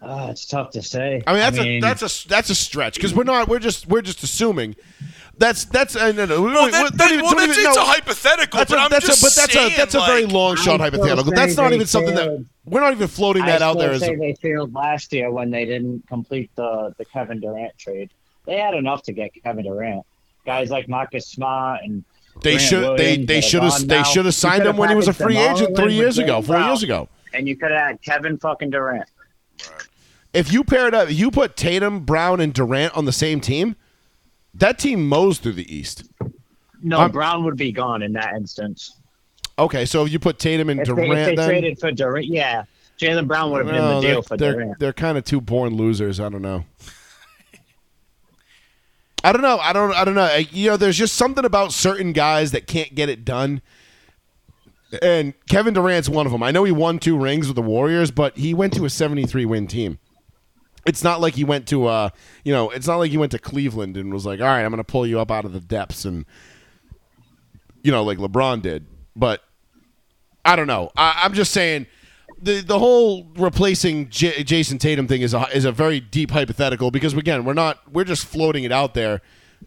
Uh, 0.00 0.28
it's 0.30 0.46
tough 0.46 0.70
to 0.70 0.82
say. 0.82 1.22
I 1.26 1.32
mean, 1.32 1.40
that's 1.40 1.58
a 1.58 1.80
that's 1.80 2.24
a 2.24 2.28
that's 2.28 2.50
a 2.50 2.54
stretch 2.54 2.94
because 2.94 3.14
we're 3.14 3.24
not 3.24 3.48
we're 3.48 3.58
just 3.58 3.88
we're 3.88 4.02
just 4.02 4.22
assuming. 4.22 4.76
That's 5.38 5.64
that's 5.66 5.94
uh, 5.96 6.10
no 6.12 6.24
no. 6.26 6.42
Well, 6.42 6.52
don't- 6.52 6.72
that, 6.72 6.98
that- 6.98 7.12
even- 7.12 7.24
well, 7.24 7.34
that's 7.36 7.56
even- 7.58 7.66
it's 7.66 7.76
no. 7.76 7.82
a 7.82 7.86
hypothetical, 7.86 8.58
That's 8.58 8.70
but 8.70 8.78
a, 8.78 8.82
I'm 8.82 8.90
that's 8.90 9.06
just 9.06 9.22
a, 9.22 9.26
but 9.26 9.34
that's 9.36 9.52
saying, 9.52 9.72
a 9.74 9.76
that's 9.76 9.94
a 9.94 10.00
very 10.00 10.24
like- 10.24 10.32
long 10.32 10.56
shot 10.56 10.80
hypothetical. 10.80 11.32
That's 11.32 11.56
not 11.56 11.68
they 11.70 11.76
even 11.76 11.86
something 11.86 12.14
that 12.16 12.44
we're 12.64 12.80
not 12.80 12.92
even 12.92 13.06
floating 13.08 13.42
I 13.44 13.46
that 13.52 13.62
out 13.62 13.78
there 13.78 13.92
as 13.92 14.00
say 14.00 14.16
they 14.16 14.34
failed 14.34 14.74
last 14.74 15.12
year 15.12 15.30
when 15.30 15.50
they 15.50 15.64
didn't 15.64 16.06
complete 16.08 16.50
the 16.56 16.92
the 16.98 17.04
Kevin 17.04 17.40
Durant 17.40 17.76
trade. 17.78 18.10
They 18.46 18.58
had 18.58 18.74
enough 18.74 19.02
to 19.04 19.12
get 19.12 19.30
Kevin 19.42 19.64
Durant. 19.64 20.04
Guys 20.44 20.70
like 20.70 20.88
Marcus 20.88 21.26
Smart 21.26 21.80
and 21.84 22.02
they 22.42 22.52
Grant 22.54 22.62
should 22.68 22.82
they 22.98 23.16
Williams 23.18 23.26
they 23.26 23.34
that 23.34 23.38
are 23.38 23.42
should 23.48 23.62
have 23.62 23.88
they 23.88 24.02
should 24.04 24.24
have 24.24 24.34
signed 24.34 24.64
him 24.66 24.76
when 24.76 24.88
he 24.88 24.94
was 24.96 25.06
a 25.08 25.12
free 25.12 25.36
agent 25.38 25.70
in 25.70 25.76
three 25.76 25.94
years 25.94 26.18
ago, 26.18 26.42
four 26.42 26.58
years 26.58 26.82
ago. 26.82 27.08
and 27.32 27.46
you 27.46 27.56
could 27.56 27.70
have 27.70 27.80
had 27.90 28.02
Kevin 28.02 28.38
fucking 28.38 28.70
Durant. 28.70 29.08
If 30.32 30.52
you 30.52 30.62
paired 30.62 30.94
up, 30.94 31.10
you 31.10 31.30
put 31.30 31.56
Tatum, 31.56 32.00
Brown, 32.00 32.40
and 32.40 32.52
Durant 32.52 32.94
on 32.96 33.06
the 33.06 33.12
same 33.12 33.40
team, 33.40 33.76
that 34.54 34.78
team 34.78 35.08
mows 35.08 35.38
through 35.38 35.54
the 35.54 35.74
East. 35.74 36.04
No, 36.82 36.98
I'm- 36.98 37.10
Brown 37.10 37.44
would 37.44 37.56
be 37.56 37.72
gone 37.72 38.02
in 38.02 38.12
that 38.14 38.34
instance. 38.34 38.94
Okay, 39.58 39.84
so 39.84 40.04
if 40.04 40.12
you 40.12 40.20
put 40.20 40.38
Tatum 40.38 40.70
and 40.70 40.80
If 40.80 40.86
they, 40.86 40.94
Durant, 40.94 41.12
if 41.12 41.26
they 41.26 41.34
then 41.34 41.48
traded 41.48 41.80
for 41.80 41.90
Durant, 41.90 42.26
yeah, 42.26 42.62
Jaylen 43.00 43.26
Brown 43.26 43.50
would 43.50 43.66
have 43.66 43.74
been 43.74 43.82
the 43.82 44.00
deal 44.00 44.00
they're, 44.00 44.22
for 44.22 44.36
they're, 44.36 44.52
Durant. 44.52 44.78
they're 44.78 44.92
kind 44.92 45.18
of 45.18 45.24
two 45.24 45.40
born 45.40 45.76
losers. 45.76 46.20
I 46.20 46.28
don't 46.28 46.42
know. 46.42 46.64
I 49.24 49.32
don't 49.32 49.42
know. 49.42 49.58
I 49.58 49.72
don't. 49.72 49.92
I 49.94 50.04
don't 50.04 50.14
know. 50.14 50.32
You 50.52 50.70
know, 50.70 50.76
there's 50.76 50.96
just 50.96 51.16
something 51.16 51.44
about 51.44 51.72
certain 51.72 52.12
guys 52.12 52.52
that 52.52 52.66
can't 52.68 52.94
get 52.94 53.08
it 53.08 53.24
done. 53.24 53.62
And 55.02 55.34
Kevin 55.50 55.74
Durant's 55.74 56.08
one 56.08 56.24
of 56.24 56.32
them. 56.32 56.42
I 56.42 56.50
know 56.50 56.64
he 56.64 56.72
won 56.72 56.98
two 56.98 57.18
rings 57.18 57.46
with 57.46 57.56
the 57.56 57.62
Warriors, 57.62 58.10
but 58.10 58.36
he 58.38 58.54
went 58.54 58.72
to 58.74 58.84
a 58.84 58.90
73 58.90 59.44
win 59.44 59.66
team. 59.66 59.98
It's 60.88 61.04
not 61.04 61.20
like 61.20 61.34
he 61.34 61.44
went 61.44 61.68
to 61.68 61.86
uh, 61.86 62.10
you 62.44 62.52
know, 62.52 62.70
it's 62.70 62.86
not 62.86 62.96
like 62.96 63.10
he 63.10 63.18
went 63.18 63.32
to 63.32 63.38
Cleveland 63.38 63.96
and 63.96 64.12
was 64.12 64.26
like, 64.26 64.40
"All 64.40 64.46
right, 64.46 64.62
I'm 64.62 64.70
going 64.70 64.78
to 64.78 64.84
pull 64.84 65.06
you 65.06 65.20
up 65.20 65.30
out 65.30 65.44
of 65.44 65.52
the 65.52 65.60
depths," 65.60 66.04
and 66.04 66.24
you 67.82 67.92
know, 67.92 68.02
like 68.02 68.18
LeBron 68.18 68.62
did. 68.62 68.86
But 69.14 69.42
I 70.44 70.56
don't 70.56 70.66
know. 70.66 70.90
I, 70.96 71.20
I'm 71.22 71.34
just 71.34 71.52
saying 71.52 71.86
the 72.40 72.60
the 72.60 72.78
whole 72.78 73.26
replacing 73.36 74.08
J- 74.08 74.42
Jayson 74.42 74.78
Tatum 74.78 75.06
thing 75.06 75.22
is 75.22 75.34
a 75.34 75.46
is 75.54 75.64
a 75.64 75.72
very 75.72 76.00
deep 76.00 76.30
hypothetical 76.30 76.90
because 76.90 77.14
again, 77.14 77.44
we're 77.44 77.54
not 77.54 77.78
we're 77.92 78.04
just 78.04 78.24
floating 78.24 78.64
it 78.64 78.72
out 78.72 78.94
there 78.94 79.20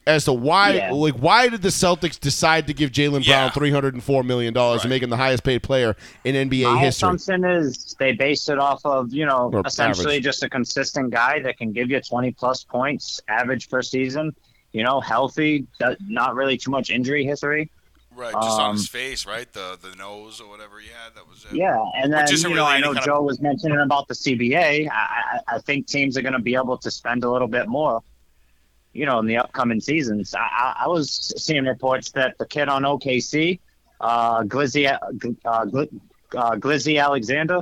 as 0.08 0.26
to 0.26 0.34
why 0.34 0.72
Yeah. 0.74 0.92
like 0.92 1.16
why 1.16 1.48
did 1.50 1.62
the 1.62 1.70
Celtics 1.70 2.20
decide 2.20 2.66
to 2.68 2.74
give 2.74 2.92
Jaylen 2.92 3.26
Yeah. 3.26 3.42
Brown 3.44 3.52
304 3.52 4.24
million 4.24 4.54
dollars 4.54 4.80
Right. 4.80 4.86
and 4.86 4.90
make 4.90 5.04
him 5.04 5.10
the 5.10 5.18
highest 5.18 5.44
paid 5.44 5.62
player 5.64 5.96
in 6.24 6.36
NBA 6.36 6.64
My 6.74 6.80
history? 6.80 7.08
assumption 7.08 7.44
is 7.46 7.96
they 8.00 8.14
based 8.14 8.50
it 8.50 8.58
off 8.60 8.86
of 8.86 9.14
you 9.14 9.26
know 9.26 9.52
Or 9.54 9.62
essentially 9.66 10.14
average. 10.16 10.24
just 10.24 10.44
a 10.44 10.50
consistent 10.50 11.12
guy 11.12 11.40
that 11.42 11.58
can 11.58 11.72
give 11.72 11.90
you 11.92 12.00
20 12.02 12.32
plus 12.32 12.64
points 12.64 13.20
average 13.28 13.70
per 13.70 13.82
season. 13.82 14.36
You 14.74 14.84
know, 14.84 15.02
healthy, 15.02 15.68
not 16.08 16.34
really 16.36 16.58
too 16.58 16.72
much 16.72 16.90
injury 16.90 17.26
history. 17.26 17.70
Right, 18.16 18.34
just 18.34 18.60
on 18.60 18.74
his 18.76 18.82
Um, 18.84 18.86
face, 18.88 19.26
right? 19.26 19.52
The 19.54 19.78
the 19.82 19.96
nose 19.98 20.42
or 20.42 20.50
whatever 20.50 20.80
he 20.80 20.88
had. 20.90 21.16
That 21.16 21.30
was 21.30 21.46
it. 21.50 21.56
Yeah, 21.56 21.78
and 21.96 22.12
then 22.12 22.24
Which 22.24 22.34
isn't 22.34 22.50
you 22.50 22.56
know 22.58 22.64
really 22.64 22.76
I 22.76 22.80
know 22.80 22.88
kind 22.88 22.98
of- 23.00 23.06
Joe 23.06 23.22
was 23.22 23.40
mentioning 23.42 23.80
about 23.80 24.08
the 24.10 24.16
CBA. 24.16 24.88
I, 24.90 24.94
I, 24.94 25.56
I 25.56 25.60
think 25.60 25.88
teams 25.88 26.18
are 26.18 26.22
going 26.22 26.34
to 26.34 26.40
be 26.40 26.56
able 26.56 26.78
to 26.78 26.92
spend 26.92 27.24
a 27.24 27.30
little 27.32 27.48
bit 27.48 27.68
more. 27.70 28.02
You 28.94 29.06
know, 29.06 29.20
in 29.20 29.26
the 29.26 29.38
upcoming 29.38 29.80
seasons, 29.80 30.34
I, 30.36 30.40
I, 30.40 30.82
I 30.86 30.88
was 30.88 31.34
seeing 31.38 31.64
reports 31.66 32.12
that 32.12 32.38
the 32.38 32.46
kid 32.46 32.68
on 32.68 32.84
OKC, 32.84 33.60
uh, 34.02 34.42
Glizzy, 34.44 34.92
uh, 34.92 35.00
Gl- 35.66 36.00
uh, 36.36 36.52
Glizzy 36.56 37.02
Alexander, 37.02 37.62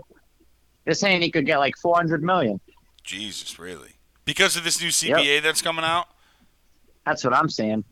they're 0.86 0.94
saying 0.96 1.22
he 1.22 1.30
could 1.30 1.46
get 1.46 1.60
like 1.60 1.78
400 1.78 2.24
million. 2.24 2.60
Jesus, 3.04 3.60
really? 3.60 3.96
Because 4.26 4.56
of 4.56 4.64
this 4.64 4.82
new 4.82 4.90
CBA 4.90 5.42
that's 5.44 5.62
coming 5.62 5.86
out. 5.86 6.08
That's 7.06 7.24
what 7.24 7.34
I'm 7.34 7.50
saying. 7.50 7.84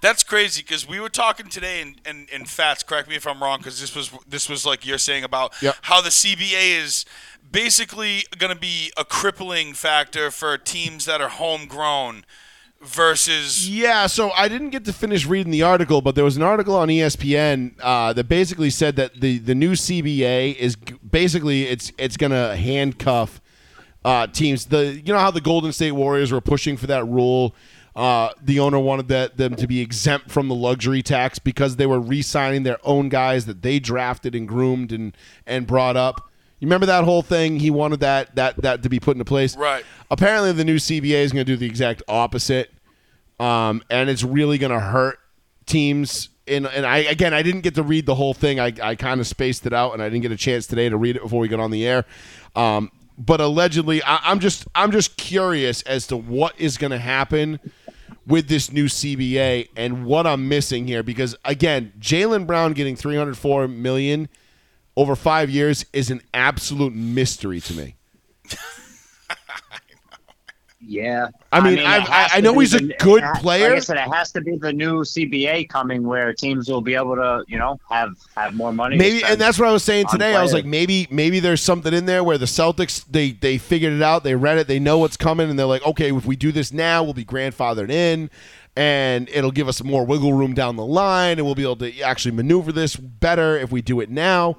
That's 0.00 0.24
crazy 0.24 0.62
because 0.62 0.86
we 0.86 0.98
were 0.98 1.08
talking 1.08 1.46
today, 1.46 1.80
and, 1.80 2.00
and, 2.04 2.28
and 2.32 2.48
Fats, 2.48 2.82
correct 2.82 3.08
me 3.08 3.14
if 3.14 3.24
I'm 3.24 3.40
wrong, 3.40 3.58
because 3.58 3.80
this 3.80 3.94
was 3.94 4.10
this 4.26 4.48
was 4.48 4.66
like 4.66 4.84
you're 4.84 4.98
saying 4.98 5.22
about 5.22 5.54
Yep. 5.62 5.76
how 5.82 6.00
the 6.00 6.08
CBA 6.08 6.82
is 6.82 7.04
basically 7.48 8.24
going 8.36 8.52
to 8.52 8.58
be 8.58 8.92
a 8.96 9.04
crippling 9.04 9.74
factor 9.74 10.32
for 10.32 10.58
teams 10.58 11.04
that 11.04 11.20
are 11.20 11.28
homegrown 11.28 12.24
versus 12.82 13.68
Yeah, 13.68 14.06
so 14.06 14.30
I 14.32 14.48
didn't 14.48 14.70
get 14.70 14.84
to 14.86 14.92
finish 14.92 15.26
reading 15.26 15.52
the 15.52 15.62
article, 15.62 16.00
but 16.02 16.14
there 16.14 16.24
was 16.24 16.36
an 16.36 16.42
article 16.42 16.74
on 16.74 16.88
ESPN 16.88 17.74
uh, 17.80 18.12
that 18.12 18.28
basically 18.28 18.70
said 18.70 18.96
that 18.96 19.20
the, 19.20 19.38
the 19.38 19.54
new 19.54 19.72
CBA 19.72 20.56
is 20.56 20.76
basically 20.76 21.64
it's 21.64 21.92
it's 21.98 22.16
to 22.16 22.56
handcuff 22.56 23.40
uh, 24.04 24.26
teams. 24.26 24.66
The 24.66 24.94
you 24.94 25.12
know 25.12 25.18
how 25.18 25.30
the 25.30 25.40
Golden 25.40 25.72
State 25.72 25.92
Warriors 25.92 26.32
were 26.32 26.40
pushing 26.40 26.76
for 26.76 26.86
that 26.88 27.06
rule. 27.06 27.54
Uh, 27.94 28.30
the 28.40 28.58
owner 28.58 28.78
wanted 28.78 29.08
that 29.08 29.36
them 29.36 29.54
to 29.54 29.66
be 29.66 29.80
exempt 29.80 30.30
from 30.30 30.48
the 30.48 30.54
luxury 30.54 31.02
tax 31.02 31.38
because 31.38 31.76
they 31.76 31.84
were 31.84 32.00
re-signing 32.00 32.62
their 32.62 32.78
own 32.84 33.10
guys 33.10 33.44
that 33.44 33.60
they 33.60 33.78
drafted 33.78 34.34
and 34.34 34.48
groomed 34.48 34.92
and 34.92 35.16
and 35.46 35.66
brought 35.66 35.96
up. 35.96 36.31
You 36.62 36.66
remember 36.66 36.86
that 36.86 37.02
whole 37.02 37.22
thing? 37.22 37.58
He 37.58 37.70
wanted 37.70 38.00
that 38.00 38.36
that 38.36 38.56
that 38.62 38.84
to 38.84 38.88
be 38.88 39.00
put 39.00 39.16
into 39.16 39.24
place. 39.24 39.56
Right. 39.56 39.84
Apparently, 40.10 40.52
the 40.52 40.64
new 40.64 40.76
CBA 40.76 41.24
is 41.24 41.32
going 41.32 41.44
to 41.44 41.52
do 41.52 41.56
the 41.56 41.66
exact 41.66 42.02
opposite 42.06 42.70
um, 43.42 43.82
and 43.90 44.08
it's 44.08 44.22
really 44.22 44.56
going 44.56 44.72
to 44.72 44.78
hurt 44.78 45.18
teams. 45.66 46.28
And, 46.46 46.66
and 46.66 46.86
I 46.86 46.98
again, 46.98 47.34
I 47.34 47.42
didn't 47.42 47.62
get 47.62 47.74
to 47.74 47.82
read 47.82 48.06
the 48.06 48.14
whole 48.14 48.34
thing. 48.34 48.60
I, 48.60 48.72
I 48.80 48.94
kind 48.94 49.20
of 49.20 49.26
spaced 49.26 49.66
it 49.66 49.72
out, 49.72 49.92
and 49.92 50.02
I 50.02 50.08
didn't 50.08 50.22
get 50.22 50.32
a 50.32 50.36
chance 50.36 50.66
today 50.66 50.88
to 50.88 50.96
read 50.96 51.16
it 51.16 51.22
before 51.22 51.40
we 51.40 51.48
got 51.48 51.58
on 51.60 51.72
the 51.72 51.84
air. 51.86 52.04
Um, 52.54 52.92
but 53.18 53.40
allegedly, 53.40 54.02
I, 54.02 54.20
I'm 54.22 54.38
just 54.38 54.66
I'm 54.74 54.92
just 54.92 55.16
curious 55.16 55.82
as 55.82 56.06
to 56.08 56.16
what 56.16 56.58
is 56.60 56.78
going 56.78 56.92
to 56.92 56.98
happen 56.98 57.58
with 58.26 58.46
this 58.46 58.70
new 58.70 58.86
CBA 58.86 59.68
and 59.76 60.04
what 60.04 60.26
I'm 60.26 60.48
missing 60.48 60.86
here. 60.86 61.02
Because 61.02 61.36
again, 61.44 61.92
Jaylen 61.98 62.46
Brown 62.46 62.72
getting 62.72 62.94
304 62.94 63.66
million 63.66 64.28
over 64.96 65.16
five 65.16 65.50
years 65.50 65.84
is 65.92 66.10
an 66.10 66.20
absolute 66.34 66.94
mystery 66.94 67.60
to 67.60 67.74
me. 67.74 67.94
Yeah, 70.84 71.28
I 71.52 71.60
mean, 71.60 71.78
I've- 71.78 72.10
has 72.10 72.32
I- 72.32 72.38
I 72.38 72.40
know 72.40 72.58
he's 72.58 72.74
a 72.74 72.78
the- 72.78 72.94
good 72.98 73.22
it 73.22 73.26
ha- 73.26 73.34
player. 73.40 73.68
Like 73.68 73.76
I 73.76 73.80
said, 73.80 73.98
it 73.98 74.12
has 74.12 74.32
to 74.32 74.40
be 74.40 74.56
the 74.56 74.72
new 74.72 75.04
CBA 75.04 75.68
coming, 75.68 76.02
where 76.02 76.32
teams 76.32 76.68
will 76.68 76.80
be 76.80 76.96
able 76.96 77.14
to, 77.14 77.44
you 77.46 77.56
know, 77.56 77.78
have 77.88 78.10
have 78.36 78.54
more 78.54 78.72
money. 78.72 78.96
maybe 78.96 79.22
and 79.22 79.40
that's 79.40 79.60
what 79.60 79.68
I 79.68 79.72
was 79.72 79.84
saying 79.84 80.06
today. 80.10 80.34
I 80.34 80.42
was 80.42 80.52
like, 80.52 80.64
maybe 80.64 81.06
maybe 81.08 81.38
there's 81.38 81.62
something 81.62 81.94
in 81.94 82.06
there 82.06 82.24
where 82.24 82.36
the 82.36 82.46
Celtics 82.46 83.04
they 83.08 83.30
they 83.30 83.58
figured 83.58 83.92
it 83.92 84.02
out, 84.02 84.24
they 84.24 84.34
read 84.34 84.58
it, 84.58 84.66
they 84.66 84.80
know 84.80 84.98
what's 84.98 85.16
coming, 85.16 85.48
and 85.48 85.56
they're 85.56 85.66
like, 85.66 85.86
okay, 85.86 86.12
if 86.12 86.26
we 86.26 86.34
do 86.34 86.50
this 86.50 86.72
now, 86.72 87.04
we'll 87.04 87.14
be 87.14 87.24
grandfathered 87.24 87.88
in, 87.90 88.28
and 88.74 89.28
it'll 89.28 89.52
give 89.52 89.68
us 89.68 89.84
more 89.84 90.04
wiggle 90.04 90.32
room 90.32 90.52
down 90.52 90.74
the 90.74 90.84
line, 90.84 91.38
and 91.38 91.46
we'll 91.46 91.54
be 91.54 91.62
able 91.62 91.76
to 91.76 92.00
actually 92.00 92.32
maneuver 92.34 92.72
this 92.72 92.96
better 92.96 93.56
if 93.56 93.70
we 93.70 93.82
do 93.82 94.00
it 94.00 94.10
now. 94.10 94.56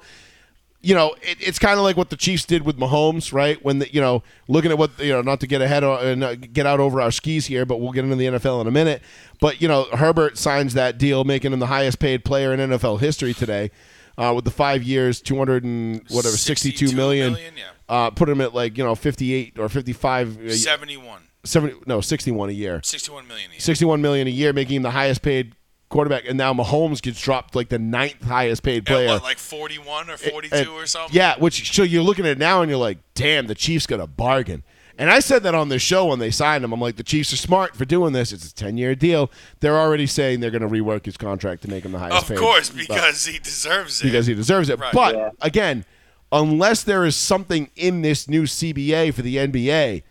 You 0.84 0.94
know, 0.94 1.14
it, 1.22 1.38
it's 1.40 1.58
kind 1.58 1.78
of 1.78 1.84
like 1.84 1.96
what 1.96 2.10
the 2.10 2.16
Chiefs 2.16 2.44
did 2.44 2.64
with 2.64 2.78
Mahomes, 2.78 3.32
right? 3.32 3.62
When 3.64 3.78
the, 3.78 3.92
you 3.92 4.00
know, 4.00 4.22
looking 4.48 4.70
at 4.70 4.78
what 4.78 4.98
you 4.98 5.12
know, 5.12 5.22
not 5.22 5.40
to 5.40 5.46
get 5.46 5.62
ahead 5.62 5.82
of, 5.82 6.02
and 6.04 6.22
uh, 6.22 6.34
get 6.34 6.66
out 6.66 6.80
over 6.80 7.00
our 7.00 7.10
skis 7.10 7.46
here, 7.46 7.64
but 7.64 7.80
we'll 7.80 7.92
get 7.92 8.04
into 8.04 8.16
the 8.16 8.26
NFL 8.26 8.60
in 8.60 8.66
a 8.66 8.70
minute. 8.70 9.02
But 9.40 9.62
you 9.62 9.68
know, 9.68 9.84
Herbert 9.92 10.36
signs 10.36 10.74
that 10.74 10.98
deal, 10.98 11.24
making 11.24 11.52
him 11.52 11.58
the 11.58 11.66
highest 11.66 11.98
paid 11.98 12.24
player 12.24 12.52
in 12.52 12.60
NFL 12.60 13.00
history 13.00 13.32
today, 13.32 13.70
uh, 14.18 14.32
with 14.34 14.44
the 14.44 14.50
five 14.50 14.82
years, 14.82 15.20
two 15.20 15.36
hundred 15.36 15.64
and 15.64 16.02
whatever, 16.10 16.36
62 16.36 16.94
million. 16.94 17.32
million, 17.32 17.54
yeah. 17.56 17.64
Uh, 17.88 18.10
put 18.10 18.28
him 18.28 18.40
at 18.40 18.54
like 18.54 18.78
you 18.78 18.84
know 18.84 18.94
fifty-eight 18.94 19.58
or 19.58 19.68
fifty-five, 19.68 20.38
71. 20.52 21.22
70, 21.44 21.80
no, 21.86 22.00
sixty-one 22.00 22.48
a 22.48 22.52
year. 22.52 22.80
61 22.82 23.26
million 23.26 23.50
a 23.50 23.54
year. 23.54 23.60
61 23.60 24.00
million 24.00 24.26
a 24.26 24.30
year, 24.30 24.52
making 24.52 24.76
him 24.76 24.82
the 24.82 24.90
highest 24.90 25.22
paid 25.22 25.54
quarterback. 25.94 26.24
And 26.28 26.36
now 26.36 26.52
Mahomes 26.52 27.00
gets 27.00 27.20
dropped 27.20 27.54
like 27.56 27.68
the 27.70 27.78
ninth 27.78 28.22
highest 28.22 28.62
paid 28.62 28.78
At 28.78 28.86
player. 28.86 29.08
what, 29.08 29.22
like 29.22 29.38
41 29.38 30.10
or 30.10 30.16
42 30.18 30.70
or 30.72 30.86
something? 30.86 31.16
Yeah, 31.16 31.36
which 31.38 31.72
so 31.74 31.82
you're 31.82 32.02
looking 32.02 32.26
at 32.26 32.32
it 32.32 32.38
now 32.38 32.60
and 32.60 32.68
you're 32.70 32.78
like, 32.78 32.98
damn, 33.14 33.46
the 33.46 33.54
Chiefs 33.54 33.86
got 33.86 34.00
a 34.00 34.06
bargain. 34.06 34.62
And 34.96 35.10
I 35.10 35.18
said 35.18 35.42
that 35.42 35.56
on 35.56 35.70
the 35.70 35.78
show 35.80 36.06
when 36.06 36.20
they 36.20 36.30
signed 36.30 36.62
him. 36.62 36.72
I'm 36.72 36.80
like, 36.80 36.94
the 36.96 37.02
Chiefs 37.02 37.32
are 37.32 37.36
smart 37.36 37.74
for 37.74 37.84
doing 37.84 38.12
this. 38.12 38.32
It's 38.32 38.48
a 38.50 38.54
10 38.54 38.76
year 38.76 38.94
deal. 38.94 39.28
They're 39.60 39.76
already 39.78 40.06
saying 40.06 40.38
they're 40.40 40.52
going 40.52 40.62
to 40.62 40.68
rework 40.68 41.04
his 41.06 41.16
contract 41.16 41.62
to 41.62 41.68
make 41.70 41.84
him 41.84 41.90
the 41.92 41.98
highest 41.98 42.22
Of 42.22 42.28
paid. 42.28 42.38
course, 42.38 42.70
But- 42.70 42.78
because 42.88 43.24
he 43.26 43.38
deserves 43.40 44.00
it. 44.00 44.04
because 44.04 44.26
he 44.26 44.34
deserves 44.34 44.68
it. 44.68 44.78
Right. 44.78 44.92
But 44.92 45.14
Yeah. 45.16 45.30
again, 45.40 45.84
unless 46.30 46.82
there 46.84 47.04
is 47.04 47.16
something 47.16 47.70
in 47.74 48.02
this 48.02 48.28
new 48.28 48.44
CBA 48.46 49.10
for 49.12 49.22
the 49.22 49.36
NBA 49.38 50.02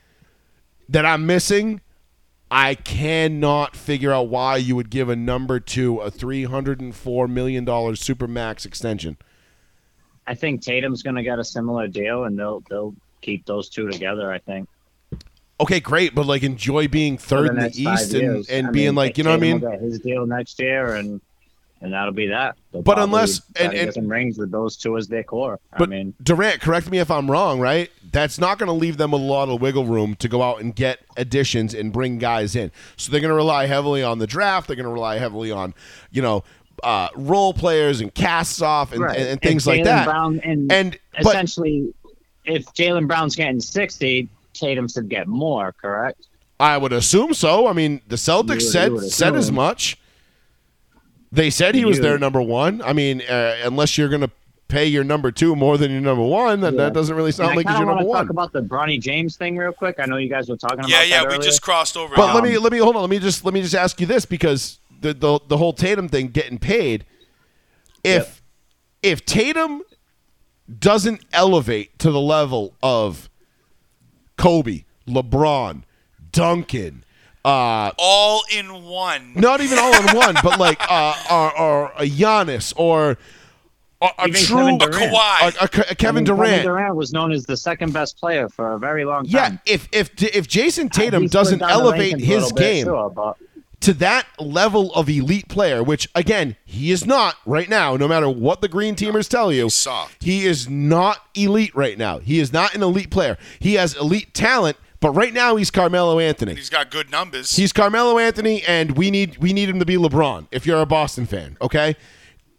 that 0.89 1.05
I'm 1.05 1.25
missing, 1.25 1.79
I 2.55 2.75
cannot 2.75 3.75
figure 3.75 4.11
out 4.11 4.27
why 4.27 4.57
you 4.57 4.75
would 4.75 4.91
give 4.91 5.09
a 5.09 5.15
number 5.15 5.59
to 5.59 6.01
a 6.01 6.11
$304 6.11 7.27
million 7.27 7.65
supermax 7.65 8.67
extension. 8.67 9.17
I 10.27 10.35
think 10.35 10.61
Tatum's 10.61 11.01
going 11.01 11.15
to 11.15 11.23
get 11.23 11.39
a 11.39 11.43
similar 11.43 11.87
deal, 11.87 12.25
and 12.25 12.37
they'll 12.37 12.63
they'll 12.69 12.95
keep 13.21 13.47
those 13.47 13.69
two 13.69 13.89
together. 13.89 14.31
I 14.31 14.37
think. 14.37 14.69
Okay, 15.59 15.79
great, 15.79 16.13
but 16.13 16.27
like 16.27 16.43
enjoy 16.43 16.87
being 16.87 17.17
third 17.17 17.49
in 17.49 17.55
the 17.55 17.71
East 17.75 18.13
and, 18.13 18.47
and 18.47 18.67
I 18.67 18.71
being 18.71 18.93
like, 18.93 19.17
you 19.17 19.23
know 19.23 19.31
what 19.31 19.37
I 19.37 19.39
mean? 19.39 19.59
His 19.81 19.99
deal 19.99 20.27
next 20.27 20.59
year, 20.59 20.93
and 20.95 21.21
and 21.83 21.93
that'll 21.93 22.13
be 22.13 22.27
that. 22.27 22.55
They'll 22.71 22.81
But 22.81 22.97
unless- 22.97 23.41
and- 23.59 23.73
and- 23.73 23.93
some 23.93 24.07
rings 24.07 24.39
with 24.39 24.51
those 24.51 24.75
two 24.77 24.97
as 24.97 25.07
their 25.07 25.21
core. 25.23 25.59
But 25.77 25.89
I 25.89 25.91
mean, 25.91 26.13
Durant, 26.23 26.61
correct 26.61 26.89
me 26.89 26.97
if 26.97 27.11
I'm 27.11 27.29
wrong, 27.29 27.59
right? 27.59 27.91
That's 28.11 28.39
not 28.39 28.57
going 28.57 28.67
to 28.67 28.73
leave 28.73 28.97
them 28.97 29.13
a 29.13 29.17
lot 29.17 29.49
of 29.49 29.61
wiggle 29.61 29.85
room 29.85 30.15
to 30.15 30.27
go 30.27 30.41
out 30.41 30.61
and 30.61 30.75
get 30.75 31.01
additions 31.17 31.73
and 31.73 31.91
bring 31.91 32.17
guys 32.17 32.55
in. 32.55 32.71
So 32.95 33.11
they're 33.11 33.21
going 33.21 33.29
to 33.29 33.35
rely 33.35 33.65
heavily 33.67 34.01
on 34.01 34.17
the 34.19 34.27
draft. 34.27 34.67
They're 34.67 34.75
going 34.75 34.85
to 34.87 34.91
rely 34.91 35.17
heavily 35.17 35.51
on, 35.51 35.73
you 36.11 36.21
know, 36.21 36.43
uh, 36.81 37.09
role 37.15 37.53
players 37.53 38.01
and 38.01 38.13
casts 38.13 38.61
off 38.61 38.93
and, 38.93 39.01
right. 39.01 39.17
and, 39.17 39.27
and 39.29 39.41
things 39.41 39.67
like 39.67 39.83
that. 39.83 40.05
Brown, 40.05 40.39
and, 40.43 40.71
And 40.71 40.97
but 41.21 41.27
essentially, 41.27 41.93
if 42.45 42.65
Jaylen 42.73 43.07
Brown's 43.07 43.35
getting 43.35 43.61
sixty, 43.61 44.27
Tatum 44.53 44.87
should 44.87 45.09
get 45.09 45.27
more. 45.27 45.73
Correct. 45.81 46.27
I 46.59 46.77
would 46.77 46.93
assume 46.93 47.33
so. 47.33 47.67
I 47.67 47.73
mean, 47.73 48.01
the 48.07 48.15
Celtics 48.15 48.55
You 48.55 48.59
said 48.61 48.91
you 48.91 49.09
said 49.09 49.35
as 49.35 49.51
much. 49.51 49.97
They 51.33 51.49
said 51.49 51.73
he 51.75 51.83
was 51.83 51.97
You- 51.97 52.03
their 52.03 52.19
number 52.19 52.41
one. 52.41 52.81
I 52.85 52.93
mean, 52.93 53.21
uh, 53.21 53.55
unless 53.63 53.97
you're 53.97 54.07
going 54.09 54.21
to 54.21 54.29
pay 54.67 54.85
your 54.85 55.03
number 55.03 55.31
two 55.31 55.55
more 55.55 55.77
than 55.77 55.91
your 55.91 55.99
number 56.01 56.23
one, 56.23 56.61
then 56.61 56.73
Yeah. 56.75 56.85
that 56.85 56.93
doesn't 56.93 57.15
really 57.15 57.31
sound 57.31 57.49
And 57.51 57.57
like 57.57 57.65
I 57.67 57.71
he's 57.71 57.75
kind 57.77 57.87
your 57.87 57.95
number 57.95 58.07
want 58.07 58.17
one. 58.17 58.25
talk 58.25 58.29
about 58.29 58.53
the 58.53 58.61
Bronny 58.61 58.99
James 59.01 59.35
thing 59.35 59.57
real 59.57 59.71
quick. 59.73 59.95
I 59.99 60.05
know 60.05 60.17
you 60.17 60.29
guys 60.29 60.47
were 60.47 60.57
talking 60.57 60.79
about 60.79 60.89
Yeah, 60.89 60.99
that 60.99 61.07
yeah, 61.09 61.21
we 61.21 61.27
earlier. 61.27 61.41
just 61.41 61.61
crossed 61.63 61.97
over. 61.97 62.15
But 62.15 62.29
it. 62.29 62.33
let 62.35 62.43
me 62.43 62.57
let 62.57 62.71
me 62.71 62.77
hold 62.77 62.95
on. 62.95 63.01
Let 63.01 63.09
me 63.09 63.19
just 63.19 63.43
let 63.45 63.53
me 63.53 63.61
just 63.61 63.75
ask 63.75 63.99
you 63.99 64.05
this 64.07 64.25
because 64.25 64.79
the 65.01 65.13
the, 65.13 65.39
the 65.47 65.57
whole 65.57 65.73
Tatum 65.73 66.07
thing 66.07 66.27
getting 66.27 66.59
paid. 66.59 67.03
If 68.03 68.41
if 69.01 69.25
Tatum 69.25 69.81
doesn't 70.79 71.21
elevate 71.33 71.97
to 71.99 72.09
the 72.11 72.21
level 72.21 72.73
of 72.81 73.29
Kobe, 74.37 74.85
LeBron, 75.07 75.83
Duncan, 76.31 77.02
uh, 77.45 77.91
all 77.97 78.41
in 78.55 78.83
one. 78.83 79.33
not 79.35 79.61
even 79.61 79.77
all 79.77 79.93
in 79.95 80.15
one, 80.15 80.35
but 80.43 80.59
like 80.59 80.79
uh, 80.89 81.15
or, 81.31 81.59
or 81.59 81.85
a 81.97 82.09
Giannis 82.09 82.73
or 82.77 83.17
a, 84.01 84.09
a 84.19 84.29
true 84.29 84.57
Kevin 84.57 84.75
A 84.75 84.77
Durant. 84.79 85.13
Kawhi. 85.13 85.41
a, 85.41 85.63
a 85.63 85.67
Ke- 85.67 85.91
I 85.91 85.93
Kevin 85.95 86.23
Durant. 86.23 86.49
Kevin 86.51 86.65
Durant 86.65 86.95
was 86.95 87.13
known 87.13 87.31
as 87.31 87.45
the 87.45 87.57
second 87.57 87.93
best 87.93 88.17
player 88.17 88.49
for 88.49 88.73
a 88.73 88.79
very 88.79 89.05
long 89.05 89.23
time. 89.25 89.31
Yeah, 89.31 89.47
time. 89.49 89.59
if 89.65 89.87
if 89.91 90.09
if 90.21 90.47
Jayson 90.47 90.89
Tatum 90.91 91.27
doesn't 91.27 91.61
elevate 91.61 92.19
his 92.19 92.43
little 92.43 92.55
bit, 92.55 92.61
game, 92.61 92.85
sure, 92.85 93.09
but 93.09 93.37
to 93.81 93.93
that 93.95 94.25
level 94.39 94.93
of 94.93 95.09
elite 95.09 95.49
player, 95.49 95.83
which 95.83 96.07
again, 96.15 96.55
he 96.63 96.91
is 96.91 97.05
not 97.05 97.35
right 97.45 97.67
now, 97.67 97.97
no 97.97 98.07
matter 98.07 98.29
what 98.29 98.61
the 98.61 98.69
green 98.69 98.95
teamers 98.95 99.27
tell 99.27 99.51
you. 99.51 99.69
Soft. 99.69 100.23
He 100.23 100.45
is 100.45 100.69
not 100.69 101.19
elite 101.35 101.75
right 101.75 101.97
now. 101.97 102.19
He 102.19 102.39
is 102.39 102.53
not 102.53 102.73
an 102.73 102.81
elite 102.81 103.09
player. 103.09 103.37
He 103.59 103.73
has 103.73 103.93
elite 103.95 104.33
talent, 104.33 104.77
but 105.03 105.11
right 105.11 105.33
now 105.33 105.55
he's 105.57 105.69
Carmelo 105.69 106.17
Anthony. 106.17 106.55
He's 106.55 106.69
got 106.71 106.89
good 106.89 107.11
numbers. 107.11 107.55
He's 107.55 107.71
Carmelo 107.73 108.17
Anthony, 108.17 108.63
and 108.63 108.97
we 108.97 109.11
need 109.11 109.37
we 109.37 109.53
need 109.53 109.69
him 109.69 109.77
to 109.79 109.85
be 109.85 109.97
LeBron 109.97 110.47
if 110.51 110.65
you're 110.65 110.79
a 110.81 110.85
Boston 110.85 111.25
fan, 111.27 111.57
okay? 111.61 111.95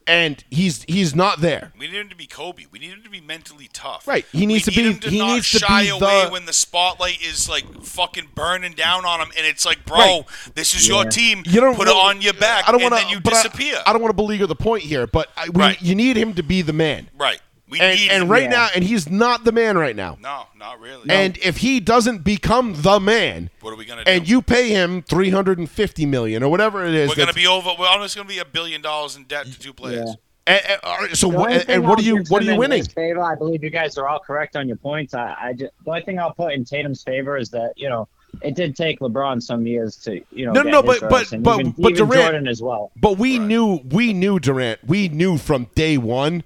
And 0.07 0.45
he's 0.51 0.82
he's 0.82 1.14
not 1.14 1.40
there. 1.40 1.72
we 1.78 1.86
need 1.86 1.97
him 1.97 2.09
to 2.11 2.14
be 2.16 2.26
Kobe. 2.26 2.64
We 2.70 2.78
need 2.78 2.90
him 2.90 3.03
to 3.05 3.09
be 3.09 3.22
mentally 3.22 3.70
tough. 3.72 4.07
Right. 4.07 4.26
He 4.32 4.45
needs 4.45 4.66
we 4.66 4.74
to 4.74 4.82
need 4.82 4.84
be- 4.88 4.92
Him 4.92 5.01
to 5.01 5.11
he 5.11 5.18
not 5.18 5.34
needs 5.36 5.51
to 5.53 5.59
shy 5.61 5.84
be 5.84 5.88
away 5.88 6.24
the- 6.26 6.30
when 6.30 6.45
the 6.45 6.53
spotlight 6.53 7.22
is 7.24 7.49
like 7.49 7.64
fucking 7.82 8.28
burning 8.34 8.74
down 8.74 9.07
on 9.07 9.20
him, 9.22 9.28
and 9.34 9.47
it's 9.47 9.64
like, 9.64 9.86
bro, 9.86 9.97
Right. 9.99 10.24
this 10.55 10.74
is 10.74 10.86
your 10.86 11.07
team. 11.07 11.42
You 11.47 11.59
don't 11.62 11.74
put 11.74 11.88
it 11.88 11.95
on 11.97 12.20
your 12.20 12.34
back, 12.34 12.68
I 12.68 12.72
don't 12.72 12.82
wanna- 12.82 12.97
then 12.97 13.09
you 13.09 13.20
but 13.20 13.32
I- 13.32 13.42
disappear. 13.45 13.78
I, 13.86 13.95
don't 13.95 14.03
want 14.03 14.11
to 14.11 14.16
beleaguer 14.22 14.47
the 14.47 14.55
point 14.55 14.82
here, 14.82 15.07
but 15.07 15.30
I, 15.38 15.49
we, 15.49 15.59
Right. 15.62 15.80
you 15.80 15.95
need 15.95 16.18
him 16.18 16.34
to 16.34 16.42
be 16.42 16.61
the 16.61 16.74
man. 16.74 17.09
right. 17.16 17.40
We 17.68 17.80
And, 17.80 17.98
need 17.98 18.10
and 18.10 18.28
right 18.30 18.42
Yeah. 18.44 18.48
now, 18.50 18.68
and 18.74 18.84
he's 18.84 19.08
not 19.10 19.44
the 19.44 19.52
man 19.52 19.78
right 19.78 19.96
now. 19.96 20.18
No, 20.20 20.42
not 20.58 20.80
really. 20.80 21.08
And 21.08 21.38
if 21.38 21.56
he 21.58 21.80
doesn't 21.80 22.22
become 22.22 22.74
the 22.82 23.00
man, 23.00 23.48
what 23.62 23.72
are 23.72 23.76
we 23.76 23.86
gonna 23.86 24.04
do? 24.04 24.10
and 24.10 24.28
you 24.28 24.42
pay 24.42 24.68
him 24.68 25.00
three 25.02 25.30
hundred 25.30 25.58
and 25.58 25.68
fifty 25.70 26.04
million 26.04 26.42
or 26.42 26.50
whatever 26.50 26.84
it 26.84 26.94
is, 26.94 27.08
we're 27.08 27.14
gonna 27.16 27.32
be 27.32 27.46
over. 27.46 27.70
We're 27.78 27.86
almost 27.88 28.16
gonna 28.16 28.28
be 28.28 28.38
a 28.38 28.44
billion 28.44 28.82
dollars 28.82 29.16
in 29.16 29.24
debt 29.24 29.46
to 29.46 29.58
two 29.58 29.72
players. 29.72 30.08
Yeah. 30.10 30.14
and- 30.46 30.60
and- 30.68 30.80
all 30.82 30.98
right, 30.98 31.16
so 31.16 31.30
The 31.30 31.36
what, 31.38 31.50
only 31.52 31.64
and, 31.68 31.88
what 31.88 31.98
are 31.98 32.02
you 32.02 32.22
what 32.28 32.42
are 32.42 32.44
you 32.44 32.56
winning? 32.56 32.76
his 32.78 32.86
Favor, 32.88 33.22
I 33.22 33.34
believe 33.34 33.64
you 33.64 33.70
guys 33.70 33.96
are 33.96 34.06
all 34.06 34.18
correct 34.18 34.56
on 34.56 34.68
your 34.68 34.76
points. 34.76 35.14
I, 35.14 35.34
I 35.40 35.52
just, 35.54 35.72
the 35.84 35.90
only 35.90 36.02
thing 36.02 36.18
I'll 36.18 36.34
put 36.34 36.52
in 36.52 36.66
Tatum's 36.66 37.02
favor 37.02 37.38
is 37.38 37.48
that 37.50 37.72
you 37.76 37.88
know 37.88 38.08
it 38.42 38.54
did 38.54 38.76
take 38.76 39.00
LeBron 39.00 39.42
some 39.42 39.66
years 39.66 39.96
to 40.04 40.20
you 40.32 40.44
know. 40.44 40.52
No, 40.52 40.62
get 40.64 40.70
no, 40.70 40.82
his 40.82 41.00
but- 41.00 41.08
but- 41.08 41.32
and 41.32 41.42
but- 41.42 41.60
even, 41.60 41.74
but 41.78 41.92
even 41.92 42.06
Durant- 42.08 42.22
Jordan 42.24 42.48
as 42.48 42.60
well. 42.60 42.92
But 42.94 43.16
we 43.16 43.38
knew 43.38 43.80
we 43.88 44.12
knew 44.12 44.38
Durant. 44.38 44.80
We 44.86 45.08
knew 45.08 45.38
from 45.38 45.68
day 45.74 45.96
one, 45.96 46.42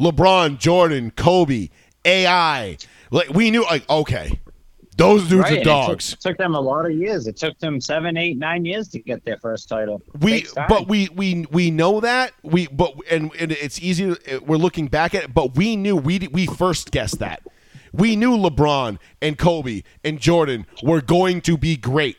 LeBron, 0.00 0.58
Jordan, 0.58 1.10
Kobe, 1.12 1.68
AI. 2.04 2.78
Like 3.10 3.28
we 3.30 3.50
knew, 3.50 3.62
like 3.64 3.88
okay, 3.90 4.40
those 4.96 5.28
dudes 5.28 5.50
Right, 5.50 5.58
are 5.60 5.64
dogs. 5.64 6.12
it. 6.12 6.20
Took, 6.20 6.32
took 6.32 6.38
them 6.38 6.54
a 6.54 6.60
lot 6.60 6.86
of 6.86 6.92
years. 6.92 7.26
It 7.26 7.36
took 7.36 7.58
them 7.58 7.80
seven, 7.80 8.16
eight, 8.16 8.38
nine 8.38 8.64
years 8.64 8.88
to 8.88 8.98
get 9.00 9.24
their 9.24 9.36
first 9.38 9.68
title. 9.68 10.02
we 10.20 10.46
but 10.68 10.88
we 10.88 11.08
we 11.14 11.46
we 11.50 11.70
know 11.70 12.00
that 12.00 12.32
we 12.42 12.66
but 12.68 12.94
and, 13.10 13.30
and 13.38 13.52
it's 13.52 13.80
easy 13.80 14.16
we're 14.46 14.56
looking 14.56 14.86
back 14.88 15.14
at 15.14 15.24
it 15.24 15.34
but 15.34 15.56
we 15.56 15.76
knew 15.76 15.96
we 15.96 16.28
we 16.32 16.46
first 16.46 16.90
guessed 16.90 17.18
that 17.18 17.42
we 17.92 18.14
knew 18.14 18.36
LeBron 18.36 18.98
and 19.20 19.36
Kobe 19.36 19.82
and 20.04 20.20
Jordan 20.20 20.64
were 20.82 21.00
going 21.00 21.40
to 21.42 21.56
be 21.58 21.76
great 21.76 22.16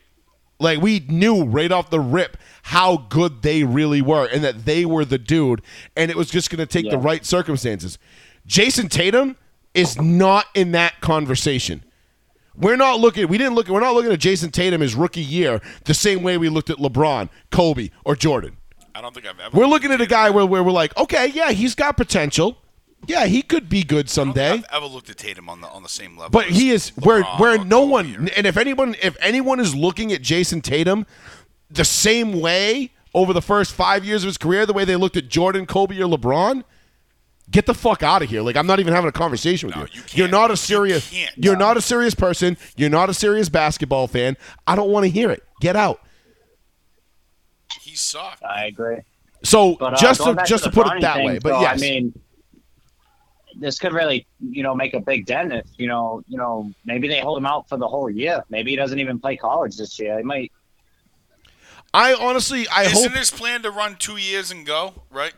like 0.61 0.81
we 0.81 0.99
knew 1.07 1.43
right 1.43 1.71
off 1.71 1.89
the 1.89 1.99
rip 1.99 2.37
how 2.63 2.97
good 3.09 3.41
they 3.41 3.63
really 3.63 4.01
were 4.01 4.25
and 4.25 4.43
that 4.43 4.65
they 4.65 4.85
were 4.85 5.03
the 5.05 5.17
dude 5.17 5.61
and 5.95 6.11
it 6.11 6.17
was 6.17 6.29
just 6.29 6.49
going 6.49 6.59
to 6.59 6.65
take 6.65 6.89
the 6.89 6.97
right 6.97 7.25
circumstances 7.25 7.97
Jayson 8.47 8.89
Tatum 8.89 9.37
is 9.73 9.99
not 9.99 10.45
in 10.53 10.71
that 10.71 11.01
conversation 11.01 11.83
we're 12.55 12.75
not 12.75 12.99
looking. 12.99 13.27
We 13.27 13.37
didn't 13.37 13.55
look. 13.55 13.69
We're 13.69 13.79
not 13.79 13.93
looking 13.93 14.11
at 14.11 14.19
Jayson 14.19 14.51
Tatum 14.51 14.81
his 14.81 14.93
rookie 14.93 15.21
year 15.21 15.61
the 15.85 15.93
same 15.93 16.21
way 16.21 16.37
we 16.37 16.49
looked 16.49 16.69
at 16.69 16.77
LeBron, 16.77 17.29
Kobe, 17.49 17.89
or 18.03 18.15
Jordan. 18.15 18.57
I 18.93 19.01
don't 19.01 19.13
think 19.13 19.25
I've 19.25 19.39
ever. 19.39 19.57
We're 19.57 19.67
looking 19.67 19.91
at 19.91 20.01
a 20.01 20.05
guy 20.05 20.29
where, 20.29 20.45
where 20.45 20.63
we're 20.63 20.71
like, 20.71 20.95
okay, 20.97 21.27
yeah, 21.27 21.51
he's 21.51 21.75
got 21.75 21.95
potential. 21.95 22.57
Yeah, 23.07 23.25
he 23.25 23.41
could 23.41 23.67
be 23.67 23.83
good 23.83 24.09
I 24.11 24.15
don't 24.15 24.33
think 24.33 24.35
someday. 24.35 24.51
I've 24.51 24.65
ever 24.71 24.85
looked 24.85 25.09
at 25.09 25.17
Tatum 25.17 25.49
on 25.49 25.61
the 25.61 25.67
on 25.67 25.83
the 25.83 25.89
same 25.89 26.15
level. 26.17 26.29
But 26.29 26.47
as 26.49 26.55
he 26.57 26.69
is 26.69 26.89
where 26.97 27.23
LeBron 27.23 27.39
where 27.39 27.59
or 27.61 27.65
no 27.65 27.81
Kobe 27.81 27.91
one. 27.91 28.15
or- 28.27 28.29
And 28.37 28.45
if 28.47 28.57
anyone, 28.57 28.95
if 29.01 29.17
anyone 29.21 29.59
is 29.59 29.73
looking 29.75 30.11
at 30.13 30.21
Jayson 30.21 30.61
Tatum 30.61 31.05
the 31.69 31.85
same 31.85 32.39
way 32.39 32.91
over 33.13 33.33
the 33.33 33.41
first 33.41 33.73
five 33.73 34.05
years 34.05 34.23
of 34.23 34.27
his 34.27 34.37
career, 34.37 34.65
the 34.65 34.73
way 34.73 34.85
they 34.85 34.95
looked 34.95 35.17
at 35.17 35.27
Jordan, 35.29 35.65
Kobe, 35.65 35.97
or 35.99 36.05
LeBron, 36.07 36.63
get 37.49 37.65
the 37.65 37.73
fuck 37.73 38.03
out 38.03 38.21
of 38.21 38.29
here. 38.29 38.41
Like 38.41 38.55
I'm 38.55 38.67
not 38.67 38.79
even 38.79 38.93
having 38.93 39.09
a 39.09 39.11
conversation 39.11 39.67
with 39.67 39.75
No, 39.75 39.81
you. 39.83 39.87
you 39.93 40.01
can't. 40.01 40.17
You're 40.17 40.27
not 40.27 40.51
a 40.51 40.53
You 40.53 40.57
serious. 40.57 41.09
can't. 41.09 41.31
You're 41.37 41.57
not 41.57 41.77
a 41.77 41.81
serious 41.81 42.13
person. 42.13 42.55
You're 42.77 42.89
not 42.91 43.09
a 43.09 43.13
serious 43.15 43.49
basketball 43.49 44.07
fan. 44.07 44.37
I 44.67 44.75
don't 44.75 44.89
want 44.91 45.05
to 45.05 45.09
hear 45.09 45.31
it. 45.31 45.43
Get 45.59 45.75
out. 45.75 46.01
He's 47.81 48.01
soft. 48.01 48.43
I 48.43 48.65
agree. 48.65 48.97
So 49.43 49.75
But 49.75 49.93
uh, 49.93 49.97
just 49.97 50.23
to 50.23 50.35
just 50.45 50.65
to 50.65 50.69
the 50.69 50.73
put 50.75 50.87
it 50.95 51.01
that 51.01 51.15
thing, 51.15 51.25
way, 51.25 51.39
but 51.39 51.53
so, 51.55 51.61
yes, 51.61 51.77
I 51.79 51.81
mean, 51.81 52.13
this 53.61 53.79
could 53.79 53.93
really, 53.93 54.25
you 54.41 54.63
know, 54.63 54.75
make 54.75 54.93
a 54.93 54.99
big 54.99 55.25
dent 55.25 55.53
if 55.53 55.65
you 55.77 55.87
know, 55.87 56.21
you 56.27 56.37
know, 56.37 56.69
maybe 56.83 57.07
they 57.07 57.19
hold 57.21 57.37
him 57.37 57.45
out 57.45 57.69
for 57.69 57.77
the 57.77 57.87
whole 57.87 58.09
year. 58.09 58.43
Maybe 58.49 58.71
he 58.71 58.75
doesn't 58.75 58.99
even 58.99 59.19
play 59.19 59.37
college 59.37 59.77
this 59.77 59.97
year. 59.99 60.17
He 60.17 60.23
might. 60.23 60.51
I 61.93 62.13
honestly 62.13 62.67
I 62.67 62.83
Isn't 62.83 63.09
hope 63.09 63.17
his 63.17 63.31
plan 63.31 63.61
to 63.63 63.71
run 63.71 63.95
two 63.97 64.17
years 64.17 64.51
and 64.51 64.65
go? 64.65 64.93
Right. 65.09 65.33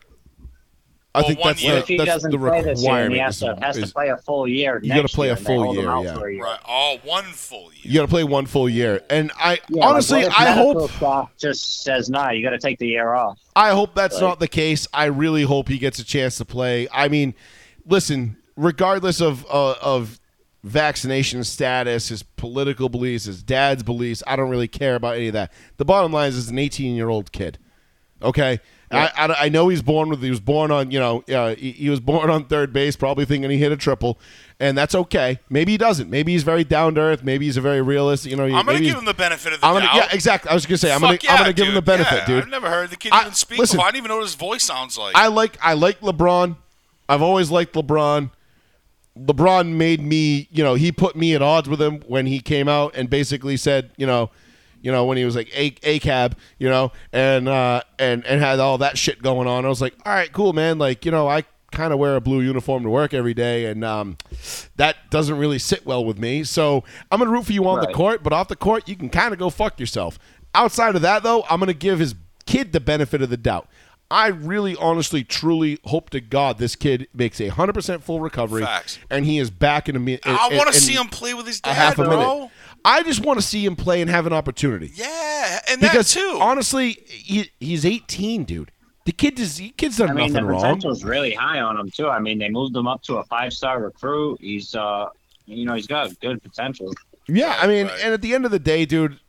I 1.16 1.20
Well, 1.20 1.28
think 1.28 1.40
that's 1.44 1.64
year. 1.64 1.74
the, 1.74 1.78
if 1.80 1.88
he 1.88 1.98
that's 1.98 2.10
doesn't 2.10 2.32
the 2.32 2.38
play 2.40 2.62
this 2.64 2.82
year, 2.84 3.08
he 3.10 3.18
has 3.20 3.36
is- 3.36 3.42
to 3.42 3.56
has 3.62 3.78
is- 3.78 3.90
to 3.90 3.94
play 3.94 4.10
a 4.10 4.18
full 4.18 4.48
year. 4.48 4.80
You 4.82 4.90
gotta 4.96 5.08
play 5.08 5.28
a 5.30 5.30
year, 5.30 5.38
and 5.38 5.46
they 5.46 5.54
full 5.54 5.74
year, 5.76 5.84
yeah. 5.84 6.14
for 6.16 6.28
a 6.28 6.34
year. 6.34 6.44
Right. 6.44 6.60
All 6.66 6.98
one 7.00 7.26
full 7.26 7.72
year. 7.74 7.82
you 7.84 7.94
got 7.94 8.02
to 8.04 8.08
play 8.08 8.24
one 8.24 8.48
full 8.48 8.68
year, 8.68 9.02
and 9.12 9.32
I 9.38 9.60
Yeah, 9.70 9.86
honestly 9.86 10.24
like, 10.24 10.34
I 10.40 10.52
hope 10.54 10.90
staff 10.90 11.30
just 11.38 11.84
says, 11.84 12.10
"Nah, 12.10 12.32
you 12.32 12.42
got 12.44 12.50
to 12.52 12.58
take 12.58 12.80
the 12.80 12.88
year 12.88 13.14
off." 13.14 13.38
I 13.56 13.72
hope 13.72 13.94
that's 13.94 14.16
Like- 14.16 14.22
not 14.24 14.40
the 14.40 14.48
case. 14.48 14.88
I 14.92 15.06
really 15.06 15.44
hope 15.44 15.68
he 15.70 15.78
gets 15.78 16.00
a 16.00 16.04
chance 16.04 16.38
to 16.38 16.46
play. 16.46 16.88
I 16.92 17.10
mean, 17.10 17.36
listen, 17.86 18.38
regardless 18.56 19.22
of 19.22 19.46
uh, 19.50 19.76
of 19.82 20.20
vaccination 20.64 21.44
status, 21.44 22.10
his 22.10 22.24
political 22.24 22.90
beliefs, 22.90 23.26
his 23.26 23.44
dad's 23.44 23.84
beliefs, 23.84 24.24
I 24.26 24.36
don't 24.36 24.50
really 24.50 24.68
care 24.68 24.96
about 24.96 25.16
any 25.16 25.28
of 25.28 25.34
that. 25.34 25.52
The 25.78 25.86
bottom 25.86 26.14
line 26.14 26.30
is, 26.30 26.38
is 26.38 26.50
an 26.50 26.58
18 26.60 26.96
year 26.96 27.10
old 27.10 27.32
kid. 27.32 27.58
Okay. 28.22 28.60
I, 28.92 29.10
I, 29.18 29.36
I 29.46 29.50
know 29.50 29.70
he's 29.70 29.82
born 29.82 30.10
with 30.10 30.22
he 30.22 30.30
was 30.30 30.40
born 30.40 30.70
on 30.70 30.92
you 30.92 31.00
know 31.00 31.24
uh, 31.28 31.56
he, 31.56 31.72
he 31.72 31.90
was 31.90 32.00
born 32.00 32.30
on 32.30 32.46
third 32.46 32.72
base 32.72 32.96
probably 32.96 33.26
thinking 33.26 33.50
he 33.50 33.58
hit 33.58 33.72
a 33.72 33.76
triple 33.76 34.20
and 34.60 34.78
that's 34.78 34.94
okay 34.94 35.40
maybe 35.50 35.72
he 35.72 35.80
doesn't 35.80 36.12
maybe 36.12 36.32
he's 36.34 36.44
very 36.44 36.64
down 36.64 36.94
to 36.94 37.02
earth 37.02 37.24
maybe 37.24 37.46
he's 37.46 37.58
a 37.58 37.62
very 37.62 37.82
realist 37.82 38.28
you 38.28 38.36
know 38.36 38.44
I'm 38.44 38.68
gonna 38.68 38.82
give 38.82 38.96
him 38.96 39.06
the 39.06 39.14
benefit 39.16 39.54
of 39.54 39.62
the 39.62 39.66
I'm 39.66 39.74
gonna, 39.74 39.86
doubt. 39.88 39.96
yeah 39.96 40.08
exactly 40.12 40.52
I 40.52 40.54
was 40.54 40.68
gonna 40.68 40.78
say 40.78 40.94
I'm 40.94 41.02
gonna 41.02 41.18
yeah, 41.24 41.32
I'm 41.32 41.38
gonna 41.40 41.54
give 41.54 41.70
him 41.70 41.74
the 41.74 41.82
benefit 41.82 42.20
Yeah, 42.20 42.26
dude 42.28 42.44
I've 42.44 42.50
never 42.50 42.70
heard 42.70 42.92
the 42.92 42.96
kid 42.96 43.14
I- 43.14 43.22
even 43.22 43.34
speak. 43.34 43.58
listen. 43.58 43.78
before. 43.78 43.88
I 43.88 43.92
don't 43.92 43.98
even 43.98 44.10
know 44.10 44.18
what 44.18 44.26
his 44.26 44.36
voice 44.36 44.64
sounds 44.64 44.96
like. 44.96 45.16
I 45.16 45.26
like 45.26 45.58
I 45.60 45.74
like 45.74 46.00
LeBron. 46.02 46.56
I've 47.08 47.22
always 47.22 47.52
liked 47.52 47.74
LeBron. 47.74 48.32
LeBron 49.18 49.76
made 49.76 50.02
me, 50.02 50.48
you 50.52 50.64
know, 50.64 50.74
he 50.74 50.92
put 50.92 51.16
me 51.16 51.36
at 51.36 51.42
odds 51.42 51.70
with 51.70 51.82
him 51.82 52.02
when 52.08 52.26
he 52.26 52.40
came 52.40 52.68
out 52.68 52.96
and 52.96 53.10
basically 53.10 53.58
said, 53.58 53.92
you 53.98 54.08
know, 54.08 54.32
you 54.82 54.92
know, 54.92 55.06
when 55.06 55.18
he 55.18 55.24
was 55.24 55.36
like 55.36 55.56
a 55.56 55.76
a 55.84 56.00
cab, 56.00 56.38
you 56.58 56.70
know, 56.70 56.92
and 57.12 57.48
uh 57.48 57.82
and 58.00 58.26
and 58.26 58.42
had 58.42 58.60
all 58.60 58.78
that 58.80 58.98
shit 58.98 59.22
going 59.22 59.48
on. 59.48 59.66
I 59.66 59.70
was 59.70 59.82
like, 59.82 59.94
all 60.06 60.14
right, 60.14 60.32
cool, 60.32 60.52
man. 60.52 60.78
Like, 60.78 61.06
you 61.06 61.12
know, 61.12 61.28
I 61.28 61.46
kind 61.74 61.92
of 61.92 62.00
wear 62.00 62.16
a 62.16 62.22
blue 62.22 62.42
uniform 62.42 62.84
to 62.84 62.90
work 62.90 63.14
every 63.14 63.34
day, 63.34 63.66
and 63.66 63.84
um, 63.84 64.18
that 64.78 65.10
doesn't 65.10 65.38
really 65.38 65.60
sit 65.60 65.86
well 65.86 66.06
with 66.06 66.18
me. 66.18 66.44
So 66.44 66.84
I'm 67.12 67.20
gonna 67.20 67.32
root 67.32 67.46
for 67.48 67.54
you 67.54 67.68
on 67.68 67.82
the 67.82 67.94
court, 67.94 68.24
but 68.24 68.32
off 68.32 68.48
the 68.48 68.56
court, 68.56 68.88
you 68.88 68.96
can 68.96 69.10
kind 69.10 69.34
of 69.34 69.40
go 69.40 69.50
fuck 69.50 69.80
yourself. 69.80 70.18
Outside 70.56 70.96
of 70.96 71.02
that, 71.02 71.24
though, 71.24 71.44
I'm 71.50 71.60
gonna 71.60 71.74
give 71.74 72.00
his 72.00 72.16
kid 72.46 72.72
the 72.72 72.80
benefit 72.80 73.22
of 73.22 73.30
the 73.30 73.38
doubt. 73.38 73.68
I 74.14 74.28
really, 74.28 74.76
honestly, 74.76 75.24
truly 75.24 75.80
hope 75.86 76.12
to 76.12 76.22
God 76.22 76.60
this 76.60 76.76
kid 76.76 77.08
makes 77.14 77.42
a 77.42 77.48
hundred 77.48 77.74
percent 77.74 78.04
full 78.04 78.20
recovery, 78.20 78.62
Facts. 78.64 79.00
and 79.10 79.26
he 79.26 79.40
is 79.40 79.50
back 79.50 79.90
in 79.90 79.96
a 79.96 80.00
minute. 80.00 80.22
I 80.26 80.50
want 80.56 80.72
to 80.72 80.80
see 80.80 80.94
him 80.94 81.08
play 81.08 81.34
with 81.34 81.48
his 81.48 81.60
a 81.60 81.64
dad, 81.64 81.74
half 81.74 82.00
a 82.00 82.04
bro. 82.04 82.10
minute. 82.40 82.52
I 82.86 83.02
just 83.04 83.26
want 83.26 83.40
to 83.40 83.46
see 83.46 83.66
him 83.66 83.76
play 83.76 84.02
and 84.02 84.10
have 84.10 84.28
an 84.28 84.34
opportunity 84.34 84.92
Yeah, 84.94 85.60
and 85.70 85.82
because 85.82 86.14
that 86.14 86.20
too. 86.20 86.38
honestly, 86.42 86.98
he, 87.08 87.50
he's 87.60 87.86
18, 87.86 88.44
dude. 88.44 88.72
The 89.06 89.12
kid 89.14 89.36
does. 89.36 89.58
He 89.58 89.70
kid's 89.72 89.98
done 89.98 90.12
I 90.12 90.14
mean, 90.14 90.32
nothing 90.34 90.46
the 90.46 90.52
wrong. 90.52 90.62
potential's 90.62 91.04
really 91.04 91.34
high 91.34 91.60
on 91.62 91.78
him 91.78 91.90
too. 91.90 92.08
I 92.10 92.20
mean, 92.20 92.38
they 92.40 92.50
moved 92.50 92.76
him 92.76 92.88
up 92.88 93.02
to 93.04 93.16
a 93.18 93.24
five-star 93.24 93.82
recruit. 93.82 94.40
He's, 94.42 94.76
uh, 94.76 95.08
you 95.46 95.66
know, 95.66 95.74
he's 95.74 95.88
got 95.88 96.18
good 96.20 96.42
potential. 96.44 96.94
Yeah, 97.28 97.58
I 97.60 97.68
mean, 97.68 97.88
Right. 97.88 98.00
and 98.04 98.14
at 98.14 98.22
the 98.22 98.34
end 98.36 98.46
of 98.46 98.52
the 98.52 98.60
day, 98.60 98.86
dude. 98.86 99.20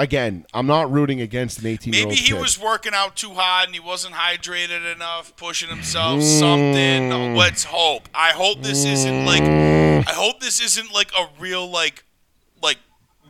Again, 0.00 0.46
I'm 0.54 0.66
not 0.66 0.90
rooting 0.90 1.20
against 1.20 1.58
an 1.58 1.66
18 1.66 1.92
year 1.92 2.04
old 2.04 2.08
Maybe 2.08 2.22
he 2.22 2.32
kid. 2.32 2.40
was 2.40 2.58
working 2.58 2.94
out 2.94 3.16
too 3.16 3.34
hard 3.34 3.66
and 3.66 3.74
he 3.74 3.80
wasn't 3.80 4.14
hydrated 4.14 4.94
enough, 4.94 5.36
pushing 5.36 5.68
himself. 5.68 6.20
Mm. 6.20 6.38
Something. 6.38 7.36
Let's 7.36 7.64
hope. 7.64 8.08
I 8.14 8.30
hope 8.30 8.62
this 8.62 8.86
isn't 8.86 9.26
like. 9.26 9.42
I 9.42 10.10
hope 10.12 10.40
this 10.40 10.58
isn't 10.58 10.90
like 10.90 11.12
a 11.18 11.28
real 11.38 11.70
like, 11.70 12.04
like 12.62 12.78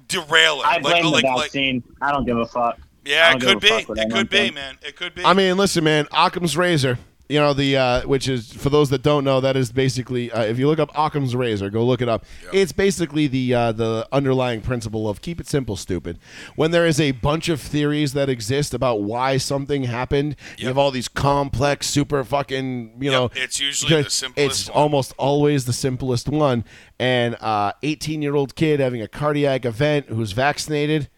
derailer. 0.07 0.65
I 0.65 0.75
like, 0.75 0.83
blame 0.83 1.03
the 1.03 1.11
like, 1.11 1.25
like, 1.25 1.47
vaccine. 1.47 1.83
I 2.01 2.13
don't 2.13 2.25
give 2.25 2.39
a 2.39 2.47
fuck. 2.47 2.79
Yeah, 3.05 3.35
it 3.35 3.41
could 3.41 3.59
be. 3.59 3.67
It 3.67 3.91
anyone 3.91 4.11
could 4.13 4.31
be, 4.31 4.53
man. 4.53 4.79
It 4.81 4.95
could 4.95 5.17
be. 5.17 5.25
I 5.25 5.33
mean, 5.35 5.57
listen, 5.57 5.83
man. 5.83 6.07
Occam's 6.13 6.57
razor. 6.57 6.99
You 7.31 7.39
know 7.39 7.53
the 7.55 7.77
uh, 7.77 8.01
which 8.09 8.29
is 8.29 8.53
for 8.53 8.71
those 8.71 8.91
that 8.91 9.03
don't 9.03 9.23
know, 9.23 9.41
that 9.41 9.57
is 9.57 9.71
basically 9.71 10.33
uh, 10.33 10.43
if 10.43 10.59
you 10.59 10.67
look 10.67 10.81
up 10.81 10.91
Occam's 10.99 11.37
razor, 11.37 11.71
go 11.71 11.85
look 11.85 12.03
it 12.03 12.09
up. 12.09 12.25
It's 12.53 12.73
basically 12.73 13.29
the 13.29 13.55
uh, 13.55 13.73
the 13.73 14.09
underlying 14.11 14.63
principle 14.63 15.09
of 15.09 15.23
keep 15.23 15.41
it 15.41 15.47
simple, 15.47 15.77
stupid. 15.77 16.19
When 16.57 16.73
there 16.73 16.85
is 16.87 16.99
a 17.01 17.13
bunch 17.13 17.49
of 17.49 17.61
theories 17.61 18.15
that 18.15 18.29
exist 18.29 18.75
about 18.75 19.03
why 19.03 19.37
something 19.37 19.85
happened, 19.85 20.35
you 20.59 20.67
have 20.67 20.77
all 20.77 20.91
these 20.91 21.07
complex, 21.07 21.87
super 21.87 22.25
fucking, 22.25 22.97
you 23.01 23.11
Yep, 23.11 23.13
know, 23.13 23.31
it's 23.37 23.61
usually 23.61 24.03
the 24.03 24.11
simplest 24.11 24.51
It's 24.61 24.69
one. 24.69 24.83
almost 24.83 25.15
always 25.17 25.67
the 25.67 25.73
simplest 25.73 26.29
one. 26.29 26.65
And 26.99 27.37
uh, 27.41 27.75
18 27.85 28.23
year 28.23 28.35
old 28.35 28.57
kid 28.57 28.81
having 28.81 29.03
a 29.03 29.09
cardiac 29.09 29.65
event 29.65 30.07
who's 30.09 30.33
vaccinated 30.33 31.09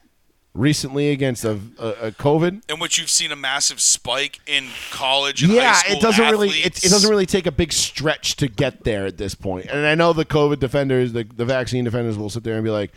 recently 0.54 1.10
against 1.10 1.44
a, 1.44 1.58
a, 1.78 1.88
a 1.88 2.10
COVID. 2.12 2.62
in 2.70 2.78
which 2.78 2.98
you've 2.98 3.08
seen 3.10 3.32
a 3.32 3.36
massive 3.36 3.80
spike 3.80 4.40
in 4.46 4.66
college 4.90 5.42
and 5.42 5.52
Yeah, 5.52 5.72
high 5.72 5.78
school 5.78 5.96
it 5.96 6.02
doesn't 6.02 6.30
really 6.30 6.48
it, 6.50 6.84
it 6.84 6.90
doesn't 6.90 7.08
really 7.08 7.26
take 7.26 7.46
a 7.46 7.52
big 7.52 7.72
stretch 7.72 8.36
to 8.36 8.48
get 8.48 8.84
there 8.84 9.06
at 9.06 9.16
this 9.16 9.34
point. 9.34 9.66
And 9.66 9.86
I 9.86 9.94
know 9.94 10.12
the 10.12 10.24
COVID 10.26 10.58
defenders, 10.58 11.12
the, 11.12 11.24
the 11.24 11.44
vaccine 11.46 11.84
defenders 11.84 12.18
will 12.18 12.28
sit 12.30 12.44
there 12.44 12.54
and 12.56 12.64
be 12.64 12.70
like, 12.70 12.92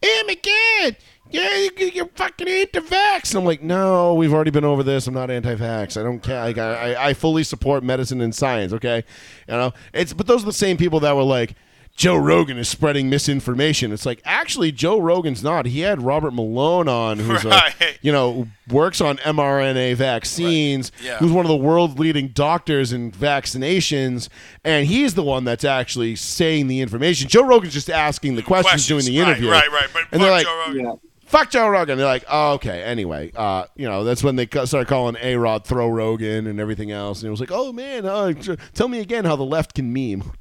"Hey, 0.00 0.20
McGinn, 0.28 0.96
yeah, 1.30 1.56
you, 1.56 1.86
you're 1.92 2.06
fucking 2.14 2.46
anti-vax." 2.46 3.30
And 3.30 3.38
I'm 3.40 3.44
like, 3.44 3.62
"No, 3.62 4.14
we've 4.14 4.32
already 4.32 4.50
been 4.52 4.64
over 4.64 4.84
this. 4.84 5.08
I'm 5.08 5.14
not 5.14 5.28
anti-vax. 5.30 5.98
I 5.98 6.04
don't 6.04 6.20
care. 6.22 6.40
Like, 6.44 6.58
I 6.58 7.08
I 7.08 7.14
fully 7.14 7.42
support 7.42 7.82
medicine 7.82 8.20
and 8.20 8.32
science. 8.32 8.72
Okay, 8.72 9.02
you 9.48 9.54
know, 9.54 9.72
it's 9.92 10.12
but 10.12 10.28
those 10.28 10.42
are 10.44 10.46
the 10.46 10.52
same 10.52 10.76
people 10.76 11.00
that 11.00 11.16
were 11.16 11.24
like." 11.24 11.54
Joe 11.94 12.16
Rogan 12.16 12.56
is 12.58 12.68
spreading 12.68 13.10
misinformation. 13.10 13.92
It's 13.92 14.06
like 14.06 14.20
actually 14.24 14.72
Joe 14.72 14.98
Rogan's 14.98 15.42
not. 15.42 15.66
He 15.66 15.80
had 15.80 16.02
Robert 16.02 16.32
Malone 16.32 16.88
on, 16.88 17.18
who's 17.18 17.44
Right. 17.44 17.74
a, 17.80 17.94
you 18.00 18.10
know 18.10 18.48
works 18.70 19.00
on 19.00 19.18
mRNA 19.18 19.94
vaccines, 19.96 20.90
Yeah. 21.02 21.18
who's 21.18 21.30
one 21.32 21.44
of 21.44 21.50
the 21.50 21.56
world's 21.56 21.98
leading 21.98 22.28
doctors 22.28 22.92
in 22.92 23.12
vaccinations, 23.12 24.28
and 24.64 24.86
he's 24.86 25.14
the 25.14 25.22
one 25.22 25.44
that's 25.44 25.64
actually 25.64 26.16
saying 26.16 26.66
the 26.68 26.80
information. 26.80 27.28
Joe 27.28 27.44
Rogan's 27.44 27.74
just 27.74 27.90
asking 27.90 28.36
the 28.36 28.42
questions, 28.42 28.86
doing 28.86 29.04
the 29.04 29.18
interview. 29.18 29.50
Right, 29.50 29.70
right, 29.70 29.88
But 29.92 30.04
And 30.12 30.22
they're 30.22 30.30
like, 30.30 30.46
Joe 30.46 30.64
Rogan. 30.66 30.84
Yeah. 30.84 30.92
Fuck 31.32 31.50
Joe 31.50 31.66
Rogan. 31.66 31.96
They're 31.96 32.06
like, 32.06 32.24
oh, 32.28 32.52
okay. 32.52 32.82
Anyway, 32.82 33.32
uh, 33.34 33.64
you 33.74 33.88
know, 33.88 34.04
that's 34.04 34.22
when 34.22 34.36
they 34.36 34.46
started 34.46 34.86
calling 34.86 35.16
A 35.20 35.36
Rod 35.36 35.64
throw 35.64 35.88
Rogan 35.88 36.46
and 36.46 36.60
everything 36.60 36.90
else. 36.90 37.22
And 37.22 37.28
it 37.28 37.30
was 37.30 37.40
like, 37.40 37.50
oh 37.50 37.72
man, 37.72 38.04
uh, 38.04 38.34
tell 38.74 38.86
me 38.86 39.00
again 39.00 39.24
how 39.24 39.34
the 39.34 39.42
left 39.42 39.74
can 39.74 39.92
meme. 39.92 40.20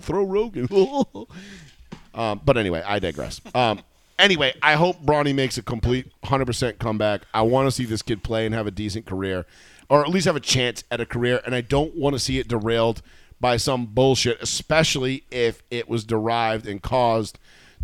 throw 0.00 0.24
Rogan. 0.24 0.68
um, 2.14 2.40
but 2.44 2.56
anyway, 2.56 2.82
I 2.84 2.98
digress. 2.98 3.42
Um, 3.54 3.82
anyway, 4.18 4.54
I 4.62 4.74
hope 4.74 5.04
Bronny 5.04 5.34
makes 5.34 5.58
a 5.58 5.62
complete 5.62 6.10
100% 6.24 6.78
comeback. 6.78 7.22
I 7.34 7.42
want 7.42 7.66
to 7.66 7.70
see 7.70 7.84
this 7.84 8.02
kid 8.02 8.24
play 8.24 8.46
and 8.46 8.54
have 8.54 8.66
a 8.66 8.72
decent 8.72 9.04
career, 9.04 9.44
or 9.90 10.02
at 10.02 10.08
least 10.08 10.24
have 10.24 10.36
a 10.36 10.40
chance 10.40 10.82
at 10.90 11.00
a 11.00 11.06
career. 11.06 11.42
And 11.44 11.54
I 11.54 11.60
don't 11.60 11.94
want 11.94 12.14
to 12.14 12.18
see 12.18 12.38
it 12.38 12.48
derailed 12.48 13.02
by 13.38 13.58
some 13.58 13.86
bullshit, 13.86 14.40
especially 14.42 15.24
if 15.30 15.62
it 15.70 15.88
was 15.88 16.04
derived 16.04 16.66
and 16.66 16.80
caused 16.80 17.38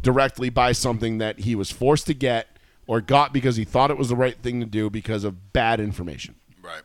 directly 0.07 0.49
by 0.51 0.71
something 0.71 1.19
that 1.19 1.41
he 1.41 1.57
was 1.57 1.69
forced 1.73 2.07
to 2.07 2.15
get 2.15 2.47
or 2.87 3.01
got 3.01 3.33
because 3.33 3.57
he 3.57 3.65
thought 3.65 3.91
it 3.91 3.99
was 3.99 4.09
the 4.09 4.15
right 4.15 4.37
thing 4.41 4.61
to 4.61 4.67
do 4.67 4.89
because 4.89 5.25
of 5.25 5.53
bad 5.53 5.81
information. 5.81 6.37
Right. 6.63 6.83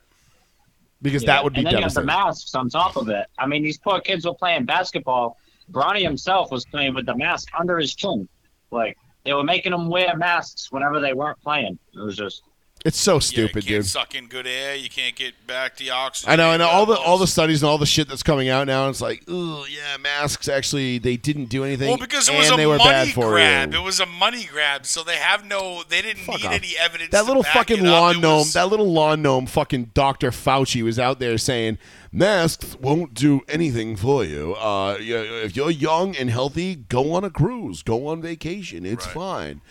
Because 1.03 1.21
Yeah, 1.21 1.35
that 1.35 1.43
would 1.43 1.53
be 1.53 1.59
and 1.59 1.67
then 1.67 1.77
you 1.77 1.83
have 1.83 1.93
the 1.93 2.03
masks 2.03 2.55
on 2.55 2.67
top 2.67 2.95
of 2.95 3.09
it. 3.09 3.27
I 3.37 3.45
mean, 3.45 3.61
these 3.61 3.77
poor 3.77 4.01
kids 4.01 4.25
were 4.25 4.33
playing 4.33 4.65
basketball. 4.65 5.37
Bronny 5.71 6.01
himself 6.01 6.49
was 6.51 6.65
playing 6.65 6.95
with 6.95 7.05
the 7.05 7.15
mask 7.15 7.49
under 7.57 7.77
his 7.77 7.93
chin. 7.93 8.27
Like 8.71 8.97
they 9.23 9.33
were 9.33 9.43
making 9.43 9.71
him 9.71 9.87
wear 9.87 10.17
masks 10.17 10.71
whenever 10.71 10.99
they 10.99 11.13
weren't 11.13 11.39
playing. 11.41 11.77
It 11.93 11.99
was 11.99 12.17
just 12.17 12.41
It's 12.83 12.97
so 12.99 13.15
Yeah, 13.15 13.19
stupid, 13.19 13.63
you 13.65 13.75
can't 13.75 13.83
dude. 13.83 13.85
suck 13.85 14.15
in 14.15 14.27
good 14.27 14.47
air. 14.47 14.75
You 14.75 14.89
can't 14.89 15.15
get 15.15 15.45
back 15.45 15.77
the 15.77 15.91
oxygen. 15.91 16.31
I 16.31 16.35
know, 16.35 16.49
I 16.49 16.57
know. 16.57 16.67
All 16.67 16.85
the 16.87 16.97
all 16.97 17.17
the 17.19 17.27
studies 17.27 17.61
and 17.61 17.69
all 17.69 17.77
the 17.77 17.85
shit 17.85 18.07
that's 18.09 18.23
coming 18.23 18.49
out 18.49 18.65
now. 18.65 18.89
It's 18.89 19.01
like, 19.01 19.29
ooh, 19.29 19.65
yeah, 19.69 19.97
masks 19.97 20.47
actually 20.47 20.97
they 20.97 21.15
didn't 21.15 21.45
do 21.45 21.63
anything. 21.63 21.89
Well, 21.89 21.97
because 21.97 22.27
it 22.27 22.31
and 22.31 22.39
was 22.39 22.51
a 22.51 22.55
they 22.55 22.65
were 22.65 22.77
money 22.77 23.11
grab. 23.13 23.73
you. 23.73 23.79
It 23.79 23.83
was 23.83 23.99
a 23.99 24.05
money 24.07 24.45
grab, 24.51 24.85
so 24.87 25.03
they 25.03 25.17
have 25.17 25.45
no. 25.45 25.83
They 25.87 26.01
didn't 26.01 26.23
Fuck 26.23 26.39
need 26.39 26.47
off. 26.47 26.53
any 26.53 26.73
evidence. 26.79 27.11
That 27.11 27.21
to 27.21 27.27
little 27.27 27.43
fucking 27.43 27.83
lawn 27.83 28.19
gnome, 28.19 28.39
was- 28.39 28.53
that 28.53 28.69
little 28.69 28.91
lawn 28.91 29.21
gnome, 29.21 29.45
fucking 29.45 29.91
Doctor 29.93 30.31
Fauci 30.31 30.83
was 30.83 30.97
out 30.97 31.19
there 31.19 31.37
saying 31.37 31.77
masks 32.11 32.75
won't 32.81 33.13
do 33.13 33.41
anything 33.47 33.95
for 33.95 34.25
you. 34.25 34.55
Uh, 34.55 34.97
if 34.99 35.55
you're 35.55 35.69
young 35.71 36.15
and 36.15 36.29
healthy, 36.31 36.75
go 36.75 37.13
on 37.13 37.23
a 37.23 37.29
cruise, 37.29 37.83
go 37.83 38.07
on 38.07 38.21
vacation. 38.23 38.85
It's 38.87 39.05
Right. 39.05 39.13
fine. 39.13 39.61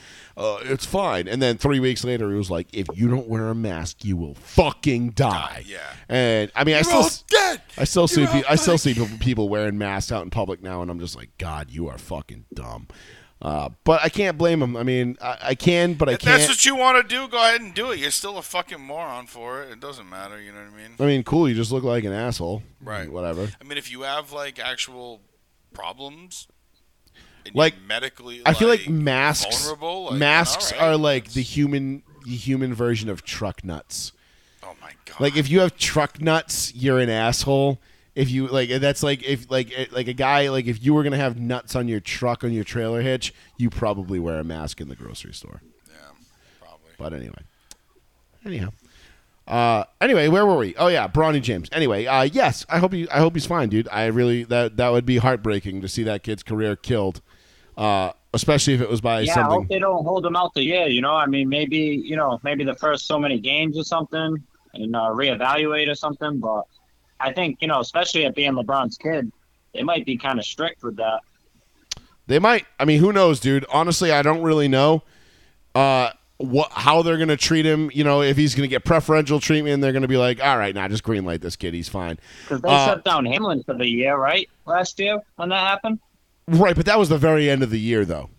Uh, 0.41 0.59
it's 0.62 0.87
fine. 0.87 1.29
And 1.29 1.43
then 1.43 1.59
three 1.59 1.81
weeks 1.81 2.03
later, 2.03 2.31
he 2.31 2.37
was 2.37 2.51
like, 2.51 2.69
"If 2.73 2.87
you 2.95 3.09
don't 3.09 3.29
wear 3.29 3.49
a 3.49 3.55
mask, 3.55 4.05
you 4.05 4.17
will 4.17 4.35
fucking 4.35 5.11
die." 5.11 5.65
yeah. 5.67 5.79
And 6.09 6.51
I 6.57 6.65
mean, 6.65 6.77
I 6.77 6.79
You're 6.79 7.03
still, 7.03 7.27
dead. 7.29 7.62
I 7.77 7.85
still 7.85 8.09
see, 8.09 8.23
You're 8.23 8.31
pe- 8.31 8.45
I 8.49 8.55
still 8.57 8.79
see 8.79 8.95
people- 9.21 9.49
wearing 9.51 9.77
masks 9.77 10.11
out 10.11 10.25
in 10.25 10.31
public 10.31 10.62
now, 10.62 10.81
and 10.81 10.91
I'm 10.91 10.99
just 10.99 11.15
like, 11.15 11.29
God, 11.39 11.69
you 11.71 11.89
are 11.89 11.99
fucking 11.99 12.47
dumb. 12.55 12.89
Uh, 13.43 13.71
but 13.85 14.03
I 14.03 14.09
can't 14.11 14.37
blame 14.37 14.62
him. 14.62 14.77
I 14.77 14.83
mean, 14.83 15.17
I, 15.21 15.39
I 15.43 15.55
can, 15.55 15.95
but 15.95 16.09
I 16.09 16.12
If 16.12 16.21
can't. 16.21 16.39
that's 16.39 16.51
what 16.51 16.65
you 16.67 16.77
want 16.77 17.01
to 17.01 17.15
do, 17.15 17.27
go 17.29 17.39
ahead 17.39 17.61
and 17.62 17.73
do 17.75 17.91
it. 17.91 17.99
You're 17.99 18.11
still 18.11 18.37
a 18.37 18.43
fucking 18.43 18.81
moron 18.81 19.27
for 19.27 19.62
it. 19.62 19.71
It 19.73 19.81
doesn't 19.81 20.09
matter. 20.11 20.41
You 20.41 20.53
know 20.53 20.59
what 20.61 20.75
I 20.75 20.77
mean? 20.77 20.91
I 21.01 21.05
mean, 21.07 21.23
cool. 21.23 21.49
You 21.49 21.55
just 21.55 21.73
look 21.73 21.83
like 21.85 22.05
an 22.05 22.12
asshole. 22.12 22.62
Right. 22.83 23.11
Whatever. 23.11 23.51
I 23.61 23.65
mean, 23.65 23.79
if 23.79 23.91
you 23.91 24.03
have 24.03 24.33
like 24.33 24.59
actual 24.59 25.23
problems, 25.73 26.49
Like, 27.55 27.75
medically, 27.87 28.43
I 28.45 28.55
feel 28.55 28.69
like 28.69 28.89
masks. 28.89 29.73
like, 29.81 30.12
masks 30.12 30.73
right, 30.73 30.81
are 30.81 30.97
like 30.97 31.33
the 31.33 31.43
human, 31.43 32.03
the 32.25 32.37
human 32.37 32.75
version 32.75 33.09
of 33.09 33.23
truck 33.23 33.65
nuts. 33.65 34.12
Oh 34.62 34.75
my 34.81 34.93
god! 35.05 35.21
Like 35.21 35.37
if 35.37 35.51
you 35.51 35.61
have 35.61 35.77
truck 35.77 36.21
nuts, 36.21 36.75
you're 36.75 36.99
an 36.99 37.11
asshole. 37.11 37.81
If 38.15 38.31
you 38.31 38.49
like, 38.49 38.69
that's 38.81 39.03
like 39.03 39.23
if 39.23 39.51
like 39.51 39.73
eh, 39.75 39.87
like 39.91 40.09
a 40.09 40.12
guy 40.12 40.49
like 40.49 40.67
if 40.67 40.83
you 40.85 40.95
were 40.95 41.03
gonna 41.03 41.17
have 41.17 41.39
nuts 41.39 41.75
on 41.77 41.89
your 41.89 42.01
truck 42.01 42.45
on 42.45 42.53
your 42.53 42.65
trailer 42.65 43.03
hitch, 43.03 43.33
you 43.57 43.71
probably 43.71 44.19
wear 44.19 44.39
a 44.39 44.45
mask 44.45 44.81
in 44.81 44.89
the 44.89 44.97
grocery 44.97 45.33
store. 45.33 45.62
yeah, 45.89 45.95
probably. 46.61 46.91
But 46.99 47.12
anyway, 47.12 47.43
anyhow. 48.45 48.71
Uh, 49.51 49.85
anyway, 50.01 50.29
where 50.29 50.47
were 50.47 50.57
we? 50.57 50.77
Oh 50.77 50.87
yeah, 50.87 51.09
Bronny 51.09 51.43
James. 51.43 51.69
Anyway, 51.73 52.07
uh, 52.07 52.23
yes, 52.23 52.65
I 52.69 52.79
hope 52.79 52.93
he, 52.93 53.09
I 53.09 53.19
hope 53.19 53.35
he's 53.35 53.47
fine, 53.47 53.69
dude. 53.69 53.89
I 53.91 54.07
really 54.07 54.45
that 54.45 54.77
that 54.77 54.91
would 54.91 55.05
be 55.05 55.17
heartbreaking 55.17 55.81
to 55.81 55.89
see 55.89 56.05
that 56.05 56.23
kid's 56.23 56.45
career 56.45 56.77
killed, 56.77 57.21
uh, 57.76 58.12
especially 58.34 58.74
if 58.74 58.80
it 58.80 58.88
was 58.88 59.01
by 59.01 59.20
Yeah, 59.20 59.40
I 59.40 59.42
hope 59.44 59.68
they 59.68 59.78
don't 59.78 60.05
hold 60.05 60.24
him 60.24 60.36
out 60.36 60.55
the 60.55 60.62
year. 60.62 60.86
You 60.86 61.01
know, 61.01 61.14
I 61.14 61.26
mean, 61.26 61.48
maybe 61.48 61.78
you 61.78 62.16
know, 62.16 62.40
maybe 62.42 62.64
the 62.64 62.74
first 62.74 63.06
so 63.06 63.18
many 63.18 63.38
games 63.40 63.78
or 63.78 63.84
something, 63.84 64.42
and 64.74 64.97
uh, 64.97 65.10
reevaluate 65.12 65.90
or 65.90 65.94
something. 65.94 66.38
But 66.38 66.64
I 67.18 67.32
think 67.32 67.59
you 67.60 67.68
know, 67.68 67.80
especially 67.80 68.26
at 68.26 68.34
being 68.34 68.52
LeBron's 68.52 68.97
kid, 68.98 69.30
they 69.74 69.82
might 69.82 70.05
be 70.06 70.16
kind 70.16 70.38
of 70.38 70.44
strict 70.44 70.82
with 70.82 70.97
that. 70.97 71.20
They 72.26 72.38
might. 72.38 72.66
I 72.78 72.84
mean, 72.84 73.01
who 73.01 73.12
knows, 73.12 73.40
dude? 73.40 73.66
Honestly, 73.70 74.12
I 74.12 74.22
don't 74.22 74.42
really 74.42 74.68
know. 74.68 75.02
Uh, 75.74 76.10
what 76.36 76.70
how 76.72 77.02
they're 77.02 77.18
gonna 77.18 77.36
treat 77.36 77.66
him? 77.66 77.90
You 77.92 78.05
know, 78.05 78.22
if 78.22 78.36
he's 78.36 78.55
gonna 78.55 78.68
get 78.68 78.84
preferential 78.84 79.40
treatment, 79.40 79.82
they're 79.82 79.92
gonna 79.92 80.09
be 80.09 80.16
like, 80.16 80.42
all 80.42 80.56
right, 80.56 80.74
now 80.74 80.88
just 80.88 81.05
greenlight 81.05 81.40
this 81.40 81.56
kid. 81.56 81.74
He's 81.74 81.88
fine. 81.88 82.18
Because 82.42 82.62
they 82.62 82.68
Uh, 82.68 82.86
shut 82.86 83.05
down 83.05 83.26
Hamlin 83.26 83.62
for 83.62 83.74
the 83.74 83.86
year, 83.86 84.16
right? 84.16 84.48
Last 84.64 84.98
year 84.98 85.20
when 85.36 85.51
that 85.51 85.66
happened. 85.66 85.98
Right, 86.49 86.75
but 86.77 86.87
that 86.87 86.99
was 86.99 87.09
the 87.09 87.19
very 87.19 87.49
end 87.49 87.62
of 87.62 87.71
the 87.71 87.79
year, 87.81 88.05
though. 88.05 88.31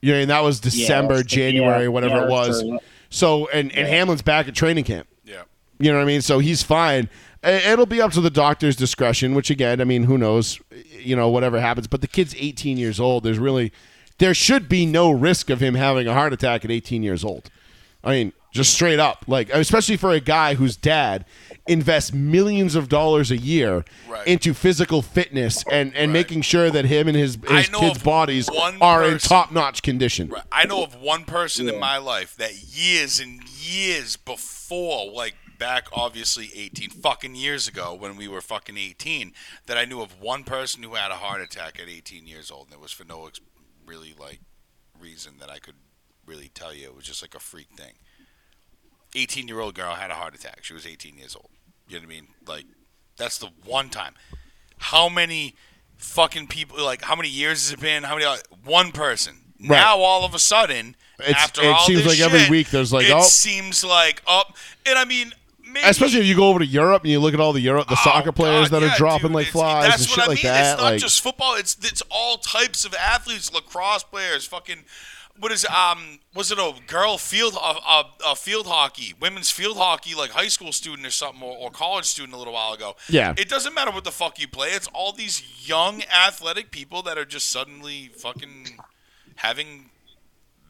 You 0.00 0.12
know, 0.12 0.18
and 0.20 0.30
that 0.30 0.42
was 0.42 0.60
December, 0.60 1.16
that's- 1.16 1.32
January, 1.32 1.82
yeah, 1.84 1.88
whatever 1.88 2.16
yeah, 2.18 2.24
it 2.24 2.30
was. 2.30 2.62
true. 2.62 2.78
So, 3.10 3.48
and 3.48 3.70
and 3.72 3.88
Yeah. 3.88 3.94
Hamlin's 3.94 4.22
back 4.22 4.46
at 4.48 4.54
training 4.54 4.84
camp. 4.84 5.08
Yeah. 5.24 5.42
You 5.78 5.90
know 5.90 5.96
what 5.98 6.02
I 6.04 6.06
mean? 6.06 6.22
So 6.22 6.38
he's 6.38 6.62
fine. 6.62 7.08
It'll 7.42 7.86
be 7.86 8.00
up 8.00 8.12
to 8.12 8.20
the 8.20 8.30
doctor's 8.30 8.76
discretion, 8.76 9.34
which 9.34 9.48
again, 9.50 9.80
I 9.80 9.84
mean, 9.84 10.04
who 10.04 10.18
knows? 10.18 10.60
You 10.98 11.14
know, 11.16 11.28
whatever 11.28 11.60
happens. 11.60 11.86
But 11.86 12.00
the 12.00 12.06
kid's 12.08 12.34
18 12.36 12.76
years 12.78 12.98
old. 13.00 13.22
There's 13.22 13.38
really, 13.38 13.72
there 14.18 14.34
should 14.34 14.68
be 14.68 14.86
no 14.86 15.10
risk 15.10 15.48
of 15.50 15.60
him 15.60 15.74
having 15.74 16.06
a 16.08 16.14
heart 16.14 16.32
attack 16.32 16.64
at 16.64 16.70
18 16.70 17.02
years 17.02 17.24
old. 17.24 17.50
I 18.04 18.10
mean, 18.10 18.32
just 18.52 18.72
straight 18.72 18.98
up, 18.98 19.24
like 19.28 19.50
especially 19.50 19.96
for 19.96 20.10
a 20.10 20.20
guy 20.20 20.54
whose 20.54 20.76
dad 20.76 21.24
invests 21.68 22.12
millions 22.12 22.74
of 22.74 22.88
dollars 22.88 23.30
a 23.30 23.36
year 23.36 23.84
Right. 24.08 24.26
into 24.26 24.54
physical 24.54 25.02
fitness 25.02 25.64
and 25.70 25.94
and 25.94 26.12
making 26.12 26.42
sure 26.42 26.70
that 26.70 26.84
him 26.86 27.08
and 27.08 27.16
his 27.16 27.38
his 27.48 27.68
kids' 27.68 28.02
bodies 28.02 28.48
are 28.80 29.04
in 29.04 29.18
top 29.18 29.52
notch 29.52 29.82
condition. 29.82 30.28
Right. 30.28 30.42
I 30.50 30.64
know 30.66 30.82
of 30.82 30.94
one 30.94 31.24
person 31.24 31.68
in 31.68 31.78
my 31.78 31.98
life 31.98 32.34
that 32.36 32.54
years 32.62 33.20
and 33.20 33.42
years 33.48 34.16
before, 34.16 35.10
like 35.12 35.34
back 35.58 35.88
obviously 35.92 36.50
18 36.54 36.90
fucking 36.90 37.34
years 37.34 37.66
ago 37.66 37.92
when 37.92 38.16
we 38.16 38.28
were 38.28 38.40
fucking 38.40 38.76
18, 38.78 39.32
that 39.66 39.76
I 39.76 39.84
knew 39.86 40.00
of 40.00 40.20
one 40.20 40.44
person 40.44 40.84
who 40.84 40.94
had 40.94 41.10
a 41.10 41.14
heart 41.16 41.40
attack 41.40 41.80
at 41.80 41.88
18 41.88 42.28
years 42.28 42.50
old, 42.50 42.66
and 42.66 42.74
it 42.74 42.80
was 42.80 42.92
for 42.92 43.04
no 43.04 43.26
ex- 43.26 43.40
really 43.84 44.14
like 44.18 44.38
reason 45.00 45.34
that 45.40 45.50
I 45.50 45.58
could 45.58 45.74
really 46.24 46.48
tell 46.48 46.72
you. 46.72 46.84
It 46.86 46.94
was 46.94 47.04
just 47.04 47.22
like 47.22 47.34
a 47.34 47.40
freak 47.40 47.68
thing. 47.76 47.94
18 49.16 49.48
year 49.48 49.60
old 49.60 49.74
girl 49.74 49.94
had 49.94 50.10
a 50.10 50.14
heart 50.14 50.34
attack. 50.34 50.62
She 50.64 50.74
was 50.74 50.86
18 50.86 51.16
years 51.18 51.34
old. 51.34 51.50
You 51.88 51.96
know 51.96 52.00
what 52.00 52.04
I 52.04 52.08
mean? 52.08 52.28
Like, 52.46 52.64
that's 53.16 53.38
the 53.38 53.48
one 53.64 53.88
time. 53.88 54.14
How 54.78 55.08
many 55.08 55.54
fucking 55.96 56.46
people, 56.48 56.82
like, 56.84 57.02
how 57.02 57.16
many 57.16 57.28
years 57.28 57.64
has 57.64 57.72
it 57.72 57.80
been? 57.80 58.04
How 58.04 58.16
many, 58.16 58.26
one 58.64 58.92
person. 58.92 59.34
Now, 59.58 59.98
all 59.98 60.24
of 60.24 60.34
a 60.34 60.38
sudden, 60.38 60.94
It's- 61.18 61.34
after 61.36 61.62
it 61.62 61.68
all 61.68 61.86
seems 61.86 62.04
this 62.04 62.20
like 62.20 62.32
every 62.32 62.48
week 62.48 62.70
there's 62.70 62.92
like, 62.92 63.06
oh 63.06 63.18
it 63.18 63.20
oh. 63.20 63.22
seems 63.22 63.82
like 63.82 64.22
up. 64.26 64.56
And 64.86 64.96
I 64.96 65.04
mean, 65.04 65.32
maybe. 65.64 65.80
Especially 65.84 66.20
if 66.20 66.26
you 66.26 66.36
go 66.36 66.48
over 66.48 66.60
to 66.60 66.66
Europe 66.66 67.02
and 67.02 67.10
you 67.10 67.18
look 67.18 67.34
at 67.34 67.40
all 67.40 67.52
the 67.52 67.60
Europe, 67.60 67.88
the 67.88 67.94
Oh, 67.94 68.04
soccer 68.04 68.30
players 68.30 68.68
God, 68.68 68.82
that 68.82 68.86
yeah, 68.86 68.94
are 68.94 68.96
dropping 68.96 69.28
dude, 69.28 69.34
like 69.34 69.46
flies 69.48 69.88
That's 69.88 70.02
and 70.02 70.10
what 70.10 70.14
shit 70.14 70.24
I 70.24 70.26
like 70.28 70.44
mean. 70.44 70.52
that. 70.52 70.72
It's 70.74 70.80
not 70.82 70.90
like, 70.92 71.00
just 71.00 71.20
football. 71.20 71.56
It's 71.56 71.76
it's 71.82 72.02
all 72.08 72.38
types 72.38 72.84
of 72.84 72.94
athletes, 72.94 73.52
lacrosse 73.52 74.04
players, 74.04 74.46
fucking. 74.46 74.84
What 75.40 75.52
is 75.52 75.64
um? 75.66 76.18
Was 76.34 76.50
it 76.50 76.58
a 76.58 76.72
girl 76.86 77.18
field 77.18 77.54
a, 77.54 77.58
a, 77.58 78.04
a 78.28 78.36
field 78.36 78.66
hockey, 78.66 79.14
women's 79.20 79.50
field 79.50 79.76
hockey, 79.76 80.14
like 80.14 80.30
high 80.30 80.48
school 80.48 80.72
student 80.72 81.06
or 81.06 81.10
something, 81.10 81.42
or, 81.42 81.56
or 81.56 81.70
college 81.70 82.04
student 82.04 82.34
a 82.34 82.38
little 82.38 82.52
while 82.54 82.72
ago? 82.72 82.94
Yeah. 83.08 83.34
It 83.36 83.48
doesn't 83.48 83.74
matter 83.74 83.90
what 83.90 84.04
the 84.04 84.10
fuck 84.12 84.40
you 84.40 84.48
play. 84.48 84.68
It's 84.68 84.88
all 84.88 85.12
these 85.12 85.68
young 85.68 86.02
athletic 86.04 86.70
people 86.70 87.02
that 87.02 87.18
are 87.18 87.24
just 87.24 87.50
suddenly 87.50 88.08
fucking 88.08 88.78
having 89.36 89.90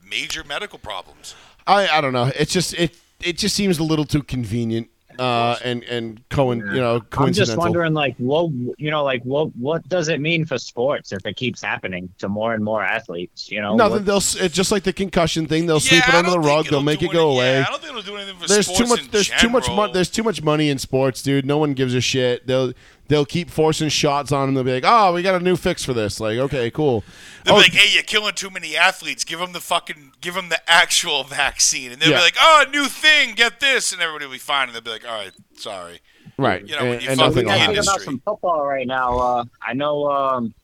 major 0.04 0.44
medical 0.44 0.78
problems. 0.78 1.34
I 1.66 1.88
I 1.88 2.00
don't 2.00 2.12
know. 2.12 2.30
It's 2.34 2.52
just 2.52 2.74
it 2.74 2.96
it 3.20 3.36
just 3.38 3.54
seems 3.54 3.78
a 3.78 3.84
little 3.84 4.04
too 4.04 4.22
convenient. 4.22 4.88
Uh, 5.18 5.56
and 5.64 5.82
and 5.84 6.20
coin, 6.28 6.58
you 6.60 6.80
know, 6.80 7.02
I'm 7.16 7.32
just 7.32 7.56
wondering, 7.56 7.92
like, 7.92 8.14
what 8.18 8.52
you 8.78 8.90
know, 8.90 9.02
like, 9.02 9.22
what 9.24 9.48
what 9.56 9.88
does 9.88 10.08
it 10.08 10.20
mean 10.20 10.44
for 10.44 10.58
sports 10.58 11.10
if 11.10 11.26
it 11.26 11.34
keeps 11.36 11.60
happening 11.60 12.08
to 12.18 12.28
more 12.28 12.54
and 12.54 12.62
more 12.64 12.84
athletes? 12.84 13.50
You 13.50 13.60
know, 13.60 13.74
Nothing. 13.74 13.92
What- 13.94 14.04
They'll 14.06 14.16
it's 14.18 14.54
just 14.54 14.70
like 14.70 14.84
the 14.84 14.92
concussion 14.92 15.46
thing. 15.46 15.66
They'll 15.66 15.80
sweep 15.80 16.06
it 16.08 16.14
under 16.14 16.30
the 16.30 16.38
rug. 16.38 16.66
They'll 16.66 16.82
make 16.82 17.02
it 17.02 17.10
go 17.10 17.30
any- 17.30 17.36
away. 17.36 17.52
Yeah, 17.58 17.64
I 17.66 17.70
don't 17.70 17.80
think 17.80 17.90
it'll 17.90 18.02
do 18.02 18.16
anything 18.16 18.36
for 18.40 18.46
there's 18.46 18.66
sports 18.66 18.78
too 18.80 18.86
much. 18.86 19.00
in 19.04 19.10
There's 19.10 19.28
too 19.28 19.48
much 19.48 19.64
general. 19.64 19.76
money. 19.76 19.92
There's 19.92 20.10
too 20.10 20.22
much 20.22 20.42
money 20.42 20.70
in 20.70 20.78
sports, 20.78 21.20
dude. 21.22 21.44
No 21.44 21.58
one 21.58 21.74
gives 21.74 21.94
a 21.94 22.00
shit. 22.00 22.46
They'll 22.46 22.72
they'll 23.08 23.24
keep 23.26 23.50
forcing 23.50 23.88
shots 23.88 24.30
on 24.32 24.46
them. 24.46 24.54
They'll 24.54 24.64
be 24.64 24.72
like, 24.72 24.84
oh, 24.86 25.12
we 25.12 25.22
got 25.22 25.34
a 25.40 25.44
new 25.44 25.56
fix 25.56 25.84
for 25.84 25.92
this. 25.94 26.20
Like, 26.20 26.38
okay, 26.38 26.70
cool. 26.70 27.02
They'll 27.44 27.54
Oh, 27.54 27.58
be 27.58 27.62
like, 27.64 27.72
"Hey, 27.72 27.92
you're 27.94 28.02
killing 28.02 28.34
too 28.34 28.50
many 28.50 28.76
athletes. 28.76 29.24
Give 29.24 29.38
them 29.40 29.52
the 29.52 29.60
fucking, 29.60 30.12
give 30.20 30.34
them 30.34 30.48
the 30.50 30.60
actual 30.70 31.24
vaccine." 31.24 31.90
And 31.92 32.00
they'll 32.00 32.10
Yeah. 32.10 32.16
be 32.18 32.22
like, 32.22 32.36
"Oh, 32.40 32.64
new 32.70 32.84
thing, 32.86 33.34
get 33.34 33.60
this," 33.60 33.92
and 33.92 34.00
everybody 34.00 34.26
will 34.26 34.32
be 34.32 34.38
fine. 34.38 34.68
And 34.68 34.74
they'll 34.74 34.82
be 34.82 34.90
like, 34.90 35.06
"All 35.08 35.14
right, 35.18 35.32
sorry." 35.56 36.00
right. 36.36 36.66
you 36.68 36.76
know, 36.76 36.82
when 36.84 36.92
and, 36.94 37.02
you 37.02 37.08
and 37.10 37.18
fuck 37.18 37.28
nothing 37.34 37.46
with 37.46 37.52
the 37.52 37.58
Yeah, 37.58 37.64
happen. 37.64 37.78
about 37.78 38.00
some 38.02 38.20
football 38.24 38.64
right 38.64 38.86
now. 38.86 39.18
Uh, 39.18 39.44
I 39.60 39.72
know, 39.74 40.08
um, 40.10 40.54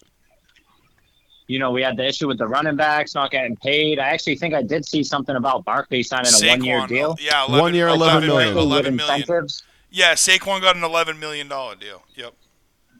you 1.46 1.58
know, 1.58 1.72
we 1.72 1.82
had 1.82 1.96
the 1.96 2.06
issue 2.06 2.26
with 2.28 2.38
the 2.38 2.46
running 2.46 2.76
backs 2.76 3.14
not 3.14 3.30
getting 3.30 3.56
paid. 3.56 3.98
I 3.98 4.08
actually 4.10 4.36
think 4.36 4.54
I 4.54 4.62
did 4.62 4.84
see 4.86 5.02
something 5.02 5.36
about 5.36 5.64
Barkley 5.64 6.02
signing 6.02 6.32
a 6.32 6.48
one-year 6.48 6.86
deal. 6.86 7.16
yeah, 7.20 7.44
11, 7.46 7.60
One 7.60 7.74
year, 7.74 7.88
11 7.88 8.26
million. 8.26 8.54
With 8.54 8.62
11 8.64 8.96
million. 8.96 9.20
incentives. 9.22 9.62
Yeah, 9.94 10.14
Saquon 10.14 10.60
got 10.60 10.74
an 10.74 10.82
eleven 10.82 11.20
million 11.20 11.46
dollar 11.46 11.76
deal. 11.76 12.02
Yep, 12.16 12.34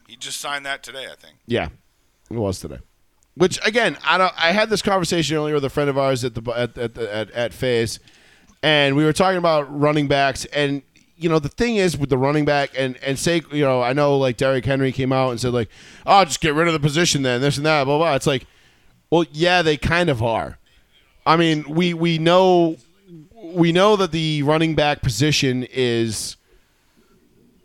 he 0.07 0.15
just 0.15 0.39
signed 0.39 0.65
that 0.65 0.81
today, 0.81 1.07
I 1.11 1.15
think. 1.15 1.35
Yeah, 1.45 1.67
it 2.31 2.37
was 2.37 2.61
today. 2.61 2.79
Which 3.35 3.59
again, 3.65 3.97
I 4.07 4.17
don't. 4.17 4.31
I 4.37 4.53
had 4.53 4.69
this 4.69 4.81
conversation 4.81 5.35
earlier 5.35 5.55
with 5.55 5.65
a 5.65 5.69
friend 5.69 5.89
of 5.89 5.97
ours 5.97 6.23
at 6.23 6.35
the 6.35 6.51
at 6.53 6.77
at 6.77 6.97
at, 6.97 7.31
at 7.31 7.53
Phase, 7.53 7.99
and 8.63 8.95
we 8.95 9.03
were 9.03 9.11
talking 9.11 9.37
about 9.37 9.63
running 9.77 10.07
backs. 10.07 10.45
And 10.45 10.83
you 11.17 11.27
know, 11.27 11.37
the 11.37 11.49
thing 11.49 11.75
is 11.75 11.97
with 11.97 12.09
the 12.09 12.17
running 12.17 12.45
back 12.45 12.69
and 12.77 12.95
and 13.03 13.19
say, 13.19 13.41
you 13.51 13.65
know, 13.65 13.81
I 13.81 13.91
know 13.91 14.17
like 14.17 14.37
Derrick 14.37 14.63
Henry 14.63 14.93
came 14.93 15.11
out 15.11 15.31
and 15.31 15.41
said 15.41 15.51
like, 15.51 15.67
"Oh, 16.05 16.23
just 16.23 16.39
get 16.39 16.53
rid 16.53 16.67
of 16.67 16.73
the 16.73 16.79
position 16.79 17.23
then." 17.23 17.41
This 17.41 17.57
and 17.57 17.65
that, 17.65 17.83
blah 17.83 17.97
blah. 17.97 18.15
It's 18.15 18.27
like, 18.27 18.47
well, 19.09 19.25
yeah, 19.33 19.61
they 19.61 19.75
kind 19.75 20.09
of 20.09 20.23
are. 20.23 20.59
I 21.25 21.35
mean, 21.35 21.65
we 21.67 21.93
we 21.93 22.19
know 22.19 22.77
we 23.33 23.73
know 23.73 23.97
that 23.97 24.13
the 24.13 24.43
running 24.43 24.75
back 24.75 25.01
position 25.01 25.63
is 25.63 26.37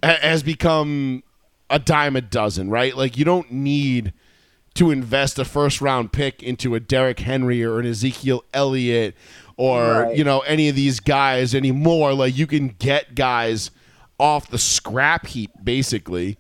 has 0.03 0.43
become 0.43 1.23
a 1.69 1.79
dime 1.79 2.17
a 2.17 2.21
dozen, 2.21 2.71
right? 2.71 2.97
Like 2.97 3.17
you 3.17 3.25
don't 3.25 3.51
need 3.53 4.13
to 4.75 4.91
invest 4.91 5.39
a 5.39 5.45
first 5.45 5.81
round 5.81 6.13
pick 6.13 6.43
into 6.43 6.75
a 6.75 6.81
Derrick 6.81 7.21
Henry 7.21 7.63
or 7.65 7.81
an 7.81 7.87
Ezekiel 7.87 8.45
Elliott 8.55 9.15
or 9.57 10.03
Right. 10.05 10.17
you 10.17 10.25
know 10.25 10.41
any 10.41 10.69
of 10.69 10.77
these 10.77 11.01
guys 11.01 11.55
anymore. 11.55 12.15
Like 12.15 12.37
you 12.37 12.47
can 12.47 12.69
get 12.79 13.15
guys 13.15 13.71
off 14.19 14.49
the 14.51 14.59
scrap 14.59 15.27
heap 15.27 15.51
basically 15.63 16.39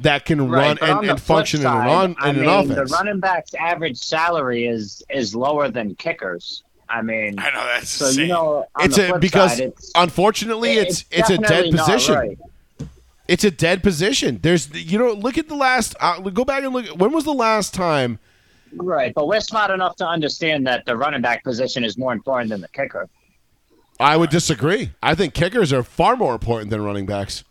that 0.00 0.24
can 0.24 0.48
Right, 0.48 0.78
run 0.80 0.90
and, 0.90 1.08
and 1.10 1.20
flip 1.20 1.38
function 1.38 1.60
in 1.60 1.66
an, 1.66 1.72
side, 1.72 1.88
on, 1.88 2.16
I 2.20 2.30
in 2.30 2.36
an 2.36 2.42
mean, 2.42 2.50
offense. 2.50 2.90
The 2.90 2.96
running 2.96 3.20
back's 3.20 3.54
average 3.54 3.98
salary 3.98 4.66
is 4.66 5.02
is 5.10 5.34
lower 5.34 5.68
than 5.70 5.94
kickers. 5.96 6.62
I 6.88 7.02
mean, 7.02 7.38
I 7.38 7.50
know 7.50 7.64
that's 7.66 7.90
so 7.90 8.06
insane. 8.06 8.28
you 8.28 8.32
know, 8.32 8.66
on 8.76 8.84
it's 8.86 8.96
the 8.96 9.04
a 9.04 9.08
flip 9.08 9.20
because 9.20 9.50
side, 9.58 9.60
it's, 9.60 9.92
unfortunately 9.94 10.72
it's 10.74 11.04
it's, 11.10 11.28
a 11.30 11.36
dead 11.38 11.70
position. 11.70 12.14
right. 12.14 12.38
It's 13.28 13.44
a 13.44 13.50
dead 13.50 13.82
position. 13.82 14.40
There's, 14.42 14.74
you 14.74 14.98
know, 14.98 15.12
look 15.12 15.36
at 15.38 15.48
the 15.48 15.54
last. 15.54 15.94
Uh, 16.00 16.18
go 16.20 16.44
back 16.44 16.64
and 16.64 16.72
look. 16.72 16.86
When 16.98 17.12
was 17.12 17.24
the 17.24 17.34
last 17.34 17.74
time? 17.74 18.18
Right, 18.74 19.14
but 19.14 19.28
we're 19.28 19.40
smart 19.40 19.70
enough 19.70 19.96
to 19.96 20.06
understand 20.06 20.66
that 20.66 20.84
the 20.86 20.96
running 20.96 21.22
back 21.22 21.44
position 21.44 21.84
is 21.84 21.96
more 21.96 22.12
important 22.12 22.50
than 22.50 22.60
the 22.60 22.68
kicker. 22.68 23.08
I 24.00 24.16
would 24.16 24.30
disagree. 24.30 24.92
I 25.02 25.14
think 25.14 25.34
kickers 25.34 25.72
are 25.72 25.82
far 25.82 26.16
more 26.16 26.32
important 26.32 26.70
than 26.70 26.82
running 26.82 27.06
backs. 27.06 27.44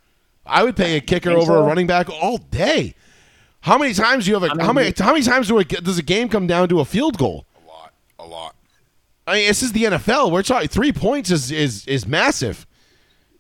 I 0.45 0.63
would 0.63 0.75
pay 0.75 0.95
a 0.95 1.01
kicker 1.01 1.29
Think 1.29 1.41
over 1.41 1.57
a 1.57 1.61
running 1.61 1.87
back 1.87 2.09
all 2.09 2.37
day. 2.37 2.95
How 3.61 3.77
many 3.77 3.93
times 3.93 4.25
do 4.25 4.31
you 4.31 4.39
have 4.39 4.43
a? 4.43 4.51
I 4.51 4.53
mean, 4.55 4.65
how 4.65 4.73
many? 4.73 4.93
How 4.97 5.11
many 5.11 5.23
times 5.23 5.47
do 5.49 5.59
a, 5.59 5.63
does 5.63 5.97
a 5.97 6.03
game 6.03 6.29
come 6.29 6.47
down 6.47 6.69
to 6.69 6.79
a 6.79 6.85
field 6.85 7.17
goal? 7.17 7.45
A 7.55 7.67
lot, 7.67 7.93
a 8.19 8.25
lot. 8.25 8.55
I 9.25 9.35
mean, 9.35 9.47
this 9.47 9.61
is 9.61 9.73
the 9.73 9.83
NFL. 9.83 10.31
We're 10.31 10.43
talking 10.43 10.69
three 10.69 10.93
points 10.93 11.31
is 11.31 11.51
is 11.51 11.85
is 11.85 12.07
massive. 12.07 12.65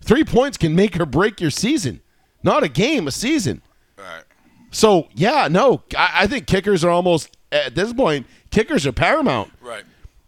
Three 0.03 0.23
points 0.25 0.57
can 0.57 0.75
make 0.75 0.99
or 0.99 1.05
break 1.05 1.39
your 1.39 1.49
season, 1.49 2.01
not 2.47 2.63
a 2.63 2.67
game, 2.69 3.07
a 3.07 3.11
season. 3.11 3.61
Right. 3.97 4.23
So 4.71 5.07
yeah, 5.13 5.47
no, 5.49 5.83
I, 5.97 6.11
I 6.23 6.27
think 6.27 6.47
kickers 6.47 6.83
are 6.83 6.89
almost 6.89 7.35
at 7.51 7.75
this 7.75 7.93
point. 7.93 8.25
Kickers 8.49 8.87
are 8.87 8.91
paramount. 8.91 9.51
Right. 9.61 9.83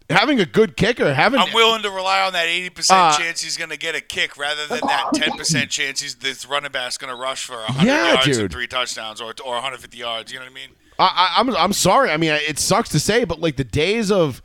Having 0.08 0.40
a 0.40 0.44
good 0.44 0.76
kicker, 0.76 1.14
having 1.14 1.38
I'm 1.40 1.52
willing 1.54 1.82
to 1.82 1.90
rely 1.90 2.20
on 2.22 2.32
that 2.32 2.48
80% 2.48 2.86
Uh, 2.90 3.16
chance 3.16 3.40
he's 3.42 3.56
going 3.56 3.70
to 3.70 3.76
get 3.76 3.94
a 3.94 4.00
kick 4.00 4.36
rather 4.36 4.66
than 4.66 4.80
that 4.80 5.10
10% 5.14 5.68
chance 5.70 6.00
he's 6.00 6.16
this 6.16 6.44
running 6.46 6.72
back's 6.72 6.98
going 6.98 7.14
to 7.14 7.20
rush 7.20 7.44
for 7.44 7.54
100 7.56 7.86
Yeah, 7.86 8.12
yards 8.14 8.26
dude. 8.26 8.38
and 8.40 8.50
three 8.50 8.66
touchdowns 8.66 9.20
or, 9.20 9.32
or 9.44 9.52
150 9.54 9.96
yards. 9.96 10.32
You 10.32 10.40
know 10.40 10.46
what 10.46 10.50
I 10.50 10.54
mean? 10.54 10.70
I, 10.98 11.04
I, 11.04 11.40
I'm 11.40 11.56
I'm 11.56 11.72
sorry. 11.72 12.10
I 12.10 12.16
mean, 12.16 12.32
it 12.32 12.58
sucks 12.58 12.88
to 12.90 12.98
say, 13.00 13.24
but 13.24 13.40
like 13.40 13.54
the 13.56 13.64
days 13.64 14.10
of 14.10 14.42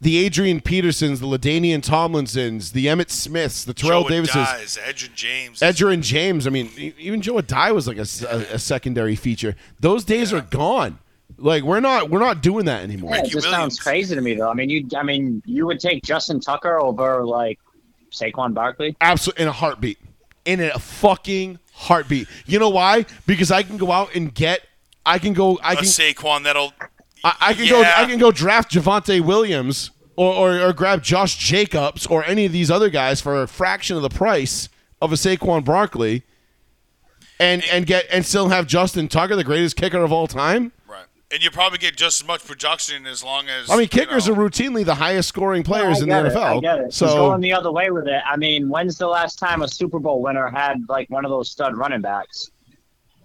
the 0.00 0.18
Adrian 0.18 0.60
Petersons, 0.60 1.20
the 1.20 1.26
LaDainian 1.26 1.80
Tomlinsons, 1.80 2.72
the 2.72 2.86
Emmitt 2.86 3.10
Smiths, 3.10 3.64
the 3.64 3.74
Terrell 3.74 4.02
Joe 4.02 4.10
Davises, 4.10 4.34
Dies, 4.34 4.78
Edge 4.84 5.04
and 5.04 5.14
James. 5.14 5.60
Edgerrin 5.60 6.02
James. 6.02 6.46
I 6.46 6.50
mean, 6.50 6.70
even 6.98 7.22
Joe 7.22 7.34
Addai 7.34 7.74
was 7.74 7.88
like 7.88 7.96
a 7.98 8.58
secondary 8.58 9.16
feature. 9.16 9.56
Those 9.80 10.04
days 10.04 10.32
are 10.32 10.42
gone. 10.42 10.98
Like 11.38 11.64
we're 11.64 11.80
not 11.80 12.08
we're 12.08 12.20
not 12.20 12.42
doing 12.42 12.66
that 12.66 12.82
anymore. 12.82 13.14
Yeah, 13.14 13.20
it 13.20 13.24
just 13.24 13.46
Williams. 13.46 13.52
sounds 13.52 13.80
crazy 13.80 14.14
to 14.14 14.20
me, 14.20 14.34
though. 14.34 14.48
I 14.50 14.54
mean, 14.54 14.70
you, 14.70 14.86
I 14.96 15.02
mean, 15.02 15.42
you 15.44 15.66
would 15.66 15.80
take 15.80 16.02
Justin 16.02 16.40
Tucker 16.40 16.78
over 16.80 17.24
like 17.24 17.58
Saquon 18.10 18.54
Barkley. 18.54 18.96
Absolutely 19.00 19.42
in 19.42 19.48
a 19.48 19.52
heartbeat. 19.52 19.98
In 20.44 20.60
a 20.60 20.78
fucking 20.78 21.58
heartbeat. 21.72 22.28
You 22.46 22.58
know 22.58 22.70
why? 22.70 23.06
Because 23.26 23.50
I 23.50 23.62
can 23.62 23.76
go 23.76 23.92
out 23.92 24.14
and 24.14 24.32
get. 24.32 24.60
I 25.04 25.18
can 25.18 25.32
go. 25.32 25.58
I 25.62 25.72
a 25.72 25.76
can. 25.76 25.84
Saquon 25.84 26.44
that'll. 26.44 26.72
I, 27.24 27.34
I 27.40 27.54
can 27.54 27.68
go. 27.68 27.82
I 27.82 28.04
can 28.06 28.18
go 28.18 28.30
draft 28.30 28.72
Javonte 28.72 29.20
Williams 29.20 29.90
or, 30.16 30.32
or 30.32 30.60
or 30.60 30.72
grab 30.72 31.02
Josh 31.02 31.36
Jacobs 31.36 32.06
or 32.06 32.24
any 32.24 32.46
of 32.46 32.52
these 32.52 32.70
other 32.70 32.88
guys 32.90 33.20
for 33.20 33.42
a 33.42 33.46
fraction 33.48 33.96
of 33.96 34.02
the 34.02 34.08
price 34.10 34.68
of 35.02 35.12
a 35.12 35.16
Saquon 35.16 35.64
Barkley, 35.64 36.22
and 37.40 37.62
and 37.70 37.86
get 37.86 38.06
and 38.10 38.24
still 38.24 38.48
have 38.48 38.66
Justin 38.66 39.08
Tucker, 39.08 39.36
the 39.36 39.44
greatest 39.44 39.76
kicker 39.76 40.02
of 40.02 40.12
all 40.12 40.26
time. 40.26 40.72
Right. 40.88 41.04
And 41.30 41.42
you 41.42 41.50
probably 41.50 41.78
get 41.78 41.96
just 41.96 42.22
as 42.22 42.26
much 42.26 42.44
production 42.46 43.06
as 43.06 43.24
long 43.24 43.48
as. 43.48 43.68
I 43.68 43.74
mean, 43.74 43.82
you 43.82 43.88
kickers 43.88 44.28
know, 44.28 44.34
are 44.34 44.36
routinely 44.48 44.84
the 44.84 44.94
highest 44.94 45.28
scoring 45.28 45.64
players 45.64 45.98
I 45.98 46.02
in 46.04 46.08
the 46.08 46.14
get 46.14 46.26
it, 46.26 46.32
NFL. 46.32 46.58
I 46.58 46.60
get 46.60 46.78
it. 46.78 46.94
So 46.94 47.06
He's 47.06 47.14
going 47.14 47.40
the 47.40 47.52
other 47.52 47.72
way 47.72 47.90
with 47.90 48.06
it. 48.06 48.22
I 48.30 48.36
mean, 48.36 48.68
when's 48.68 48.96
the 48.96 49.08
last 49.08 49.38
time 49.38 49.62
a 49.62 49.68
Super 49.68 49.98
Bowl 49.98 50.22
winner 50.22 50.48
had 50.48 50.76
like 50.88 51.10
one 51.10 51.24
of 51.24 51.30
those 51.30 51.50
stud 51.50 51.76
running 51.76 52.00
backs? 52.00 52.50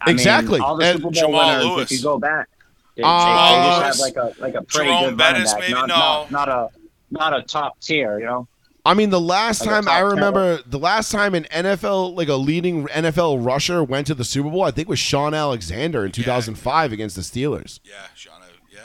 I 0.01 0.07
mean, 0.09 0.15
Exactly. 0.15 0.59
all 0.59 0.75
the 0.77 0.91
Super 0.93 1.01
Bowl 1.03 1.11
Jamal 1.11 1.47
winners, 1.47 1.65
Lewis. 1.65 1.91
if 1.91 1.97
you 1.99 2.03
go 2.03 2.17
back, 2.17 2.49
they, 2.95 3.01
they- 3.03 3.07
Uh, 3.07 3.81
they 3.83 3.87
just 3.89 3.99
have 4.01 4.15
like 4.15 4.15
a 4.15 4.41
like 4.41 4.55
a 4.55 4.61
pretty 4.63 4.89
Jerome 4.89 5.09
good 5.11 5.17
Bettis, 5.17 5.53
running 5.53 5.71
back, 5.73 5.79
maybe? 5.81 5.87
not, 5.87 5.87
No. 5.87 5.95
not, 5.95 6.31
not 6.31 6.49
a 6.49 6.69
not 7.11 7.37
a 7.37 7.41
top 7.43 7.79
tier, 7.81 8.19
you 8.19 8.25
know. 8.25 8.47
I 8.83 8.93
mean, 8.95 9.11
the 9.11 9.21
last 9.21 9.61
Like 9.61 9.69
time 9.69 9.87
I 9.87 9.99
10. 9.99 10.05
remember, 10.05 10.59
the 10.65 10.79
last 10.79 11.11
time 11.11 11.35
an 11.35 11.43
NFL, 11.51 12.15
like 12.15 12.29
a 12.29 12.35
leading 12.35 12.87
NFL 12.87 13.45
rusher, 13.45 13.83
went 13.83 14.07
to 14.07 14.15
the 14.15 14.23
Super 14.23 14.49
Bowl, 14.49 14.63
I 14.63 14.71
think 14.71 14.87
was 14.89 14.97
Shaun 14.97 15.33
Alexander 15.35 16.03
in 16.05 16.11
2005 16.11 16.91
against 16.91 17.15
the 17.15 17.21
Steelers. 17.21 17.79
Yeah, 17.83 17.93
Sean. 18.15 18.33
Yeah. 18.71 18.79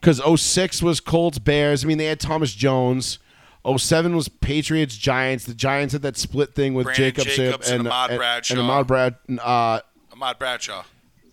Because 0.00 0.20
06 0.40 0.82
was 0.82 0.98
Colts 0.98 1.38
Bears. 1.38 1.84
I 1.84 1.86
mean, 1.86 1.98
they 1.98 2.06
had 2.06 2.18
Thomas 2.18 2.52
Jones. 2.52 3.18
07 3.64 4.16
was 4.16 4.28
Patriots 4.28 4.96
Giants. 4.96 5.44
The 5.44 5.54
Giants 5.54 5.92
had 5.92 6.02
that 6.02 6.16
split 6.16 6.54
thing 6.54 6.74
with 6.74 6.86
Brandon 6.86 7.04
Jacobs, 7.14 7.36
Jacobs 7.36 7.70
and 7.70 7.80
and, 7.80 7.88
Ahmad 7.88 8.16
Bradshaw. 8.18 8.54
and 8.54 8.62
Ahmad 8.62 8.86
Brad. 8.88 9.14
Uh, 9.38 9.80
Ahmad 10.12 10.38
Bradshaw. 10.38 10.82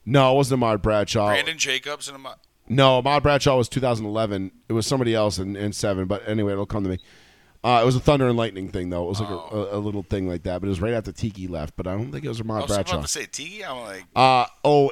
No, 0.10 0.32
it 0.34 0.36
wasn't 0.38 0.64
Ahmad 0.64 0.82
Bradshaw. 0.82 1.28
Brandon 1.28 1.58
Jacobs 1.58 2.08
and 2.08 2.16
Ahmad. 2.16 2.38
No, 2.70 2.98
Ahmad 3.00 3.24
Bradshaw 3.24 3.58
was 3.58 3.68
2011. 3.70 4.52
It 4.70 4.74
was 4.74 4.88
somebody 4.88 5.14
else 5.14 5.38
in, 5.38 5.56
in 5.58 5.74
seven. 5.74 6.06
But 6.06 6.28
anyway, 6.28 6.54
it'll 6.54 6.66
come 6.66 6.84
to 6.84 6.90
me. 6.90 7.00
Uh, 7.64 7.80
it 7.82 7.86
was 7.86 7.96
a 7.98 8.00
thunder 8.00 8.28
and 8.28 8.38
lightning 8.38 8.70
thing, 8.70 8.90
though. 8.90 9.04
It 9.04 9.10
was 9.10 9.20
like 9.20 9.30
a, 9.30 9.34
a, 9.34 9.78
a 9.78 9.80
little 9.80 10.04
thing 10.04 10.28
like 10.28 10.44
that. 10.44 10.62
But 10.62 10.68
it 10.68 10.70
was 10.70 10.80
right 10.80 10.94
after 10.94 11.12
Tiki 11.12 11.48
left. 11.48 11.76
But 11.76 11.88
I 11.88 11.92
don't 11.92 12.12
think 12.12 12.24
it 12.24 12.30
was 12.30 12.40
Ahmad 12.40 12.68
Bradshaw. 12.68 12.74
I 12.74 12.76
Ahmad 12.76 12.86
was 12.86 12.92
about 12.94 13.02
to 13.04 13.08
say 13.10 13.26
Tiki. 13.26 13.66
I'm 13.66 13.80
like, 13.82 14.06
Uh, 14.16 14.46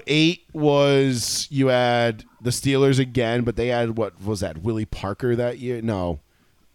08 0.07 0.47
was 0.53 1.47
you 1.49 1.67
had 1.67 2.25
the 2.41 2.49
Steelers 2.49 2.99
again, 2.99 3.43
but 3.43 3.55
they 3.55 3.67
had 3.67 3.97
what 3.97 4.21
was 4.21 4.41
that 4.41 4.57
Willie 4.57 4.85
Parker 4.85 5.35
that 5.37 5.59
year? 5.59 5.81
No, 5.81 6.19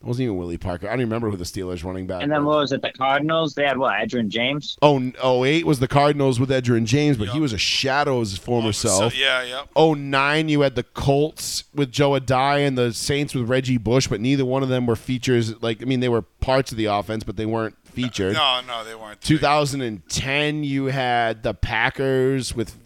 it 0.03 0.07
wasn't 0.07 0.25
even 0.25 0.37
Willie 0.39 0.57
Parker. 0.57 0.87
I 0.89 0.93
don't 0.93 1.01
remember 1.01 1.29
who 1.31 1.37
the 1.37 1.45
Steelers 1.45 1.85
running 1.85 2.07
back. 2.07 2.23
And 2.23 2.33
then 2.33 2.45
was. 2.45 2.55
what 2.55 2.61
was 2.61 2.73
it? 2.73 2.81
The 2.83 2.93
Cardinals? 2.93 3.55
They 3.55 3.65
had 3.65 3.77
what? 3.77 4.01
Adrian 4.01 4.31
James. 4.31 4.79
Oh, 4.81 4.97
n- 4.97 5.15
08 5.23 5.67
was 5.67 5.79
the 5.79 5.89
Cardinals 5.89 6.41
with 6.41 6.49
Edgerrin 6.49 6.87
James, 6.87 7.19
but 7.19 7.29
he 7.29 7.39
was 7.39 7.53
a 7.53 7.59
shadow 7.59 8.17
of 8.21 8.29
his 8.31 8.39
former 8.39 8.73
so- 8.73 8.89
self. 8.89 9.17
yeah, 9.19 9.43
yeah. 9.43 9.65
09 9.77 10.49
you 10.49 10.63
had 10.63 10.75
the 10.75 10.85
Colts 10.85 11.65
with 11.75 11.93
Joe 11.93 12.13
Addai 12.13 12.67
and 12.67 12.79
the 12.79 12.95
Saints 12.95 13.35
with 13.35 13.49
Reggie 13.49 13.77
Bush, 13.79 14.07
but 14.09 14.21
neither 14.21 14.45
one 14.47 14.63
of 14.63 14.71
them 14.71 14.87
were 14.87 14.97
features. 14.97 15.61
Like 15.63 15.83
I 15.83 15.85
mean, 15.85 16.01
they 16.01 16.09
were 16.09 16.23
parts 16.23 16.71
of 16.73 16.79
the 16.79 16.87
offense, 16.87 17.23
but 17.23 17.37
they 17.37 17.47
weren't 17.47 17.77
featured. 17.85 18.35
No, 18.35 18.61
no, 18.67 18.85
they 18.85 18.95
weren't. 18.95 19.21
2010 19.21 20.65
you 20.65 20.87
had 20.87 21.43
the 21.43 21.55
Packers 21.55 22.55
with 22.55 22.77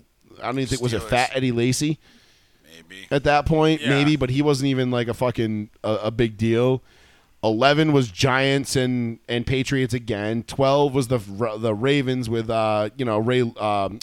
I 0.43 0.47
don't 0.47 0.59
even 0.59 0.67
think 0.69 0.83
was 0.83 0.93
it 0.93 1.03
Fat 1.03 1.31
Eddie 1.35 1.53
Lacy. 1.53 1.99
Maybe. 2.89 3.07
at 3.11 3.23
that 3.25 3.47
point, 3.47 3.83
Yeah. 3.83 3.91
maybe, 3.91 4.17
but 4.17 4.31
he 4.31 4.43
wasn't 4.43 4.67
even 4.67 4.91
like 4.91 5.07
a 5.07 5.15
fucking 5.15 5.71
a, 5.85 5.95
a 6.05 6.11
big 6.11 6.37
deal. 6.37 6.83
Eleven 7.45 7.93
was 7.93 8.11
Giants 8.11 8.75
and 8.75 9.19
and 9.29 9.47
Patriots 9.47 9.93
again. 9.95 10.43
Twelve 10.45 10.95
was 10.95 11.09
the 11.09 11.19
the 11.59 11.75
Ravens 11.75 12.29
with 12.31 12.49
uh 12.51 12.89
you 12.97 13.05
know 13.05 13.19
Ray 13.19 13.43
um 13.43 14.01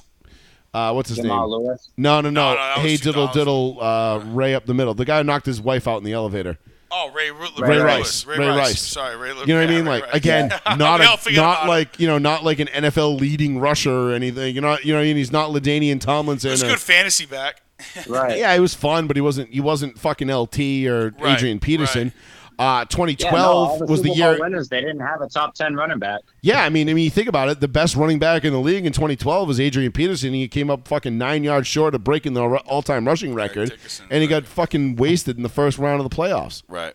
uh 0.74 0.94
what's 0.94 1.10
his 1.10 1.18
Jamal 1.18 1.50
name? 1.50 1.66
Lewis. 1.68 1.90
No, 1.98 2.22
no, 2.22 2.30
no. 2.30 2.54
No, 2.54 2.76
no, 2.76 2.82
hey 2.82 2.98
diddle 2.98 3.28
diddle 3.28 3.78
uh 3.82 4.20
Ray 4.28 4.54
up 4.54 4.66
the 4.66 4.74
middle. 4.74 4.94
The 4.94 5.06
guy 5.06 5.18
who 5.18 5.24
knocked 5.24 5.46
his 5.48 5.60
wife 5.60 5.88
out 5.88 5.98
in 5.98 6.04
the 6.04 6.14
elevator. 6.14 6.58
Oh, 6.94 7.10
Ray, 7.16 7.32
Ru- 7.32 7.48
Ray 7.58 7.78
Ray 7.78 7.80
Rice. 7.80 8.26
Ray, 8.26 8.38
Ray 8.38 8.48
Rice. 8.50 8.58
Rice. 8.58 8.82
Sorry, 8.82 9.16
Ray. 9.16 9.32
Lu- 9.32 9.40
You 9.42 9.48
know 9.48 9.62
what 9.62 9.70
I 9.70 9.74
mean? 9.74 9.86
Ray 9.86 9.92
Like 9.92 10.04
Rice. 10.08 10.14
again, 10.14 10.50
Yeah. 10.66 10.76
not 10.76 11.00
a, 11.28 11.32
not 11.32 11.66
like 11.66 11.98
you 12.02 12.06
know, 12.08 12.18
not 12.18 12.44
like 12.44 12.60
an 12.60 12.68
NFL 12.68 13.18
leading 13.18 13.60
rusher 13.60 14.10
or 14.10 14.12
anything. 14.12 14.54
You're 14.54 14.62
not, 14.62 14.84
you 14.84 14.92
know, 14.92 15.00
what 15.00 15.04
I 15.04 15.06
mean, 15.06 15.16
he's 15.16 15.32
not 15.32 15.52
LaDainian 15.52 16.02
Tomlinson. 16.02 16.52
It's 16.52 16.62
or- 16.64 16.68
good 16.68 16.80
fantasy 16.82 17.26
back. 17.26 17.62
Right. 18.10 18.38
yeah, 18.40 18.54
he 18.54 18.60
was 18.60 18.74
fun, 18.76 19.08
but 19.08 19.16
he 19.16 19.22
wasn't. 19.22 19.54
He 19.54 19.62
wasn't 19.62 19.98
fucking 20.00 20.30
LT 20.30 20.60
or 20.86 21.14
Right, 21.18 21.36
Adrian 21.38 21.60
Peterson. 21.62 22.12
Uh, 22.62 22.64
Yeah, 22.64 22.80
no, 22.80 22.86
2012 22.86 23.80
the 23.80 23.86
was 23.86 24.02
the 24.04 24.10
year. 24.12 24.38
Winners. 24.40 24.70
They 24.70 24.82
didn't 24.82 25.00
have 25.00 25.22
a 25.22 25.28
top 25.28 25.56
ten 25.56 25.76
running 25.76 25.98
back. 25.98 26.22
Yeah, 26.42 26.64
I 26.64 26.70
mean, 26.70 26.90
I 26.90 26.94
mean, 26.94 27.04
you 27.06 27.10
think 27.10 27.28
about 27.28 27.50
it. 27.50 27.60
The 27.60 27.68
best 27.68 27.96
running 27.96 28.20
back 28.20 28.46
in 28.46 28.54
the 28.54 28.60
league 28.60 28.86
in 28.86 28.94
2012 28.94 29.48
was 29.48 29.60
Adrian 29.60 29.92
Peterson. 29.92 30.34
He 30.34 30.48
came 30.48 30.70
up 30.70 30.88
fucking 30.88 31.18
nine 31.18 31.44
yards 31.44 31.68
short 31.68 31.96
of 31.96 32.04
breaking 32.04 32.34
the 32.34 32.44
all-time 32.44 33.08
rushing 33.08 33.34
record, 33.34 33.70
Dickerson, 33.72 34.06
and 34.12 34.22
he 34.22 34.28
right. 34.28 34.44
got 34.44 34.46
fucking 34.46 34.96
wasted 34.98 35.38
in 35.38 35.44
the 35.44 35.50
first 35.50 35.80
round 35.80 36.02
of 36.02 36.10
the 36.10 36.16
playoffs. 36.16 36.62
Right. 36.68 36.94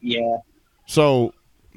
Yeah, 0.00 0.38
So, 0.86 1.32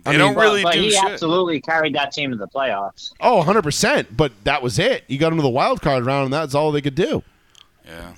I 0.05 0.11
They 0.11 0.18
mean, 0.18 0.34
don't 0.34 0.35
really 0.35 0.64
but 0.64 0.73
do 0.73 0.81
he 0.81 0.91
shit. 0.91 1.03
absolutely 1.03 1.61
carried 1.61 1.93
that 1.95 2.11
team 2.11 2.31
to 2.31 2.38
the 2.38 2.47
playoffs. 2.47 3.14
oh, 3.22 3.38
100 3.38 3.61
percent. 3.61 4.18
But 4.18 4.31
that 4.43 4.61
was 4.64 4.80
it. 4.80 5.03
You 5.07 5.18
got 5.18 5.31
into 5.31 5.43
the 5.43 5.49
wild 5.49 5.81
card 5.81 6.05
round, 6.05 6.26
and 6.26 6.34
that's 6.34 6.55
all 6.55 6.72
they 6.72 6.81
could 6.81 6.95
do. 6.95 7.23
Yeah. 7.85 8.14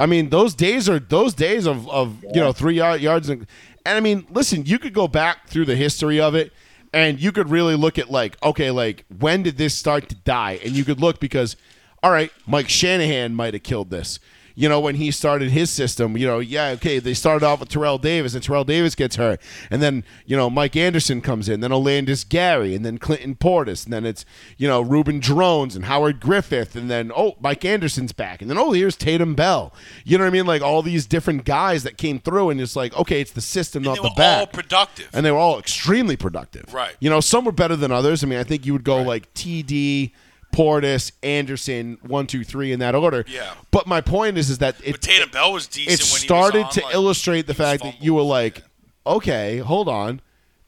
I 0.00 0.06
mean, 0.06 0.30
those 0.30 0.54
days 0.54 0.88
are 0.88 0.98
those 0.98 1.34
days 1.34 1.66
of, 1.66 1.88
of 1.88 2.22
you 2.24 2.40
know 2.40 2.52
three 2.52 2.74
yard, 2.74 3.00
yards, 3.00 3.28
and, 3.28 3.46
and 3.84 3.96
I 3.96 4.00
mean, 4.00 4.26
listen, 4.30 4.66
you 4.66 4.78
could 4.78 4.94
go 4.94 5.08
back 5.08 5.48
through 5.48 5.66
the 5.66 5.76
history 5.76 6.20
of 6.20 6.34
it, 6.34 6.52
and 6.92 7.20
you 7.20 7.32
could 7.32 7.50
really 7.50 7.74
look 7.74 7.98
at 7.98 8.10
like, 8.10 8.42
okay, 8.42 8.70
like 8.70 9.04
when 9.18 9.42
did 9.42 9.58
this 9.58 9.74
start 9.74 10.08
to 10.08 10.14
die? 10.14 10.60
And 10.64 10.74
you 10.74 10.84
could 10.84 11.00
look 11.00 11.20
because, 11.20 11.56
all 12.02 12.10
right, 12.10 12.30
Mike 12.46 12.68
Shanahan 12.68 13.34
might 13.34 13.54
have 13.54 13.62
killed 13.62 13.90
this. 13.90 14.20
You 14.56 14.68
know, 14.68 14.78
when 14.78 14.94
he 14.94 15.10
started 15.10 15.50
his 15.50 15.68
system, 15.70 16.16
you 16.16 16.26
know, 16.26 16.38
yeah, 16.38 16.68
okay, 16.70 17.00
they 17.00 17.12
started 17.14 17.44
off 17.44 17.58
with 17.60 17.68
Terrell 17.70 17.98
Davis, 17.98 18.34
and 18.34 18.42
Terrell 18.42 18.62
Davis 18.64 18.94
gets 18.94 19.16
hurt, 19.16 19.40
and 19.70 19.82
then 19.82 20.04
you 20.26 20.36
know 20.36 20.48
Mike 20.48 20.76
Anderson 20.76 21.20
comes 21.20 21.48
in, 21.48 21.60
then 21.60 21.70
Olandis 21.72 22.28
Gary, 22.28 22.74
and 22.74 22.84
then 22.84 22.98
Clinton 22.98 23.34
Portis, 23.34 23.84
and 23.84 23.92
then 23.92 24.06
it's 24.06 24.24
you 24.56 24.68
know 24.68 24.80
Reuben 24.80 25.20
Droughns 25.20 25.74
and 25.74 25.86
Howard 25.86 26.20
Griffith, 26.20 26.76
and 26.76 26.88
then 26.88 27.10
oh 27.16 27.34
Mike 27.40 27.64
Anderson's 27.64 28.12
back, 28.12 28.40
and 28.40 28.48
then 28.48 28.56
oh 28.56 28.70
here's 28.72 28.96
Tatum 28.96 29.34
Bell. 29.34 29.72
You 30.04 30.18
know 30.18 30.24
what 30.24 30.28
I 30.28 30.32
mean? 30.32 30.46
Like 30.46 30.62
all 30.62 30.82
these 30.82 31.04
different 31.06 31.44
guys 31.44 31.82
that 31.82 31.96
came 31.98 32.20
through, 32.20 32.50
and 32.50 32.60
it's 32.60 32.76
like 32.76 32.96
okay, 32.96 33.20
it's 33.20 33.32
the 33.32 33.40
system, 33.40 33.80
And 33.80 33.86
not 33.86 33.96
they 33.96 34.02
the 34.02 34.08
were 34.10 34.14
back 34.16 34.38
all 34.40 34.46
productive. 34.46 35.08
and 35.12 35.26
they 35.26 35.32
were 35.32 35.38
all 35.38 35.58
extremely 35.58 36.16
productive. 36.16 36.72
Right. 36.72 36.94
You 37.00 37.10
know, 37.10 37.20
some 37.20 37.44
were 37.44 37.52
better 37.52 37.74
than 37.74 37.90
others. 37.90 38.22
I 38.22 38.28
mean, 38.28 38.38
I 38.38 38.44
think 38.44 38.64
you 38.66 38.72
would 38.72 38.84
go 38.84 39.02
like 39.02 39.34
TD, 39.34 40.12
Portis, 40.54 41.12
Anderson, 41.22 41.98
one, 42.02 42.26
two, 42.26 42.44
three 42.44 42.72
in 42.72 42.78
that 42.78 42.94
order. 42.94 43.24
Yeah. 43.26 43.54
But 43.70 43.86
my 43.86 44.00
point 44.00 44.38
is, 44.38 44.50
is 44.50 44.58
that 44.58 44.76
it 44.84 44.92
but 44.92 45.02
Tatum 45.02 45.30
Bell 45.30 45.52
was 45.52 45.66
decent 45.66 46.00
it 46.00 46.12
when 46.12 46.20
started 46.20 46.58
he 46.58 46.64
was 46.64 46.66
on, 46.66 46.72
to 46.72 46.86
like, 46.86 46.94
illustrate 46.94 47.42
the 47.42 47.52
these 47.52 47.58
fact 47.58 47.82
that 47.82 48.02
you 48.02 48.14
were 48.14 48.20
fumbles. 48.20 48.30
like, 48.30 48.62
okay, 49.06 49.58
hold 49.58 49.88
on. 49.88 50.20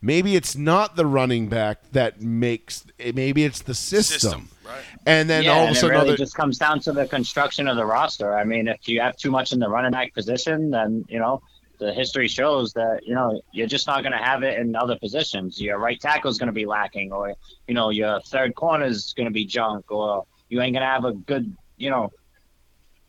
Maybe 0.02 0.36
it's 0.36 0.54
not 0.56 0.96
the 0.96 1.06
running 1.06 1.48
back 1.48 1.90
that 1.92 2.20
makes. 2.20 2.84
Maybe 2.98 3.44
it's 3.44 3.62
the 3.62 3.74
system. 3.74 4.18
System, 4.20 4.48
Right. 4.66 4.82
And 5.06 5.30
then 5.30 5.44
yeah, 5.44 5.52
all 5.52 5.64
of 5.64 5.70
a 5.70 5.74
sudden, 5.74 5.90
it 5.90 5.98
really 5.98 6.08
other, 6.10 6.16
just 6.16 6.34
comes 6.34 6.58
down 6.58 6.80
to 6.80 6.92
the 6.92 7.06
construction 7.06 7.68
of 7.68 7.76
the 7.76 7.86
roster. 7.86 8.36
I 8.36 8.44
mean, 8.44 8.66
if 8.68 8.88
you 8.88 9.00
have 9.00 9.16
too 9.16 9.30
much 9.30 9.52
in 9.52 9.60
the 9.60 9.68
running 9.68 9.92
back 9.92 10.12
position, 10.12 10.70
then 10.70 11.04
you 11.08 11.18
know 11.18 11.42
the 11.78 11.92
history 11.92 12.28
shows 12.28 12.72
that 12.74 13.00
you 13.04 13.14
know 13.14 13.40
you're 13.52 13.66
just 13.66 13.86
not 13.86 14.02
going 14.02 14.12
to 14.12 14.18
have 14.18 14.42
it 14.42 14.58
in 14.58 14.74
other 14.76 14.96
positions. 14.98 15.60
Your 15.60 15.78
right 15.78 16.00
tackle 16.00 16.30
is 16.30 16.38
going 16.38 16.48
to 16.48 16.52
be 16.52 16.66
lacking, 16.66 17.12
or 17.12 17.34
you 17.68 17.74
know 17.74 17.90
your 17.90 18.20
third 18.22 18.54
corner 18.54 18.86
is 18.86 19.12
going 19.16 19.26
to 19.26 19.32
be 19.32 19.44
junk, 19.44 19.90
or 19.90 20.26
you 20.48 20.60
ain't 20.60 20.74
going 20.74 20.82
to 20.82 20.86
have 20.92 21.04
a 21.04 21.12
good 21.12 21.54
you 21.76 21.90
know 21.90 22.10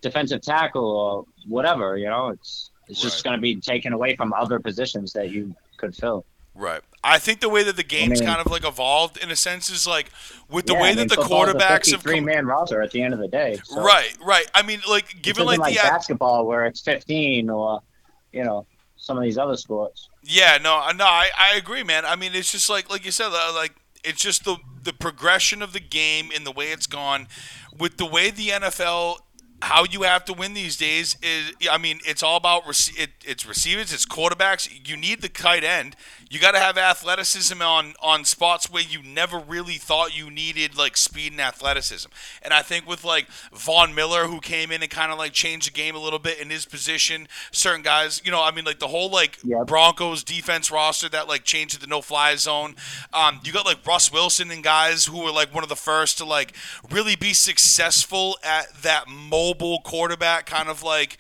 defensive 0.02 0.42
tackle 0.42 0.86
or 0.86 1.26
whatever. 1.48 1.98
You 1.98 2.08
know, 2.10 2.30
it's 2.30 2.72
it's 2.88 3.02
just 3.02 3.24
going 3.24 3.36
to 3.36 3.42
be 3.42 3.56
taken 3.60 3.94
away 3.94 4.16
from 4.16 4.34
other 4.34 4.60
positions 4.60 5.14
that 5.14 5.30
you 5.32 5.56
could 5.78 5.96
fill. 5.96 6.26
Right. 6.56 6.82
I 7.04 7.20
think 7.20 7.40
the 7.42 7.50
way 7.50 7.62
that 7.64 7.76
the 7.76 7.84
game's 7.84 8.20
mean- 8.20 8.28
kind 8.30 8.42
of 8.44 8.52
like 8.52 8.66
evolved 8.66 9.18
in 9.18 9.30
a 9.30 9.36
sense 9.36 9.70
is 9.70 9.86
like 9.86 10.10
with 10.50 10.66
the 10.66 10.74
Yeah, 10.74 10.82
way 10.82 10.90
I 10.90 10.96
that 10.96 11.00
mean, 11.02 11.08
the 11.10 11.16
quarterbacks 11.18 11.92
have 11.92 12.02
53 12.02 12.16
come. 12.16 12.26
man 12.26 12.46
roster 12.48 12.82
at 12.82 12.90
the 12.92 13.04
end 13.04 13.14
of 13.14 13.20
the 13.20 13.28
day. 13.28 13.60
So 13.64 13.82
Right, 13.84 14.18
right. 14.22 14.50
I 14.56 14.64
mean, 14.64 14.82
like 14.90 15.22
given 15.22 15.46
like 15.46 15.60
like 15.60 15.74
the 15.76 15.80
basketball 15.84 16.48
where 16.48 16.66
it's 16.66 16.82
15 16.82 17.50
or 17.52 17.82
you 18.32 18.44
know 18.44 18.66
some 18.98 19.18
of 19.18 19.24
these 19.24 19.38
other 19.38 19.56
sports. 19.56 20.10
Yeah, 20.24 20.58
no, 20.62 20.90
no, 20.96 21.06
I, 21.06 21.30
I 21.38 21.56
agree, 21.56 21.84
man. 21.84 22.06
I 22.06 22.16
mean, 22.16 22.34
it's 22.34 22.52
just 22.52 22.70
like 22.70 22.90
like 22.90 23.06
you 23.06 23.12
said, 23.12 23.30
uh, 23.32 23.54
like 23.54 23.76
it's 24.04 24.22
just 24.22 24.46
the 24.46 24.58
the 24.84 24.94
progression 24.94 25.62
of 25.62 25.74
the 25.74 25.80
game 25.80 26.30
and 26.36 26.46
the 26.46 26.52
way 26.52 26.72
it's 26.72 26.88
gone, 26.88 27.28
with 27.78 27.98
the 27.98 28.06
way 28.06 28.30
the 28.30 28.50
NFL. 28.50 29.20
How 29.60 29.86
you 29.86 30.04
have 30.04 30.24
to 30.26 30.34
win 30.34 30.54
these 30.54 30.78
days 30.78 31.18
is, 31.24 31.52
I 31.72 31.80
mean, 31.80 32.00
it's 32.06 32.22
all 32.22 32.38
about 32.38 32.66
rece- 32.66 32.96
it, 32.96 33.10
it's 33.26 33.44
receivers, 33.44 33.92
it's 33.92 34.06
quarterbacks. 34.06 34.70
You 34.88 34.96
need 34.96 35.24
the 35.24 35.30
tight 35.30 35.64
end. 35.64 35.96
You 36.30 36.40
got 36.40 36.52
to 36.52 36.60
have 36.60 36.78
athleticism 36.78 37.62
on 37.62 37.94
on 38.02 38.26
spots 38.26 38.70
where 38.70 38.84
you 38.84 39.02
never 39.02 39.40
really 39.40 39.76
thought 39.76 40.18
you 40.18 40.30
needed 40.30 40.78
like 40.78 40.98
speed 40.98 41.32
and 41.32 41.42
athleticism. 41.42 42.10
And 42.42 42.54
I 42.54 42.62
think 42.62 42.88
with 42.88 43.04
like 43.04 43.28
Von 43.54 43.96
Miller, 43.96 44.26
who 44.26 44.40
came 44.40 44.72
in 44.72 44.82
and 44.82 44.92
kind 44.92 45.12
of 45.12 45.18
like 45.18 45.34
changed 45.34 45.68
the 45.68 45.72
game 45.72 45.96
a 45.96 46.00
little 46.00 46.20
bit 46.20 46.40
in 46.40 46.50
his 46.50 46.66
position, 46.66 47.28
certain 47.52 47.82
guys, 47.82 48.22
you 48.26 48.32
know, 48.32 48.44
I 48.44 48.52
mean, 48.52 48.66
like 48.66 48.80
the 48.80 48.88
whole 48.88 49.10
like 49.10 49.38
Yep. 49.44 49.68
Broncos 49.68 50.24
defense 50.24 50.70
roster 50.72 51.08
that 51.10 51.28
like 51.28 51.44
changed 51.44 51.76
to 51.76 51.80
the 51.80 51.88
no 51.88 52.02
fly 52.02 52.36
zone. 52.36 52.76
Um, 53.14 53.40
you 53.44 53.54
got 53.54 53.66
like 53.66 53.86
Russ 53.86 54.12
Wilson 54.12 54.52
and 54.52 54.64
guys 54.64 55.06
who 55.06 55.24
were 55.24 55.32
like 55.32 55.54
one 55.54 55.64
of 55.64 55.70
the 55.70 55.76
first 55.76 56.18
to 56.18 56.26
like 56.26 56.54
really 56.92 57.16
be 57.16 57.34
successful 57.34 58.38
at 58.44 58.74
that 58.82 59.08
mobile 59.08 59.80
quarterback 59.82 60.46
kind 60.46 60.68
of 60.70 60.84
like 60.84 61.18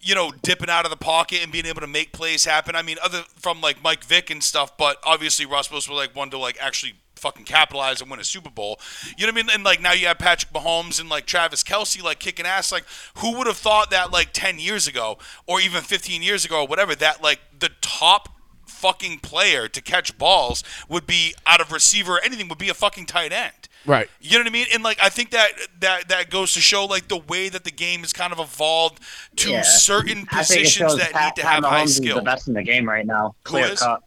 you 0.00 0.14
know 0.14 0.32
dipping 0.42 0.70
out 0.70 0.84
of 0.84 0.90
the 0.90 0.96
pocket 0.96 1.42
and 1.42 1.52
being 1.52 1.66
able 1.66 1.80
to 1.80 1.86
make 1.86 2.12
plays 2.12 2.44
happen. 2.44 2.76
I 2.76 2.82
mean, 2.82 2.96
other 3.02 3.24
from 3.36 3.60
like 3.60 3.82
Mike 3.82 4.04
Vick 4.04 4.30
and 4.30 4.42
stuff, 4.42 4.76
but 4.76 4.98
obviously 5.04 5.46
Russ 5.46 5.70
Wilson 5.70 5.94
was 5.94 6.00
like 6.06 6.16
one 6.16 6.30
to 6.30 6.38
like 6.38 6.56
actually 6.60 6.94
fucking 7.18 7.44
capitalize 7.44 8.00
and 8.00 8.10
win 8.10 8.20
a 8.20 8.24
Super 8.24 8.50
Bowl. 8.50 8.78
You 9.16 9.26
know 9.26 9.32
what 9.32 9.44
I 9.44 9.46
mean? 9.46 9.54
And 9.54 9.64
like 9.64 9.80
now 9.80 9.92
you 9.92 10.06
have 10.06 10.18
Patrick 10.18 10.52
Mahomes 10.52 11.00
and 11.00 11.08
like 11.08 11.26
Travis 11.26 11.62
Kelce 11.62 12.02
like 12.02 12.18
kicking 12.18 12.46
ass. 12.46 12.72
Like 12.72 12.84
who 13.18 13.36
would 13.36 13.46
have 13.46 13.56
thought 13.56 13.90
that 13.90 14.12
like 14.12 14.32
10 14.32 14.58
years 14.58 14.86
ago 14.86 15.18
or 15.46 15.60
even 15.60 15.82
15 15.82 16.22
years 16.22 16.44
ago 16.44 16.62
or 16.62 16.66
whatever 16.66 16.94
that 16.94 17.22
like 17.22 17.40
the 17.58 17.70
top 17.80 18.30
fucking 18.66 19.18
player 19.18 19.66
to 19.68 19.82
catch 19.82 20.16
balls 20.18 20.62
would 20.88 21.06
be 21.06 21.34
out 21.46 21.60
of 21.60 21.72
receiver 21.72 22.14
or 22.14 22.20
anything 22.24 22.48
would 22.48 22.58
be 22.58 22.68
a 22.68 22.74
fucking 22.74 23.06
tight 23.06 23.32
end. 23.32 23.67
Right? 23.86 24.08
You 24.20 24.32
know 24.32 24.40
what 24.40 24.46
I 24.48 24.50
mean? 24.50 24.66
And 24.72 24.82
like 24.82 24.98
I 25.02 25.08
think 25.08 25.30
that 25.30 25.50
that 25.80 26.08
that 26.08 26.30
goes 26.30 26.52
to 26.54 26.60
show 26.60 26.84
like 26.84 27.08
the 27.08 27.18
way 27.18 27.48
that 27.48 27.64
the 27.64 27.70
game 27.70 28.00
has 28.00 28.12
kind 28.12 28.32
of 28.32 28.38
evolved 28.38 29.00
to 29.36 29.50
Yeah. 29.50 29.62
certain 29.62 30.26
I 30.30 30.42
think 30.42 30.60
it 30.60 30.64
positions 30.64 30.96
that 30.96 31.12
Pat, 31.12 31.24
need 31.24 31.40
to 31.40 31.46
Pat 31.46 31.54
have 31.54 31.64
Mahomes 31.64 31.68
high 31.68 31.82
is 31.84 32.00
the 32.00 32.22
best 32.22 32.48
in 32.48 32.54
the 32.54 32.62
game 32.62 32.88
right 32.88 33.06
now. 33.06 33.34
Clear 33.44 33.74
cut. 33.74 34.02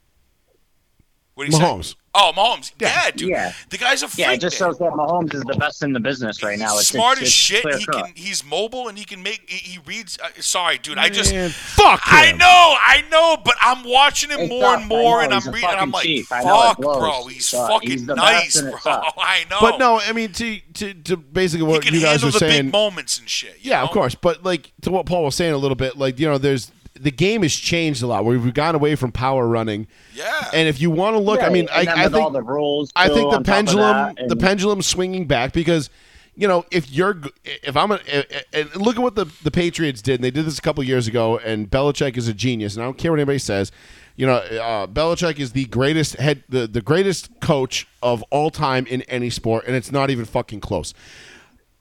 What 1.35 1.49
do 1.49 1.55
you 1.55 1.83
say? 1.83 1.95
Mahomes. 2.13 2.15
Oh, 2.15 2.31
Mahomes. 2.35 2.71
Yeah, 2.79 3.11
dude. 3.11 3.29
Yeah. 3.29 3.53
The 3.69 3.77
guy's 3.77 4.03
a 4.03 4.07
freak. 4.07 4.25
Yeah, 4.27 4.33
it 4.33 4.41
just 4.41 4.59
man. 4.59 4.69
shows 4.69 4.77
that 4.79 4.91
Mahomes 4.91 5.33
is 5.33 5.41
the 5.43 5.55
best 5.55 5.83
in 5.83 5.93
the 5.93 5.99
business 5.99 6.43
right 6.43 6.59
now. 6.59 6.71
He's 6.73 6.81
It's 6.81 6.89
smart 6.89 7.17
it's, 7.19 7.27
as 7.27 7.33
shit. 7.33 7.65
He 7.75 7.85
cut. 7.85 8.05
can. 8.05 8.13
He's 8.15 8.43
mobile 8.45 8.87
and 8.87 8.97
he 8.97 9.05
can 9.05 9.23
make. 9.23 9.49
He, 9.49 9.57
he 9.57 9.79
reads. 9.85 10.17
Uh, 10.21 10.29
sorry, 10.41 10.77
dude. 10.77 10.97
I 10.97 11.09
just. 11.09 11.33
Man, 11.33 11.49
fuck 11.49 11.99
him. 12.01 12.13
I 12.13 12.31
know, 12.33 12.45
I 12.45 13.03
know, 13.09 13.37
but 13.43 13.55
I'm 13.61 13.83
watching 13.85 14.29
him 14.29 14.41
It's 14.41 14.49
more 14.49 14.61
tough. 14.61 14.79
and 14.79 14.89
more, 14.89 15.21
and 15.21 15.33
I'm 15.33 15.45
reading. 15.53 15.69
I'm 15.69 15.91
like, 15.91 16.03
chief. 16.03 16.31
I 16.31 16.43
know 16.43 16.61
it 16.63 16.65
fuck, 16.67 16.77
bro. 16.79 17.27
He's 17.27 17.51
But 17.51 17.67
fucking 17.67 17.89
he's 17.89 18.03
nice, 18.05 18.61
bro. 18.61 18.71
I 18.83 19.45
know. 19.49 19.57
But 19.61 19.77
no, 19.79 19.99
I 19.99 20.11
mean 20.11 20.31
to 20.33 20.59
to, 20.73 20.93
to 20.93 21.17
basically 21.17 21.65
he 21.65 21.71
what 21.71 21.81
can 21.83 21.93
you 21.93 22.01
guys 22.01 22.21
handle 22.21 22.29
are 22.35 22.39
saying. 22.39 22.65
big 22.65 22.71
moments 22.73 23.19
and 23.19 23.29
shit. 23.29 23.57
Yeah, 23.61 23.79
know? 23.79 23.85
of 23.85 23.91
course. 23.91 24.15
But 24.15 24.43
like 24.43 24.71
to 24.81 24.91
what 24.91 25.05
Paul 25.05 25.23
was 25.25 25.35
saying 25.35 25.53
a 25.53 25.57
little 25.57 25.75
bit, 25.75 25.97
like 25.97 26.19
you 26.19 26.27
know, 26.27 26.37
there's 26.37 26.71
the 26.93 27.11
game 27.11 27.41
has 27.43 27.53
changed 27.53 28.03
a 28.03 28.07
lot. 28.07 28.25
We've 28.25 28.53
gone 28.53 28.75
away 28.75 28.95
from 28.95 29.11
power 29.11 29.47
running, 29.47 29.87
Yeah. 30.13 30.49
and 30.53 30.67
if 30.67 30.79
you 30.81 30.91
want 30.91 31.15
to 31.15 31.19
look, 31.19 31.41
I 31.41 31.49
mean, 31.49 31.67
I, 31.71 31.85
then 31.85 31.97
I 31.97 32.03
with 32.05 32.15
all 32.15 32.31
think 32.31 32.33
the 32.45 32.51
rules. 32.51 32.91
I 32.95 33.07
think 33.07 33.19
the 33.19 33.25
on 33.25 33.31
top 33.31 33.39
of 33.41 33.45
pendulum, 33.45 33.91
that, 33.91 34.15
the 34.15 34.23
and- 34.33 34.39
pendulum's 34.39 34.87
swinging 34.87 35.25
back 35.25 35.53
because, 35.53 35.89
you 36.35 36.47
know, 36.47 36.65
if 36.71 36.91
you're, 36.91 37.21
if 37.43 37.75
I'm, 37.75 37.91
a, 37.91 37.99
and 38.53 38.75
look 38.75 38.95
at 38.97 39.01
what 39.01 39.15
the 39.15 39.25
the 39.43 39.51
Patriots 39.51 40.01
did. 40.01 40.15
And 40.15 40.23
they 40.23 40.31
did 40.31 40.45
this 40.45 40.59
a 40.59 40.61
couple 40.61 40.83
years 40.83 41.07
ago, 41.07 41.37
and 41.39 41.69
Belichick 41.69 42.17
is 42.17 42.27
a 42.27 42.33
genius. 42.33 42.75
And 42.75 42.83
I 42.83 42.85
don't 42.87 42.97
care 42.97 43.11
what 43.11 43.19
anybody 43.19 43.39
says. 43.39 43.71
You 44.15 44.27
know, 44.27 44.35
uh, 44.35 44.87
Belichick 44.87 45.39
is 45.39 45.53
the 45.53 45.65
greatest 45.65 46.15
head, 46.17 46.43
the 46.49 46.67
the 46.67 46.81
greatest 46.81 47.39
coach 47.41 47.87
of 48.03 48.21
all 48.29 48.49
time 48.49 48.85
in 48.87 49.01
any 49.03 49.29
sport, 49.29 49.65
and 49.65 49.75
it's 49.75 49.91
not 49.91 50.09
even 50.09 50.25
fucking 50.25 50.59
close. 50.61 50.93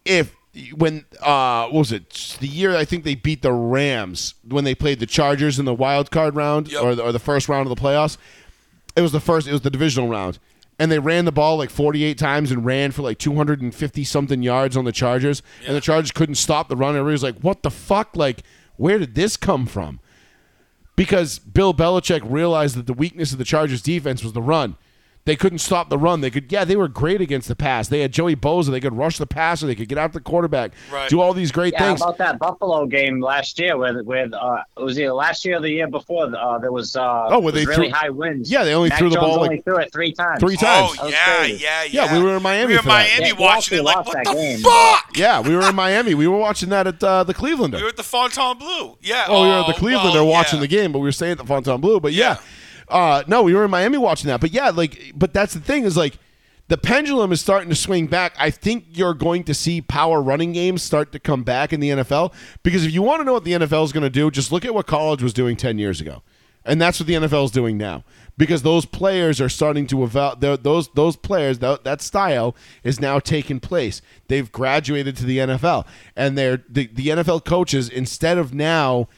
If 0.04 0.34
when 0.74 1.04
uh 1.22 1.64
what 1.68 1.78
was 1.78 1.92
it? 1.92 2.36
The 2.40 2.48
year 2.48 2.76
I 2.76 2.84
think 2.84 3.04
they 3.04 3.14
beat 3.14 3.42
the 3.42 3.52
Rams 3.52 4.34
when 4.46 4.64
they 4.64 4.74
played 4.74 4.98
the 4.98 5.06
Chargers 5.06 5.58
in 5.58 5.64
the 5.64 5.74
wild 5.74 6.10
card 6.10 6.34
round 6.34 6.70
Yep. 6.72 6.82
or 6.82 6.94
the, 6.94 7.02
or 7.02 7.12
the 7.12 7.18
first 7.20 7.48
round 7.48 7.70
of 7.70 7.76
the 7.76 7.80
playoffs. 7.80 8.16
It 8.96 9.02
was 9.02 9.12
the 9.12 9.20
first 9.20 9.46
it 9.46 9.52
was 9.52 9.60
the 9.60 9.70
divisional 9.70 10.08
round. 10.08 10.38
And 10.78 10.90
they 10.90 10.98
ran 10.98 11.26
the 11.26 11.32
ball 11.32 11.58
like 11.58 11.68
48 11.70 12.16
times 12.18 12.50
and 12.50 12.64
ran 12.64 12.90
for 12.90 13.02
like 13.02 13.18
250 13.18 14.02
something 14.02 14.42
yards 14.42 14.76
on 14.78 14.84
the 14.86 14.92
Chargers. 14.92 15.42
And 15.66 15.76
the 15.76 15.80
Chargers 15.80 16.10
couldn't 16.10 16.36
stop 16.36 16.68
the 16.68 16.76
run. 16.76 16.96
Everybody 16.96 17.12
was 17.12 17.22
like 17.22 17.38
what 17.40 17.62
the 17.62 17.70
fuck? 17.70 18.16
Like 18.16 18.42
where 18.76 18.98
did 18.98 19.14
this 19.14 19.36
come 19.36 19.66
from? 19.66 20.00
Because 20.96 21.38
Bill 21.38 21.72
Belichick 21.72 22.20
realized 22.24 22.76
that 22.76 22.86
the 22.86 22.92
weakness 22.92 23.32
of 23.32 23.38
the 23.38 23.44
Chargers 23.44 23.82
defense 23.82 24.22
was 24.22 24.32
the 24.32 24.42
run. 24.42 24.76
They 25.26 25.36
couldn't 25.36 25.58
stop 25.58 25.90
the 25.90 25.98
run. 25.98 26.22
They 26.22 26.30
could, 26.30 26.50
yeah, 26.50 26.64
they 26.64 26.76
were 26.76 26.88
great 26.88 27.20
against 27.20 27.46
the 27.46 27.54
pass. 27.54 27.88
They 27.88 28.00
had 28.00 28.10
Joey 28.10 28.34
Bosa. 28.34 28.70
They 28.70 28.80
could 28.80 28.96
rush 28.96 29.18
the 29.18 29.26
passer. 29.26 29.66
They 29.66 29.74
could 29.74 29.86
get 29.88 29.98
out 29.98 30.14
the 30.14 30.20
quarterback, 30.20 30.72
Right. 30.90 31.10
do 31.10 31.20
all 31.20 31.34
these 31.34 31.52
great 31.52 31.74
Yeah, 31.74 31.88
things. 31.88 32.00
about 32.00 32.16
that 32.18 32.38
Buffalo 32.38 32.86
game 32.86 33.20
last 33.20 33.58
year, 33.60 33.76
with 33.76 34.04
with 34.06 34.32
uh, 34.32 34.62
it 34.78 34.82
was 34.82 34.98
either 34.98 35.12
last 35.12 35.44
year 35.44 35.58
or 35.58 35.60
the 35.60 35.70
year 35.70 35.86
before. 35.88 36.34
Uh, 36.34 36.58
there 36.58 36.72
was 36.72 36.96
uh, 36.96 37.26
Oh, 37.28 37.38
where 37.38 37.52
was 37.52 37.54
they 37.54 37.66
really 37.66 37.88
threw- 37.90 37.94
high 37.94 38.08
winds. 38.08 38.50
Yeah, 38.50 38.64
they 38.64 38.74
only 38.74 38.88
Mac 38.88 38.98
threw 38.98 39.10
the 39.10 39.16
Jones 39.16 39.26
ball, 39.26 39.36
Only 39.42 39.56
like, 39.56 39.64
threw 39.64 39.76
it 39.76 39.92
three 39.92 40.12
times. 40.12 40.40
three 40.40 40.56
times. 40.56 40.96
Oh 41.02 41.08
yeah, 41.08 41.44
yeah, 41.44 41.84
Yeah, 41.84 42.04
yeah. 42.06 42.18
we 42.18 42.24
were 42.24 42.36
in 42.38 42.42
Miami 42.42 42.68
We 42.68 42.72
were 42.72 42.78
in 42.78 42.82
for 42.84 42.88
that. 42.88 43.08
Miami 43.10 43.26
Yeah, 43.28 43.34
we 43.34 43.42
watching 43.44 43.78
it. 43.78 43.80
actually 43.80 43.80
Like, 43.82 44.06
what 44.06 44.14
that 44.14 44.24
the 44.24 44.32
game. 44.32 44.58
fuck? 44.60 45.16
yeah, 45.18 45.40
we 45.40 45.54
were 45.54 45.68
in 45.68 45.74
Miami. 45.74 46.14
We 46.14 46.28
were 46.28 46.38
watching 46.38 46.70
that 46.70 46.86
at 46.86 47.04
uh, 47.04 47.24
the 47.24 47.34
Clevelander. 47.34 47.74
We 47.76 47.82
were 47.82 47.88
at 47.90 47.96
the 47.98 48.02
Fontainebleau. 48.02 48.96
Yeah. 49.02 49.26
Oh, 49.28 49.42
we 49.42 49.48
were 49.48 49.54
at 49.60 49.66
the 49.66 49.74
oh, 49.74 49.76
Clevelander 49.76 50.14
well, 50.14 50.26
watching 50.28 50.56
yeah. 50.58 50.62
the 50.62 50.68
game, 50.68 50.92
but 50.92 51.00
we 51.00 51.04
were 51.04 51.12
staying 51.12 51.32
at 51.32 51.38
the 51.38 51.44
Fontainebleau. 51.44 52.00
But 52.00 52.14
yeah, 52.14 52.38
Uh, 52.90 53.22
no, 53.26 53.42
we 53.42 53.54
were 53.54 53.64
in 53.64 53.70
Miami 53.70 53.98
watching 53.98 54.28
that. 54.28 54.40
But 54.40 54.52
yeah, 54.52 54.70
like, 54.70 55.12
but 55.14 55.32
that's 55.32 55.54
the 55.54 55.60
thing 55.60 55.84
is 55.84 55.96
like 55.96 56.18
the 56.68 56.78
pendulum 56.78 57.32
is 57.32 57.40
starting 57.40 57.68
to 57.68 57.74
swing 57.74 58.06
back. 58.06 58.34
I 58.38 58.50
think 58.50 58.86
you're 58.92 59.14
going 59.14 59.44
to 59.44 59.54
see 59.54 59.80
power 59.80 60.22
running 60.22 60.52
games 60.52 60.82
start 60.82 61.12
to 61.12 61.18
come 61.18 61.42
back 61.42 61.72
in 61.72 61.80
the 61.80 61.90
NFL 61.90 62.32
because 62.62 62.84
if 62.84 62.92
you 62.92 63.02
want 63.02 63.20
to 63.20 63.24
know 63.24 63.32
what 63.32 63.44
the 63.44 63.52
NFL 63.52 63.84
is 63.84 63.92
going 63.92 64.04
to 64.04 64.10
do, 64.10 64.30
just 64.30 64.52
look 64.52 64.64
at 64.64 64.74
what 64.74 64.86
college 64.86 65.22
was 65.22 65.32
doing 65.32 65.56
ten 65.56 65.78
years 65.78 66.00
ago, 66.00 66.22
and 66.64 66.80
that's 66.80 67.00
what 67.00 67.06
the 67.06 67.14
NFL 67.14 67.46
is 67.46 67.50
doing 67.50 67.76
now 67.76 68.04
because 68.36 68.62
those 68.62 68.86
players 68.86 69.40
are 69.40 69.50
starting 69.50 69.86
to 69.88 70.02
evolve. 70.02 70.40
Those 70.40 70.88
those 70.90 71.16
players 71.16 71.58
that 71.58 71.84
that 71.84 72.00
style 72.00 72.56
is 72.82 73.00
now 73.00 73.18
taking 73.18 73.60
place. 73.60 74.00
They've 74.28 74.50
graduated 74.50 75.16
to 75.18 75.24
the 75.24 75.38
NFL, 75.38 75.86
and 76.16 76.38
they're 76.38 76.64
the, 76.68 76.86
the 76.86 77.08
NFL 77.08 77.44
coaches 77.44 77.88
instead 77.88 78.38
of 78.38 78.54
now 78.54 79.08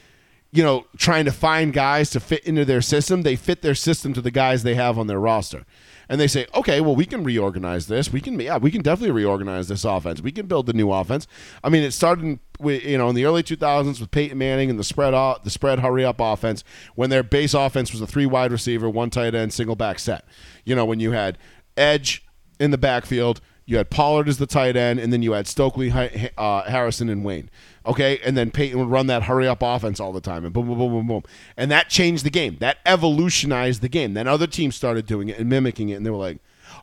you 0.53 0.63
know, 0.63 0.85
trying 0.97 1.25
to 1.25 1.31
find 1.31 1.73
guys 1.73 2.11
to 2.11 2.19
fit 2.19 2.43
into 2.45 2.63
their 2.63 2.81
system, 2.81 3.23
they 3.23 3.35
fit 3.35 3.63
their 3.63 3.73
system 3.73 4.13
to 4.13 4.21
the 4.21 4.29
guys 4.29 4.61
they 4.61 4.75
have 4.75 4.99
on 4.99 5.07
their 5.07 5.19
roster. 5.19 5.65
And 6.07 6.21
they 6.21 6.27
say, 6.27 6.45
okay, 6.53 6.79
well, 6.79 6.95
we 6.95 7.05
can 7.05 7.23
reorganize 7.23 7.87
this. 7.87 8.13
We 8.13 8.21
can, 8.21 8.39
yeah, 8.39 8.57
we 8.57 8.69
can 8.69 8.83
definitely 8.83 9.13
reorganize 9.13 9.67
this 9.67 9.83
offense. 9.83 10.21
We 10.21 10.31
can 10.31 10.45
build 10.45 10.67
the 10.67 10.73
new 10.73 10.91
offense. 10.91 11.25
I 11.63 11.69
mean, 11.69 11.81
it 11.81 11.91
started, 11.91 12.39
with, 12.59 12.83
you 12.83 12.99
know, 12.99 13.09
in 13.09 13.15
the 13.15 13.25
early 13.25 13.41
2000s 13.41 13.99
with 13.99 14.11
Peyton 14.11 14.37
Manning 14.37 14.69
and 14.69 14.77
the 14.77 14.83
spread, 14.83 15.13
the 15.43 15.49
spread 15.49 15.79
hurry 15.79 16.05
up 16.05 16.19
offense 16.19 16.63
when 16.93 17.09
their 17.09 17.23
base 17.23 17.55
offense 17.55 17.91
was 17.91 18.01
a 18.01 18.07
three 18.07 18.27
wide 18.27 18.51
receiver, 18.51 18.87
one 18.87 19.09
tight 19.09 19.33
end, 19.33 19.53
single 19.53 19.75
back 19.75 19.97
set. 19.97 20.23
You 20.65 20.75
know, 20.75 20.85
when 20.85 20.99
you 20.99 21.13
had 21.13 21.39
edge 21.77 22.23
in 22.59 22.69
the 22.69 22.77
backfield, 22.77 23.41
you 23.65 23.77
had 23.77 23.89
Pollard 23.89 24.27
as 24.27 24.37
the 24.37 24.45
tight 24.45 24.75
end, 24.75 24.99
and 24.99 25.13
then 25.13 25.21
you 25.21 25.31
had 25.33 25.47
Stokley, 25.47 25.91
uh, 26.37 26.63
Harrison, 26.63 27.09
and 27.09 27.23
Wayne. 27.23 27.49
Okay, 27.85 28.19
and 28.23 28.37
then 28.37 28.51
Peyton 28.51 28.79
would 28.79 28.89
run 28.89 29.07
that 29.07 29.23
hurry 29.23 29.47
up 29.47 29.61
offense 29.61 29.99
all 29.99 30.13
the 30.13 30.21
time, 30.21 30.45
and 30.45 30.53
boom, 30.53 30.67
boom, 30.67 30.77
boom, 30.77 30.91
boom, 30.91 31.07
boom, 31.07 31.23
and 31.57 31.69
that 31.71 31.89
changed 31.89 32.25
the 32.25 32.29
game. 32.29 32.57
That 32.59 32.77
evolutionized 32.85 33.81
the 33.81 33.89
game. 33.89 34.13
Then 34.13 34.27
other 34.27 34.47
teams 34.47 34.75
started 34.75 35.05
doing 35.05 35.29
it 35.29 35.37
and 35.37 35.49
mimicking 35.49 35.89
it, 35.89 35.95
and 35.95 36.05
they 36.05 36.09
were 36.09 36.17
like, 36.17 36.37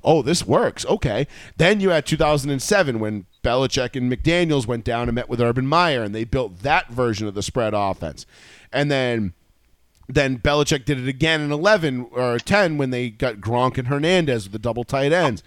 "Oh, 0.04 0.22
this 0.22 0.46
works." 0.46 0.84
Okay. 0.86 1.26
Then 1.56 1.80
you 1.80 1.90
had 1.90 2.04
2007 2.06 2.98
when 2.98 3.26
Belichick 3.42 3.96
and 3.96 4.12
McDaniels 4.12 4.66
went 4.66 4.84
down 4.84 5.08
and 5.08 5.14
met 5.14 5.28
with 5.28 5.40
Urban 5.40 5.66
Meyer, 5.66 6.02
and 6.02 6.14
they 6.14 6.24
built 6.24 6.60
that 6.60 6.90
version 6.90 7.26
of 7.26 7.34
the 7.34 7.42
spread 7.42 7.72
offense, 7.74 8.26
and 8.72 8.90
then 8.90 9.32
Then 10.12 10.38
Belichick 10.38 10.84
did 10.84 10.98
it 10.98 11.06
again 11.08 11.40
in 11.40 11.52
11 11.52 12.08
or 12.12 12.38
10 12.38 12.78
when 12.78 12.90
they 12.90 13.10
got 13.10 13.36
Gronk 13.36 13.78
and 13.78 13.88
Hernandez 13.88 14.44
with 14.44 14.52
the 14.52 14.58
double 14.58 14.82
tight 14.84 15.12
ends. 15.12 15.42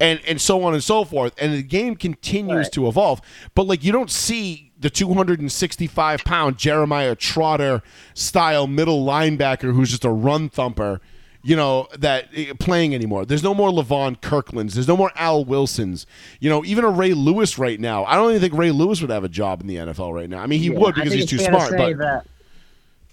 And 0.00 0.20
and 0.26 0.40
so 0.40 0.62
on 0.62 0.72
and 0.74 0.82
so 0.82 1.04
forth. 1.04 1.34
And 1.38 1.52
the 1.54 1.62
game 1.62 1.94
continues 1.96 2.56
Right. 2.66 2.72
to 2.72 2.88
evolve. 2.88 3.20
But 3.54 3.66
like 3.66 3.84
you 3.84 3.92
don't 3.92 4.10
see 4.10 4.72
the 4.78 4.88
265 4.90 6.24
pound 6.24 6.56
Jeremiah 6.56 7.14
Trotter 7.14 7.82
style 8.14 8.66
middle 8.66 9.04
linebacker 9.04 9.74
who's 9.74 9.90
just 9.90 10.04
a 10.04 10.10
run 10.10 10.48
thumper, 10.48 11.00
you 11.42 11.56
know, 11.56 11.88
that 11.98 12.28
eh, 12.34 12.52
playing 12.58 12.94
anymore. 12.94 13.24
There's 13.26 13.42
no 13.42 13.54
more 13.54 13.70
Levon 13.70 14.20
Kirklands. 14.20 14.74
There's 14.74 14.88
no 14.88 14.96
more 14.96 15.10
Al 15.16 15.44
Wilsons. 15.44 16.06
You 16.40 16.48
know, 16.48 16.64
even 16.64 16.84
a 16.84 16.90
Ray 16.90 17.12
Lewis 17.12 17.58
right 17.58 17.78
now. 17.80 18.04
I 18.04 18.14
don't 18.14 18.30
even 18.30 18.40
think 18.40 18.54
Ray 18.54 18.70
Lewis 18.70 19.00
would 19.00 19.10
have 19.10 19.24
a 19.24 19.28
job 19.28 19.60
in 19.60 19.66
the 19.66 19.76
NFL 19.76 20.14
right 20.14 20.30
now. 20.30 20.38
I 20.38 20.46
mean, 20.46 20.60
he 20.60 20.66
Yeah, 20.70 20.78
would 20.78 20.94
because 20.94 21.12
he's 21.12 21.26
too 21.26 21.38
smart. 21.38 21.70
say 21.70 21.76
But 21.94 21.98
that 21.98 22.26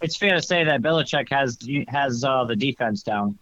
it's 0.05 0.15
fair 0.17 0.35
to 0.35 0.41
say 0.41 0.63
that 0.63 0.81
Belichick 0.81 1.29
has 1.29 1.57
has 1.87 2.23
uh, 2.23 2.43
the 2.45 2.55
defense 2.55 3.03
down. 3.03 3.37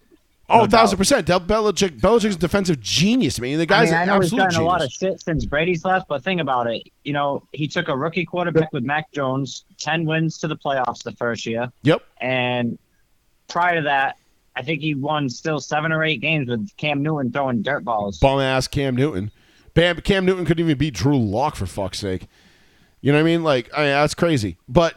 oh, 0.50 0.62
no 0.62 0.66
thousand 0.68 0.98
percent. 0.98 1.26
Del 1.28 1.40
Belichick, 1.42 2.00
Belichick's 2.00 2.36
a 2.36 2.40
defensive 2.40 2.80
genius. 2.80 3.40
I 3.40 3.42
mean, 3.44 3.58
the 3.58 3.64
I 3.64 3.66
guy's 3.66 3.92
mean, 3.92 4.00
I 4.00 4.06
know 4.06 4.20
he's 4.20 4.32
gotten 4.32 4.60
a 4.60 4.64
lot 4.66 4.84
of 4.84 4.90
shit 4.92 5.22
since 5.22 5.46
Brady's 5.46 5.86
left, 5.86 6.08
but 6.08 6.24
think 6.24 6.42
about 6.42 6.68
it. 6.68 6.84
You 7.04 7.14
know, 7.14 7.44
he 7.52 7.68
took 7.68 7.88
a 7.88 7.96
rookie 7.96 8.26
quarterback 8.26 8.74
with 8.74 8.84
Mac 8.84 9.12
Jones, 9.12 9.66
ten 9.78 10.06
wins 10.06 10.38
to 10.40 10.48
the 10.48 10.58
playoffs 10.58 11.04
the 11.04 11.12
first 11.14 11.46
year, 11.46 11.72
Yep. 11.84 12.02
and 12.22 12.78
prior 13.48 13.76
to 13.76 13.82
that, 13.84 14.16
I 14.56 14.62
think 14.64 14.82
he 14.82 14.96
won 14.96 15.30
still 15.30 15.60
seven 15.60 15.92
or 15.92 16.04
eight 16.04 16.22
games 16.22 16.48
with 16.50 16.70
Cam 16.78 17.02
Newton 17.04 17.32
throwing 17.32 17.62
dirt 17.62 17.84
balls. 17.84 18.20
bum 18.20 18.40
ass 18.40 18.68
Cam 18.68 18.96
Newton. 18.96 19.32
Bam, 19.74 19.98
Cam 20.02 20.24
Newton 20.26 20.46
couldn't 20.46 20.64
even 20.64 20.78
beat 20.78 20.94
Drew 20.94 21.18
Lock 21.18 21.56
for 21.56 21.66
fuck's 21.66 21.98
sake. 22.00 22.28
You 23.02 23.12
know 23.12 23.18
what 23.18 23.22
I 23.24 23.26
mean? 23.26 23.44
Like, 23.44 23.70
I 23.76 23.78
mean, 23.80 23.88
that's 23.90 24.14
crazy. 24.14 24.58
But 24.70 24.94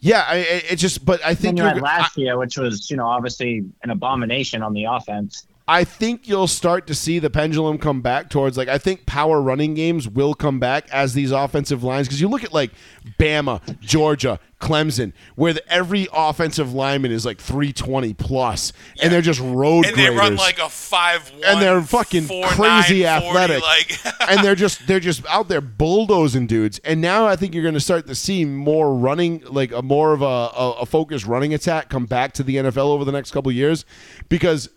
yeah, 0.00 0.24
I, 0.26 0.36
it 0.36 0.76
just. 0.76 1.04
But 1.04 1.24
I 1.24 1.34
think 1.34 1.58
you 1.58 1.64
had 1.64 1.78
I, 1.78 1.80
last 1.80 2.16
year, 2.16 2.38
which 2.38 2.58
was 2.58 2.90
you 2.90 2.96
know 2.96 3.06
obviously 3.06 3.64
an 3.82 3.90
abomination 3.90 4.62
on 4.62 4.72
the 4.72 4.84
offense. 4.84 5.46
I 5.68 5.82
think 5.82 6.28
you'll 6.28 6.46
start 6.46 6.86
to 6.86 6.94
see 6.94 7.18
the 7.18 7.28
pendulum 7.28 7.78
come 7.78 8.00
back 8.00 8.30
towards 8.30 8.56
like 8.56 8.68
I 8.68 8.78
think 8.78 9.04
power 9.04 9.42
running 9.42 9.74
games 9.74 10.08
will 10.08 10.32
come 10.32 10.60
back 10.60 10.88
as 10.92 11.12
these 11.12 11.32
offensive 11.32 11.82
lines 11.82 12.06
because 12.06 12.20
you 12.20 12.28
look 12.28 12.44
at 12.44 12.52
like 12.52 12.70
Bama, 13.18 13.60
Georgia, 13.80 14.38
Clemson, 14.60 15.12
where 15.34 15.52
the, 15.52 15.68
every 15.68 16.06
offensive 16.12 16.72
lineman 16.72 17.10
is 17.10 17.26
like 17.26 17.38
320 17.40 18.14
plus, 18.14 18.72
and 19.02 19.12
they're 19.12 19.20
just 19.20 19.40
road 19.40 19.86
and 19.86 19.96
they 19.96 20.08
run 20.08 20.36
like 20.36 20.60
a 20.60 20.68
five 20.68 21.30
one, 21.32 21.42
and 21.44 21.60
they're 21.60 21.82
fucking 21.82 22.28
crazy 22.44 23.04
athletic, 23.04 23.60
Like 23.60 23.98
and 24.30 24.44
they're 24.44 24.54
just 24.54 24.86
they're 24.86 25.00
just 25.00 25.26
out 25.26 25.48
there 25.48 25.60
bulldozing 25.60 26.46
dudes. 26.46 26.78
And 26.84 27.00
now 27.00 27.26
I 27.26 27.34
think 27.34 27.54
you're 27.54 27.64
going 27.64 27.74
to 27.74 27.80
start 27.80 28.06
to 28.06 28.14
see 28.14 28.44
more 28.44 28.94
running, 28.94 29.42
like 29.46 29.72
a 29.72 29.82
more 29.82 30.12
of 30.12 30.22
a, 30.22 30.24
a, 30.24 30.72
a 30.82 30.86
focused 30.86 31.26
running 31.26 31.52
attack 31.54 31.88
come 31.88 32.06
back 32.06 32.32
to 32.34 32.44
the 32.44 32.56
NFL 32.56 32.86
over 32.86 33.04
the 33.04 33.12
next 33.12 33.32
couple 33.32 33.50
years, 33.50 33.84
because 34.28 34.70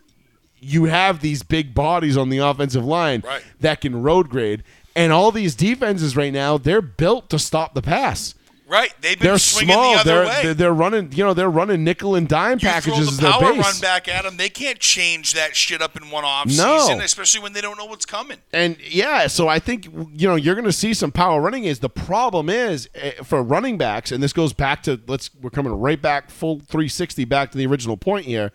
you 0.62 0.86
have 0.86 1.22
these 1.22 1.44
big 1.44 1.74
bodies 1.74 2.18
on 2.18 2.30
the 2.30 2.38
offensive 2.40 2.86
line 2.86 3.22
Right. 3.26 3.44
that 3.62 3.82
can 3.82 4.02
road 4.02 4.30
grade, 4.30 4.64
and 4.96 5.12
all 5.14 5.32
these 5.32 5.56
defenses 5.56 6.16
right 6.18 6.34
now 6.34 6.58
they're 6.58 6.82
built 6.82 7.30
to 7.30 7.40
stop 7.40 7.74
the 7.74 7.82
pass. 7.82 8.36
right. 8.68 8.94
They've 9.02 9.18
been 9.20 9.28
They're 9.30 9.38
swinging 9.40 9.74
small. 9.74 9.94
the 9.94 10.00
other 10.02 10.12
They're, 10.14 10.26
way. 10.26 10.40
they're 10.44 10.54
they're 10.54 10.74
running. 10.74 11.12
You 11.14 11.24
know 11.24 11.34
they're 11.34 11.50
running 11.50 11.84
nickel 11.84 12.14
and 12.16 12.28
dime 12.28 12.60
you 12.60 12.68
packages 12.68 12.98
throw 12.98 13.08
as 13.08 13.18
the 13.18 13.46
power 13.46 13.54
run 13.54 13.80
back 13.82 14.08
at 14.08 14.26
them. 14.26 14.38
They 14.38 14.50
can't 14.50 14.78
change 14.80 15.34
that 15.34 15.56
shit 15.56 15.82
up 15.82 15.96
in 16.00 16.12
one 16.12 16.24
off 16.24 16.46
No. 16.48 16.78
season, 16.80 17.02
especially 17.02 17.42
when 17.42 17.54
they 17.54 17.62
don't 17.62 17.78
know 17.80 17.86
what's 17.86 18.06
coming. 18.06 18.38
And 18.54 18.78
yeah, 18.88 19.26
so 19.26 19.48
I 19.48 19.58
think 19.58 19.86
you 19.86 20.28
know 20.28 20.36
you're 20.36 20.54
going 20.56 20.66
to 20.66 20.72
see 20.72 20.94
some 20.94 21.12
power 21.12 21.42
running 21.42 21.64
Is 21.64 21.80
The 21.80 21.90
problem 21.90 22.48
is 22.50 22.88
eh, 22.94 23.14
for 23.24 23.42
running 23.42 23.78
backs, 23.80 24.12
and 24.12 24.22
this 24.22 24.34
goes 24.34 24.54
back 24.54 24.84
to 24.84 25.00
let's 25.08 25.32
we're 25.42 25.50
coming 25.50 25.74
right 25.74 26.00
back 26.02 26.30
full 26.30 26.60
360 26.60 27.26
back 27.26 27.52
to 27.52 27.58
the 27.58 27.66
original 27.66 27.98
point 27.98 28.26
here. 28.28 28.52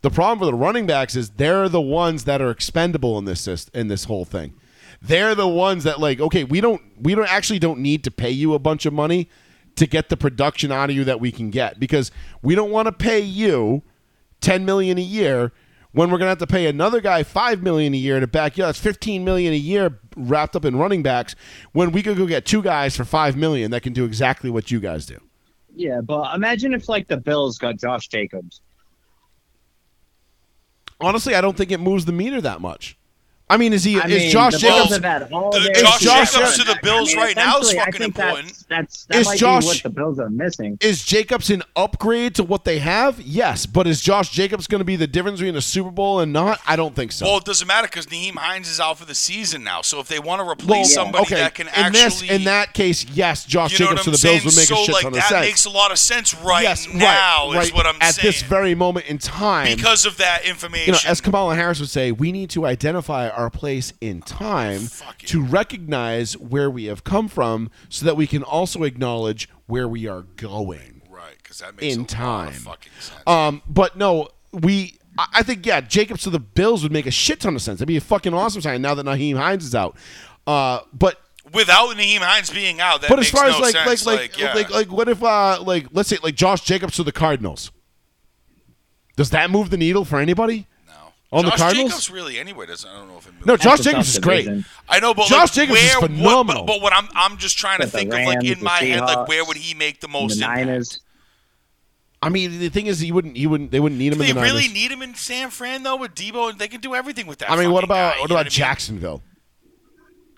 The 0.00 0.10
problem 0.10 0.38
for 0.38 0.46
the 0.46 0.54
running 0.54 0.86
backs 0.86 1.16
is 1.16 1.30
they're 1.30 1.68
the 1.68 1.80
ones 1.80 2.24
that 2.24 2.40
are 2.40 2.50
expendable 2.50 3.18
in 3.18 3.24
this 3.24 3.48
in 3.74 3.88
this 3.88 4.04
whole 4.04 4.24
thing. 4.24 4.54
They're 5.02 5.34
the 5.34 5.48
ones 5.48 5.84
that 5.84 6.00
like 6.00 6.20
okay, 6.20 6.44
we 6.44 6.60
don't 6.60 6.82
we 7.00 7.14
don't 7.14 7.28
actually 7.28 7.58
don't 7.58 7.80
need 7.80 8.04
to 8.04 8.10
pay 8.10 8.30
you 8.30 8.54
a 8.54 8.58
bunch 8.58 8.86
of 8.86 8.92
money 8.92 9.28
to 9.76 9.86
get 9.86 10.08
the 10.08 10.16
production 10.16 10.72
out 10.72 10.90
of 10.90 10.96
you 10.96 11.04
that 11.04 11.20
we 11.20 11.30
can 11.30 11.50
get 11.50 11.78
because 11.78 12.10
we 12.42 12.54
don't 12.54 12.70
want 12.70 12.86
to 12.86 12.92
pay 12.92 13.20
you 13.20 13.82
10 14.40 14.64
million 14.64 14.98
a 14.98 15.02
year 15.02 15.52
when 15.92 16.10
we're 16.10 16.18
going 16.18 16.26
to 16.26 16.30
have 16.30 16.38
to 16.38 16.46
pay 16.46 16.66
another 16.66 17.00
guy 17.00 17.22
5 17.22 17.62
million 17.62 17.94
a 17.94 17.96
year 17.96 18.20
to 18.20 18.26
back 18.26 18.58
you. 18.58 18.64
That's 18.64 18.78
15 18.78 19.24
million 19.24 19.52
a 19.52 19.56
year 19.56 20.00
wrapped 20.16 20.56
up 20.56 20.64
in 20.64 20.76
running 20.76 21.02
backs 21.02 21.34
when 21.72 21.92
we 21.92 22.02
could 22.02 22.16
go 22.16 22.26
get 22.26 22.44
two 22.44 22.62
guys 22.62 22.96
for 22.96 23.04
5 23.04 23.36
million 23.36 23.70
that 23.70 23.82
can 23.82 23.92
do 23.92 24.04
exactly 24.04 24.50
what 24.50 24.70
you 24.70 24.80
guys 24.80 25.06
do. 25.06 25.18
Yeah, 25.74 26.00
but 26.00 26.34
imagine 26.34 26.74
if 26.74 26.88
like 26.88 27.06
the 27.06 27.16
Bills 27.16 27.58
got 27.58 27.76
Josh 27.78 28.08
Jacobs. 28.08 28.60
Honestly, 31.00 31.34
I 31.34 31.40
don't 31.40 31.56
think 31.56 31.70
it 31.70 31.80
moves 31.80 32.04
the 32.04 32.12
meter 32.12 32.40
that 32.40 32.60
much. 32.60 32.97
I 33.50 33.56
mean, 33.56 33.72
is 33.72 33.82
he 33.84 33.98
I 34.00 34.04
is 34.06 34.22
mean, 34.24 34.30
Josh 34.30 34.52
the 34.54 34.58
Jacobs 34.58 34.88
Bills 34.90 35.02
have 35.02 35.28
The- 35.30 35.60
their 35.72 35.82
Josh 35.82 36.00
Jacobs 36.00 36.30
success. 36.32 36.58
to 36.58 36.64
the 36.64 36.78
Bills 36.82 37.14
right 37.16 37.34
now 37.34 37.58
is 37.58 37.72
fucking 37.72 37.92
think 37.92 38.04
important. 38.18 38.48
That's, 38.68 38.68
that's 38.68 39.04
that 39.06 39.16
Is 39.20 39.26
might 39.26 39.38
Josh- 39.38 39.62
be 39.62 39.66
what 39.68 39.82
the 39.82 39.90
Bills 39.90 40.18
are 40.18 40.28
missing. 40.30 40.76
is 40.80 41.02
Jacobs 41.04 41.48
an 41.50 41.62
upgrade 41.76 42.34
to 42.36 42.42
what 42.44 42.64
they 42.64 42.78
have? 42.80 43.20
Yes, 43.20 43.64
but 43.66 43.86
is 43.86 44.00
Josh 44.02 44.30
Jacobs 44.30 44.66
going 44.66 44.80
to 44.80 44.84
be 44.84 44.96
the 44.96 45.06
difference 45.06 45.40
between 45.40 45.56
a 45.56 45.60
Super 45.62 45.90
Bowl 45.90 46.20
and 46.20 46.32
not? 46.32 46.60
I 46.66 46.76
don't 46.76 46.94
think 46.94 47.12
so. 47.12 47.26
Well, 47.26 47.38
it 47.38 47.44
doesn't 47.44 47.66
matter 47.66 47.86
because 47.88 48.06
Nyheim 48.06 48.34
Hines 48.36 48.68
is 48.68 48.80
out 48.80 48.98
for 48.98 49.04
the 49.06 49.14
season 49.14 49.64
now. 49.64 49.80
So 49.82 49.98
if 50.00 50.08
they 50.08 50.18
want 50.18 50.40
to 50.42 50.48
replace 50.48 50.68
Well, 50.68 50.84
somebody 51.06 51.22
okay. 51.22 51.36
that 51.36 51.54
can 51.54 51.68
in 51.68 51.74
actually, 51.74 52.28
this, 52.28 52.30
in 52.30 52.44
that 52.44 52.74
case, 52.74 53.06
yes, 53.10 53.44
Josh 53.46 53.72
you 53.78 53.84
know 53.86 53.92
Jacobs 53.92 54.06
what 54.06 54.18
to 54.18 54.28
I'm 54.28 54.32
the 54.32 54.38
Bills 54.40 54.42
saying? 54.42 54.44
would 54.44 54.56
make 54.56 54.66
so 54.68 54.74
a 54.74 54.84
shit 54.84 54.92
like 54.94 55.02
ton 55.04 55.12
that 55.12 55.18
of 55.18 55.24
sense. 55.28 55.46
makes 55.46 55.64
a 55.64 55.70
lot 55.70 55.90
of 55.90 55.98
sense 55.98 56.34
right 56.42 56.62
yes, 56.64 56.86
now. 56.92 57.50
right, 57.50 57.62
is 57.64 57.70
right. 57.70 57.74
what 57.74 57.86
I'm 57.86 57.96
at 58.02 58.14
saying. 58.16 58.26
this 58.26 58.42
very 58.42 58.74
moment 58.74 59.06
in 59.06 59.16
time. 59.18 59.74
because 59.74 60.04
of 60.04 60.18
that 60.18 60.44
information. 60.44 60.86
you 60.88 60.92
know, 60.92 60.98
as 61.10 61.20
Kamala 61.22 61.54
Harris 61.54 61.80
would 61.80 61.88
say, 61.88 62.12
we 62.12 62.30
need 62.32 62.50
to 62.50 62.66
identify 62.66 63.30
our 63.38 63.48
place 63.50 63.92
in 64.00 64.20
time 64.20 64.82
it. 64.82 65.26
to 65.26 65.42
recognize 65.42 66.36
where 66.36 66.70
we 66.70 66.86
have 66.86 67.04
come 67.04 67.28
from, 67.28 67.70
so 67.88 68.04
that 68.04 68.16
we 68.16 68.26
can 68.26 68.42
also 68.42 68.82
acknowledge 68.82 69.48
where 69.66 69.88
we 69.88 70.06
are 70.06 70.22
going. 70.36 71.02
right, 71.08 71.36
because 71.42 71.60
that 71.60 71.80
makes 71.80 71.94
in 71.94 72.04
time. 72.04 72.48
of 72.48 72.56
fucking 72.56 72.92
sense. 72.98 73.26
Um, 73.26 73.62
but 73.68 73.96
no, 73.96 74.28
we. 74.52 74.98
I 75.32 75.42
think 75.42 75.66
yeah, 75.66 75.80
Jacobs 75.80 76.22
to 76.24 76.30
the 76.30 76.38
Bills 76.38 76.84
would 76.84 76.92
make 76.92 77.06
a 77.06 77.10
shit 77.10 77.40
ton 77.40 77.56
of 77.56 77.62
sense. 77.62 77.78
That'd 77.80 77.88
be 77.88 77.96
a 77.96 78.00
fucking 78.00 78.32
awesome 78.34 78.60
sign 78.62 78.82
now 78.82 78.94
that 78.94 79.04
Nyheim 79.04 79.36
Hines 79.36 79.64
is 79.64 79.74
out. 79.74 79.96
Uh, 80.46 80.80
but 80.92 81.20
Without 81.52 81.96
Nyheim 81.96 82.18
Hines 82.18 82.50
being 82.50 82.80
out, 82.80 83.00
that 83.00 83.10
but 83.10 83.18
as 83.18 83.24
makes 83.24 83.30
far 83.30 83.46
as 83.46 83.54
no 83.54 83.60
like 83.60 83.72
sense. 83.72 84.06
like 84.06 84.20
like 84.20 84.38
yeah. 84.38 84.54
like 84.54 84.70
like 84.70 84.92
what 84.92 85.08
if 85.08 85.22
uh 85.22 85.60
like 85.62 85.86
let's 85.92 86.08
say 86.08 86.18
like 86.22 86.34
Josh 86.34 86.60
Jacobs 86.60 86.96
to 86.96 87.02
the 87.02 87.12
Cardinals? 87.12 87.70
Does 89.16 89.30
that 89.30 89.50
move 89.50 89.70
the 89.70 89.76
needle 89.76 90.04
for 90.04 90.20
anybody? 90.20 90.66
No. 91.30 91.38
on 91.38 91.44
the 91.44 91.50
Josh 91.50 91.58
Cardinals? 91.58 91.90
Jacobs 91.90 92.10
really 92.10 92.38
anyway 92.38 92.66
doesn't. 92.66 92.88
I 92.88 92.94
don't 92.96 93.08
know 93.08 93.18
if 93.18 93.26
it 93.26 93.34
moves. 93.34 93.46
No, 93.46 93.56
Josh 93.56 93.80
a 93.80 93.82
Jacobs 93.82 94.08
is 94.08 94.18
great. 94.18 94.44
division. 94.46 94.64
I 94.88 95.00
know, 95.00 95.12
but 95.14 95.26
Josh 95.28 95.56
like, 95.56 95.68
Jacobs 95.68 95.80
is 95.80 95.94
phenomenal. 95.94 96.62
What, 96.62 96.66
but, 96.66 96.74
but 96.76 96.82
what 96.82 96.92
I'm 96.94 97.08
I'm 97.14 97.36
just 97.38 97.58
trying 97.58 97.78
to 97.78 97.84
With 97.84 97.92
the 97.92 97.98
think 97.98 98.12
of 98.14 98.20
like 98.24 98.44
in 98.44 98.58
the 98.58 98.64
my 98.64 98.78
head, 98.78 99.00
like 99.02 99.28
where 99.28 99.44
would 99.44 99.56
he 99.58 99.74
make 99.74 100.00
the 100.00 100.06
The 100.06 100.12
most 100.12 100.36
impact? 100.40 100.56
Niners. 100.58 101.00
I 102.20 102.30
mean, 102.30 102.58
the 102.58 102.68
thing 102.68 102.86
is, 102.86 102.98
he 102.98 103.12
wouldn't. 103.12 103.36
He 103.36 103.46
wouldn't. 103.46 103.70
They 103.70 103.78
wouldn't 103.78 103.98
need 103.98 104.12
him 104.12 104.18
Do 104.18 104.24
in 104.24 104.26
they 104.28 104.32
the 104.32 104.40
really 104.40 104.62
Niners. 104.62 104.74
need 104.74 104.90
him 104.90 105.02
in 105.02 105.14
San 105.14 105.50
Fran 105.50 105.82
though 105.84 105.96
with 105.96 106.14
Deebo? 106.14 106.56
They 106.58 106.66
can 106.66 106.80
do 106.80 106.94
everything 106.94 107.26
with 107.26 107.38
that. 107.38 107.50
I 107.50 107.56
mean, 107.56 107.70
what 107.70 107.84
about 107.84 108.14
guy, 108.14 108.20
what 108.20 108.28
you 108.30 108.34
know 108.34 108.34
about 108.34 108.40
I 108.40 108.44
mean? 108.44 108.50
Jacksonville? 108.50 109.22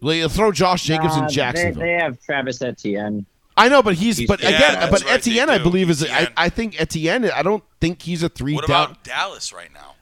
Well, 0.03 0.15
you 0.15 0.29
throw 0.29 0.51
Josh 0.53 0.83
Jacobs 0.85 1.15
Nah, 1.15 1.21
in 1.21 1.27
they- 1.29 1.33
Jacksonville. 1.35 1.83
They, 1.83 1.93
have 1.93 2.21
Travis 2.23 2.61
Etienne. 2.63 3.27
I 3.57 3.69
know, 3.69 3.83
but 3.83 3.95
he's, 3.95 4.17
He's- 4.17 4.29
but 4.29 4.43
Yeah, 4.43 4.49
again, 4.49 4.91
but 4.91 5.03
right, 5.05 5.13
Etienne, 5.13 5.51
I 5.51 5.59
believe 5.59 5.91
is. 5.91 6.05
I, 6.09 6.29
I 6.37 6.49
think 6.49 6.81
Etienne. 6.81 7.31
I 7.31 7.43
don't 7.43 7.63
think 7.81 8.03
he's 8.03 8.23
a 8.23 8.29
three 8.29 8.55
What 8.55 8.67
down. 8.67 8.85
about 8.93 9.05
Dallas 9.05 9.53
right 9.53 9.73
now? 9.73 9.95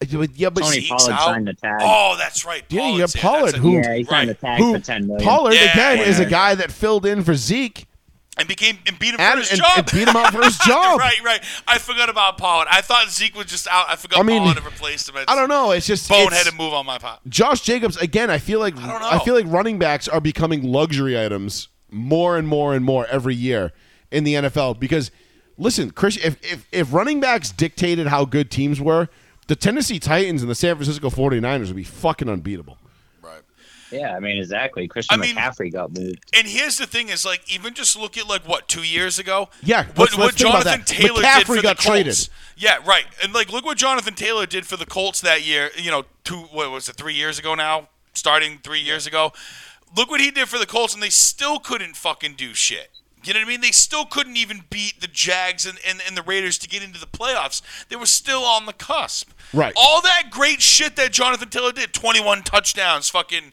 Yeah, 0.00 0.50
but 0.50 0.62
Tony 0.62 0.76
Zeke's 0.80 0.88
Pollard 0.88 1.12
out. 1.12 1.20
signed 1.26 1.48
a 1.48 1.54
tag. 1.54 1.80
Oh, 1.82 2.14
that's 2.18 2.44
right. 2.44 2.62
Yeah, 2.68 2.82
you 2.88 2.92
Pollard's 3.06 3.14
got 3.14 3.22
there. 3.22 3.40
That's 3.42 3.52
Pollard, 3.52 3.54
a- 3.54 3.58
who- 3.58 3.72
yeah, 3.72 3.94
he 3.96 4.04
signed 4.04 4.28
right. 4.28 4.36
a 4.36 4.40
tag 4.40 4.58
who 4.58 4.74
for 4.78 4.80
ten 4.84 5.06
million. 5.06 5.26
Pollard 5.28 5.54
Yeah, 5.54 5.72
again 5.72 5.98
is 6.08 6.20
a 6.20 6.22
yeah. 6.22 6.28
guy 6.28 6.54
that 6.54 6.70
filled 6.70 7.04
in 7.06 7.24
for 7.24 7.34
Zeke 7.34 7.86
and 8.36 8.46
became 8.46 8.78
and 8.86 8.96
beat 9.00 9.14
him 9.14 9.20
and, 9.20 9.32
for 9.34 9.38
his 9.40 9.50
and, 9.50 9.60
job. 9.60 9.78
and 9.78 9.86
beat 9.86 10.06
him 10.08 10.16
out 10.16 10.32
for 10.32 10.44
his 10.44 10.56
job. 10.66 11.00
right, 11.00 11.20
right. 11.24 11.42
I 11.66 11.78
forgot 11.78 12.08
about 12.08 12.38
Pollard. 12.38 12.68
I 12.70 12.80
thought 12.80 13.08
Zeke 13.10 13.34
was 13.34 13.46
just 13.46 13.66
out. 13.66 13.86
I 13.88 13.96
forgot 13.96 14.20
I 14.20 14.22
mean, 14.22 14.42
Pollard 14.42 14.54
had 14.58 14.64
replaced 14.64 15.08
him. 15.08 15.16
It's 15.16 15.24
I 15.30 15.34
don't 15.34 15.48
know. 15.48 15.72
It's 15.72 15.86
just 15.86 16.08
Boneheaded 16.08 16.26
it's- 16.42 16.54
move 16.56 16.72
on 16.72 16.86
my 16.86 16.98
part. 16.98 17.18
Josh 17.28 17.62
Jacobs 17.62 17.96
again. 17.96 18.30
I 18.30 18.38
feel 18.38 18.60
like 18.60 18.76
I 18.76 18.86
don't 18.86 19.02
I, 19.02 19.16
know. 19.16 19.24
feel 19.24 19.34
like 19.34 19.46
running 19.48 19.80
backs 19.80 20.06
are 20.06 20.20
becoming 20.20 20.62
luxury 20.62 21.20
items 21.20 21.66
more 21.90 22.36
and 22.36 22.46
more 22.46 22.74
and 22.76 22.84
more 22.84 23.04
every 23.08 23.34
year 23.34 23.72
in 24.12 24.22
the 24.22 24.34
NFL 24.34 24.78
because 24.78 25.10
listen, 25.56 25.90
Chris, 25.90 26.16
if 26.18 26.36
if, 26.44 26.68
if 26.70 26.92
running 26.94 27.18
backs 27.18 27.50
dictated 27.50 28.06
how 28.06 28.24
good 28.24 28.48
teams 28.52 28.80
were, 28.80 29.08
the 29.48 29.56
Tennessee 29.56 29.98
Titans 29.98 30.40
and 30.42 30.50
the 30.50 30.54
San 30.54 30.76
Francisco 30.76 31.10
49ers 31.10 31.66
would 31.66 31.76
be 31.76 31.82
fucking 31.84 32.28
unbeatable. 32.28 32.78
Right. 33.22 33.40
Yeah, 33.90 34.14
I 34.14 34.20
mean 34.20 34.38
exactly. 34.38 34.86
Christian 34.86 35.18
I 35.18 35.22
mean- 35.22 35.34
McCaffrey 35.36 35.72
got 35.72 35.92
moved. 35.92 36.24
And 36.36 36.46
here's 36.46 36.78
the 36.78 36.86
thing: 36.86 37.08
is 37.08 37.24
like 37.24 37.40
even 37.52 37.74
just 37.74 37.98
look 37.98 38.16
at 38.16 38.28
like 38.28 38.46
what 38.46 38.68
two 38.68 38.82
years 38.84 39.18
ago. 39.18 39.48
Yeah, 39.62 39.84
what, 39.86 39.98
let's- 39.98 40.16
what 40.16 40.24
let's 40.26 40.36
think 40.36 40.50
about 40.50 40.64
Jonathan 40.64 40.80
that. 40.80 40.86
Taylor 40.86 41.22
McCaffrey 41.22 41.36
did 41.38 41.46
for 41.56 41.62
got 41.62 41.76
the 41.78 41.82
traded. 41.82 42.28
Yeah, 42.56 42.78
right. 42.86 43.04
And 43.22 43.32
like 43.32 43.50
look 43.52 43.64
what 43.64 43.78
Jonathan 43.78 44.14
Taylor 44.14 44.46
did 44.46 44.66
for 44.66 44.76
the 44.76 44.86
Colts 44.86 45.20
that 45.22 45.44
year. 45.46 45.70
You 45.76 45.90
know, 45.90 46.04
two 46.24 46.36
what 46.52 46.70
was 46.70 46.88
it? 46.88 46.96
Three 46.96 47.14
years 47.14 47.38
ago 47.38 47.54
now, 47.54 47.88
starting 48.14 48.58
three 48.62 48.80
years 48.80 49.06
ago. 49.06 49.32
Look 49.96 50.10
what 50.10 50.20
he 50.20 50.30
did 50.30 50.48
for 50.48 50.58
the 50.58 50.66
Colts, 50.66 50.92
and 50.92 51.02
they 51.02 51.08
still 51.08 51.58
couldn't 51.58 51.96
fucking 51.96 52.34
do 52.34 52.52
shit. 52.52 52.90
You 53.24 53.34
know 53.34 53.40
what 53.40 53.46
I 53.46 53.48
mean? 53.48 53.60
They 53.60 53.72
still 53.72 54.04
couldn't 54.04 54.36
even 54.36 54.64
beat 54.70 55.00
the 55.00 55.08
Jags 55.08 55.66
and, 55.66 55.78
and, 55.86 56.00
and 56.06 56.16
the 56.16 56.22
Raiders 56.22 56.58
to 56.58 56.68
get 56.68 56.82
into 56.82 57.00
the 57.00 57.06
playoffs. 57.06 57.62
They 57.88 57.96
were 57.96 58.06
still 58.06 58.42
on 58.44 58.66
the 58.66 58.72
cusp. 58.72 59.30
Right. 59.52 59.72
All 59.76 60.00
that 60.02 60.24
great 60.30 60.62
shit 60.62 60.96
that 60.96 61.12
Jonathan 61.12 61.48
Taylor 61.48 61.72
did 61.72 61.92
21 61.92 62.42
touchdowns, 62.42 63.10
fucking 63.10 63.52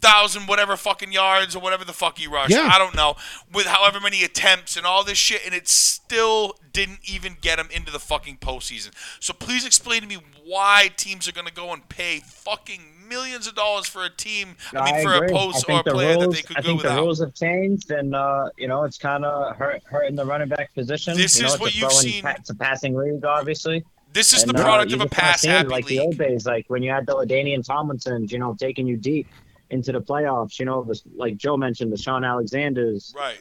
thousand 0.00 0.46
whatever 0.46 0.76
fucking 0.76 1.12
yards 1.12 1.54
or 1.54 1.60
whatever 1.60 1.84
the 1.84 1.92
fuck 1.92 2.18
he 2.18 2.26
rushed. 2.26 2.50
Yeah. 2.50 2.70
I 2.72 2.78
don't 2.78 2.94
know. 2.94 3.16
With 3.52 3.66
however 3.66 4.00
many 4.00 4.24
attempts 4.24 4.76
and 4.76 4.86
all 4.86 5.04
this 5.04 5.18
shit, 5.18 5.44
and 5.44 5.54
it 5.54 5.68
still 5.68 6.56
didn't 6.72 7.00
even 7.04 7.36
get 7.40 7.58
him 7.58 7.68
into 7.70 7.92
the 7.92 7.98
fucking 7.98 8.38
postseason. 8.38 8.90
So 9.20 9.32
please 9.32 9.66
explain 9.66 10.02
to 10.02 10.06
me 10.08 10.18
why 10.44 10.90
teams 10.96 11.28
are 11.28 11.32
gonna 11.32 11.50
go 11.50 11.72
and 11.72 11.88
pay 11.88 12.20
fucking 12.20 12.99
millions 13.10 13.46
of 13.46 13.54
dollars 13.54 13.86
for 13.86 14.04
a 14.04 14.08
team. 14.08 14.56
I 14.74 14.92
mean, 14.92 15.02
for 15.04 15.12
agree. 15.14 15.28
a 15.28 15.30
post 15.30 15.68
I 15.68 15.74
or 15.74 15.80
a 15.80 15.82
player 15.84 16.14
rules, 16.14 16.24
that 16.24 16.32
they 16.32 16.42
could 16.42 16.56
I 16.56 16.60
go 16.62 16.66
think 16.68 16.82
the 16.82 16.88
without. 16.88 17.00
rules 17.02 17.20
have 17.20 17.34
changed, 17.34 17.90
and 17.90 18.14
uh, 18.14 18.48
you 18.56 18.68
know 18.68 18.84
it's 18.84 18.96
kind 18.96 19.24
of 19.26 19.54
hurt, 19.56 19.82
hurting 19.84 20.16
the 20.16 20.24
running 20.24 20.48
back 20.48 20.72
position. 20.74 21.14
This 21.16 21.36
you 21.36 21.42
know, 21.42 21.48
is 21.48 21.52
it's 21.54 21.60
what 21.60 21.74
you've 21.74 21.92
seen- 21.92 22.22
pa- 22.22 22.36
It's 22.38 22.48
a 22.48 22.54
passing 22.54 22.94
league, 22.96 23.22
obviously. 23.24 23.84
This 24.12 24.32
is 24.32 24.42
And, 24.42 24.52
the 24.52 24.58
uh, 24.58 24.64
product 24.64 24.90
you 24.90 24.96
of 24.96 25.02
a 25.02 25.04
just 25.04 25.14
kinda 25.14 25.30
pass 25.32 25.40
see 25.42 25.48
it 25.48 25.52
happy 25.52 25.68
like 25.68 25.86
the 25.86 26.00
old 26.00 26.16
days, 26.16 26.46
like 26.46 26.64
when 26.68 26.82
you 26.82 26.90
had 26.90 27.04
the 27.06 27.12
LaDainian 27.14 27.64
Tomlinsons, 27.66 28.32
you 28.32 28.38
know, 28.38 28.56
taking 28.58 28.86
you 28.86 28.96
deep 28.96 29.28
into 29.70 29.92
the 29.92 30.00
playoffs. 30.00 30.58
You 30.58 30.64
know, 30.64 30.82
the, 30.82 31.00
like 31.14 31.36
Joe 31.36 31.56
mentioned, 31.56 31.92
the 31.92 31.96
Shaun 31.96 32.24
Alexander's. 32.24 33.14
Right. 33.16 33.38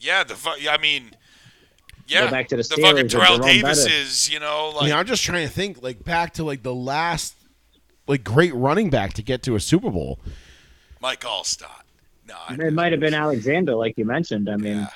Yeah, 0.00 0.24
the 0.24 0.36
I 0.70 0.78
mean, 0.78 1.10
yeah, 2.08 2.24
Go 2.24 2.30
back 2.30 2.48
to 2.48 2.56
the 2.56 2.64
fucking 2.64 2.84
Steelers 2.84 3.02
with 3.02 3.10
Terrell 3.12 3.36
Jerome 3.38 3.40
Davises, 3.60 4.32
you 4.32 4.40
know, 4.40 4.70
like 4.74 4.82
I 4.82 4.86
mean, 4.86 4.94
I'm 4.94 5.06
just 5.06 5.22
trying 5.22 5.46
to 5.46 5.52
think 5.52 5.82
like 5.82 6.02
back 6.04 6.34
to 6.34 6.44
like 6.44 6.62
the 6.62 6.74
last 6.74 7.34
like 8.08 8.24
great 8.24 8.54
running 8.54 8.90
back 8.90 9.12
to 9.14 9.22
get 9.22 9.42
to 9.44 9.54
a 9.54 9.60
Super 9.60 9.90
Bowl. 9.90 10.18
Mike 11.00 11.20
Alstott. 11.20 11.82
No, 12.26 12.34
I, 12.48 12.54
It 12.54 12.72
might 12.72 12.92
have 12.92 13.00
been 13.00 13.14
Alexander, 13.14 13.74
like 13.74 13.96
you 13.96 14.04
mentioned. 14.04 14.50
I 14.50 14.56
mean, 14.56 14.78
yeah. 14.78 14.88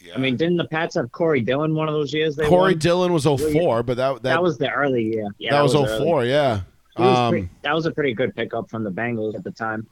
Yeah. 0.00 0.14
I 0.14 0.18
mean, 0.18 0.36
didn't 0.36 0.56
the 0.58 0.66
Pats 0.68 0.94
have 0.94 1.10
Corey 1.10 1.40
Dillon 1.40 1.74
one 1.74 1.88
of 1.88 1.94
those 1.94 2.12
years? 2.14 2.36
They 2.36 2.46
Corey 2.46 2.72
won? 2.74 2.78
Dillon 2.78 3.12
was 3.12 3.24
04, 3.24 3.82
but 3.82 3.96
that 3.96 4.14
that, 4.14 4.22
that 4.22 4.42
was 4.42 4.56
the 4.58 4.70
early 4.70 5.02
year. 5.04 5.26
Yeah, 5.38 5.52
that 5.52 5.62
was 5.62 5.74
early. 5.74 5.98
04, 5.98 6.24
yeah. 6.24 6.60
Was 6.96 7.18
Um, 7.18 7.30
pretty- 7.30 7.48
that 7.62 7.74
was 7.74 7.86
a 7.86 7.90
pretty 7.90 8.14
good 8.14 8.34
pickup 8.34 8.70
from 8.70 8.84
the 8.84 8.90
Bengals 8.90 9.34
at 9.34 9.42
the 9.44 9.50
time. 9.50 9.86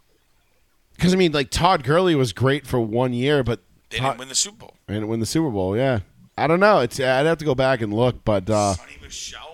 Because 0.95 1.13
I 1.13 1.17
mean, 1.17 1.33
like 1.33 1.51
Todd 1.51 1.83
Gurley 1.85 2.15
was 2.15 2.33
great 2.33 2.67
for 2.67 2.81
one 2.81 3.13
year, 3.13 3.43
but 3.43 3.61
they 3.91 3.99
Todd- 3.99 4.13
didn't 4.13 4.19
win 4.21 4.29
the 4.29 4.35
Super 4.35 4.57
Bowl. 4.59 4.75
and 4.89 5.09
win 5.09 5.21
the 5.21 5.27
Super 5.27 5.51
Bowl. 5.51 5.77
Yeah, 5.77 6.01
I 6.39 6.47
don't 6.47 6.61
know. 6.61 6.81
It's 6.81 6.99
I'd 7.01 7.27
have 7.27 7.39
to 7.39 7.45
go 7.45 7.55
back 7.55 7.81
and 7.83 7.93
look, 7.93 8.25
but 8.25 8.49
uh, 8.49 8.75
Sony 8.79 9.03
Michel, 9.03 9.41
fuck 9.41 9.46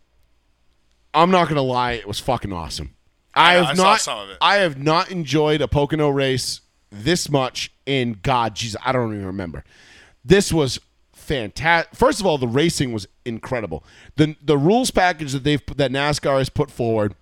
I'm 1.13 1.31
not 1.31 1.49
gonna 1.49 1.63
lie, 1.63 1.93
it 1.93 2.07
was 2.09 2.21
fucking 2.21 2.53
awesome. 2.53 2.95
I 3.35 3.51
I 3.51 3.55
have 3.55 3.67
I 3.67 3.73
not. 3.75 4.31
it. 4.31 4.39
I 4.41 4.57
have 4.57 4.79
not 4.83 5.11
enjoyed 5.11 5.61
a 5.61 5.69
Pocono 5.69 6.09
race 6.09 6.61
this 6.91 7.29
much 7.29 7.73
in 7.87 8.19
God, 8.23 8.55
Jesus, 8.55 8.81
I 8.85 8.93
don't 8.93 9.13
even 9.13 9.27
remember. 9.27 9.65
This 10.25 10.53
was 10.53 10.79
fantastic. 11.13 11.95
First 11.97 12.21
of 12.21 12.27
all, 12.27 12.39
the 12.39 12.47
racing 12.49 12.93
was 12.93 13.07
incredible. 13.25 13.83
the 14.17 14.37
The 14.43 14.57
rules 14.57 14.91
package 14.91 15.33
that 15.33 15.43
they've 15.45 15.63
that 15.77 15.91
NASCAR 15.91 16.39
has 16.39 16.49
put 16.49 16.71
forward 16.71 17.15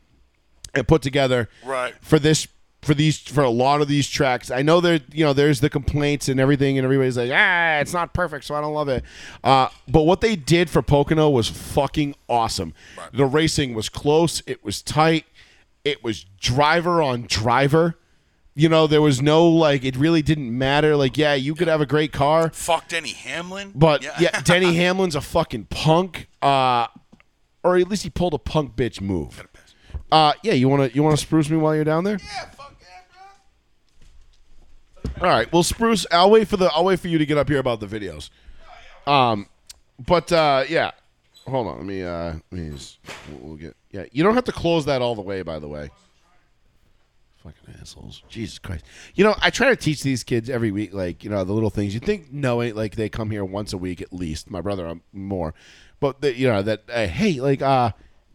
and 0.74 0.86
put 0.86 1.00
together 1.02 1.48
Right. 1.64 1.94
for 2.02 2.18
this 2.18 2.46
for 2.82 2.94
these 2.94 3.16
for 3.18 3.42
a 3.42 3.50
lot 3.50 3.80
of 3.80 3.88
these 3.88 4.08
tracks. 4.08 4.50
I 4.50 4.62
know 4.62 4.80
there 4.80 5.00
you 5.12 5.24
know 5.24 5.32
there's 5.32 5.60
the 5.60 5.70
complaints 5.70 6.28
and 6.28 6.40
everything 6.40 6.78
and 6.78 6.84
everybody's 6.84 7.16
like 7.16 7.30
ah 7.32 7.78
it's 7.78 7.92
not 7.92 8.12
perfect 8.12 8.44
so 8.44 8.54
I 8.54 8.60
don't 8.60 8.74
love 8.74 8.88
it. 8.88 9.04
Uh, 9.42 9.68
but 9.88 10.02
what 10.02 10.20
they 10.20 10.36
did 10.36 10.68
for 10.68 10.82
Pocono 10.82 11.30
was 11.30 11.48
fucking 11.48 12.16
awesome. 12.28 12.74
The 13.12 13.24
racing 13.24 13.74
was 13.74 13.88
close. 13.88 14.42
It 14.46 14.64
was 14.64 14.82
tight. 14.82 15.24
It 15.84 16.02
was 16.02 16.24
driver 16.40 17.00
on 17.00 17.26
driver. 17.28 17.96
You 18.54 18.68
know 18.68 18.86
there 18.86 19.00
was 19.00 19.22
no 19.22 19.48
like 19.48 19.84
it 19.84 19.96
really 19.96 20.22
didn't 20.22 20.56
matter. 20.56 20.96
Like 20.96 21.16
yeah 21.16 21.34
you 21.34 21.54
could 21.54 21.68
have 21.68 21.80
a 21.80 21.86
great 21.86 22.12
car. 22.12 22.50
Fuck 22.50 22.88
Denny 22.88 23.12
Hamlin. 23.12 23.72
But 23.74 24.02
yeah, 24.20 24.40
Denny 24.40 24.74
Hamlin's 24.76 25.14
a 25.14 25.20
fucking 25.20 25.66
punk. 25.70 26.28
Uh, 26.42 26.88
or 27.62 27.76
at 27.76 27.88
least 27.88 28.02
he 28.02 28.10
pulled 28.10 28.34
a 28.34 28.38
punk 28.38 28.74
bitch 28.74 29.00
move. 29.00 29.46
Uh, 30.10 30.34
yeah, 30.42 30.52
you 30.52 30.68
wanna 30.68 30.90
you 30.92 31.02
wanna 31.02 31.16
spruce 31.16 31.48
me 31.48 31.56
while 31.56 31.74
you're 31.74 31.84
down 31.84 32.04
there? 32.04 32.18
Yeah, 32.20 32.28
yeah. 32.34 32.51
All 35.20 35.28
right, 35.28 35.50
well, 35.52 35.62
spruce. 35.62 36.06
I'll 36.10 36.30
wait 36.30 36.48
for 36.48 36.56
the. 36.56 36.66
I'll 36.72 36.84
wait 36.84 37.00
for 37.00 37.08
you 37.08 37.18
to 37.18 37.26
get 37.26 37.38
up 37.38 37.48
here 37.48 37.58
about 37.58 37.80
the 37.80 37.86
videos. 37.86 38.30
Um, 39.06 39.46
but 40.04 40.32
uh, 40.32 40.64
yeah, 40.68 40.92
hold 41.46 41.66
on. 41.66 41.78
Let 41.78 41.86
me. 41.86 42.02
Uh, 42.02 42.34
let 42.50 42.52
me. 42.52 42.70
Just, 42.70 42.98
we'll, 43.40 43.56
get. 43.56 43.76
Yeah, 43.90 44.04
you 44.12 44.22
don't 44.22 44.34
have 44.34 44.44
to 44.44 44.52
close 44.52 44.84
that 44.86 45.02
all 45.02 45.14
the 45.14 45.22
way. 45.22 45.42
By 45.42 45.58
the 45.58 45.68
way. 45.68 45.90
Fucking 47.42 47.74
assholes. 47.80 48.22
Jesus 48.28 48.60
Christ. 48.60 48.84
You 49.16 49.24
know, 49.24 49.34
I 49.40 49.50
try 49.50 49.70
to 49.70 49.76
teach 49.76 50.04
these 50.04 50.22
kids 50.22 50.48
every 50.48 50.70
week, 50.70 50.94
like, 50.94 51.24
you 51.24 51.30
know, 51.30 51.42
the 51.42 51.52
little 51.52 51.70
things. 51.70 51.92
You 51.92 51.98
think 51.98 52.32
knowing, 52.32 52.76
like, 52.76 52.94
they 52.94 53.08
come 53.08 53.32
here 53.32 53.44
once 53.44 53.72
a 53.72 53.78
week 53.78 54.00
at 54.00 54.12
least. 54.12 54.48
My 54.48 54.60
brother, 54.60 54.86
um, 54.86 55.02
more. 55.12 55.52
But, 55.98 56.20
the, 56.20 56.36
you 56.36 56.46
know, 56.46 56.62
that, 56.62 56.84
uh, 56.88 57.08
hey, 57.08 57.40
like, 57.40 57.60
uh, 57.60 57.90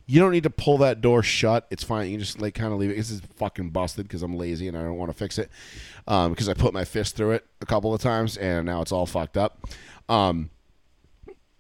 you 0.08 0.20
don't 0.20 0.32
need 0.32 0.44
to 0.44 0.50
pull 0.50 0.80
that 0.80 1.02
door 1.02 1.22
shut. 1.22 1.68
It's 1.70 1.84
fine. 1.84 2.10
You 2.10 2.18
just, 2.18 2.42
like, 2.42 2.56
kind 2.56 2.74
of 2.74 2.80
leave 2.80 2.90
it. 2.90 2.98
This 2.98 3.12
is 3.12 3.22
fucking 3.36 3.70
busted 3.70 4.08
because 4.08 4.24
I'm 4.24 4.36
lazy 4.36 4.68
and 4.68 4.78
I 4.78 4.82
don't 4.82 4.98
want 4.98 5.12
to 5.12 5.18
fix 5.18 5.38
it. 5.38 5.52
Um, 6.08 6.32
because 6.32 6.50
I 6.50 6.54
put 6.54 6.74
my 6.74 6.86
fist 6.86 7.16
through 7.16 7.32
it 7.32 7.46
a 7.62 7.66
couple 7.66 7.94
of 7.94 8.02
times 8.02 8.38
and 8.38 8.66
now 8.66 8.82
it's 8.82 8.92
all 8.92 9.06
fucked 9.06 9.38
up. 9.38 9.60
Um, 10.10 10.50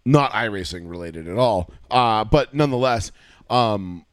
not 0.05 0.31
iRacing 0.31 0.89
related 0.89 1.27
at 1.27 1.37
all. 1.37 1.69
Uh, 1.91 2.23
but 2.23 2.53
nonetheless, 2.53 3.11
um, 3.49 4.05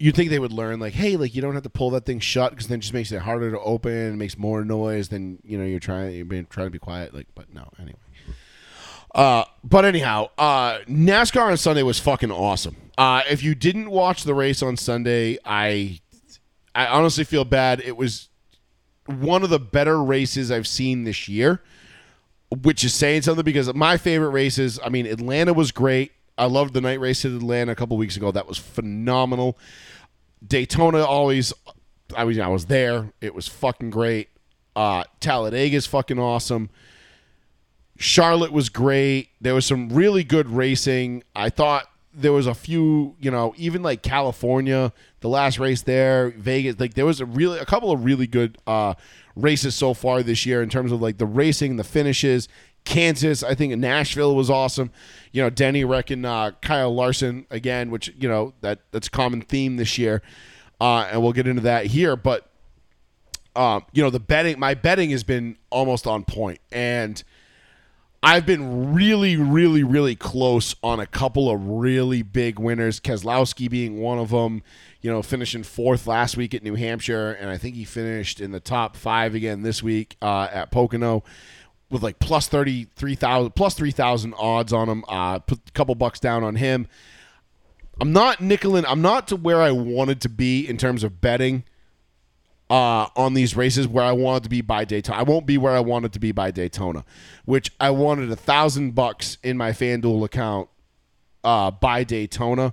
you'd 0.00 0.16
think 0.16 0.30
they 0.30 0.38
would 0.38 0.52
learn 0.52 0.80
like 0.80 0.94
hey 0.94 1.16
like 1.16 1.34
you 1.34 1.42
don't 1.42 1.54
have 1.54 1.62
to 1.62 1.70
pull 1.70 1.90
that 1.90 2.06
thing 2.06 2.18
shut 2.18 2.50
because 2.50 2.66
then 2.66 2.78
it 2.78 2.80
just 2.80 2.94
makes 2.94 3.12
it 3.12 3.20
harder 3.20 3.50
to 3.50 3.60
open 3.60 3.92
and 3.92 4.18
makes 4.18 4.36
more 4.36 4.64
noise 4.64 5.10
than 5.10 5.38
you 5.44 5.58
know 5.58 5.64
you're 5.64 5.78
trying 5.78 6.14
you're 6.14 6.24
being 6.24 6.46
trying 6.46 6.66
to 6.66 6.70
be 6.70 6.78
quiet 6.78 7.14
like 7.14 7.26
but 7.34 7.52
no 7.54 7.68
anyway 7.78 7.98
uh 9.14 9.44
but 9.62 9.84
anyhow 9.84 10.26
uh 10.38 10.78
nascar 10.88 11.50
on 11.50 11.56
sunday 11.56 11.82
was 11.82 12.00
fucking 12.00 12.32
awesome 12.32 12.76
uh 12.98 13.22
if 13.28 13.42
you 13.42 13.54
didn't 13.54 13.90
watch 13.90 14.24
the 14.24 14.34
race 14.34 14.62
on 14.62 14.76
sunday 14.76 15.38
i 15.44 15.98
i 16.74 16.86
honestly 16.86 17.24
feel 17.24 17.44
bad 17.44 17.80
it 17.80 17.96
was 17.96 18.28
one 19.06 19.42
of 19.42 19.50
the 19.50 19.58
better 19.58 20.02
races 20.02 20.50
i've 20.50 20.66
seen 20.66 21.04
this 21.04 21.28
year 21.28 21.62
which 22.50 22.84
is 22.84 22.92
saying 22.92 23.22
something 23.22 23.44
because 23.44 23.72
my 23.74 23.96
favorite 23.96 24.30
races, 24.30 24.80
I 24.84 24.88
mean, 24.88 25.06
Atlanta 25.06 25.52
was 25.52 25.70
great. 25.70 26.12
I 26.36 26.46
loved 26.46 26.74
the 26.74 26.80
night 26.80 27.00
race 27.00 27.24
at 27.24 27.32
Atlanta 27.32 27.72
a 27.72 27.74
couple 27.74 27.96
weeks 27.96 28.16
ago. 28.16 28.32
That 28.32 28.48
was 28.48 28.58
phenomenal. 28.58 29.56
Daytona 30.44 31.04
always, 31.04 31.52
I 32.16 32.24
mean, 32.24 32.40
I 32.40 32.48
was 32.48 32.66
there. 32.66 33.12
It 33.20 33.34
was 33.34 33.46
fucking 33.46 33.90
great. 33.90 34.30
Uh, 34.74 35.04
Talladega 35.20 35.76
is 35.76 35.86
fucking 35.86 36.18
awesome. 36.18 36.70
Charlotte 37.98 38.52
was 38.52 38.68
great. 38.68 39.28
There 39.40 39.54
was 39.54 39.66
some 39.66 39.90
really 39.90 40.24
good 40.24 40.48
racing. 40.48 41.22
I 41.36 41.50
thought 41.50 41.89
there 42.12 42.32
was 42.32 42.46
a 42.46 42.54
few, 42.54 43.16
you 43.20 43.30
know, 43.30 43.54
even 43.56 43.82
like 43.82 44.02
California, 44.02 44.92
the 45.20 45.28
last 45.28 45.58
race 45.58 45.82
there, 45.82 46.30
Vegas, 46.30 46.78
like 46.80 46.94
there 46.94 47.06
was 47.06 47.20
a 47.20 47.26
really 47.26 47.58
a 47.58 47.64
couple 47.64 47.90
of 47.90 48.04
really 48.04 48.26
good 48.26 48.58
uh 48.66 48.94
races 49.36 49.74
so 49.74 49.94
far 49.94 50.22
this 50.22 50.44
year 50.44 50.62
in 50.62 50.68
terms 50.68 50.92
of 50.92 51.00
like 51.00 51.18
the 51.18 51.26
racing, 51.26 51.76
the 51.76 51.84
finishes. 51.84 52.48
Kansas, 52.84 53.42
I 53.42 53.54
think 53.54 53.76
Nashville 53.76 54.34
was 54.34 54.48
awesome. 54.48 54.90
You 55.32 55.42
know, 55.42 55.50
Denny 55.50 55.84
reckon 55.84 56.24
uh, 56.24 56.52
Kyle 56.62 56.94
Larson 56.94 57.46
again, 57.50 57.90
which 57.90 58.12
you 58.18 58.28
know 58.28 58.54
that 58.62 58.80
that's 58.90 59.06
a 59.06 59.10
common 59.10 59.42
theme 59.42 59.76
this 59.76 59.98
year, 59.98 60.22
uh, 60.80 61.08
and 61.10 61.22
we'll 61.22 61.32
get 61.32 61.46
into 61.46 61.62
that 61.62 61.86
here. 61.86 62.16
But 62.16 62.48
um, 63.54 63.84
you 63.92 64.02
know, 64.02 64.10
the 64.10 64.20
betting, 64.20 64.58
my 64.58 64.74
betting 64.74 65.10
has 65.10 65.24
been 65.24 65.56
almost 65.68 66.06
on 66.06 66.24
point, 66.24 66.60
and 66.72 67.22
I've 68.22 68.44
been 68.44 68.92
really, 68.92 69.36
really, 69.36 69.82
really 69.82 70.14
close 70.14 70.74
on 70.82 71.00
a 71.00 71.06
couple 71.06 71.50
of 71.50 71.66
really 71.66 72.22
big 72.22 72.58
winners. 72.58 73.00
Keselowski 73.00 73.70
being 73.70 73.98
one 73.98 74.18
of 74.18 74.30
them. 74.30 74.62
You 75.00 75.10
know, 75.10 75.22
finishing 75.22 75.62
fourth 75.62 76.06
last 76.06 76.36
week 76.36 76.54
at 76.54 76.62
New 76.62 76.74
Hampshire, 76.74 77.32
and 77.32 77.48
I 77.48 77.56
think 77.56 77.74
he 77.74 77.84
finished 77.84 78.38
in 78.38 78.50
the 78.50 78.60
top 78.60 78.96
five 78.96 79.34
again 79.34 79.62
this 79.62 79.82
week 79.82 80.16
uh, 80.20 80.48
at 80.52 80.70
Pocono 80.70 81.24
with 81.90 82.02
like 82.02 82.18
plus 82.18 82.48
thirty 82.48 82.86
three 82.96 83.14
thousand, 83.14 83.54
plus 83.54 83.72
three 83.72 83.92
thousand 83.92 84.34
odds 84.36 84.74
on 84.74 84.90
him. 84.90 85.04
Uh, 85.08 85.38
put 85.38 85.58
a 85.66 85.72
couple 85.72 85.94
bucks 85.94 86.20
down 86.20 86.44
on 86.44 86.56
him. 86.56 86.86
I'm 87.98 88.12
not 88.12 88.38
nickeling. 88.38 88.84
I'm 88.86 89.00
not 89.00 89.28
to 89.28 89.36
where 89.36 89.62
I 89.62 89.70
wanted 89.70 90.20
to 90.22 90.28
be 90.28 90.68
in 90.68 90.76
terms 90.76 91.02
of 91.02 91.22
betting 91.22 91.64
uh, 92.70 93.08
on 93.16 93.34
these 93.34 93.56
races 93.56 93.88
where 93.88 94.04
I 94.04 94.12
wanted 94.12 94.44
to 94.44 94.48
be 94.48 94.60
by 94.60 94.84
Daytona. 94.84 95.18
I 95.18 95.22
won't 95.24 95.44
be 95.44 95.58
where 95.58 95.74
I 95.74 95.80
wanted 95.80 96.12
to 96.12 96.20
be 96.20 96.30
by 96.30 96.52
Daytona, 96.52 97.04
which 97.44 97.72
I 97.80 97.90
wanted 97.90 98.30
a 98.30 98.36
thousand 98.36 98.94
bucks 98.94 99.38
in 99.42 99.56
my 99.56 99.72
FanDuel 99.72 100.24
account 100.24 100.68
uh, 101.42 101.72
by 101.72 102.04
Daytona. 102.04 102.72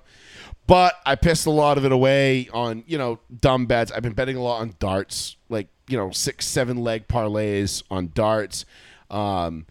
But 0.68 0.94
I 1.04 1.16
pissed 1.16 1.46
a 1.46 1.50
lot 1.50 1.78
of 1.78 1.84
it 1.84 1.92
away 1.92 2.48
on, 2.52 2.84
you 2.86 2.96
know, 2.96 3.18
dumb 3.40 3.66
bets. 3.66 3.90
I've 3.90 4.02
been 4.02 4.12
betting 4.12 4.36
a 4.36 4.42
lot 4.42 4.60
on 4.60 4.74
darts, 4.78 5.36
like, 5.48 5.68
you 5.88 5.96
know, 5.96 6.10
six, 6.10 6.46
seven 6.46 6.76
leg 6.76 7.08
parlays 7.08 7.82
on 7.90 8.12
darts. 8.14 8.66
Um, 9.10 9.66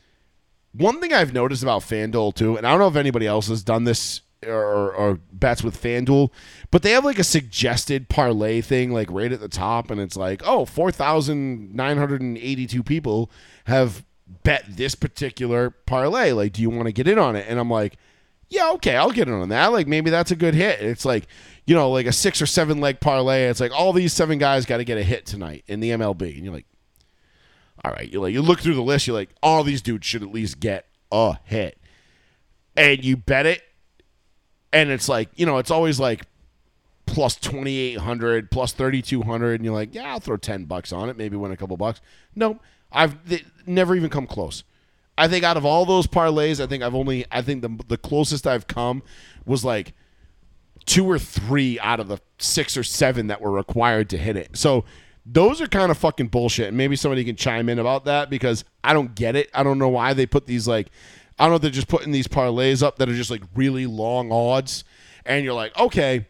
one 0.73 0.99
thing 0.99 1.13
I've 1.13 1.33
noticed 1.33 1.63
about 1.63 1.83
FanDuel 1.83 2.35
too, 2.35 2.57
and 2.57 2.67
I 2.67 2.71
don't 2.71 2.79
know 2.79 2.87
if 2.87 2.95
anybody 2.95 3.27
else 3.27 3.47
has 3.47 3.63
done 3.63 3.85
this 3.85 4.21
or, 4.45 4.93
or 4.93 5.19
bets 5.31 5.63
with 5.63 5.81
FanDuel, 5.81 6.29
but 6.71 6.83
they 6.83 6.91
have 6.91 7.05
like 7.05 7.19
a 7.19 7.23
suggested 7.23 8.09
parlay 8.09 8.61
thing, 8.61 8.91
like 8.91 9.09
right 9.11 9.31
at 9.31 9.39
the 9.39 9.49
top, 9.49 9.89
and 9.89 10.01
it's 10.01 10.17
like, 10.17 10.41
oh, 10.45 10.65
4,982 10.65 12.83
people 12.83 13.31
have 13.65 14.05
bet 14.43 14.65
this 14.67 14.95
particular 14.95 15.71
parlay. 15.71 16.31
Like, 16.31 16.53
do 16.53 16.61
you 16.61 16.69
want 16.69 16.87
to 16.87 16.91
get 16.91 17.07
in 17.07 17.17
on 17.17 17.35
it? 17.35 17.45
And 17.47 17.59
I'm 17.59 17.69
like, 17.69 17.97
yeah, 18.49 18.71
okay, 18.73 18.95
I'll 18.95 19.11
get 19.11 19.27
in 19.27 19.33
on 19.33 19.49
that. 19.49 19.73
Like, 19.73 19.87
maybe 19.87 20.09
that's 20.09 20.31
a 20.31 20.35
good 20.35 20.53
hit. 20.53 20.81
It's 20.81 21.05
like, 21.05 21.27
you 21.65 21.75
know, 21.75 21.91
like 21.91 22.05
a 22.05 22.13
six 22.13 22.41
or 22.41 22.45
seven 22.45 22.79
leg 22.79 22.99
parlay. 22.99 23.43
It's 23.43 23.59
like 23.59 23.73
all 23.73 23.91
these 23.91 24.13
seven 24.13 24.37
guys 24.37 24.65
got 24.65 24.77
to 24.77 24.85
get 24.85 24.97
a 24.97 25.03
hit 25.03 25.25
tonight 25.25 25.63
in 25.67 25.81
the 25.81 25.91
MLB. 25.91 26.35
And 26.35 26.45
you're 26.45 26.53
like, 26.53 26.67
all 27.83 27.91
right, 27.91 28.11
you 28.11 28.21
like 28.21 28.33
you 28.33 28.41
look 28.41 28.59
through 28.59 28.75
the 28.75 28.81
list, 28.81 29.07
you're 29.07 29.15
like, 29.15 29.29
all 29.43 29.63
these 29.63 29.81
dudes 29.81 30.05
should 30.05 30.23
at 30.23 30.31
least 30.31 30.59
get 30.59 30.87
a 31.11 31.37
hit. 31.43 31.77
And 32.75 33.03
you 33.03 33.17
bet 33.17 33.45
it, 33.45 33.61
and 34.77 34.91
it's 34.91 35.09
like, 35.09 35.29
you 35.35 35.45
know, 35.45 35.57
it's 35.57 35.71
always 35.71 35.99
like 35.99 36.25
plus 37.05 37.35
2800 37.37 38.51
plus 38.51 38.73
3200 38.73 39.53
and 39.53 39.63
you're 39.63 39.73
like 39.73 39.95
yeah 39.95 40.11
i'll 40.11 40.19
throw 40.19 40.35
10 40.35 40.65
bucks 40.65 40.91
on 40.91 41.07
it 41.07 41.15
maybe 41.15 41.37
win 41.37 41.53
a 41.53 41.57
couple 41.57 41.77
bucks. 41.77 42.01
No 42.35 42.59
i've 42.91 43.15
never 43.65 43.95
even 43.95 44.09
come 44.09 44.27
close. 44.27 44.65
I 45.17 45.29
think 45.29 45.45
out 45.45 45.55
of 45.55 45.65
all 45.65 45.85
those 45.85 46.05
parlays 46.05 46.61
i 46.61 46.67
think 46.67 46.83
i've 46.83 46.93
only 46.93 47.25
i 47.31 47.41
think 47.41 47.61
the, 47.61 47.79
the 47.87 47.97
closest 47.97 48.45
i've 48.45 48.67
come 48.67 49.03
was 49.45 49.63
like 49.63 49.93
two 50.87 51.05
or 51.09 51.19
three 51.19 51.79
out 51.81 51.99
of 51.99 52.07
the 52.07 52.17
six 52.39 52.75
or 52.75 52.83
seven 52.83 53.27
that 53.27 53.41
were 53.41 53.51
required 53.51 54.09
to 54.09 54.17
hit 54.17 54.37
it. 54.37 54.57
So 54.57 54.85
those 55.25 55.61
are 55.61 55.67
kind 55.67 55.91
of 55.91 55.97
fucking 55.97 56.29
bullshit 56.29 56.69
and 56.69 56.77
maybe 56.77 56.95
somebody 56.95 57.23
can 57.25 57.35
chime 57.35 57.67
in 57.67 57.79
about 57.79 58.05
that 58.05 58.29
because 58.29 58.63
i 58.83 58.93
don't 58.93 59.13
get 59.13 59.35
it. 59.35 59.49
I 59.53 59.61
don't 59.61 59.77
know 59.77 59.89
why 59.89 60.13
they 60.13 60.25
put 60.25 60.47
these 60.47 60.67
like 60.67 60.87
i 61.39 61.43
don't 61.43 61.51
know 61.51 61.55
if 61.55 61.61
they're 61.61 61.71
just 61.71 61.87
putting 61.87 62.11
these 62.11 62.27
parlays 62.27 62.83
up 62.83 62.97
that 62.97 63.09
are 63.09 63.15
just 63.15 63.31
like 63.31 63.43
really 63.55 63.85
long 63.85 64.31
odds 64.31 64.83
and 65.25 65.43
you're 65.43 65.53
like 65.53 65.77
okay 65.77 66.25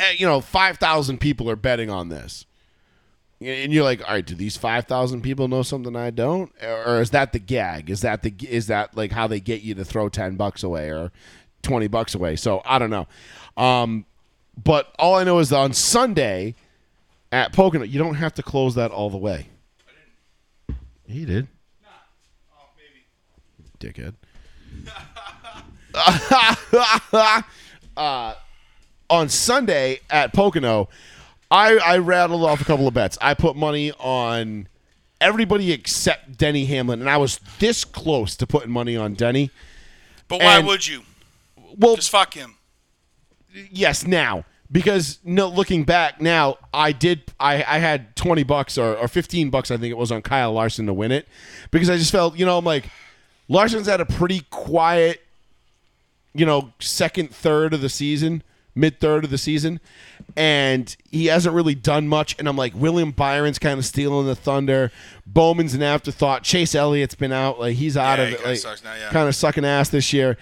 eh, 0.00 0.14
you 0.16 0.26
know, 0.26 0.40
5,000 0.40 1.18
people 1.18 1.48
are 1.50 1.56
betting 1.56 1.90
on 1.90 2.08
this. 2.08 2.46
And 3.42 3.72
you're 3.72 3.84
like, 3.84 4.02
all 4.06 4.14
right, 4.14 4.26
do 4.26 4.34
these 4.34 4.58
5,000 4.58 5.22
people 5.22 5.48
know 5.48 5.62
something 5.62 5.96
I 5.96 6.10
don't? 6.10 6.52
Or 6.62 7.00
is 7.00 7.10
that 7.10 7.32
the 7.32 7.38
gag? 7.38 7.88
Is 7.88 8.02
that 8.02 8.22
the 8.22 8.34
is 8.46 8.66
that 8.66 8.94
like 8.94 9.12
how 9.12 9.26
they 9.26 9.40
get 9.40 9.62
you 9.62 9.74
to 9.76 9.84
throw 9.84 10.10
10 10.10 10.36
bucks 10.36 10.62
away 10.62 10.90
or 10.90 11.10
20 11.62 11.88
bucks 11.88 12.14
away? 12.14 12.36
So, 12.36 12.60
I 12.66 12.78
don't 12.78 12.90
know. 12.90 13.06
Um, 13.56 14.04
but 14.62 14.94
all 14.98 15.14
I 15.14 15.24
know 15.24 15.38
is 15.38 15.48
that 15.50 15.56
on 15.56 15.72
Sunday 15.72 16.54
at 17.32 17.54
Pocono, 17.54 17.84
you 17.84 17.98
don't 17.98 18.16
have 18.16 18.34
to 18.34 18.42
close 18.42 18.74
that 18.74 18.90
all 18.90 19.08
the 19.08 19.16
way. 19.16 19.48
He 21.06 21.24
did. 21.24 21.48
Dickhead. 23.80 24.14
uh, 27.96 28.34
on 29.08 29.28
Sunday 29.28 30.00
at 30.08 30.32
Pocono, 30.32 30.88
I, 31.50 31.76
I 31.78 31.98
rattled 31.98 32.44
off 32.44 32.60
a 32.60 32.64
couple 32.64 32.86
of 32.86 32.94
bets. 32.94 33.18
I 33.20 33.34
put 33.34 33.56
money 33.56 33.90
on 33.98 34.68
everybody 35.20 35.72
except 35.72 36.38
Denny 36.38 36.66
Hamlin, 36.66 37.00
and 37.00 37.10
I 37.10 37.16
was 37.16 37.40
this 37.58 37.84
close 37.84 38.36
to 38.36 38.46
putting 38.46 38.70
money 38.70 38.96
on 38.96 39.14
Denny. 39.14 39.50
But 40.28 40.40
why 40.42 40.58
And- 40.58 40.66
would 40.66 40.86
you? 40.86 41.02
Well, 41.76 41.96
Just 41.96 42.10
fuck 42.10 42.34
him. 42.34 42.56
yes, 43.70 44.06
now 44.06 44.44
because 44.72 45.18
no, 45.24 45.48
looking 45.48 45.84
back 45.84 46.20
now, 46.20 46.56
I 46.72 46.92
did. 46.92 47.22
I, 47.38 47.56
I 47.56 47.78
had 47.78 48.14
twenty 48.16 48.42
bucks 48.42 48.76
or, 48.76 48.96
or 48.96 49.08
fifteen 49.08 49.50
bucks, 49.50 49.70
I 49.70 49.76
think 49.76 49.90
it 49.92 49.96
was, 49.96 50.10
on 50.12 50.22
Kyle 50.22 50.52
Larson 50.52 50.86
to 50.86 50.92
win 50.92 51.12
it 51.12 51.28
because 51.70 51.88
I 51.88 51.96
just 51.96 52.10
felt, 52.12 52.36
you 52.36 52.44
know, 52.44 52.58
I'm 52.58 52.64
like 52.64 52.84
Larson's 53.50 53.86
had 53.88 54.00
a 54.00 54.06
pretty 54.06 54.40
quiet, 54.50 55.20
you 56.32 56.46
know, 56.46 56.72
second 56.78 57.34
third 57.34 57.74
of 57.74 57.80
the 57.80 57.88
season, 57.88 58.42
mid 58.76 59.00
third 59.00 59.24
of 59.24 59.30
the 59.30 59.38
season, 59.38 59.80
and 60.36 60.96
he 61.10 61.26
hasn't 61.26 61.54
really 61.54 61.74
done 61.74 62.06
much. 62.06 62.36
And 62.38 62.48
I'm 62.48 62.56
like, 62.56 62.72
William 62.76 63.10
Byron's 63.10 63.58
kind 63.58 63.78
of 63.78 63.84
stealing 63.84 64.26
the 64.26 64.36
thunder. 64.36 64.92
Bowman's 65.26 65.74
an 65.74 65.82
afterthought. 65.82 66.44
Chase 66.44 66.74
Elliott's 66.76 67.16
been 67.16 67.32
out, 67.32 67.58
like 67.58 67.74
he's 67.76 67.96
out 67.96 68.18
Yeah, 68.20 68.24
of 68.26 68.28
he 68.30 68.34
it, 68.36 68.64
like 68.64 68.82
yeah. 68.84 69.10
kind 69.10 69.28
of 69.28 69.34
sucking 69.34 69.64
ass 69.64 69.88
this 69.88 70.12
year. 70.12 70.36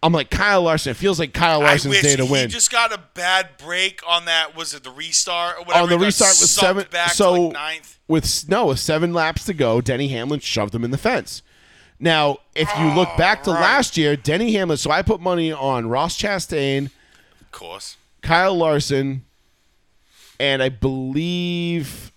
I'm 0.00 0.12
like 0.12 0.30
Kyle 0.30 0.62
Larson. 0.62 0.90
It 0.90 0.96
feels 0.98 1.18
like 1.18 1.32
Kyle 1.32 1.60
Larson's 1.60 2.00
day 2.02 2.14
to 2.14 2.26
he 2.26 2.30
win. 2.30 2.50
just 2.50 2.70
got 2.70 2.92
a 2.92 3.00
bad 3.14 3.56
break 3.56 4.02
on 4.06 4.26
that. 4.26 4.54
Was 4.54 4.74
it 4.74 4.84
the 4.84 4.90
restart 4.90 5.56
or 5.58 5.64
whatever? 5.64 5.82
on 5.82 5.88
the 5.88 5.98
restart 5.98 6.32
with 6.38 6.50
seven. 6.50 6.84
so 7.08 7.32
like, 7.32 7.52
ninth. 7.54 7.98
with 8.06 8.46
no 8.48 8.66
with 8.66 8.78
seven 8.78 9.14
laps 9.14 9.44
to 9.46 9.54
go, 9.54 9.80
Denny 9.80 10.08
Hamlin 10.08 10.40
shoved 10.40 10.74
him 10.74 10.84
in 10.84 10.90
the 10.90 10.98
fence. 10.98 11.42
Now, 12.04 12.36
if 12.54 12.68
you 12.78 12.94
look 12.94 13.08
back 13.16 13.42
to 13.44 13.50
last 13.50 13.96
year, 13.96 14.14
Denny 14.14 14.52
Hamlin. 14.52 14.76
So 14.76 14.90
I 14.90 15.00
put 15.00 15.22
money 15.22 15.50
on 15.50 15.88
Ross 15.88 16.18
Chastain, 16.20 16.90
Of 17.40 17.50
course. 17.50 17.96
Kyle 18.20 18.54
Larson, 18.54 19.24
and 20.38 20.62
I 20.62 20.68
believe 20.68 22.12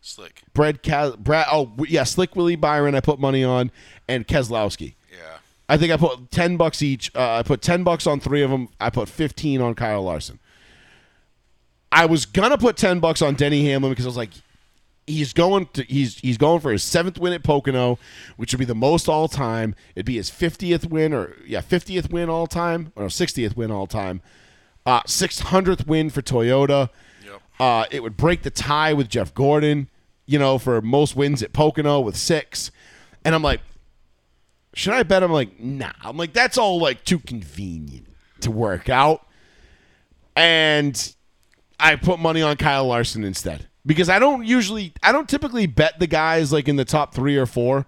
Slick. 0.00 0.42
Brad. 0.54 0.84
Ka- 0.84 1.16
Brad. 1.16 1.46
Oh 1.50 1.72
yeah, 1.88 2.04
Slick 2.04 2.36
Willie 2.36 2.54
Byron. 2.54 2.94
I 2.94 3.00
put 3.00 3.18
money 3.18 3.42
on 3.42 3.72
and 4.06 4.28
Keselowski. 4.28 4.94
Yeah. 5.10 5.38
I 5.68 5.76
think 5.76 5.92
I 5.92 5.96
put 5.96 6.30
ten 6.30 6.56
bucks 6.56 6.80
each. 6.80 7.10
Uh, 7.16 7.38
I 7.38 7.42
put 7.42 7.62
ten 7.62 7.82
bucks 7.82 8.06
on 8.06 8.20
three 8.20 8.42
of 8.42 8.50
them. 8.50 8.68
I 8.80 8.90
put 8.90 9.08
fifteen 9.08 9.60
on 9.60 9.74
Kyle 9.74 10.02
Larson. 10.04 10.38
I 11.90 12.06
was 12.06 12.26
gonna 12.26 12.58
put 12.58 12.76
ten 12.76 13.00
bucks 13.00 13.22
on 13.22 13.34
Denny 13.34 13.66
Hamlin 13.68 13.90
because 13.90 14.04
I 14.06 14.08
was 14.08 14.16
like, 14.16 14.30
he's 15.06 15.32
going 15.32 15.66
to 15.74 15.82
he's 15.84 16.18
he's 16.18 16.38
going 16.38 16.60
for 16.60 16.72
his 16.72 16.82
seventh 16.82 17.18
win 17.18 17.32
at 17.32 17.42
Pocono, 17.42 17.98
which 18.36 18.52
would 18.52 18.58
be 18.58 18.64
the 18.64 18.74
most 18.74 19.08
all 19.08 19.28
time. 19.28 19.74
It'd 19.94 20.06
be 20.06 20.16
his 20.16 20.30
fiftieth 20.30 20.86
win 20.86 21.12
or 21.12 21.36
yeah 21.46 21.60
fiftieth 21.60 22.10
win 22.10 22.28
all 22.28 22.46
time 22.46 22.92
or 22.96 23.08
sixtieth 23.10 23.56
win 23.56 23.70
all 23.70 23.86
time. 23.86 24.22
Uh, 24.86 25.00
six 25.06 25.40
hundredth 25.40 25.86
win 25.86 26.10
for 26.10 26.22
Toyota. 26.22 26.90
Yep. 27.24 27.42
Uh, 27.58 27.84
it 27.90 28.02
would 28.02 28.16
break 28.16 28.42
the 28.42 28.50
tie 28.50 28.92
with 28.92 29.08
Jeff 29.08 29.34
Gordon, 29.34 29.88
you 30.26 30.38
know, 30.38 30.58
for 30.58 30.80
most 30.80 31.16
wins 31.16 31.42
at 31.42 31.52
Pocono 31.52 32.00
with 32.00 32.16
six. 32.16 32.70
And 33.24 33.34
I'm 33.34 33.42
like, 33.42 33.60
should 34.74 34.92
I 34.92 35.02
bet? 35.02 35.22
I'm 35.22 35.32
like, 35.32 35.58
nah. 35.58 35.92
I'm 36.02 36.16
like, 36.16 36.32
that's 36.32 36.58
all 36.58 36.78
like 36.78 37.04
too 37.04 37.18
convenient 37.18 38.06
to 38.40 38.50
work 38.50 38.90
out. 38.90 39.26
And 40.36 41.14
I 41.80 41.96
put 41.96 42.18
money 42.18 42.42
on 42.42 42.56
Kyle 42.56 42.86
Larson 42.86 43.24
instead 43.24 43.68
because 43.86 44.08
I 44.08 44.18
don't 44.18 44.44
usually, 44.44 44.92
I 45.02 45.12
don't 45.12 45.28
typically 45.28 45.66
bet 45.66 45.98
the 45.98 46.06
guys 46.06 46.52
like 46.52 46.68
in 46.68 46.76
the 46.76 46.84
top 46.84 47.14
three 47.14 47.36
or 47.36 47.46
four 47.46 47.86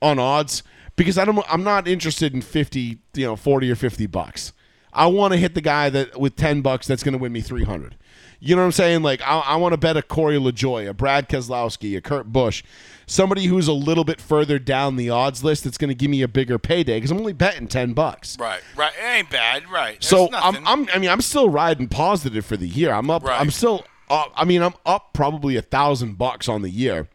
on 0.00 0.18
odds 0.18 0.62
because 0.96 1.18
I 1.18 1.24
don't, 1.24 1.44
I'm 1.48 1.64
not 1.64 1.88
interested 1.88 2.34
in 2.34 2.42
50, 2.42 2.98
you 3.14 3.26
know, 3.26 3.36
40 3.36 3.70
or 3.70 3.76
50 3.76 4.06
bucks. 4.06 4.52
I 4.94 5.06
want 5.06 5.32
to 5.32 5.38
hit 5.38 5.54
the 5.54 5.60
guy 5.60 5.90
that 5.90 6.18
with 6.18 6.36
ten 6.36 6.62
bucks 6.62 6.86
that's 6.86 7.02
going 7.02 7.12
to 7.12 7.18
win 7.18 7.32
me 7.32 7.40
three 7.40 7.64
hundred. 7.64 7.96
You 8.40 8.54
know 8.54 8.62
what 8.62 8.66
I'm 8.66 8.72
saying? 8.72 9.02
Like 9.02 9.20
I, 9.22 9.40
I 9.40 9.56
want 9.56 9.72
to 9.72 9.76
bet 9.76 9.96
a 9.96 10.02
Corey 10.02 10.38
LaJoie, 10.38 10.88
a 10.88 10.94
Brad 10.94 11.28
Keselowski, 11.28 11.96
a 11.96 12.00
Kurt 12.00 12.32
Busch, 12.32 12.62
somebody 13.06 13.46
who's 13.46 13.68
a 13.68 13.72
little 13.72 14.04
bit 14.04 14.20
further 14.20 14.58
down 14.58 14.96
the 14.96 15.10
odds 15.10 15.42
list 15.42 15.64
that's 15.64 15.78
going 15.78 15.88
to 15.88 15.94
give 15.94 16.10
me 16.10 16.22
a 16.22 16.28
bigger 16.28 16.58
payday 16.58 16.96
because 16.96 17.10
I'm 17.10 17.18
only 17.18 17.32
betting 17.32 17.66
ten 17.66 17.92
bucks. 17.92 18.38
Right, 18.38 18.60
right. 18.76 18.92
It 18.98 19.04
ain't 19.04 19.30
bad, 19.30 19.68
right. 19.70 20.00
There's 20.00 20.08
So. 20.08 20.30
I'm, 20.32 20.66
I'm, 20.66 20.88
I 20.94 20.98
mean, 20.98 21.10
I'm 21.10 21.20
still 21.20 21.48
riding 21.48 21.88
positive 21.88 22.46
for 22.46 22.56
the 22.56 22.68
year. 22.68 22.92
I'm 22.92 23.10
up. 23.10 23.24
Right. 23.24 23.40
I'm 23.40 23.50
still 23.50 23.84
up. 24.10 24.32
I 24.36 24.44
mean, 24.44 24.62
I'm 24.62 24.74
up 24.84 25.12
probably 25.12 25.56
a 25.56 25.62
thousand 25.62 26.18
bucks 26.18 26.48
on 26.48 26.62
the 26.62 26.70
year. 26.70 27.08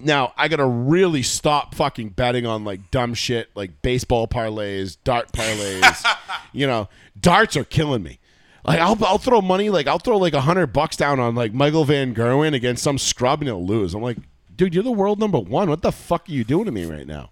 Now 0.00 0.32
I 0.36 0.48
gotta 0.48 0.66
really 0.66 1.22
stop 1.22 1.74
fucking 1.74 2.10
betting 2.10 2.44
on 2.46 2.64
like 2.64 2.90
dumb 2.90 3.14
shit 3.14 3.50
like 3.54 3.82
baseball 3.82 4.26
parlays, 4.26 4.96
dart 5.04 5.32
parlays. 5.32 6.04
you 6.52 6.66
know, 6.66 6.88
darts 7.20 7.56
are 7.56 7.64
killing 7.64 8.02
me. 8.02 8.18
Like 8.64 8.80
I'll, 8.80 8.96
I'll 9.04 9.18
throw 9.18 9.40
money 9.40 9.70
like 9.70 9.86
I'll 9.86 9.98
throw 9.98 10.18
like 10.18 10.34
a 10.34 10.40
hundred 10.40 10.68
bucks 10.68 10.96
down 10.96 11.20
on 11.20 11.34
like 11.34 11.52
Michael 11.52 11.84
Van 11.84 12.14
Gerwen 12.14 12.54
against 12.54 12.82
some 12.82 12.98
scrub 12.98 13.40
and 13.40 13.48
he'll 13.48 13.64
lose. 13.64 13.94
I'm 13.94 14.02
like, 14.02 14.18
dude, 14.54 14.74
you're 14.74 14.84
the 14.84 14.90
world 14.92 15.18
number 15.20 15.38
one. 15.38 15.68
What 15.68 15.82
the 15.82 15.92
fuck 15.92 16.28
are 16.28 16.32
you 16.32 16.44
doing 16.44 16.64
to 16.66 16.72
me 16.72 16.84
right 16.84 17.06
now? 17.06 17.30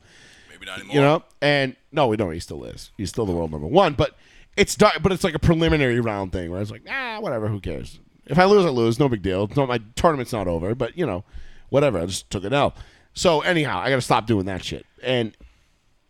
Maybe 0.50 0.66
not 0.66 0.78
anymore. 0.80 0.94
you 0.94 1.00
know 1.00 1.22
and 1.40 1.76
no 1.90 2.06
we 2.08 2.16
don't 2.16 2.32
he 2.32 2.40
still 2.40 2.64
is 2.64 2.90
he's 2.98 3.08
still 3.08 3.24
the 3.26 3.32
world 3.32 3.50
number 3.50 3.66
one 3.66 3.94
but 3.94 4.14
it's 4.56 4.74
dark 4.74 5.02
but 5.02 5.10
it's 5.10 5.24
like 5.24 5.34
a 5.34 5.38
preliminary 5.38 6.00
round 6.00 6.32
thing 6.32 6.50
where 6.50 6.60
it's 6.60 6.70
like 6.70 6.82
ah 6.90 7.18
whatever 7.20 7.48
who 7.48 7.60
cares 7.60 7.98
if 8.30 8.38
i 8.38 8.44
lose 8.44 8.64
i 8.64 8.70
lose. 8.70 8.98
No 8.98 9.08
big 9.08 9.22
deal. 9.22 9.48
Not, 9.56 9.68
my 9.68 9.80
tournament's 9.96 10.32
not 10.32 10.48
over 10.48 10.74
but 10.74 10.96
you 10.96 11.06
know 11.06 11.24
whatever. 11.68 11.98
I 11.98 12.06
just 12.06 12.30
took 12.30 12.44
it 12.44 12.52
out. 12.52 12.76
So 13.12 13.40
anyhow 13.42 13.80
i 13.80 13.90
gotta 13.90 14.00
stop 14.00 14.26
doing 14.26 14.46
that 14.46 14.64
shit. 14.64 14.86
And 15.02 15.36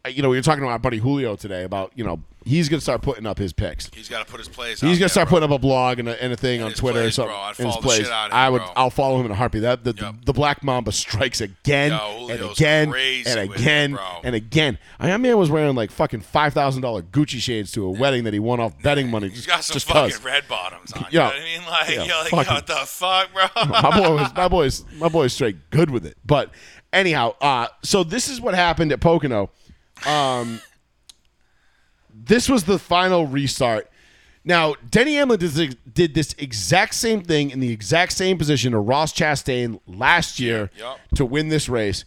uh, 0.04 0.10
you 0.10 0.22
know 0.22 0.28
we 0.28 0.36
were 0.36 0.42
talking 0.42 0.64
to 0.64 0.78
buddy 0.78 0.98
julio 0.98 1.36
today 1.36 1.64
about 1.64 1.92
you 1.94 2.04
know 2.04 2.22
he's 2.44 2.68
gonna 2.68 2.80
start 2.80 3.02
putting 3.02 3.26
up 3.26 3.38
his 3.38 3.52
picks 3.52 3.90
He's 3.94 4.08
got 4.08 4.24
to 4.26 4.30
put 4.30 4.40
his 4.40 4.48
plays. 4.48 4.80
He's 4.80 4.90
gonna 4.92 4.98
there, 5.00 5.08
start 5.08 5.28
bro. 5.28 5.36
putting 5.40 5.50
up 5.52 5.56
a 5.56 5.60
blog 5.60 5.98
and 5.98 6.08
a, 6.08 6.22
and 6.22 6.32
a 6.32 6.36
thing 6.36 6.62
on 6.62 6.70
his 6.70 6.78
Twitter 6.78 6.98
or 6.98 7.02
plays, 7.02 7.14
something. 7.14 7.32
bro. 7.32 7.40
I'd 7.40 7.48
and 7.48 7.56
his 7.56 7.64
follow 7.66 7.80
the 7.82 7.86
plays. 7.86 7.98
shit 7.98 8.06
out 8.10 8.26
of 8.26 8.32
him, 8.32 8.36
I 8.38 8.48
would. 8.50 8.58
bro. 8.62 8.72
I'll 8.76 8.90
follow 8.90 9.20
him 9.20 9.26
in 9.26 9.32
a 9.32 9.34
heartbeat. 9.34 9.62
That 9.62 9.84
the, 9.84 9.94
Yep. 10.00 10.14
the 10.24 10.32
Black 10.32 10.62
Mamba 10.64 10.92
strikes 10.92 11.40
again 11.40 11.90
Yo, 11.92 12.28
and 12.30 12.40
again 12.52 12.82
and 12.84 12.90
with 12.90 13.26
it, 13.26 13.38
again 13.60 13.98
and 14.24 14.34
again. 14.34 14.78
I 14.98 15.16
man 15.16 15.36
was 15.38 15.50
wearing 15.50 15.74
like 15.74 15.90
fucking 15.90 16.20
five 16.20 16.54
thousand 16.54 16.82
dollar 16.82 17.02
Gucci 17.02 17.40
shades 17.40 17.72
to 17.72 17.84
a 17.84 17.90
wedding 17.90 18.24
that 18.24 18.32
he 18.32 18.38
won 18.38 18.60
off 18.60 18.72
betting 18.82 19.10
money. 19.10 19.28
He's 19.28 19.36
Just, 19.44 19.48
got 19.48 19.64
some 19.64 19.74
just 19.74 19.86
fucking 19.88 20.12
'cause. 20.12 20.24
red 20.24 20.48
bottoms 20.48 20.92
on. 20.92 21.06
Yeah. 21.10 21.10
You 21.10 21.18
know 21.18 21.24
what 21.24 21.34
I 21.34 21.44
mean? 21.44 21.66
Like, 21.68 21.88
Yeah, 21.90 22.04
you're 22.04 22.24
like, 22.38 22.48
what 22.48 22.66
the 22.66 22.74
fuck, 22.86 23.32
bro? 23.32 23.64
my 23.66 23.98
boy 23.98 24.14
was 24.14 24.34
my 24.34 24.48
boy's 24.48 24.84
my 24.96 25.08
boy's 25.08 25.32
straight 25.32 25.70
good 25.70 25.90
with 25.90 26.06
it. 26.06 26.16
But 26.24 26.50
anyhow, 26.92 27.34
uh, 27.40 27.66
so 27.82 28.02
this 28.04 28.28
is 28.28 28.40
what 28.40 28.54
happened 28.54 28.92
at 28.92 29.00
Pocono. 29.00 29.50
Um, 30.06 30.60
this 32.24 32.48
was 32.48 32.64
the 32.64 32.78
final 32.78 33.26
restart. 33.26 33.88
Now, 34.44 34.74
Denny 34.88 35.16
Hamlin 35.16 35.38
did 35.38 35.50
this, 35.50 35.74
did 35.92 36.14
this 36.14 36.34
exact 36.38 36.94
same 36.94 37.22
thing 37.22 37.50
in 37.50 37.60
the 37.60 37.70
exact 37.72 38.12
same 38.12 38.38
position 38.38 38.72
to 38.72 38.78
Ross 38.78 39.12
Chastain 39.12 39.80
last 39.86 40.40
year 40.40 40.70
Yep. 40.78 40.96
to 41.16 41.26
win 41.26 41.48
this 41.48 41.68
race. 41.68 42.04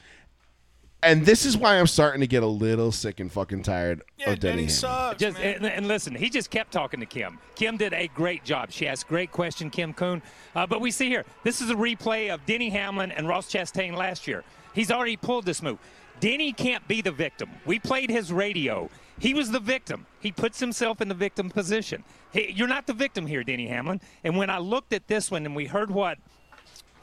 And 1.03 1.26
this 1.26 1.45
is 1.45 1.57
why 1.57 1.77
I'm 1.77 1.88
starting 1.88 2.22
to 2.22 2.27
get 2.27 2.44
a 2.44 2.48
little 2.48 2.91
sick 2.91 3.19
and 3.19 3.30
fucking 3.31 3.64
tired 3.64 4.02
yeah, 4.18 4.31
of 4.31 4.40
Denny 4.40 4.52
Denny 4.52 4.61
Hamlin. 4.64 4.69
sucks, 4.69 5.19
Just 5.19 5.38
man. 5.38 5.56
and, 5.57 5.65
and 5.65 5.88
listen, 5.88 6.15
he 6.15 6.30
just 6.30 6.49
kept 6.49 6.72
talking 6.72 7.02
to 7.02 7.06
Kim. 7.06 7.40
Kim 7.56 7.76
did 7.76 7.94
a 7.94 8.07
great 8.15 8.45
job. 8.45 8.72
She 8.72 8.88
asked 8.88 9.07
great 9.10 9.31
question, 9.31 9.69
Kim 9.69 9.94
Coon. 9.94 10.22
Uh, 10.56 10.65
but 10.65 10.80
we 10.80 10.91
see 10.91 11.10
here, 11.10 11.26
this 11.44 11.60
is 11.61 11.69
a 11.69 11.76
replay 11.76 12.34
of 12.34 12.45
Denny 12.45 12.69
Hamlin 12.69 13.11
and 13.11 13.27
Ross 13.27 13.52
Chastain 13.52 13.98
last 13.98 14.27
year. 14.27 14.45
He's 14.73 14.90
already 14.91 15.18
pulled 15.18 15.45
this 15.45 15.61
move. 15.61 15.77
Denny 16.22 16.53
can't 16.53 16.88
be 16.88 17.02
the 17.02 17.11
victim. 17.11 17.49
We 17.65 17.80
played 17.80 18.10
his 18.10 18.31
radio. 18.31 18.90
He 19.24 19.34
was 19.34 19.52
the 19.52 19.62
victim. 19.62 20.06
He 20.20 20.34
puts 20.34 20.60
himself 20.60 21.00
in 21.00 21.08
the 21.08 21.16
victim 21.16 21.50
position. 21.50 22.04
You're 22.34 22.68
not 22.68 22.88
the 22.88 22.94
victim 22.94 23.26
here, 23.26 23.41
Denny 23.41 23.68
Hamlin. 23.68 24.02
And 24.26 24.36
when 24.36 24.50
I 24.50 24.58
looked 24.58 24.91
at 24.91 25.08
this 25.08 25.32
one 25.32 25.45
and 25.45 25.56
we 25.56 25.66
heard 25.66 25.90
what 25.90 26.18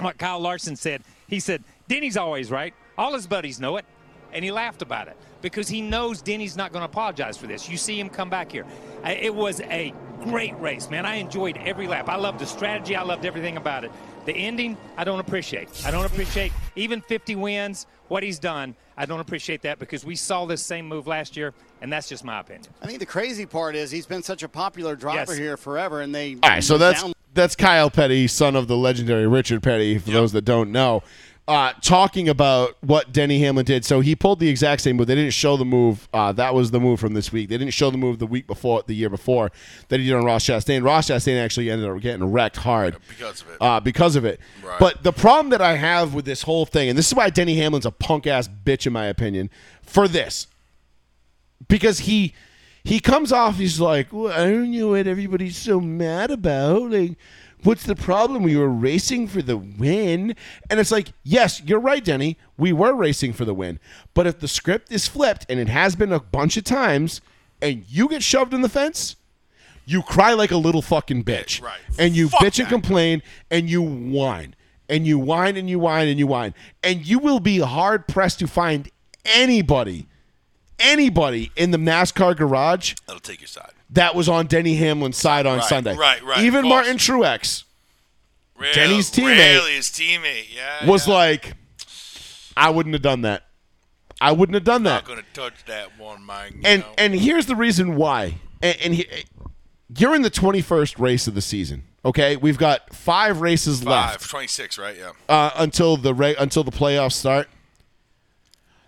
what 0.00 0.18
Kyle 0.18 0.38
Larson 0.38 0.76
said. 0.76 1.02
He 1.28 1.40
said, 1.40 1.64
Denny's 1.88 2.18
always 2.18 2.50
right. 2.50 2.74
All 2.98 3.14
his 3.14 3.26
buddies 3.26 3.58
know 3.58 3.78
it. 3.78 3.86
And 4.32 4.44
he 4.44 4.52
laughed 4.52 4.82
about 4.82 5.08
it 5.08 5.16
because 5.40 5.66
he 5.68 5.80
knows 5.80 6.22
Denny's 6.22 6.56
not 6.56 6.72
going 6.72 6.82
to 6.82 6.88
apologize 6.88 7.36
for 7.36 7.46
this. 7.46 7.68
You 7.68 7.76
see 7.76 7.98
him 7.98 8.08
come 8.08 8.30
back 8.30 8.52
here. 8.52 8.64
It 9.04 9.34
was 9.34 9.60
a 9.62 9.92
great 10.22 10.58
race, 10.60 10.88
man. 10.90 11.04
I 11.06 11.16
enjoyed 11.16 11.56
every 11.56 11.88
lap. 11.88 12.08
I 12.08 12.16
loved 12.16 12.38
the 12.38 12.46
strategy. 12.46 12.94
I 12.94 13.02
loved 13.02 13.24
everything 13.24 13.56
about 13.56 13.84
it. 13.84 13.90
The 14.26 14.34
ending, 14.34 14.76
I 14.96 15.04
don't 15.04 15.18
appreciate. 15.18 15.68
I 15.84 15.90
don't 15.90 16.04
appreciate 16.04 16.52
even 16.76 17.00
50 17.00 17.34
wins, 17.36 17.86
what 18.08 18.22
he's 18.22 18.38
done. 18.38 18.76
I 19.00 19.06
don't 19.06 19.20
appreciate 19.20 19.62
that 19.62 19.78
because 19.78 20.04
we 20.04 20.14
saw 20.14 20.44
this 20.44 20.60
same 20.62 20.86
move 20.86 21.06
last 21.06 21.34
year, 21.34 21.54
and 21.80 21.90
that's 21.90 22.06
just 22.06 22.22
my 22.22 22.40
opinion. 22.40 22.66
I 22.82 22.86
think 22.86 22.98
the 22.98 23.06
crazy 23.06 23.46
part 23.46 23.74
is 23.74 23.90
he's 23.90 24.04
been 24.04 24.22
such 24.22 24.42
a 24.42 24.48
popular 24.48 24.94
driver 24.94 25.32
Yes. 25.32 25.38
here 25.38 25.56
forever, 25.56 26.02
and 26.02 26.14
they. 26.14 26.36
All 26.42 26.50
right, 26.50 26.62
so 26.62 26.76
that's 26.76 27.00
down- 27.02 27.14
that's 27.32 27.56
Kyle 27.56 27.88
Petty, 27.88 28.26
son 28.26 28.54
of 28.56 28.68
the 28.68 28.76
legendary 28.76 29.26
Richard 29.26 29.62
Petty. 29.62 29.96
For 29.96 30.10
those 30.10 30.32
that 30.32 30.44
don't 30.44 30.70
know, 30.70 31.02
uh, 31.50 31.72
talking 31.82 32.28
about 32.28 32.76
what 32.80 33.12
Denny 33.12 33.40
Hamlin 33.40 33.64
did. 33.64 33.84
So 33.84 33.98
he 34.00 34.14
pulled 34.14 34.38
the 34.38 34.48
exact 34.48 34.82
same 34.82 34.96
move. 34.96 35.08
They 35.08 35.16
didn't 35.16 35.32
show 35.32 35.56
the 35.56 35.64
move. 35.64 36.08
Uh, 36.14 36.30
that 36.32 36.54
was 36.54 36.70
the 36.70 36.78
move 36.78 37.00
from 37.00 37.14
this 37.14 37.32
week. 37.32 37.48
They 37.48 37.58
didn't 37.58 37.74
show 37.74 37.90
the 37.90 37.98
move 37.98 38.20
the 38.20 38.26
week 38.26 38.46
before, 38.46 38.84
the 38.86 38.94
year 38.94 39.08
before, 39.08 39.50
that 39.88 39.98
he 39.98 40.06
did 40.06 40.14
on 40.14 40.24
Ross 40.24 40.44
Chastain. 40.44 40.84
Ross 40.84 41.08
Chastain 41.10 41.42
actually 41.42 41.68
ended 41.68 41.90
up 41.90 42.00
getting 42.00 42.24
wrecked 42.24 42.58
hard 42.58 42.96
because 43.08 43.42
of 43.42 43.50
it. 43.50 43.56
uh, 43.60 43.80
because 43.80 44.14
of 44.14 44.24
it. 44.24 44.38
Right. 44.62 44.78
But 44.78 45.02
the 45.02 45.12
problem 45.12 45.50
that 45.50 45.60
I 45.60 45.74
have 45.74 46.14
with 46.14 46.24
this 46.24 46.42
whole 46.42 46.66
thing, 46.66 46.88
and 46.88 46.96
this 46.96 47.08
is 47.08 47.14
why 47.14 47.30
Denny 47.30 47.56
Hamlin's 47.56 47.86
a 47.86 47.90
punk 47.90 48.28
ass 48.28 48.48
bitch, 48.48 48.86
in 48.86 48.92
my 48.92 49.06
opinion, 49.06 49.50
for 49.82 50.06
this, 50.06 50.46
because 51.68 52.00
he 52.00 52.32
he 52.82 53.00
comes 53.00 53.30
off, 53.32 53.56
he's 53.56 53.78
like, 53.80 54.12
well, 54.12 54.32
I 54.32 54.48
don't 54.48 54.70
know 54.70 54.88
what 54.88 55.06
everybody's 55.06 55.56
so 55.56 55.80
mad 55.80 56.30
about. 56.30 56.90
Like, 56.90 57.18
what's 57.62 57.84
the 57.84 57.94
problem? 57.94 58.42
We 58.42 58.56
were 58.56 58.68
racing 58.68 59.28
for 59.28 59.42
the 59.42 59.56
win, 59.56 60.34
and 60.68 60.80
it's 60.80 60.90
like, 60.90 61.12
yes, 61.22 61.62
you're 61.62 61.80
right, 61.80 62.04
Denny. 62.04 62.36
We 62.56 62.72
were 62.72 62.94
racing 62.94 63.32
for 63.32 63.44
the 63.44 63.54
win, 63.54 63.78
but 64.14 64.26
if 64.26 64.40
the 64.40 64.48
script 64.48 64.92
is 64.92 65.08
flipped, 65.08 65.46
and 65.48 65.58
it 65.58 65.68
has 65.68 65.96
been 65.96 66.12
a 66.12 66.20
bunch 66.20 66.56
of 66.56 66.64
times, 66.64 67.20
and 67.62 67.84
you 67.88 68.08
get 68.08 68.22
shoved 68.22 68.54
in 68.54 68.60
the 68.62 68.68
fence. 68.68 69.16
You 69.84 70.02
cry 70.02 70.34
like 70.34 70.50
a 70.50 70.56
little 70.56 70.82
fucking 70.82 71.24
bitch. 71.24 71.60
Right. 71.60 71.78
And 71.98 72.14
you 72.14 72.28
Fuck 72.28 72.42
bitch 72.42 72.60
and 72.60 72.68
complain 72.68 73.22
and 73.50 73.68
you 73.68 73.82
whine. 73.82 74.54
And 74.88 75.06
you 75.06 75.18
whine 75.18 75.56
and 75.56 75.68
you 75.68 75.78
whine 75.78 76.08
and 76.08 76.18
you 76.18 76.26
whine. 76.26 76.54
And 76.82 77.06
you 77.06 77.18
will 77.18 77.40
be 77.40 77.58
hard 77.58 78.06
pressed 78.06 78.38
to 78.40 78.46
find 78.46 78.90
anybody, 79.24 80.06
anybody 80.78 81.50
in 81.56 81.70
the 81.70 81.78
NASCAR 81.78 82.36
garage 82.36 82.94
That'll 83.06 83.20
take 83.20 83.40
your 83.40 83.48
side. 83.48 83.72
That 83.92 84.14
was 84.14 84.28
on 84.28 84.46
Denny 84.46 84.76
Hamlin's 84.76 85.16
side 85.16 85.46
on 85.46 85.58
Right, 85.58 85.68
Sunday. 85.68 85.96
right, 85.96 86.22
right, 86.22 86.40
Even. 86.44 86.68
Martin 86.68 86.96
Truex 86.96 87.64
Really, 88.56 88.74
Denny's 88.74 89.10
teammate 89.10 89.36
Really, 89.54 89.72
his 89.74 89.86
teammate. 89.88 90.54
Yeah. 90.54 90.86
was 90.86 91.08
yeah. 91.08 91.14
like, 91.14 91.54
I 92.56 92.70
wouldn't 92.70 92.94
have 92.94 93.02
done 93.02 93.22
that. 93.22 93.44
I 94.20 94.32
wouldn't 94.32 94.54
have 94.54 94.64
done 94.64 94.82
that. 94.82 94.90
not 94.96 95.04
gonna 95.06 95.22
touch 95.32 95.64
that 95.66 95.98
one, 95.98 96.22
Mike. 96.24 96.54
and 96.64 96.82
know? 96.82 96.88
and 96.98 97.14
here's 97.14 97.46
the 97.46 97.56
reason 97.56 97.96
why. 97.96 98.34
And, 98.62 98.76
and 98.84 98.94
he, 98.94 99.06
you're 99.96 100.14
in 100.14 100.20
the 100.22 100.30
21st 100.30 100.98
race 100.98 101.26
of 101.26 101.34
the 101.34 101.40
season. 101.40 101.84
Okay, 102.04 102.36
we've 102.36 102.58
got 102.58 102.94
five 102.94 103.40
races 103.40 103.84
left 103.84 104.20
five, 104.22 104.28
26, 104.30 104.78
right? 104.78 104.96
Yeah. 104.98 105.12
uh, 105.28 105.50
until 105.56 105.96
the 105.96 106.12
ra- 106.14 106.32
until 106.38 106.64
the 106.64 106.70
playoffs 106.70 107.12
start. 107.12 107.48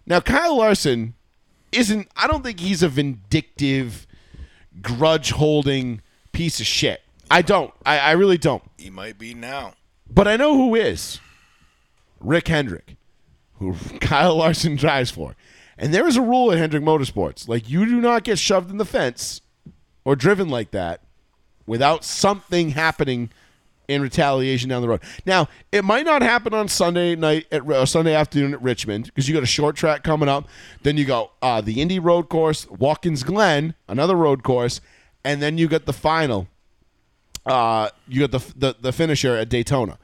Now, 0.07 0.21
Kyle 0.21 0.57
Larson 0.59 1.15
isn't. 1.73 2.09
I 2.17 2.27
don't 2.27 2.43
think 2.43 2.61
he's 2.61 2.83
a 2.83 2.89
vindictive, 2.89 4.07
grudge-holding 4.81 6.01
piece 6.33 6.61
of 6.61 6.67
shit. 6.67 7.03
I 7.31 7.43
don't. 7.43 7.73
I, 7.85 7.99
I 7.99 8.13
really 8.13 8.39
don't. 8.39 8.63
He 8.79 8.91
might 8.91 9.19
be 9.19 9.35
now. 9.35 9.75
But 10.11 10.29
I 10.29 10.37
know 10.37 10.57
who 10.57 10.75
is. 10.75 11.21
Rick 12.21 12.49
Hendrick, 12.49 12.97
who 13.55 13.75
Kyle 14.01 14.37
Larson 14.37 14.77
drives 14.77 15.11
for. 15.11 15.35
And 15.79 15.93
there 15.93 16.07
is 16.07 16.17
a 16.17 16.23
rule 16.23 16.53
at 16.53 16.59
Hendrick 16.59 16.83
Motorsports. 16.83 17.49
Like, 17.49 17.69
you 17.69 17.87
do 17.87 18.01
not 18.01 18.25
get 18.25 18.39
shoved 18.39 18.71
in 18.71 18.77
the 18.77 18.85
fence 18.85 19.41
or 20.05 20.15
driven 20.15 20.49
like 20.49 20.71
that 20.73 21.01
without 21.67 22.05
something 22.05 22.71
happening 22.71 23.31
in 23.93 24.03
retaliation 24.03 24.69
down 24.69 24.83
the 24.83 24.89
road. 24.89 25.03
Now, 25.27 25.49
it 25.71 25.85
might 25.85 26.05
not 26.05 26.23
happen 26.23 26.55
on 26.55 26.69
Sunday 26.69 27.15
night 27.15 27.47
at 27.53 27.69
uh, 27.69 27.87
Sunday 27.87 28.15
afternoon 28.15 28.55
at 28.55 28.63
Richmond 28.63 29.07
because 29.07 29.29
you 29.29 29.35
got 29.35 29.43
a 29.43 29.47
short 29.47 29.77
track 29.77 30.03
coming 30.03 30.29
up. 30.29 30.49
Then 30.83 30.97
you 30.97 31.05
go 31.05 31.31
uh, 31.41 31.61
the 31.61 31.81
Indy 31.81 31.99
Road 31.99 32.29
Course, 32.29 32.69
Watkins 32.71 33.23
Glen, 33.23 33.75
another 33.89 34.17
road 34.17 34.43
course, 34.43 34.81
and 35.25 35.41
then 35.41 35.59
you 35.59 35.69
got 35.69 35.87
the 35.87 35.93
final. 35.93 36.49
Uh, 37.45 37.91
you 38.09 38.27
got 38.27 38.31
the 38.31 38.53
the, 38.57 38.77
the 38.81 38.93
finisher 38.93 39.37
at 39.37 39.49
Daytona. 39.49 39.99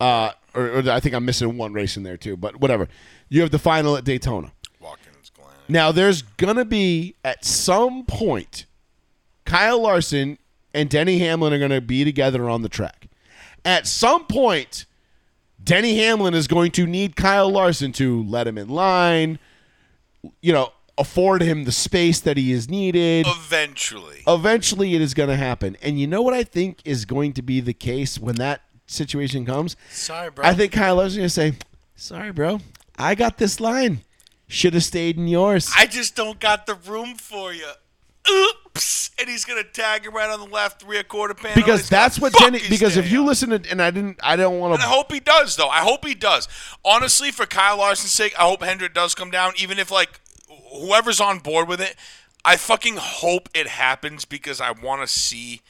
Uh, 0.00 0.32
or, 0.54 0.78
or 0.78 0.90
I 0.90 1.00
think 1.00 1.14
I'm 1.14 1.24
missing 1.24 1.56
one 1.56 1.72
race 1.72 1.96
in 1.96 2.02
there 2.02 2.16
too, 2.16 2.36
but 2.36 2.60
whatever. 2.60 2.88
You 3.28 3.40
have 3.40 3.50
the 3.50 3.58
final 3.58 3.96
at 3.96 4.04
Daytona. 4.04 4.52
Watkins 4.80 5.30
Glen. 5.30 5.48
Now, 5.68 5.92
there's 5.92 6.22
gonna 6.22 6.64
be 6.64 7.14
at 7.24 7.44
some 7.44 8.04
point, 8.04 8.66
Kyle 9.44 9.80
Larson 9.80 10.38
and 10.72 10.88
Denny 10.90 11.18
Hamlin 11.18 11.52
are 11.52 11.58
gonna 11.58 11.80
be 11.80 12.04
together 12.04 12.48
on 12.48 12.62
the 12.62 12.68
track. 12.68 13.03
At 13.64 13.86
some 13.86 14.26
point, 14.26 14.86
Denny 15.62 15.96
Hamlin 15.98 16.34
is 16.34 16.46
going 16.46 16.70
to 16.72 16.86
need 16.86 17.16
Kyle 17.16 17.50
Larson 17.50 17.92
to 17.92 18.22
let 18.24 18.46
him 18.46 18.58
in 18.58 18.68
line. 18.68 19.38
You 20.40 20.52
know, 20.52 20.72
afford 20.98 21.42
him 21.42 21.64
the 21.64 21.72
space 21.72 22.20
that 22.20 22.36
he 22.36 22.52
is 22.52 22.68
needed. 22.68 23.26
Eventually. 23.28 24.22
Eventually, 24.26 24.94
it 24.94 25.00
is 25.00 25.14
going 25.14 25.28
to 25.28 25.36
happen. 25.36 25.76
And 25.82 25.98
you 25.98 26.06
know 26.06 26.22
what 26.22 26.34
I 26.34 26.44
think 26.44 26.80
is 26.84 27.04
going 27.04 27.32
to 27.34 27.42
be 27.42 27.60
the 27.60 27.74
case 27.74 28.18
when 28.18 28.36
that 28.36 28.62
situation 28.86 29.44
comes? 29.44 29.76
Sorry, 29.90 30.30
bro. 30.30 30.44
I 30.44 30.54
think 30.54 30.72
Kyle 30.72 30.96
Larson's 30.96 31.16
going 31.16 31.26
to 31.26 31.30
say, 31.30 31.52
"Sorry, 31.96 32.32
bro, 32.32 32.60
I 32.98 33.14
got 33.14 33.38
this 33.38 33.60
line. 33.60 34.02
Should 34.46 34.74
have 34.74 34.84
stayed 34.84 35.16
in 35.16 35.28
yours." 35.28 35.70
I 35.76 35.86
just 35.86 36.14
don't 36.14 36.38
got 36.38 36.66
the 36.66 36.74
room 36.74 37.14
for 37.14 37.52
you. 37.52 37.70
Oops. 38.30 39.10
And 39.18 39.28
he's 39.28 39.44
gonna 39.44 39.64
tag 39.64 40.04
him 40.06 40.14
right 40.14 40.28
on 40.30 40.40
the 40.40 40.52
left 40.52 40.82
rear 40.82 41.04
quarter 41.04 41.34
panel. 41.34 41.54
because 41.54 41.88
that's 41.88 42.18
what 42.18 42.32
Denny. 42.32 42.60
Because 42.68 42.96
if 42.96 43.10
you 43.10 43.22
up. 43.22 43.26
listen 43.28 43.50
to, 43.50 43.70
and 43.70 43.80
I 43.80 43.90
didn't, 43.90 44.18
I 44.22 44.36
don't 44.36 44.58
want 44.58 44.80
to. 44.80 44.86
I 44.86 44.88
hope 44.90 45.12
he 45.12 45.20
does, 45.20 45.56
though. 45.56 45.68
I 45.68 45.80
hope 45.80 46.04
he 46.04 46.14
does. 46.14 46.48
Honestly, 46.84 47.30
for 47.30 47.46
Kyle 47.46 47.78
Larson's 47.78 48.12
sake, 48.12 48.34
I 48.38 48.42
hope 48.42 48.62
Hendrick 48.62 48.94
does 48.94 49.14
come 49.14 49.30
down, 49.30 49.52
even 49.58 49.78
if 49.78 49.90
like 49.90 50.20
whoever's 50.72 51.20
on 51.20 51.38
board 51.38 51.68
with 51.68 51.80
it. 51.80 51.96
I 52.44 52.56
fucking 52.56 52.96
hope 52.98 53.48
it 53.54 53.66
happens 53.68 54.24
because 54.24 54.60
I 54.60 54.72
want 54.72 55.00
to 55.00 55.06
see 55.06 55.62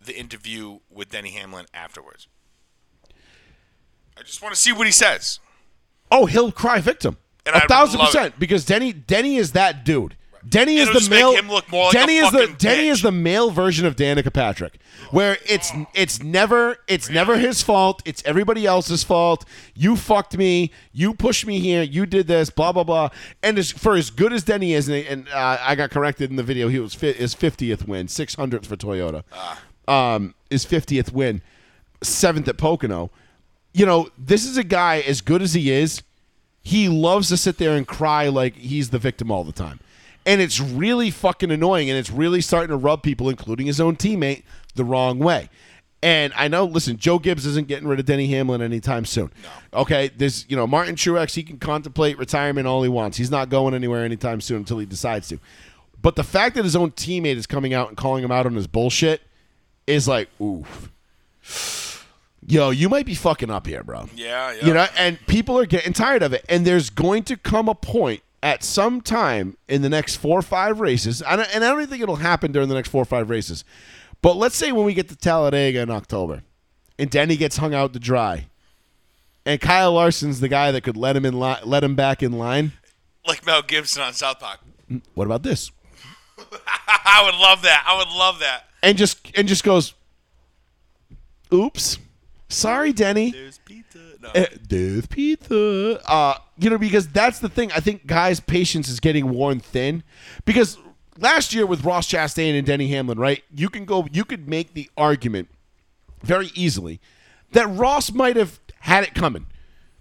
the 0.00 0.16
interview 0.16 0.80
with 0.90 1.10
Denny 1.10 1.30
Hamlin 1.32 1.66
afterwards. 1.74 2.28
I 4.16 4.22
just 4.22 4.40
want 4.42 4.54
to 4.54 4.60
see 4.60 4.72
what 4.72 4.86
he 4.86 4.92
says. 4.92 5.40
Oh, 6.10 6.26
he'll 6.26 6.52
cry 6.52 6.80
victim. 6.80 7.16
And 7.44 7.56
a 7.56 7.64
I'd 7.64 7.68
thousand 7.68 8.00
percent. 8.00 8.38
Because 8.38 8.64
Denny, 8.64 8.92
Denny 8.92 9.36
is 9.36 9.52
that 9.52 9.84
dude. 9.84 10.16
Denny 10.46 10.76
is 10.76 10.88
It'll 10.88 11.00
the 11.00 11.10
male. 11.10 11.34
him 11.34 11.48
look 11.48 11.70
more 11.70 11.84
like 11.84 11.92
Denny 11.92 12.16
is 12.16 12.30
the 12.30 12.54
Denny 12.58 12.88
is 12.88 13.02
the 13.02 13.12
male 13.12 13.50
version 13.50 13.86
of 13.86 13.96
Danica 13.96 14.32
Patrick, 14.32 14.78
where 15.10 15.38
it's 15.46 15.72
it's 15.94 16.22
never 16.22 16.78
it's 16.86 17.08
never 17.08 17.38
his 17.38 17.62
fault. 17.62 18.02
It's 18.04 18.22
everybody 18.26 18.66
else's 18.66 19.02
fault. 19.02 19.44
You 19.74 19.96
fucked 19.96 20.36
me. 20.36 20.70
You 20.92 21.14
pushed 21.14 21.46
me 21.46 21.60
here. 21.60 21.82
You 21.82 22.06
did 22.06 22.26
this. 22.26 22.50
Blah 22.50 22.72
blah 22.72 22.84
blah. 22.84 23.08
And 23.42 23.58
as, 23.58 23.70
for 23.70 23.94
as 23.96 24.10
good 24.10 24.32
as 24.32 24.44
Denny 24.44 24.74
is, 24.74 24.88
and, 24.88 25.06
and 25.06 25.28
uh, 25.28 25.58
I 25.60 25.74
got 25.74 25.90
corrected 25.90 26.30
in 26.30 26.36
the 26.36 26.42
video. 26.42 26.68
He 26.68 26.78
was 26.78 26.94
fi- 26.94 27.12
his 27.12 27.34
fiftieth 27.34 27.88
win, 27.88 28.08
six 28.08 28.34
hundredth 28.34 28.66
for 28.66 28.76
Toyota. 28.76 29.24
Um, 29.88 30.34
his 30.50 30.64
fiftieth 30.64 31.12
win, 31.12 31.42
seventh 32.02 32.48
at 32.48 32.58
Pocono. 32.58 33.10
You 33.72 33.86
know, 33.86 34.08
this 34.18 34.44
is 34.44 34.56
a 34.56 34.64
guy 34.64 35.00
as 35.00 35.20
good 35.20 35.42
as 35.42 35.54
he 35.54 35.70
is 35.70 36.02
he 36.64 36.88
loves 36.88 37.28
to 37.28 37.36
sit 37.36 37.58
there 37.58 37.76
and 37.76 37.86
cry 37.86 38.28
like 38.28 38.56
he's 38.56 38.88
the 38.90 38.98
victim 38.98 39.30
all 39.30 39.44
the 39.44 39.52
time. 39.52 39.80
And 40.26 40.40
it's 40.40 40.60
really 40.60 41.10
fucking 41.10 41.50
annoying 41.50 41.90
and 41.90 41.98
it's 41.98 42.10
really 42.10 42.40
starting 42.40 42.70
to 42.70 42.76
rub 42.76 43.02
people, 43.02 43.28
including 43.28 43.66
his 43.66 43.80
own 43.80 43.96
teammate, 43.96 44.42
the 44.74 44.84
wrong 44.84 45.18
way. 45.18 45.50
And 46.02 46.34
I 46.36 46.48
know, 46.48 46.66
listen, 46.66 46.98
Joe 46.98 47.18
Gibbs 47.18 47.46
isn't 47.46 47.66
getting 47.66 47.88
rid 47.88 47.98
of 47.98 48.04
Denny 48.04 48.26
Hamlin 48.26 48.60
anytime 48.60 49.06
soon. 49.06 49.30
Okay, 49.72 50.10
there's, 50.14 50.44
you 50.50 50.56
know, 50.56 50.66
Martin 50.66 50.96
Truex, 50.96 51.34
he 51.34 51.42
can 51.42 51.58
contemplate 51.58 52.18
retirement 52.18 52.66
all 52.66 52.82
he 52.82 52.90
wants. 52.90 53.16
He's 53.16 53.30
not 53.30 53.48
going 53.48 53.72
anywhere 53.72 54.04
anytime 54.04 54.42
soon 54.42 54.58
until 54.58 54.78
he 54.78 54.84
decides 54.84 55.28
to. 55.28 55.38
But 56.02 56.16
the 56.16 56.24
fact 56.24 56.56
that 56.56 56.64
his 56.64 56.76
own 56.76 56.90
teammate 56.90 57.36
is 57.36 57.46
coming 57.46 57.72
out 57.72 57.88
and 57.88 57.96
calling 57.96 58.22
him 58.22 58.30
out 58.30 58.44
on 58.44 58.54
his 58.54 58.66
bullshit 58.66 59.22
is 59.86 60.06
like, 60.06 60.28
oof. 60.40 60.90
Yo, 62.46 62.68
you 62.68 62.90
might 62.90 63.06
be 63.06 63.14
fucking 63.14 63.50
up 63.50 63.66
here, 63.66 63.82
bro. 63.82 64.10
Yeah, 64.14 64.52
yeah. 64.52 64.66
You 64.66 64.74
know, 64.74 64.86
and 64.98 65.18
people 65.26 65.58
are 65.58 65.64
getting 65.64 65.94
tired 65.94 66.22
of 66.22 66.34
it. 66.34 66.44
And 66.50 66.66
there's 66.66 66.90
going 66.90 67.22
to 67.24 67.38
come 67.38 67.70
a 67.70 67.74
point 67.74 68.22
at 68.44 68.62
some 68.62 69.00
time 69.00 69.56
in 69.68 69.80
the 69.80 69.88
next 69.88 70.16
four 70.16 70.38
or 70.38 70.42
five 70.42 70.78
races, 70.78 71.22
and 71.22 71.40
I, 71.40 71.58
don't 71.58 71.78
even 71.78 71.88
think 71.88 72.02
it'll 72.02 72.16
happen 72.16 72.52
during 72.52 72.68
the 72.68 72.74
next 72.74 72.90
four 72.90 73.00
or 73.00 73.06
five 73.06 73.30
races. 73.30 73.64
But 74.20 74.36
let's 74.36 74.54
say 74.54 74.70
when 74.70 74.84
we 74.84 74.92
get 74.92 75.08
to 75.08 75.16
Talladega 75.16 75.80
in 75.80 75.90
October, 75.90 76.42
and 76.98 77.08
Denny 77.10 77.36
gets 77.36 77.56
hung 77.56 77.74
out 77.74 77.94
to 77.94 77.98
dry, 77.98 78.48
and 79.46 79.58
Kyle 79.62 79.94
Larson's 79.94 80.40
the 80.40 80.48
guy 80.48 80.70
that 80.72 80.82
could 80.82 80.96
let 80.96 81.16
him 81.16 81.24
in 81.24 81.40
li- 81.40 81.56
let 81.64 81.82
him 81.82 81.94
back 81.94 82.22
in 82.22 82.32
line. 82.32 82.72
like 83.26 83.46
Mel 83.46 83.62
Gibson 83.62 84.02
on 84.02 84.12
South 84.12 84.38
Park. 84.40 84.60
Mm, 84.90 85.00
what 85.14 85.24
about 85.24 85.42
this? 85.42 85.70
I 86.38 87.22
would 87.24 87.40
love 87.40 87.62
that. 87.62 87.82
I 87.86 87.96
would 87.96 88.14
love 88.14 88.40
that. 88.40 88.64
And 88.82 88.98
just 88.98 89.26
and 89.38 89.48
just 89.48 89.64
goes, 89.64 89.94
"Oops, 91.50 91.98
sorry, 92.50 92.92
Denny." 92.92 93.30
There's 93.30 93.58
pizza. 93.64 94.03
Death 94.32 95.08
pizza. 95.10 96.00
Uh, 96.10 96.38
you 96.58 96.70
know, 96.70 96.78
because 96.78 97.08
that's 97.08 97.38
the 97.38 97.48
thing. 97.48 97.72
I 97.72 97.80
think 97.80 98.06
guys' 98.06 98.40
patience 98.40 98.88
is 98.88 99.00
getting 99.00 99.30
worn 99.30 99.60
thin. 99.60 100.02
Because 100.44 100.78
last 101.18 101.54
year 101.54 101.66
with 101.66 101.84
Ross 101.84 102.08
Chastain 102.08 102.56
and 102.56 102.66
Denny 102.66 102.88
Hamlin, 102.88 103.18
right? 103.18 103.42
You 103.54 103.68
can 103.68 103.84
go. 103.84 104.06
You 104.12 104.24
could 104.24 104.48
make 104.48 104.74
the 104.74 104.90
argument 104.96 105.48
very 106.22 106.50
easily 106.54 107.00
that 107.52 107.68
Ross 107.68 108.12
might 108.12 108.36
have 108.36 108.60
had 108.80 109.04
it 109.04 109.14
coming 109.14 109.46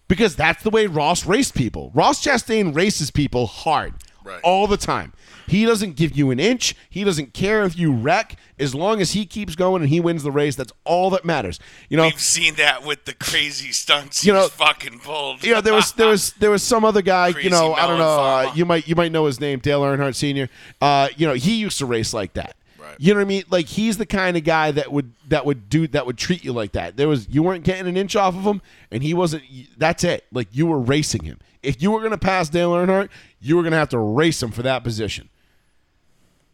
because 0.08 0.36
that's 0.36 0.64
the 0.64 0.70
way 0.70 0.88
Ross 0.88 1.26
raced 1.26 1.56
people. 1.56 1.92
Ross 1.94 2.24
Chastain 2.24 2.76
races 2.76 3.12
people 3.12 3.48
hard 3.48 3.94
Right. 4.24 4.40
all 4.44 4.68
the 4.68 4.78
time. 4.78 5.14
He 5.48 5.66
doesn't 5.66 5.98
give 5.98 6.16
you 6.18 6.32
an 6.32 6.40
inch. 6.40 6.74
He 6.90 7.04
doesn't 7.04 7.34
care 7.34 7.64
if 7.64 7.78
you 7.78 7.92
wreck. 7.92 8.38
As 8.58 8.74
long 8.74 9.02
as 9.02 9.12
he 9.12 9.26
keeps 9.26 9.56
going 9.56 9.82
and 9.82 9.90
he 9.90 10.00
wins 10.00 10.24
the 10.24 10.32
race, 10.32 10.56
that's 10.56 10.72
all 10.86 11.10
that 11.10 11.26
matters. 11.26 11.60
You 11.90 11.98
know, 11.98 12.04
We've 12.04 12.20
seen 12.20 12.56
that 12.56 12.86
with 12.86 13.04
the 13.04 13.14
crazy 13.14 13.74
stunts 13.74 14.24
You 14.24 14.32
know- 14.32 14.44
he's 14.44 14.52
fucking 14.52 15.00
pulled. 15.00 15.44
you 15.44 15.54
know, 15.54 15.60
there 15.62 15.74
was 15.74 15.92
there 15.94 16.08
was 16.08 16.32
there 16.40 16.50
was 16.52 16.64
some 16.64 16.86
other 16.86 17.02
guy. 17.02 17.28
you 17.30 17.50
know, 17.50 17.74
I 17.74 17.88
don't 17.88 17.98
know. 17.98 18.06
Uh, 18.20 18.52
you 18.56 18.66
might 18.66 18.88
you 18.88 18.96
might 18.96 19.12
know 19.12 19.26
his 19.26 19.40
name, 19.42 19.60
Dale 19.60 19.82
Earnhardt 19.82 20.16
Sr. 20.16 20.48
Uh, 20.82 21.10
you 21.18 21.28
know, 21.28 21.34
he 21.34 21.56
used 21.56 21.78
to 21.80 21.86
race 21.86 22.14
like 22.14 22.34
that. 22.36 22.56
Right. 22.80 22.96
You 23.00 23.14
know 23.14 23.20
what 23.20 23.26
I 23.26 23.28
mean? 23.28 23.44
Like 23.50 23.66
he's 23.68 23.98
the 23.98 24.06
kind 24.06 24.38
of 24.38 24.44
guy 24.46 24.72
that 24.72 24.92
would 24.94 25.12
that 25.28 25.46
would 25.46 25.68
do 25.70 25.88
that 25.90 26.06
would 26.06 26.18
treat 26.18 26.44
you 26.46 26.54
like 26.54 26.72
that. 26.74 26.96
There 26.96 27.08
was 27.10 27.28
you 27.30 27.44
weren't 27.44 27.64
getting 27.66 27.88
an 27.88 27.98
inch 27.98 28.16
off 28.16 28.34
of 28.36 28.44
him, 28.44 28.62
and 28.92 29.04
he 29.04 29.14
wasn't. 29.14 29.44
That's 29.78 30.04
it. 30.06 30.24
Like 30.32 30.48
you 30.52 30.68
were 30.68 30.80
racing 30.80 31.24
him. 31.24 31.40
If 31.64 31.82
you 31.82 31.92
were 31.92 32.00
going 32.00 32.12
to 32.12 32.18
pass 32.18 32.50
Dale 32.50 32.72
Earnhardt, 32.72 33.10
you 33.40 33.56
were 33.56 33.64
going 33.64 33.72
to 33.72 33.78
have 33.78 33.90
to 33.90 34.00
race 34.00 34.44
him 34.44 34.52
for 34.52 34.62
that 34.64 34.84
position. 34.84 35.30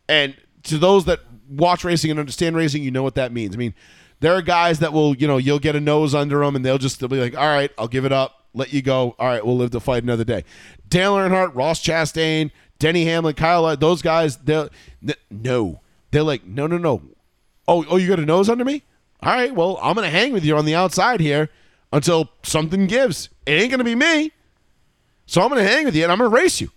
And 0.07 0.35
to 0.63 0.77
those 0.77 1.05
that 1.05 1.19
watch 1.49 1.83
racing 1.83 2.11
and 2.11 2.19
understand 2.19 2.55
racing, 2.55 2.83
you 2.83 2.91
know 2.91 3.03
what 3.03 3.15
that 3.15 3.31
means. 3.31 3.55
I 3.55 3.57
mean, 3.57 3.73
there 4.19 4.33
are 4.33 4.41
guys 4.41 4.79
that 4.79 4.93
will, 4.93 5.15
you 5.15 5.27
know, 5.27 5.37
you'll 5.37 5.59
get 5.59 5.75
a 5.75 5.79
nose 5.79 6.13
under 6.13 6.39
them 6.39 6.55
and 6.55 6.65
they'll 6.65 6.77
just 6.77 6.99
they'll 6.99 7.09
be 7.09 7.19
like, 7.19 7.35
all 7.37 7.47
right, 7.47 7.71
I'll 7.77 7.87
give 7.87 8.05
it 8.05 8.11
up, 8.11 8.45
let 8.53 8.73
you 8.73 8.81
go. 8.81 9.15
All 9.17 9.27
right, 9.27 9.45
we'll 9.45 9.57
live 9.57 9.71
to 9.71 9.79
fight 9.79 10.03
another 10.03 10.23
day. 10.23 10.43
Dale 10.87 11.15
Earnhardt, 11.15 11.55
Ross 11.55 11.81
Chastain, 11.81 12.51
Denny 12.79 13.05
Hamlin, 13.05 13.35
Kyle, 13.35 13.75
those 13.77 14.01
guys, 14.01 14.37
they'll, 14.37 14.69
n- 15.01 15.15
no. 15.29 15.81
They're 16.11 16.23
like, 16.23 16.45
no, 16.45 16.67
no, 16.67 16.77
no. 16.77 17.01
Oh, 17.67 17.85
oh, 17.89 17.97
you 17.97 18.07
got 18.07 18.19
a 18.19 18.25
nose 18.25 18.49
under 18.49 18.65
me? 18.65 18.83
All 19.21 19.33
right, 19.33 19.53
well, 19.53 19.77
I'm 19.81 19.95
going 19.95 20.09
to 20.09 20.17
hang 20.17 20.33
with 20.33 20.43
you 20.45 20.57
on 20.57 20.65
the 20.65 20.75
outside 20.75 21.19
here 21.19 21.49
until 21.91 22.29
something 22.41 22.87
gives. 22.87 23.29
It 23.45 23.51
ain't 23.51 23.69
going 23.69 23.79
to 23.79 23.83
be 23.83 23.95
me. 23.95 24.31
So 25.29 25.43
I'm 25.43 25.49
going 25.49 25.63
to 25.63 25.69
hang 25.69 25.85
with 25.85 25.95
you 25.95 26.01
and 26.01 26.11
I'm 26.11 26.17
going 26.17 26.31
to 26.31 26.35
race 26.35 26.59
you. 26.59 26.71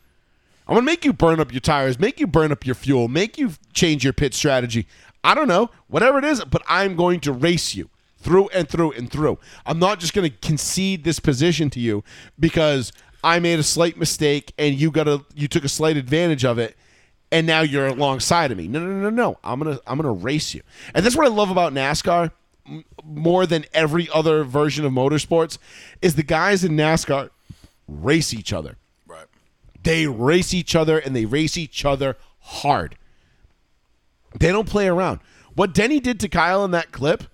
I'm 0.68 0.76
gonna 0.76 0.84
make 0.84 1.04
you 1.04 1.12
burn 1.12 1.40
up 1.40 1.52
your 1.52 1.60
tires, 1.60 1.98
make 1.98 2.20
you 2.20 2.26
burn 2.26 2.52
up 2.52 2.64
your 2.64 2.74
fuel, 2.76 3.08
make 3.08 3.36
you 3.36 3.52
change 3.72 4.04
your 4.04 4.12
pit 4.12 4.32
strategy. 4.32 4.86
I 5.24 5.34
don't 5.34 5.48
know, 5.48 5.70
whatever 5.88 6.18
it 6.18 6.24
is, 6.24 6.44
but 6.44 6.62
I'm 6.68 6.94
going 6.94 7.18
to 7.20 7.32
race 7.32 7.74
you 7.74 7.90
through 8.18 8.48
and 8.50 8.68
through 8.68 8.92
and 8.92 9.10
through. 9.10 9.38
I'm 9.66 9.78
not 9.78 9.98
just 9.98 10.14
gonna 10.14 10.30
concede 10.30 11.02
this 11.02 11.18
position 11.18 11.68
to 11.70 11.80
you 11.80 12.04
because 12.38 12.92
I 13.24 13.40
made 13.40 13.58
a 13.58 13.64
slight 13.64 13.96
mistake 13.96 14.52
and 14.56 14.78
you 14.78 14.90
got 14.90 15.08
a 15.08 15.24
you 15.34 15.48
took 15.48 15.64
a 15.64 15.68
slight 15.68 15.96
advantage 15.96 16.44
of 16.44 16.58
it 16.58 16.76
and 17.32 17.46
now 17.46 17.62
you're 17.62 17.88
alongside 17.88 18.52
of 18.52 18.58
me. 18.58 18.68
No, 18.68 18.80
no, 18.80 18.92
no, 18.92 19.10
no. 19.10 19.38
I'm 19.42 19.58
gonna 19.58 19.80
I'm 19.86 19.96
gonna 19.96 20.12
race 20.12 20.54
you, 20.54 20.62
and 20.94 21.04
that's 21.04 21.16
what 21.16 21.26
I 21.26 21.30
love 21.30 21.50
about 21.50 21.72
NASCAR 21.72 22.30
more 23.04 23.46
than 23.46 23.64
every 23.74 24.08
other 24.14 24.44
version 24.44 24.84
of 24.84 24.92
motorsports 24.92 25.58
is 26.00 26.14
the 26.14 26.22
guys 26.22 26.62
in 26.62 26.72
NASCAR 26.72 27.30
race 27.88 28.32
each 28.32 28.52
other. 28.52 28.76
Right. 29.06 29.26
They 29.82 30.06
race 30.06 30.54
each 30.54 30.74
other 30.74 30.98
and 30.98 31.14
they 31.14 31.24
race 31.24 31.56
each 31.56 31.84
other 31.84 32.16
hard. 32.40 32.96
They 34.38 34.48
don't 34.48 34.68
play 34.68 34.88
around. 34.88 35.20
What 35.54 35.74
Denny 35.74 36.00
did 36.00 36.18
to 36.20 36.28
Kyle 36.28 36.64
in 36.64 36.70
that 36.70 36.92
clip, 36.92 37.24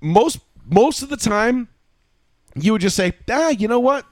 most 0.00 0.40
most 0.66 1.02
of 1.02 1.08
the 1.08 1.16
time, 1.16 1.68
you 2.56 2.72
would 2.72 2.80
just 2.80 2.96
say, 2.96 3.12
ah, 3.30 3.50
you 3.50 3.68
know 3.68 3.80
what? 3.80 4.06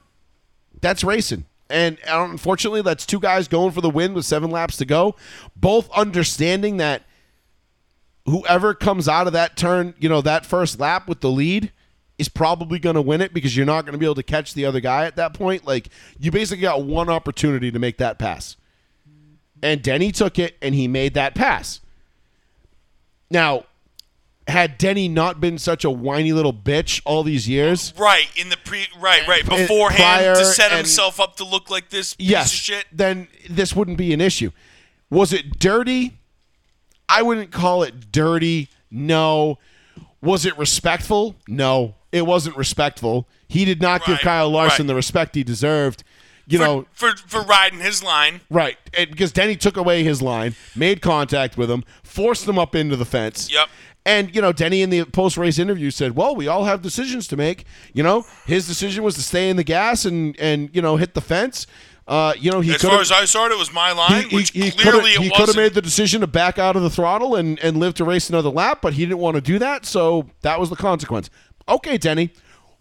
That's 0.81 1.03
racing. 1.03 1.45
And 1.69 1.97
unfortunately, 2.07 2.81
that's 2.81 3.05
two 3.05 3.19
guys 3.19 3.47
going 3.47 3.71
for 3.71 3.81
the 3.81 3.89
win 3.89 4.13
with 4.13 4.25
seven 4.25 4.51
laps 4.51 4.77
to 4.77 4.85
go, 4.85 5.15
both 5.55 5.89
understanding 5.91 6.77
that 6.77 7.03
whoever 8.25 8.73
comes 8.73 9.07
out 9.07 9.27
of 9.27 9.33
that 9.33 9.57
turn, 9.57 9.95
you 9.97 10.07
know, 10.07 10.21
that 10.21 10.45
first 10.45 10.79
lap 10.79 11.07
with 11.07 11.21
the 11.21 11.31
lead 11.31 11.71
is 12.17 12.29
probably 12.29 12.79
going 12.79 12.95
to 12.95 13.01
win 13.01 13.21
it 13.21 13.33
because 13.33 13.55
you're 13.57 13.65
not 13.65 13.85
going 13.85 13.93
to 13.93 13.97
be 13.97 14.05
able 14.05 14.15
to 14.15 14.23
catch 14.23 14.53
the 14.53 14.65
other 14.65 14.79
guy 14.79 15.05
at 15.05 15.15
that 15.15 15.33
point. 15.33 15.65
Like, 15.65 15.89
you 16.19 16.31
basically 16.31 16.61
got 16.61 16.83
one 16.83 17.09
opportunity 17.09 17.71
to 17.71 17.79
make 17.79 17.97
that 17.97 18.19
pass. 18.19 18.55
And 19.61 19.81
Denny 19.81 20.11
took 20.11 20.37
it 20.37 20.55
and 20.61 20.75
he 20.75 20.87
made 20.87 21.13
that 21.13 21.35
pass. 21.35 21.79
Now, 23.31 23.63
had 24.47 24.77
Denny 24.77 25.07
not 25.07 25.39
been 25.39 25.57
such 25.57 25.85
a 25.85 25.89
whiny 25.89 26.33
little 26.33 26.53
bitch 26.53 27.01
all 27.05 27.23
these 27.23 27.47
years, 27.47 27.93
Right 27.97 28.27
in 28.35 28.49
the 28.49 28.57
pre. 28.57 28.87
Right, 28.99 29.25
right 29.27 29.45
prior 29.45 29.61
beforehand 29.61 30.37
to 30.37 30.45
set 30.45 30.71
and- 30.71 30.79
himself 30.79 31.19
up 31.19 31.37
to 31.37 31.45
look 31.45 31.69
like 31.69 31.89
this 31.89 32.13
piece 32.13 32.29
yes, 32.29 32.53
of 32.53 32.59
shit. 32.59 32.85
then 32.91 33.27
this 33.49 33.75
wouldn't 33.75 33.97
be 33.97 34.13
an 34.13 34.21
issue. 34.21 34.51
Was 35.09 35.31
it 35.31 35.59
dirty? 35.59 36.17
I 37.07 37.21
wouldn't 37.21 37.51
call 37.51 37.83
it 37.83 38.11
dirty. 38.11 38.69
No. 38.91 39.59
Was 40.21 40.45
it 40.45 40.57
respectful? 40.57 41.35
No, 41.47 41.95
it 42.13 42.25
wasn't 42.27 42.55
respectful. 42.55 43.27
He 43.47 43.65
did 43.65 43.81
not 43.81 44.05
give 44.05 44.19
Kyle 44.19 44.49
Larson 44.49 44.85
right. 44.85 44.87
the 44.87 44.95
respect 44.95 45.35
he 45.35 45.43
deserved. 45.43 46.03
you 46.47 46.59
for, 46.59 46.63
know, 46.63 46.85
for 46.93 47.15
for 47.27 47.41
riding 47.41 47.79
his 47.79 48.03
line. 48.03 48.41
right, 48.49 48.77
and 48.93 49.09
because 49.09 49.33
Denny 49.33 49.55
took 49.55 49.75
away 49.75 50.03
his 50.03 50.21
line, 50.21 50.55
made 50.75 51.01
contact 51.01 51.57
with 51.57 51.69
him, 51.69 51.83
forced 52.03 52.47
him 52.47 52.57
up 52.59 52.75
into 52.75 52.95
the 52.95 53.05
fence. 53.05 53.51
Yep. 53.51 53.67
And 54.05 54.35
you 54.35 54.41
know, 54.41 54.51
Denny 54.51 54.81
in 54.81 54.89
the 54.89 55.05
post 55.05 55.37
race 55.37 55.57
interview 55.57 55.89
said, 55.89 56.15
"Well, 56.15 56.35
we 56.35 56.47
all 56.47 56.65
have 56.65 56.81
decisions 56.81 57.27
to 57.29 57.37
make. 57.37 57.65
You 57.93 58.03
know, 58.03 58.25
his 58.45 58.67
decision 58.67 59.03
was 59.03 59.15
to 59.15 59.23
stay 59.23 59.49
in 59.49 59.57
the 59.57 59.63
gas 59.63 60.05
and 60.05 60.39
and 60.39 60.69
you 60.73 60.81
know 60.81 60.97
hit 60.97 61.15
the 61.15 61.21
fence. 61.21 61.65
Uh, 62.05 62.33
you 62.37 62.51
know, 62.51 62.59
he 62.59 62.73
As 62.73 62.81
far 62.81 62.99
as 62.99 63.11
I 63.13 63.23
saw 63.23 63.45
it, 63.45 63.53
it 63.53 63.57
was 63.57 63.71
my 63.71 63.93
line, 63.93 64.27
he, 64.27 64.35
which 64.35 64.51
he, 64.51 64.63
he 64.63 64.71
clearly 64.71 65.11
he 65.11 65.29
could 65.29 65.47
have 65.47 65.55
made 65.55 65.73
the 65.73 65.81
decision 65.81 66.19
to 66.19 66.27
back 66.27 66.59
out 66.59 66.75
of 66.75 66.81
the 66.81 66.89
throttle 66.89 67.35
and, 67.35 67.57
and 67.59 67.77
live 67.77 67.93
to 67.95 68.03
race 68.03 68.29
another 68.29 68.49
lap, 68.49 68.79
but 68.81 68.93
he 68.93 69.05
didn't 69.05 69.19
want 69.19 69.35
to 69.35 69.41
do 69.41 69.57
that, 69.59 69.85
so 69.85 70.29
that 70.41 70.59
was 70.59 70.69
the 70.69 70.75
consequence. 70.75 71.29
Okay, 71.67 71.97
Denny, 71.97 72.31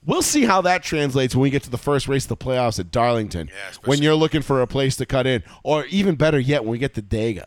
we'll 0.04 0.22
see 0.22 0.44
how 0.44 0.60
that 0.62 0.82
translates 0.82 1.34
when 1.34 1.42
we 1.42 1.50
get 1.50 1.62
to 1.64 1.70
the 1.70 1.78
first 1.78 2.08
race 2.08 2.24
of 2.24 2.28
the 2.30 2.36
playoffs 2.36 2.78
at 2.80 2.90
Darlington. 2.90 3.48
especially- 3.70 3.88
when 3.88 4.02
you're 4.02 4.14
looking 4.14 4.42
for 4.42 4.60
a 4.60 4.66
place 4.66 4.96
to 4.96 5.06
cut 5.06 5.26
in, 5.26 5.42
or 5.62 5.86
even 5.86 6.14
better 6.16 6.38
yet, 6.38 6.62
when 6.64 6.72
we 6.72 6.78
get 6.78 6.94
to 6.94 7.02
Dega, 7.02 7.44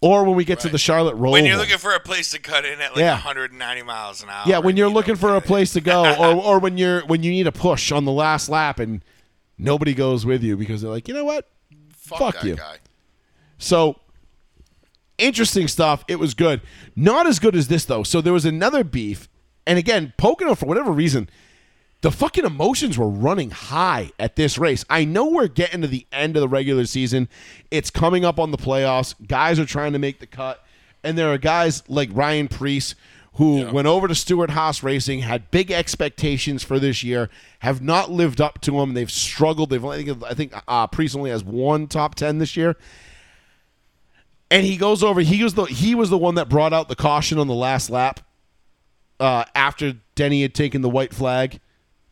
or 0.00 0.24
when 0.24 0.34
we 0.34 0.44
get 0.44 0.58
to 0.60 0.68
the 0.68 0.78
Charlotte 0.78 1.14
Roval. 1.16 1.32
when 1.32 1.44
you're 1.44 1.56
looking 1.58 1.78
for 1.78 1.92
a 1.94 2.00
place 2.00 2.30
to 2.30 2.38
cut 2.38 2.64
in 2.64 2.80
at 2.80 2.92
like 2.92 3.00
Yeah. 3.00 3.14
190 3.14 3.82
miles 3.82 4.22
an 4.22 4.30
hour. 4.30 4.42
yeah, 4.46 4.58
when 4.58 4.76
you're 4.76 4.88
you 4.88 4.94
looking 4.94 5.16
for 5.16 5.36
a 5.36 5.40
place 5.40 5.72
to 5.74 5.80
go, 5.80 6.04
or 6.16 6.34
or 6.44 6.58
when 6.58 6.76
you're 6.78 7.04
when 7.06 7.22
you 7.22 7.30
need 7.30 7.46
a 7.46 7.52
push 7.52 7.92
on 7.92 8.04
the 8.04 8.10
last 8.12 8.48
lap 8.48 8.80
and 8.80 9.04
nobody 9.58 9.94
goes 9.94 10.26
with 10.26 10.42
you 10.42 10.56
because 10.56 10.82
they're 10.82 10.90
like, 10.90 11.06
you 11.06 11.14
know 11.14 11.24
what, 11.24 11.48
fuck, 11.96 12.18
fuck 12.18 12.34
that 12.36 12.44
you. 12.44 12.56
guy. 12.56 12.78
So 13.58 14.00
interesting 15.18 15.68
stuff. 15.68 16.04
It 16.08 16.18
was 16.18 16.34
good. 16.34 16.62
Not 16.96 17.26
as 17.26 17.38
good 17.38 17.54
as 17.54 17.68
this 17.68 17.84
though. 17.84 18.02
So 18.02 18.20
there 18.20 18.32
was 18.32 18.44
another 18.44 18.82
beef, 18.82 19.28
and 19.66 19.78
again, 19.78 20.12
Pocono 20.16 20.54
for 20.54 20.66
whatever 20.66 20.92
reason, 20.92 21.28
the 22.00 22.10
fucking 22.10 22.44
emotions 22.44 22.98
were 22.98 23.08
running 23.08 23.50
high 23.50 24.10
at 24.18 24.36
this 24.36 24.58
race. 24.58 24.84
I 24.90 25.04
know 25.04 25.26
we're 25.26 25.48
getting 25.48 25.82
to 25.82 25.86
the 25.86 26.06
end 26.12 26.36
of 26.36 26.40
the 26.40 26.48
regular 26.48 26.84
season. 26.86 27.28
It's 27.70 27.90
coming 27.90 28.24
up 28.24 28.40
on 28.40 28.50
the 28.50 28.58
playoffs. 28.58 29.14
Guys 29.26 29.58
are 29.58 29.64
trying 29.64 29.92
to 29.92 29.98
make 29.98 30.18
the 30.18 30.26
cut, 30.26 30.64
and 31.04 31.16
there 31.16 31.32
are 31.32 31.38
guys 31.38 31.82
like 31.88 32.10
Ryan 32.12 32.48
Preece 32.48 32.94
who 33.34 33.66
went 33.72 33.88
over 33.88 34.08
to 34.08 34.14
Stewart 34.14 34.50
Haas 34.50 34.82
Racing, 34.82 35.20
had 35.20 35.50
big 35.50 35.70
expectations 35.70 36.62
for 36.62 36.78
this 36.78 37.02
year, 37.02 37.30
have 37.60 37.80
not 37.80 38.10
lived 38.10 38.42
up 38.42 38.60
to 38.60 38.72
them. 38.72 38.92
They've 38.92 39.10
struggled. 39.10 39.70
They've 39.70 39.82
only, 39.82 39.96
I 40.00 40.04
think 40.04 40.24
I 40.24 40.34
think 40.34 40.54
uh, 40.68 40.86
Preece 40.88 41.14
only 41.14 41.30
has 41.30 41.42
one 41.42 41.86
top 41.86 42.14
ten 42.14 42.38
this 42.38 42.56
year. 42.56 42.76
And 44.50 44.66
he 44.66 44.76
goes 44.76 45.02
over. 45.02 45.22
He 45.22 45.42
was 45.42 45.54
the 45.54 45.64
he 45.64 45.94
was 45.94 46.10
the 46.10 46.18
one 46.18 46.34
that 46.34 46.50
brought 46.50 46.74
out 46.74 46.90
the 46.90 46.96
caution 46.96 47.38
on 47.38 47.46
the 47.46 47.54
last 47.54 47.88
lap. 47.88 48.20
Uh, 49.22 49.44
after 49.54 49.94
Denny 50.16 50.42
had 50.42 50.52
taken 50.54 50.82
the 50.82 50.88
white 50.90 51.14
flag, 51.14 51.60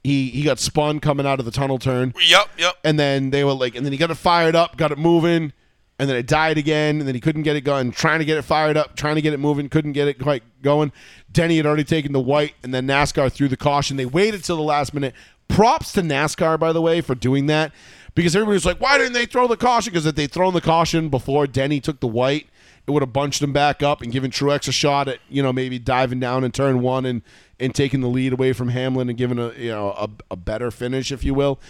he 0.04 0.30
he 0.30 0.42
got 0.44 0.58
spun 0.58 1.00
coming 1.00 1.26
out 1.26 1.40
of 1.40 1.44
the 1.44 1.50
tunnel 1.50 1.78
turn, 1.78 2.14
Yep, 2.26 2.48
yep. 2.56 2.74
and 2.84 2.98
then 2.98 3.30
they 3.30 3.42
were 3.44 3.52
like, 3.52 3.74
and 3.74 3.84
then 3.84 3.92
he 3.92 3.98
got 3.98 4.10
it 4.10 4.14
fired 4.14 4.54
up, 4.54 4.76
got 4.76 4.92
it 4.92 4.98
moving, 4.98 5.52
and 5.98 6.08
then 6.08 6.16
it 6.16 6.26
died 6.26 6.56
again, 6.56 7.00
and 7.00 7.08
then 7.08 7.14
he 7.16 7.20
couldn't 7.20 7.42
get 7.42 7.56
it 7.56 7.62
going. 7.62 7.90
Trying 7.90 8.20
to 8.20 8.24
get 8.24 8.38
it 8.38 8.42
fired 8.42 8.76
up, 8.76 8.94
trying 8.96 9.16
to 9.16 9.20
get 9.22 9.32
it 9.34 9.40
moving, 9.40 9.68
couldn't 9.68 9.92
get 9.92 10.06
it 10.08 10.20
quite 10.20 10.42
going. 10.62 10.92
Denny 11.32 11.56
had 11.56 11.66
already 11.66 11.84
taken 11.84 12.12
the 12.12 12.20
white, 12.20 12.54
and 12.62 12.72
then 12.72 12.86
NASCAR 12.86 13.30
threw 13.32 13.48
the 13.48 13.56
caution. 13.56 13.96
They 13.96 14.06
waited 14.06 14.44
till 14.44 14.56
the 14.56 14.62
last 14.62 14.94
minute. 14.94 15.14
Props 15.48 15.92
to 15.94 16.02
NASCAR, 16.02 16.60
by 16.60 16.72
the 16.72 16.80
way, 16.80 17.00
for 17.00 17.16
doing 17.16 17.46
that 17.46 17.72
because 18.14 18.36
everybody 18.36 18.54
was 18.54 18.64
like, 18.64 18.80
why 18.80 18.98
didn't 18.98 19.14
they 19.14 19.26
throw 19.26 19.48
the 19.48 19.56
caution? 19.56 19.92
Because 19.92 20.06
if 20.06 20.14
they'd 20.14 20.30
thrown 20.30 20.54
the 20.54 20.60
caution 20.60 21.08
before 21.08 21.46
Denny 21.48 21.80
took 21.80 21.98
the 22.00 22.06
white, 22.06 22.46
it 22.90 22.92
would 22.92 23.02
have 23.02 23.12
bunched 23.12 23.40
him 23.40 23.52
back 23.52 23.82
up 23.84 24.02
and 24.02 24.10
given 24.10 24.30
Truex 24.32 24.66
a 24.66 24.72
shot 24.72 25.06
at 25.06 25.20
you 25.28 25.42
know 25.42 25.52
maybe 25.52 25.78
diving 25.78 26.18
down 26.18 26.42
in 26.42 26.50
turn 26.50 26.80
one 26.80 27.06
and 27.06 27.22
and 27.60 27.72
taking 27.74 28.00
the 28.00 28.08
lead 28.08 28.32
away 28.32 28.52
from 28.52 28.68
Hamlin 28.70 29.08
and 29.08 29.16
giving 29.16 29.38
a 29.38 29.52
you 29.52 29.70
know 29.70 29.90
a, 29.92 30.08
a 30.32 30.36
better 30.36 30.70
finish, 30.72 31.12
if 31.12 31.22
you 31.22 31.32
will. 31.32 31.60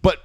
But 0.00 0.22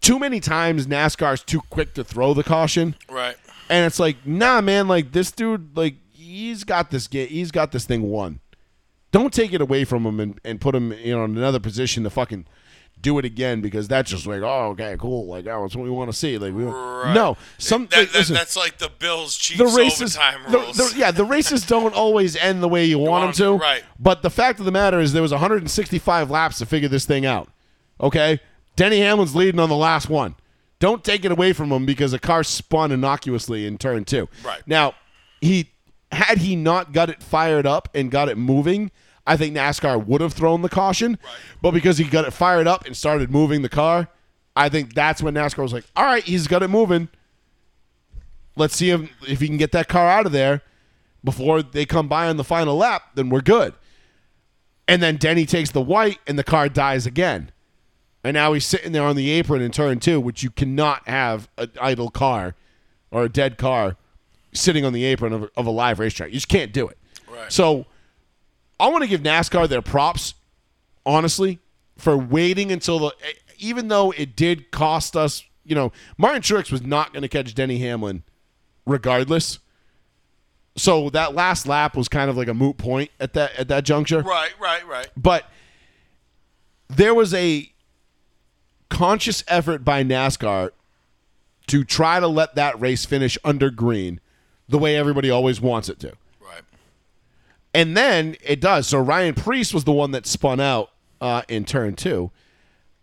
too 0.00 0.18
many 0.18 0.40
times 0.40 0.86
NASCAR's 0.86 1.42
too 1.42 1.60
quick 1.70 1.92
to 1.94 2.04
throw 2.04 2.32
the 2.34 2.42
caution, 2.44 2.94
Right. 3.10 3.36
and 3.68 3.84
it's 3.86 3.98
like, 3.98 4.26
nah, 4.26 4.60
man, 4.62 4.88
like 4.88 5.12
this 5.12 5.30
dude, 5.30 5.76
like 5.76 5.96
he's 6.12 6.64
got 6.64 6.90
this 6.90 7.06
game, 7.06 7.28
he's 7.28 7.50
got 7.50 7.72
this 7.72 7.84
thing 7.84 8.02
won. 8.02 8.40
Don't 9.12 9.32
take 9.32 9.52
it 9.52 9.60
away 9.60 9.84
from 9.84 10.06
him 10.06 10.18
and, 10.18 10.40
and 10.44 10.60
put 10.60 10.74
him 10.74 10.92
you 10.92 11.14
know 11.14 11.24
in 11.24 11.36
another 11.36 11.60
position 11.60 12.04
to 12.04 12.10
fucking 12.10 12.46
do 13.04 13.18
it 13.20 13.24
again 13.24 13.60
because 13.60 13.86
that's 13.86 14.10
just 14.10 14.26
like, 14.26 14.42
oh, 14.42 14.70
okay, 14.70 14.96
cool, 14.98 15.26
like 15.26 15.46
oh, 15.46 15.62
that's 15.62 15.76
what 15.76 15.84
we 15.84 15.90
want 15.90 16.10
to 16.10 16.16
see. 16.16 16.36
Like, 16.38 16.52
we, 16.54 16.64
no, 16.64 17.36
some 17.58 17.86
That, 17.88 17.96
like, 17.98 18.10
that- 18.12 18.18
listen, 18.18 18.34
that's 18.34 18.56
like 18.56 18.78
the 18.78 18.90
Bills 18.98 19.36
Chiefs 19.36 19.58
the 19.58 19.66
races, 19.78 20.16
overtime 20.16 20.52
rules. 20.52 20.76
the- 20.76 20.98
yeah, 20.98 21.10
the 21.12 21.24
races 21.24 21.64
don't 21.64 21.94
always 21.94 22.34
end 22.34 22.62
the 22.62 22.68
way 22.68 22.84
you 22.84 22.98
want 22.98 23.10
want 23.10 23.36
them 23.36 23.46
'em 23.52 23.58
to. 23.58 23.58
to, 23.58 23.64
right. 23.64 23.84
But 24.00 24.22
the 24.22 24.30
fact 24.30 24.58
of 24.58 24.64
the 24.64 24.72
matter 24.72 24.98
is, 24.98 25.12
there 25.12 25.22
was 25.22 25.30
165 25.32 26.30
laps 26.30 26.58
to 26.58 26.66
figure 26.66 26.88
this 26.88 27.04
thing 27.04 27.24
out. 27.24 27.48
Okay, 28.00 28.40
Denny 28.74 28.98
Hamlin's 29.00 29.36
leading 29.36 29.60
on 29.60 29.68
the 29.68 29.76
last 29.76 30.08
one. 30.08 30.34
Don't 30.80 31.04
take 31.04 31.24
it 31.24 31.30
away 31.30 31.52
from 31.52 31.70
him 31.70 31.86
because 31.86 32.12
a 32.12 32.18
car 32.18 32.42
spun 32.42 32.90
innocuously 32.90 33.66
in 33.66 33.78
turn 33.78 34.04
two. 34.04 34.28
Right. 34.44 34.62
now, 34.66 34.94
he 35.40 35.70
had 36.10 36.38
he 36.38 36.56
not 36.56 36.92
got 36.92 37.10
it 37.10 37.22
fired 37.22 37.66
up 37.66 37.88
and 37.94 38.10
got 38.10 38.28
it 38.28 38.36
moving. 38.38 38.90
I 39.26 39.36
think 39.36 39.56
NASCAR 39.56 40.06
would 40.06 40.20
have 40.20 40.32
thrown 40.34 40.62
the 40.62 40.68
caution, 40.68 41.18
but 41.62 41.70
because 41.70 41.98
he 41.98 42.04
got 42.04 42.26
it 42.26 42.32
fired 42.32 42.66
up 42.66 42.84
and 42.86 42.96
started 42.96 43.30
moving 43.30 43.62
the 43.62 43.68
car, 43.68 44.08
I 44.54 44.68
think 44.68 44.94
that's 44.94 45.22
when 45.22 45.34
NASCAR 45.34 45.62
was 45.62 45.72
like, 45.72 45.84
"All 45.96 46.04
right, 46.04 46.22
he's 46.22 46.46
got 46.46 46.62
it 46.62 46.68
moving. 46.68 47.08
Let's 48.56 48.76
see 48.76 48.90
if 48.90 49.10
if 49.26 49.40
he 49.40 49.48
can 49.48 49.56
get 49.56 49.72
that 49.72 49.88
car 49.88 50.08
out 50.08 50.26
of 50.26 50.32
there 50.32 50.62
before 51.24 51.62
they 51.62 51.86
come 51.86 52.06
by 52.06 52.28
on 52.28 52.36
the 52.36 52.44
final 52.44 52.76
lap. 52.76 53.02
Then 53.14 53.30
we're 53.30 53.40
good." 53.40 53.74
And 54.86 55.02
then 55.02 55.16
Denny 55.16 55.46
takes 55.46 55.70
the 55.70 55.80
white, 55.80 56.18
and 56.26 56.38
the 56.38 56.44
car 56.44 56.68
dies 56.68 57.06
again. 57.06 57.50
And 58.22 58.34
now 58.34 58.52
he's 58.52 58.66
sitting 58.66 58.92
there 58.92 59.02
on 59.04 59.16
the 59.16 59.30
apron 59.30 59.62
in 59.62 59.70
turn 59.70 60.00
two, 60.00 60.20
which 60.20 60.42
you 60.42 60.50
cannot 60.50 61.06
have 61.08 61.48
an 61.58 61.70
idle 61.80 62.10
car 62.10 62.54
or 63.10 63.24
a 63.24 63.28
dead 63.28 63.58
car 63.58 63.96
sitting 64.52 64.84
on 64.84 64.92
the 64.92 65.04
apron 65.04 65.32
of, 65.32 65.50
of 65.56 65.66
a 65.66 65.70
live 65.70 65.98
racetrack. 65.98 66.28
You 66.28 66.34
just 66.34 66.48
can't 66.48 66.72
do 66.72 66.88
it. 66.88 66.98
Right. 67.28 67.52
So 67.52 67.86
I 68.78 68.88
want 68.88 69.02
to 69.02 69.08
give 69.08 69.22
NASCAR 69.22 69.68
their 69.68 69.82
props, 69.82 70.34
honestly, 71.06 71.60
for 71.96 72.16
waiting 72.16 72.72
until 72.72 72.98
the. 72.98 73.12
Even 73.58 73.88
though 73.88 74.10
it 74.10 74.34
did 74.36 74.70
cost 74.70 75.16
us, 75.16 75.44
you 75.64 75.74
know, 75.74 75.92
Martin 76.18 76.42
Truex 76.42 76.70
was 76.72 76.82
not 76.82 77.12
going 77.12 77.22
to 77.22 77.28
catch 77.28 77.54
Denny 77.54 77.78
Hamlin 77.78 78.24
regardless. 78.84 79.58
So 80.76 81.08
that 81.10 81.34
last 81.34 81.66
lap 81.66 81.96
was 81.96 82.08
kind 82.08 82.28
of 82.28 82.36
like 82.36 82.48
a 82.48 82.54
moot 82.54 82.76
point 82.78 83.10
at 83.20 83.32
that 83.34 83.54
at 83.56 83.68
that 83.68 83.84
juncture 83.84 84.22
right, 84.22 84.50
right, 84.58 84.86
right. 84.88 85.08
but 85.16 85.48
there 86.88 87.14
was 87.14 87.32
a 87.32 87.72
conscious 88.88 89.44
effort 89.46 89.84
by 89.84 90.02
NASCAR 90.02 90.70
to 91.68 91.84
try 91.84 92.20
to 92.20 92.26
let 92.26 92.56
that 92.56 92.78
race 92.80 93.04
finish 93.04 93.38
under 93.44 93.70
green 93.70 94.20
the 94.68 94.78
way 94.78 94.96
everybody 94.96 95.30
always 95.30 95.60
wants 95.60 95.88
it 95.88 95.98
to. 96.00 96.12
And 97.74 97.96
then 97.96 98.36
it 98.42 98.60
does. 98.60 98.86
So 98.86 99.00
Ryan 99.00 99.34
Preece 99.34 99.74
was 99.74 99.84
the 99.84 99.92
one 99.92 100.12
that 100.12 100.26
spun 100.26 100.60
out 100.60 100.90
uh, 101.20 101.42
in 101.48 101.64
turn 101.64 101.96
two. 101.96 102.30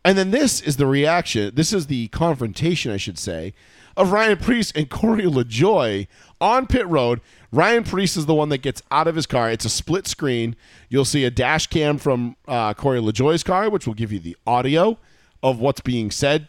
And 0.04 0.18
then 0.18 0.32
this 0.32 0.62
is 0.62 0.78
the 0.78 0.88
reaction. 0.88 1.54
This 1.54 1.74
is 1.74 1.88
the 1.88 2.08
confrontation, 2.08 2.92
I 2.92 2.98
should 2.98 3.20
say, 3.20 3.54
of 3.96 4.12
Ryan 4.12 4.38
Preece 4.38 4.72
and 4.72 4.90
Corey 4.90 5.24
LaJoie 5.24 6.08
on 6.40 6.66
pit 6.66 6.88
road. 6.88 7.22
Ryan 7.52 7.84
Preece 7.84 8.18
is 8.18 8.26
the 8.26 8.34
one 8.34 8.50
that 8.50 8.60
gets 8.60 8.82
out 8.90 9.08
of 9.08 9.16
his 9.16 9.28
car. 9.28 9.52
It's 9.52 9.66
a 9.66 9.70
split 9.70 10.08
screen. 10.08 10.56
You'll 10.90 11.06
see 11.06 11.26
a 11.26 11.30
dash 11.30 11.68
cam 11.68 11.98
from 11.98 12.36
uh, 12.48 12.74
Corey 12.74 13.00
LaJoie's 13.00 13.44
car, 13.44 13.70
which 13.70 13.86
will 13.86 13.94
give 13.94 14.12
you 14.12 14.20
the 14.20 14.38
audio 14.48 14.98
of 15.44 15.60
what's 15.60 15.82
being 15.82 16.10
said 16.10 16.48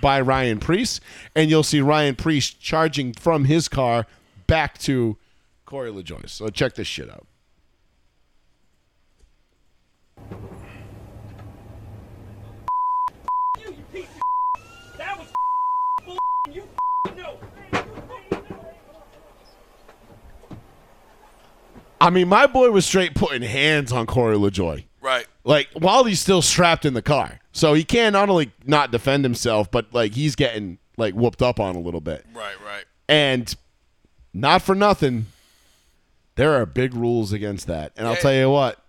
by 0.00 0.20
Ryan 0.20 0.60
Preece. 0.60 1.00
And 1.34 1.50
you'll 1.50 1.64
see 1.64 1.80
Ryan 1.80 2.14
Preece 2.14 2.50
charging 2.50 3.12
from 3.12 3.44
his 3.44 3.68
car 3.68 4.06
back 4.46 4.78
to 4.78 5.18
Corey 5.66 5.90
LaJoie. 5.90 6.30
So 6.30 6.48
check 6.48 6.74
this 6.76 6.86
shit 6.86 7.10
out. 7.10 7.26
That 14.98 15.18
was 15.18 16.18
you 16.52 16.64
know. 17.16 17.38
I 22.00 22.10
mean, 22.10 22.28
my 22.28 22.46
boy 22.46 22.70
was 22.70 22.84
straight 22.84 23.14
putting 23.14 23.42
hands 23.42 23.90
on 23.90 24.06
Corey 24.06 24.36
LaJoie. 24.36 24.84
Right. 25.00 25.26
Like 25.44 25.68
while 25.72 26.04
he's 26.04 26.20
still 26.20 26.42
strapped 26.42 26.84
in 26.84 26.94
the 26.94 27.02
car. 27.02 27.40
So 27.52 27.72
he 27.74 27.84
can 27.84 28.12
not 28.12 28.28
only 28.28 28.52
not 28.66 28.90
defend 28.90 29.24
himself, 29.24 29.70
but 29.70 29.94
like 29.94 30.12
he's 30.14 30.34
getting 30.34 30.78
like 30.96 31.14
whooped 31.14 31.40
up 31.40 31.60
on 31.60 31.76
a 31.76 31.80
little 31.80 32.00
bit. 32.00 32.26
Right, 32.34 32.56
right. 32.64 32.84
And 33.08 33.54
not 34.32 34.62
for 34.62 34.74
nothing, 34.74 35.26
there 36.36 36.54
are 36.54 36.66
big 36.66 36.94
rules 36.94 37.32
against 37.32 37.66
that. 37.68 37.92
And 37.96 38.06
I'll 38.06 38.16
tell 38.16 38.34
you 38.34 38.50
what, 38.50 38.83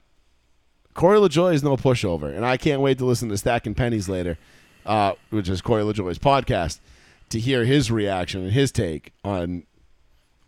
Corey 0.95 1.19
LaJoie 1.19 1.53
is 1.53 1.61
no 1.63 1.77
pushover. 1.77 2.35
And 2.35 2.43
I 2.45 2.57
can't 2.57 2.81
wait 2.81 2.97
to 2.97 3.05
listen 3.05 3.29
to 3.29 3.37
Stacking 3.37 3.75
Pennies 3.75 4.09
later, 4.09 4.37
uh, 4.85 5.13
which 5.29 5.47
is 5.49 5.61
Corey 5.61 5.83
LaJoie's 5.83 6.17
podcast, 6.17 6.79
to 7.29 7.39
hear 7.39 7.63
his 7.65 7.91
reaction 7.91 8.41
and 8.41 8.51
his 8.51 8.71
take 8.71 9.11
on 9.23 9.63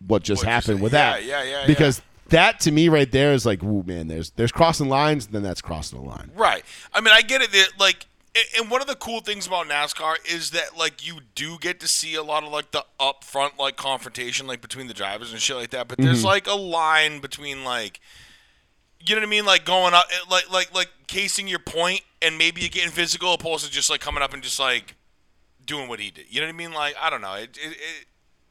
what 0.07 0.23
just 0.23 0.43
What 0.43 0.51
happened 0.51 0.81
with 0.81 0.93
yeah, 0.93 1.11
that. 1.17 1.25
yeah, 1.25 1.43
yeah, 1.43 1.67
Because 1.67 2.01
that 2.29 2.59
to 2.61 2.71
me 2.71 2.89
right 2.89 3.11
there 3.11 3.33
is 3.33 3.45
like, 3.45 3.61
ooh 3.63 3.83
man, 3.83 4.07
there's 4.07 4.31
there's 4.31 4.51
crossing 4.51 4.89
lines, 4.89 5.27
then 5.27 5.43
that's 5.43 5.61
crossing 5.61 5.99
the 6.01 6.05
line. 6.07 6.31
Right. 6.35 6.63
I 6.93 7.01
mean, 7.01 7.13
I 7.13 7.21
get 7.21 7.41
it. 7.41 7.51
That, 7.51 7.69
like, 7.79 8.05
And- 8.35 8.61
And 8.63 8.71
one 8.71 8.81
of 8.81 8.87
the 8.87 8.95
cool 8.95 9.21
things 9.21 9.47
about 9.47 9.67
NASCAR 9.67 10.15
is 10.31 10.51
that 10.51 10.77
like 10.77 11.05
you 11.05 11.21
do 11.35 11.57
get 11.57 11.79
to 11.79 11.87
see 11.87 12.13
a 12.15 12.21
lot 12.23 12.43
of 12.43 12.51
like 12.51 12.69
the 12.71 12.85
upfront 12.99 13.57
like 13.57 13.75
confrontation 13.77 14.45
like 14.45 14.61
between 14.61 14.87
the 14.87 14.93
drivers 14.93 15.31
and 15.33 15.41
shit 15.41 15.55
like 15.55 15.71
that. 15.71 15.87
But 15.87 15.97
there's 15.97 16.23
like 16.23 16.45
a 16.47 16.53
line 16.53 17.19
between 17.19 17.63
like 17.63 17.99
you 19.05 19.15
know 19.15 19.21
what 19.21 19.27
I 19.27 19.29
mean, 19.29 19.45
like 19.45 19.65
going 19.65 19.93
up 19.93 20.05
eh, 20.11 20.15
like 20.29 20.51
like 20.51 20.73
like 20.73 20.89
casing 21.07 21.47
your 21.47 21.59
point 21.59 22.01
and 22.21 22.37
maybe 22.37 22.61
you're 22.61 22.69
getting 22.69 22.91
physical 22.91 23.33
opposed 23.33 23.65
to 23.65 23.71
just 23.71 23.89
like 23.89 24.01
coming 24.01 24.21
up 24.23 24.33
and 24.33 24.43
just 24.43 24.59
like 24.59 24.95
doing 25.65 25.87
what 25.87 25.99
he 25.99 26.11
did. 26.11 26.25
You 26.29 26.41
know 26.41 26.47
what 26.47 26.53
I 26.53 26.57
mean? 26.57 26.73
Like 26.73 26.95
I 27.01 27.09
don't 27.09 27.21
know. 27.21 27.33
It, 27.33 27.57
it, 27.57 27.71
it 27.71 28.05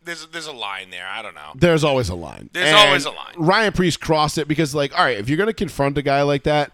there's 0.07 0.27
there's 0.29 0.47
a 0.47 0.53
line 0.53 0.91
there. 0.91 1.07
I 1.07 1.21
don't 1.21 1.35
know. 1.35 1.53
There's 1.57 1.85
always 1.85 2.09
a 2.09 2.15
line. 2.15 2.49
There's 2.53 2.69
And 2.69 2.77
always 2.77 3.05
a 3.05 3.11
line. 3.11 3.35
Ryan 3.37 3.73
Preece 3.73 3.97
crossed 3.97 4.39
it 4.39 4.49
because, 4.49 4.75
like, 4.75 4.97
all 4.99 5.05
right, 5.05 5.19
if 5.19 5.29
you're 5.29 5.37
going 5.37 5.49
to 5.49 5.53
confront 5.53 5.99
a 5.99 6.03
guy 6.03 6.23
like 6.23 6.45
that, 6.45 6.73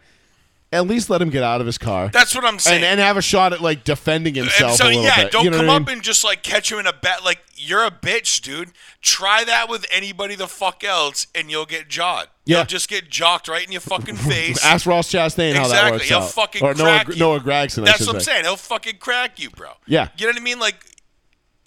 at 0.73 0.87
least 0.87 1.11
let 1.11 1.21
him 1.21 1.29
get 1.31 1.43
out 1.43 1.61
of 1.61 1.67
his 1.67 1.77
car 1.79 2.09
That's 2.09 2.35
what 2.35 2.45
I'm 2.45 2.59
saying. 2.59 2.77
and, 2.77 2.85
and 2.85 3.01
have 3.01 3.17
a 3.17 3.23
shot 3.23 3.53
at 3.53 3.61
like 3.61 3.85
defending 3.85 4.37
And 4.39 4.47
himself 4.49 4.77
so 4.77 4.87
a 4.87 4.89
little 4.89 5.03
yeah, 5.05 5.25
bit. 5.25 5.33
don't 5.33 5.45
you 5.45 5.51
know 5.51 5.59
come 5.59 5.67
what 5.67 5.73
I 5.73 5.77
up 5.77 5.87
mean? 5.87 5.93
and 5.99 6.03
just 6.03 6.25
like 6.25 6.43
catch 6.43 6.73
him 6.73 6.79
in 6.79 6.87
a 6.87 6.93
bet. 6.93 7.25
Like 7.25 7.41
you're 7.57 7.85
a 7.85 7.91
bitch, 7.91 8.41
dude. 8.41 8.71
Try 9.01 9.45
that 9.45 9.69
with 9.69 9.85
anybody 9.93 10.35
the 10.35 10.49
fuck 10.49 10.83
else, 10.83 11.27
and 11.35 11.51
you'll 11.51 11.67
get 11.67 11.89
jawed. 11.89 12.29
Yeah. 12.45 12.59
You'll 12.59 12.67
just 12.67 12.89
get 12.89 13.09
jocked 13.09 13.47
right 13.49 13.65
in 13.65 13.71
your 13.71 13.81
fucking 13.81 14.17
face. 14.31 14.65
Ask 14.65 14.87
Ross 14.87 15.11
Chastain 15.13 15.55
how 15.55 15.69
that 15.69 15.93
exactly. 15.93 15.93
works 15.93 16.09
He'll 16.09 16.19
out. 16.19 16.31
fucking 16.31 16.63
or 16.65 16.75
Noah, 16.75 16.85
crack 16.85 17.09
you. 17.09 17.17
Noah 17.17 17.41
Gragson. 17.41 17.85
That's 17.85 18.07
what 18.07 18.17
I'm 18.17 18.21
say. 18.21 18.33
saying. 18.33 18.45
He'll 18.45 18.57
fucking 18.57 18.97
crack 18.99 19.39
you, 19.41 19.51
bro. 19.51 19.71
Yeah. 19.87 20.09
You 20.17 20.27
know 20.27 20.31
what 20.33 20.41
I 20.41 20.45
mean? 20.45 20.59
Like, 20.59 20.85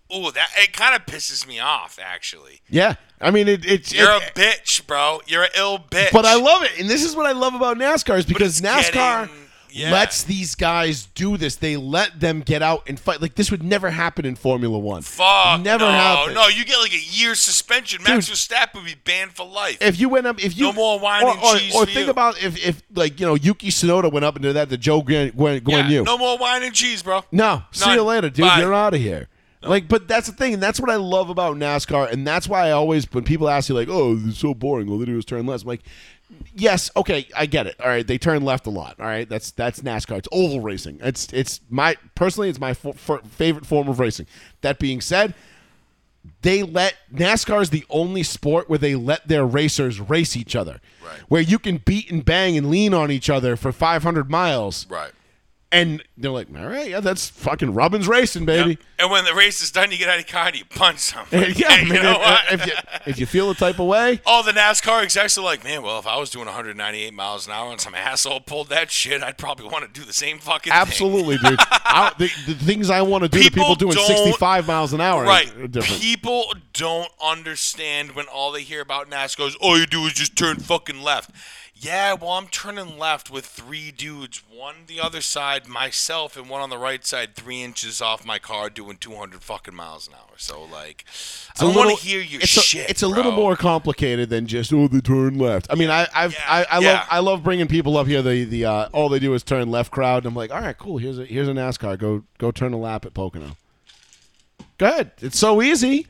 oh, 0.10 0.32
that 0.32 0.50
it 0.58 0.74
kind 0.74 0.96
of 0.96 1.06
pisses 1.06 1.48
me 1.48 1.60
off, 1.60 2.00
actually. 2.02 2.62
Yeah, 2.70 2.96
I 3.20 3.32
mean 3.32 3.48
it, 3.48 3.66
it's 3.66 3.94
You're 3.94 4.12
it- 4.12 4.32
a 4.36 4.40
bitch, 4.40 4.86
bro. 4.88 5.22
You're 5.28 5.44
an 5.44 5.50
ill 5.58 5.80
bitch. 5.80 6.12
But 6.12 6.26
I 6.26 6.36
love 6.36 6.64
it, 6.64 6.80
and 6.80 6.90
this 6.90 7.04
is 7.04 7.16
what 7.16 7.26
I 7.26 7.32
love 7.32 7.54
about 7.56 7.78
NASCAR 7.78 8.18
is 8.20 8.26
because 8.26 8.62
NASCAR 8.62 9.28
getting- 9.28 9.42
yeah. 9.76 9.92
lets 9.92 10.24
these 10.24 10.56
guys 10.56 11.08
do 11.16 11.36
this. 11.36 11.58
They 11.58 11.76
let 11.76 12.20
them 12.20 12.42
get 12.42 12.62
out 12.62 12.84
and 12.88 12.98
fight. 13.00 13.22
Like 13.22 13.36
this 13.36 13.52
would 13.52 13.62
never 13.62 13.90
happen 13.90 14.26
in 14.26 14.36
Formula 14.36 14.78
One. 14.80 15.02
Fuck. 15.02 15.62
never 15.62 15.84
no, 15.86 15.92
happen. 15.92 16.34
No, 16.34 16.48
you 16.48 16.64
get 16.66 16.80
like 16.80 16.94
a 16.94 16.98
year 17.04 17.36
suspension. 17.36 18.02
Max. 18.04 18.30
Verstappen 18.30 18.76
would 18.76 18.86
be 18.86 18.96
banned 19.04 19.32
for 19.34 19.46
life. 19.46 19.78
If 19.82 20.00
you 20.00 20.08
went 20.08 20.28
up, 20.28 20.42
if 20.42 20.58
you 20.58 20.68
No 20.68 20.74
more 20.74 21.00
wine 21.00 21.24
or, 21.24 21.32
and 21.32 21.40
or, 21.44 21.56
cheese 21.58 21.76
or 21.76 21.86
for 21.86 21.92
think 21.92 22.06
you. 22.06 22.12
about 22.12 22.42
if, 22.42 22.58
if 22.66 22.82
like 22.94 23.20
you 23.20 23.26
know 23.26 23.36
Yuki 23.36 23.68
Tsunoda 23.70 24.12
went 24.12 24.24
up 24.24 24.38
into 24.38 24.54
that 24.54 24.70
to 24.70 24.78
Joe 24.78 25.02
Gwen, 25.02 25.32
Gwen, 25.32 25.62
Gwen 25.62 25.86
yeah, 25.86 26.00
Yu. 26.00 26.04
no 26.04 26.18
more 26.18 26.38
wine 26.38 26.64
and 26.64 26.74
cheese, 26.74 27.04
bro. 27.04 27.24
No, 27.32 27.64
see 27.72 27.94
you 27.94 28.04
later, 28.04 28.30
dude. 28.30 28.46
Bye. 28.46 28.60
You're 28.62 28.74
out 28.74 28.94
of 28.94 29.02
here. 29.02 29.28
Like, 29.66 29.88
but 29.88 30.08
that's 30.08 30.28
the 30.28 30.34
thing, 30.34 30.54
and 30.54 30.62
that's 30.64 30.80
what 30.80 30.90
I 30.90 30.96
love 30.96 31.30
about 31.30 31.56
NASCAR, 31.58 32.12
and 32.12 32.26
that's 32.26 32.48
why 32.48 32.68
I 32.68 32.72
always, 32.72 33.12
when 33.12 33.24
people 33.24 33.50
ask 33.50 33.68
you, 33.70 33.76
like, 33.76 33.88
"Oh, 33.90 34.18
it's 34.26 34.38
so 34.40 34.54
boring," 34.54 34.90
all 34.90 34.98
they 35.00 35.06
do 35.06 35.18
is 35.18 35.26
turn 35.26 35.46
left. 35.46 35.64
I'm 35.64 35.70
like, 35.70 35.82
yes, 36.56 36.90
okay, 36.96 37.28
I 37.36 37.46
get 37.46 37.68
it. 37.68 37.76
All 37.80 37.88
right, 37.88 38.06
they 38.06 38.18
turn 38.18 38.44
left 38.44 38.68
a 38.68 38.70
lot. 38.70 38.96
All 39.00 39.06
right, 39.06 39.28
that's 39.28 39.52
that's 39.52 39.82
NASCAR. 39.82 40.18
It's 40.20 40.28
oval 40.32 40.60
racing. 40.62 41.00
It's 41.02 41.32
it's 41.34 41.62
my 41.70 41.96
personally, 42.16 42.50
it's 42.50 42.60
my 42.60 42.72
f- 42.72 42.86
f- 43.10 43.22
favorite 43.30 43.66
form 43.66 43.88
of 43.88 44.00
racing. 44.00 44.28
That 44.62 44.78
being 44.80 45.02
said, 45.02 45.34
they 46.42 46.64
let 46.64 46.96
NASCAR 47.14 47.62
is 47.62 47.70
the 47.70 47.86
only 47.90 48.24
sport 48.24 48.70
where 48.70 48.80
they 48.80 48.96
let 48.96 49.28
their 49.28 49.46
racers 49.46 50.00
race 50.00 50.36
each 50.36 50.56
other, 50.56 50.80
Right. 51.04 51.20
where 51.28 51.42
you 51.42 51.60
can 51.60 51.78
beat 51.78 52.12
and 52.12 52.24
bang 52.26 52.58
and 52.58 52.70
lean 52.70 52.94
on 52.94 53.12
each 53.12 53.30
other 53.30 53.56
for 53.56 53.72
500 53.72 54.30
miles. 54.30 54.88
Right. 54.90 55.12
And 55.72 56.02
they're 56.16 56.32
like, 56.32 56.48
all 56.56 56.68
right, 56.68 56.90
yeah, 56.90 57.00
that's 57.02 57.28
fucking 57.28 57.74
Robbins 57.74 58.08
racing, 58.08 58.46
baby. 58.46 58.78
And 58.98 59.12
when 59.12 59.26
the 59.26 59.34
race 59.34 59.62
is 59.62 59.72
done, 59.72 59.92
you 59.92 59.98
get 59.98 60.08
out 60.08 60.20
of 60.20 60.28
car 60.28 60.48
and 60.48 60.58
you 60.58 60.64
punch 60.64 61.00
something. 61.00 61.44
Yeah, 61.58 61.68
man, 61.70 61.88
you 61.88 61.94
know 62.02 62.12
if, 62.14 62.18
what? 62.20 62.44
if 62.54 62.66
you, 62.66 62.74
if 63.08 63.20
you 63.20 63.26
feel 63.26 63.50
the 63.50 63.56
type 63.56 63.80
of 63.80 63.88
way, 63.88 64.22
All 64.26 64.42
the 64.42 64.52
NASCAR 64.54 65.04
execs 65.04 65.38
are 65.38 65.44
like, 65.44 65.66
man, 65.66 65.82
well, 65.82 66.00
if 66.00 66.08
I 66.08 66.18
was 66.18 66.30
doing 66.30 66.46
198 66.46 67.14
miles 67.14 67.46
an 67.48 67.52
hour 67.52 67.72
and 67.72 67.82
some 67.82 67.94
asshole 67.94 68.40
pulled 68.42 68.70
that 68.70 68.90
shit, 68.90 69.22
I'd 69.22 69.38
probably 69.38 69.66
want 69.66 69.92
to 69.94 70.00
do 70.00 70.06
the 70.06 70.14
same 70.14 70.38
fucking 70.40 70.72
thing. 70.72 70.80
absolutely, 70.82 71.38
dude. 71.40 71.60
I, 71.60 72.14
the, 72.18 72.30
the 72.48 72.54
things 72.54 72.90
I 72.90 73.02
want 73.02 73.24
to 73.24 73.30
do 73.30 73.40
People 73.40 73.76
to 73.76 73.86
people 73.86 73.92
doing 73.92 74.06
65 74.08 74.68
miles 74.68 74.94
an 74.94 75.02
hour 75.02 75.24
Right. 75.24 75.54
are 75.58 75.68
different. 75.68 76.02
People 76.02 76.54
don't 76.72 77.10
understand 77.22 78.12
when 78.12 78.28
all 78.28 78.52
they 78.54 78.62
hear 78.62 78.82
about 78.82 79.10
NASCAR 79.10 79.48
is 79.48 79.56
all 79.58 79.78
you 79.78 79.86
do 79.86 80.06
is 80.06 80.14
just 80.14 80.38
turn 80.38 80.58
fucking 80.58 81.02
left. 81.02 81.32
Yeah, 81.86 82.14
well, 82.14 82.32
I'm 82.32 82.48
turning 82.48 82.98
left 82.98 83.30
with 83.30 83.46
three 83.46 83.92
dudes, 83.92 84.42
one 84.50 84.76
the 84.88 85.00
other 85.00 85.22
side, 85.22 85.68
myself, 85.68 86.36
and 86.36 86.50
one 86.50 86.62
on 86.62 86.70
the 86.70 86.78
right 86.78 87.06
side, 87.06 87.36
three 87.36 87.62
inches 87.62 88.02
off 88.02 88.26
my 88.26 88.40
car, 88.40 88.70
doing 88.70 88.98
200 88.98 89.42
fucking 89.42 89.76
miles 89.76 90.08
an 90.08 90.16
hour. 90.16 90.36
So, 90.38 90.64
like, 90.64 91.06
It's 91.08 91.62
I 91.62 91.66
want 91.66 91.98
to 91.98 92.04
hear 92.06 92.20
your 92.22 92.42
it's 92.42 92.50
shit. 92.50 92.88
A, 92.88 92.90
it's 92.90 93.04
a 93.04 93.08
little 93.08 93.32
more 93.32 93.56
complicated 93.56 94.30
than 94.30 94.48
just 94.48 94.74
oh 94.74 94.88
the 94.88 95.02
turn 95.02 95.38
left. 95.38 95.68
I 95.70 95.76
mean, 95.76 95.90
I 95.90 96.08
I've, 96.14 96.34
Yeah, 96.34 96.40
I, 96.48 96.66
I 96.70 96.80
yeah. 96.80 96.92
love 96.94 97.08
I 97.12 97.20
love 97.20 97.44
bringing 97.44 97.68
people 97.68 97.98
up 97.98 98.08
here. 98.08 98.22
The 98.22 98.44
the 98.46 98.66
uh, 98.66 98.90
all 98.92 99.08
they 99.10 99.20
do 99.20 99.34
is 99.34 99.44
turn 99.44 99.70
left 99.72 99.92
crowd. 99.92 100.20
And 100.24 100.28
I'm 100.28 100.36
like, 100.36 100.52
all 100.52 100.60
right, 100.62 100.78
cool. 100.78 100.98
Here's 100.98 101.20
a 101.20 101.26
here's 101.26 101.48
a 101.48 101.54
NASCAR. 101.54 101.98
Go 102.00 102.24
go 102.38 102.52
turn 102.52 102.74
a 102.74 102.78
lap 102.78 103.06
at 103.06 103.14
Pocono. 103.14 103.56
Go 104.78 104.88
ahead. 104.88 105.12
It's 105.22 105.38
so 105.40 105.62
easy. 105.62 106.08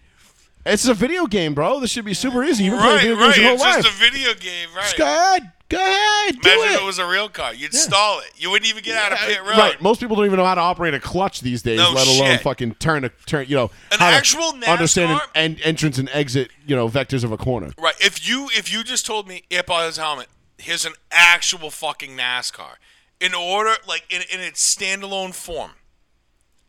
It's 0.65 0.87
a 0.87 0.95
video 0.95 1.27
game, 1.27 1.53
bro. 1.53 1.79
This 1.79 1.91
should 1.91 2.05
be 2.05 2.15
super 2.15 2.43
easy. 2.43 2.63
You've 2.63 2.71
been 2.73 2.81
playing 2.81 2.95
Right, 2.95 3.01
video 3.03 3.17
right. 3.17 3.35
games 3.35 3.37
your 3.37 3.45
whole 3.45 3.53
It's 3.55 3.63
life. 3.63 3.83
just 3.83 3.95
a 3.95 3.99
video 4.03 4.33
game, 4.33 4.69
right? 4.75 4.83
Just 4.85 4.97
go 4.97 5.03
ahead. 5.05 5.51
Go 5.67 5.77
ahead. 5.77 6.35
Do 6.41 6.49
Imagine 6.51 6.63
it. 6.73 6.75
if 6.75 6.81
it 6.81 6.85
was 6.85 6.99
a 6.99 7.07
real 7.07 7.27
car. 7.27 7.53
You'd 7.53 7.73
stall 7.73 8.19
it. 8.19 8.31
You 8.37 8.51
wouldn't 8.51 8.69
even 8.69 8.83
get 8.83 8.95
out 8.97 9.11
of 9.13 9.17
pit 9.17 9.39
road. 9.41 9.57
Right. 9.57 9.81
Most 9.81 9.99
people 9.99 10.15
don't 10.15 10.25
even 10.25 10.37
know 10.37 10.45
how 10.45 10.53
to 10.55 10.61
operate 10.61 10.93
a 10.93 10.99
clutch 10.99 11.41
these 11.41 11.63
days, 11.63 11.79
No 11.79 11.91
let 11.91 12.05
alone 12.07 12.33
shit. 12.33 12.41
fucking 12.41 12.75
turn 12.75 13.03
a 13.03 13.09
turn. 13.25 13.47
You 13.49 13.55
know, 13.55 13.71
An 13.91 13.97
how 13.99 14.11
to 14.11 14.15
actual 14.15 14.53
understand 14.67 15.11
an, 15.11 15.17
NASCAR? 15.17 15.27
en- 15.35 15.57
entrance 15.63 15.97
and 15.97 16.09
exit. 16.13 16.51
You 16.67 16.75
know, 16.75 16.87
vectors 16.87 17.23
of 17.23 17.31
a 17.31 17.37
corner. 17.37 17.71
Right. 17.79 17.95
If 17.99 18.27
you 18.27 18.47
if 18.55 18.71
you 18.71 18.83
just 18.83 19.05
told 19.07 19.27
me 19.27 19.43
Ip 19.49 19.69
on 19.71 19.85
his 19.87 19.97
helmet, 19.97 20.27
here's 20.59 20.85
an 20.85 20.93
actual 21.11 21.71
fucking 21.71 22.11
NASCAR. 22.15 22.75
In 23.19 23.33
order 23.33 23.73
like 23.87 24.03
in, 24.09 24.21
in 24.31 24.41
its 24.41 24.61
standalone 24.75 25.33
form, 25.33 25.71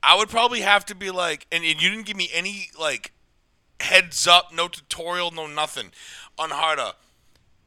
I 0.02 0.16
would 0.16 0.31
probably 0.31 0.60
have 0.62 0.86
to 0.86 0.94
be 0.94 1.10
like 1.10 1.47
and, 1.52 1.62
and 1.64 1.82
you 1.82 1.90
didn't 1.90 2.06
give 2.06 2.16
me 2.16 2.31
any 2.32 2.70
like 2.81 3.12
heads 3.81 4.27
up, 4.27 4.55
no 4.55 4.68
tutorial, 4.68 5.32
no 5.32 5.47
nothing 5.47 5.90
on 6.39 6.48
how 6.51 6.74
to 6.77 6.94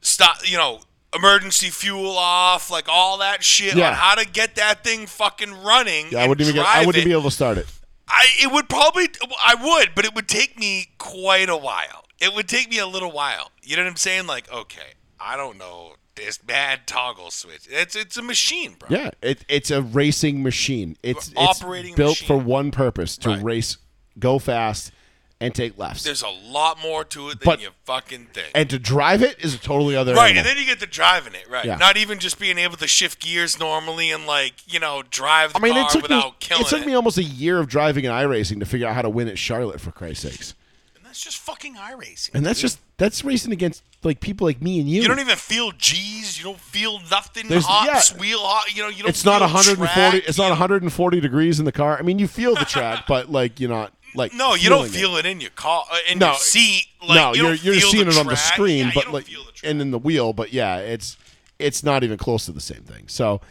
stop 0.02 0.38
you 0.50 0.58
know, 0.58 0.80
emergency 1.14 1.70
fuel 1.70 2.18
off, 2.18 2.70
like 2.70 2.88
all 2.88 3.18
that 3.20 3.44
shit 3.44 3.76
Yeah. 3.76 3.90
on 3.90 3.94
how 3.96 4.16
to 4.16 4.26
get 4.26 4.56
that 4.56 4.84
thing 4.84 5.08
fucking 5.08 5.64
running. 5.64 6.08
Yeah, 6.12 6.20
I 6.24 6.28
wouldn't 6.28 6.48
even. 6.48 6.56
Get, 6.62 6.66
I 6.68 6.86
wouldn't 6.86 7.04
it. 7.04 7.06
be 7.08 7.12
able 7.14 7.24
to 7.24 7.32
start 7.32 7.58
it. 7.58 7.68
I 8.08 8.26
it 8.42 8.52
would 8.52 8.70
probably 8.70 9.08
I 9.46 9.56
would, 9.56 9.92
but 9.96 10.06
it 10.06 10.16
would 10.16 10.28
take 10.28 10.60
me 10.60 10.90
quite 10.98 11.50
a 11.50 11.58
while. 11.58 12.06
It 12.20 12.34
would 12.34 12.48
take 12.48 12.70
me 12.70 12.80
a 12.80 12.88
little 12.88 13.12
while. 13.12 13.52
You 13.64 13.76
know 13.78 13.84
what 13.84 13.90
I'm 13.92 13.96
saying? 13.98 14.28
Like, 14.28 14.52
okay, 14.52 14.94
I 15.20 15.36
don't 15.38 15.58
know 15.58 15.96
this 16.16 16.38
bad 16.38 16.86
toggle 16.86 17.32
switch. 17.32 17.68
It's 17.70 17.96
it's 17.96 18.18
a 18.18 18.22
machine, 18.22 18.76
bro. 18.78 18.90
Yeah, 18.90 19.12
it, 19.22 19.46
it's 19.48 19.72
a 19.72 19.82
racing 19.82 20.44
machine. 20.44 20.98
It's, 21.04 21.30
it's 21.30 21.38
operating 21.38 21.96
built 21.96 22.14
machine. 22.22 22.28
for 22.28 22.38
one 22.38 22.72
purpose: 22.72 23.16
to 23.18 23.30
Right. 23.30 23.44
race, 23.44 23.78
go 24.18 24.38
fast, 24.40 24.92
and 25.42 25.56
take 25.56 25.78
lefts. 25.78 26.04
There's 26.04 26.22
a 26.22 26.28
lot 26.30 26.82
more 26.82 27.04
to 27.06 27.30
it 27.30 27.40
than 27.40 27.46
But- 27.46 27.62
you 27.62 27.70
fucking 27.86 28.28
think. 28.34 28.50
and 28.54 28.70
to 28.70 28.78
drive 28.80 29.22
it 29.24 29.38
is 29.40 29.54
a 29.56 29.58
totally 29.58 29.96
other. 29.96 30.14
right, 30.14 30.32
animal. 30.32 30.40
and 30.40 30.48
then 30.48 30.58
you 30.58 30.66
get 30.66 30.80
to 30.82 30.86
driving 30.86 31.34
it, 31.34 31.50
right? 31.50 31.64
Yeah. 31.66 31.76
Not 31.78 31.96
even 31.98 32.20
just 32.20 32.40
being 32.40 32.58
able 32.58 32.76
to 32.78 32.88
shift 32.88 33.20
gears 33.22 33.58
normally 33.60 34.12
and 34.12 34.26
like 34.28 34.54
you 34.68 34.80
know 34.80 35.04
drive 35.10 35.54
the 35.54 35.60
I 35.60 35.62
mean, 35.62 35.74
car 35.74 35.84
it 35.84 35.90
took 35.92 36.10
me. 36.10 36.16
without 36.16 36.40
killing 36.40 36.62
It 36.64 36.68
It 36.68 36.76
took 36.78 36.86
me 36.86 36.94
almost 36.94 37.18
a 37.18 37.24
year 37.24 37.58
of 37.60 37.68
driving 37.68 38.06
and 38.06 38.14
iRacing 38.14 38.60
to 38.60 38.66
figure 38.66 38.88
out 38.88 38.96
how 38.96 39.02
to 39.02 39.10
win 39.10 39.28
at 39.30 39.38
Charlotte. 39.40 39.80
For 39.80 39.92
Christ's 39.92 40.24
sakes, 40.30 40.56
And 40.98 41.06
that's 41.06 41.22
just 41.24 41.38
fucking 41.38 41.76
iRacing. 41.76 42.32
and 42.34 42.46
that's 42.46 42.60
dude. 42.60 42.64
just 42.72 42.80
that's 42.98 43.24
racing 43.24 43.54
against 43.54 43.82
like 44.04 44.20
people 44.20 44.46
like 44.46 44.62
me 44.62 44.80
and 44.82 44.90
you. 44.90 45.02
You 45.02 45.08
don't 45.08 45.20
even 45.20 45.38
feel 45.38 45.72
G's. 45.72 46.38
You 46.38 46.44
don't 46.46 46.60
feel 46.60 47.00
nothing 47.12 47.48
There's- 47.48 47.66
hot, 47.66 47.86
yeah. 47.88 48.20
wheel 48.20 48.40
hot. 48.40 48.76
You 48.76 48.84
know, 48.84 48.90
you 48.90 49.04
don't. 49.04 49.10
it's 49.10 49.24
not 49.26 49.42
140. 49.42 49.88
track, 50.20 50.24
It's 50.28 50.38
not 50.38 50.46
know? 50.46 50.50
140 50.52 51.20
degrees 51.22 51.60
in 51.60 51.66
the 51.66 51.72
car. 51.72 51.98
I 51.98 52.02
mean, 52.02 52.20
you 52.20 52.28
feel 52.28 52.56
the 52.56 52.66
track, 52.66 53.06
but 53.08 53.30
like 53.32 53.60
you're 53.62 53.70
not 53.70 53.94
like. 54.16 54.34
No, 54.34 54.56
you 54.56 54.70
don't 54.70 54.88
feel 54.90 55.16
it, 55.18 55.26
in 55.26 55.42
your 55.42 55.52
car, 55.52 55.86
uh, 55.92 55.98
in 56.10 56.20
No, 56.20 56.28
your 56.28 56.36
seat. 56.36 56.86
Like, 57.02 57.16
no, 57.16 57.34
you 57.34 57.42
you're 57.44 57.56
don't 57.56 57.64
you're 57.64 57.76
seeing 57.76 58.08
it 58.08 58.18
on 58.18 58.26
the 58.28 58.36
screen, 58.36 58.86
Yeah, 58.88 58.92
but 58.96 59.12
like 59.12 59.26
feel 59.26 59.44
the 59.46 59.52
track. 59.52 59.70
and 59.72 59.82
in 59.82 59.92
the 59.92 60.00
wheel. 60.00 60.34
But 60.34 60.52
yeah, 60.54 60.78
it's 60.78 61.18
it's 61.58 61.84
not 61.84 62.04
even 62.04 62.18
close 62.18 62.46
to 62.46 62.52
the 62.52 62.62
same 62.62 62.82
thing. 62.84 63.08
So, 63.08 63.42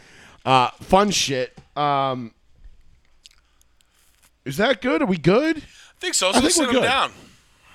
uh, 0.45 0.69
fun 0.81 1.11
shit. 1.11 1.57
Um, 1.75 2.33
is 4.45 4.57
that 4.57 4.81
good? 4.81 5.01
Are 5.01 5.05
we 5.05 5.17
good? 5.17 5.57
I 5.57 5.99
think 5.99 6.13
so. 6.15 6.29
I 6.29 6.33
think 6.39 6.51
sit 6.51 6.67
we're 6.67 6.73
good. 6.73 6.83
down. 6.83 7.11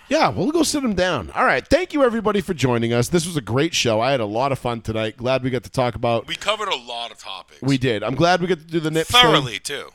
Yeah, 0.09 0.29
we'll 0.29 0.51
go 0.51 0.63
sit 0.63 0.83
them 0.83 0.95
down. 0.95 1.31
All 1.31 1.45
right. 1.47 1.67
Thank 1.67 1.95
you 1.95 2.03
everybody 2.05 2.43
for 2.43 2.53
joining 2.53 2.93
us. 2.93 3.09
This 3.09 3.27
was 3.27 3.37
a 3.39 3.41
great 3.41 3.73
show. 3.75 4.01
I 4.03 4.11
had 4.11 4.21
a 4.21 4.27
lot 4.27 4.53
of 4.53 4.59
fun 4.59 4.83
tonight. 4.83 5.17
Glad 5.17 5.43
we 5.43 5.49
got 5.51 5.65
to 5.65 5.71
talk 5.71 5.95
about. 5.95 6.27
We 6.27 6.37
covered 6.37 6.69
a 6.69 6.77
lot 6.77 7.11
of 7.11 7.19
topics. 7.19 7.63
We 7.63 7.79
did. 7.79 8.03
I'm 8.03 8.15
glad 8.15 8.43
we 8.43 8.47
got 8.47 8.59
to 8.59 8.65
do 8.65 8.81
the 8.81 8.91
thing. 8.91 9.05
thoroughly 9.05 9.59
too. 9.59 9.89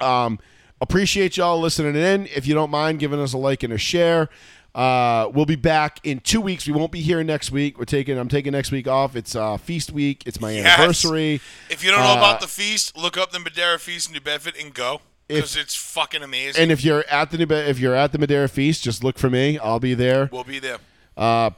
Um, 0.00 0.38
appreciate 0.80 1.36
y'all 1.36 1.60
listening 1.60 1.94
in. 1.96 2.26
If 2.34 2.46
you 2.46 2.54
don't 2.54 2.70
mind 2.70 2.98
giving 2.98 3.20
us 3.20 3.32
a 3.32 3.38
like 3.38 3.62
and 3.62 3.72
a 3.72 3.78
share, 3.78 4.28
uh, 4.74 5.30
we'll 5.32 5.46
be 5.46 5.56
back 5.56 6.00
in 6.04 6.18
two 6.20 6.40
weeks. 6.40 6.66
We 6.66 6.72
won't 6.72 6.90
be 6.92 7.00
here 7.00 7.22
next 7.22 7.50
week. 7.52 7.78
We're 7.78 7.84
taking. 7.84 8.18
I'm 8.18 8.28
taking 8.28 8.52
next 8.52 8.72
week 8.72 8.88
off. 8.88 9.14
It's 9.16 9.36
uh, 9.36 9.56
feast 9.56 9.92
week. 9.92 10.24
It's 10.26 10.40
my 10.40 10.50
Yes. 10.52 10.66
anniversary. 10.78 11.40
If 11.70 11.84
you 11.84 11.90
don't 11.90 12.00
know 12.00 12.14
Uh, 12.14 12.18
about 12.18 12.40
the 12.40 12.48
feast, 12.48 12.96
look 12.96 13.16
up 13.16 13.30
the 13.32 13.38
Madeira 13.38 13.78
Feast 13.78 14.08
in 14.08 14.14
New 14.14 14.20
Bedford 14.20 14.54
and 14.60 14.74
go 14.74 15.00
because 15.28 15.54
it's 15.56 15.76
fucking 15.76 16.22
amazing. 16.22 16.60
And 16.62 16.72
if 16.72 16.82
you're 16.84 17.04
at 17.10 17.30
the 17.30 17.68
if 17.68 17.78
you're 17.78 17.94
at 17.94 18.10
the 18.12 18.18
Madeira 18.18 18.48
feast, 18.48 18.82
just 18.82 19.04
look 19.04 19.16
for 19.18 19.30
me. 19.30 19.58
I'll 19.58 19.80
be 19.80 19.94
there. 19.94 20.28
we'll 20.32 20.42
be 20.44 20.58
there. 20.58 20.78
Uh, 21.16 21.50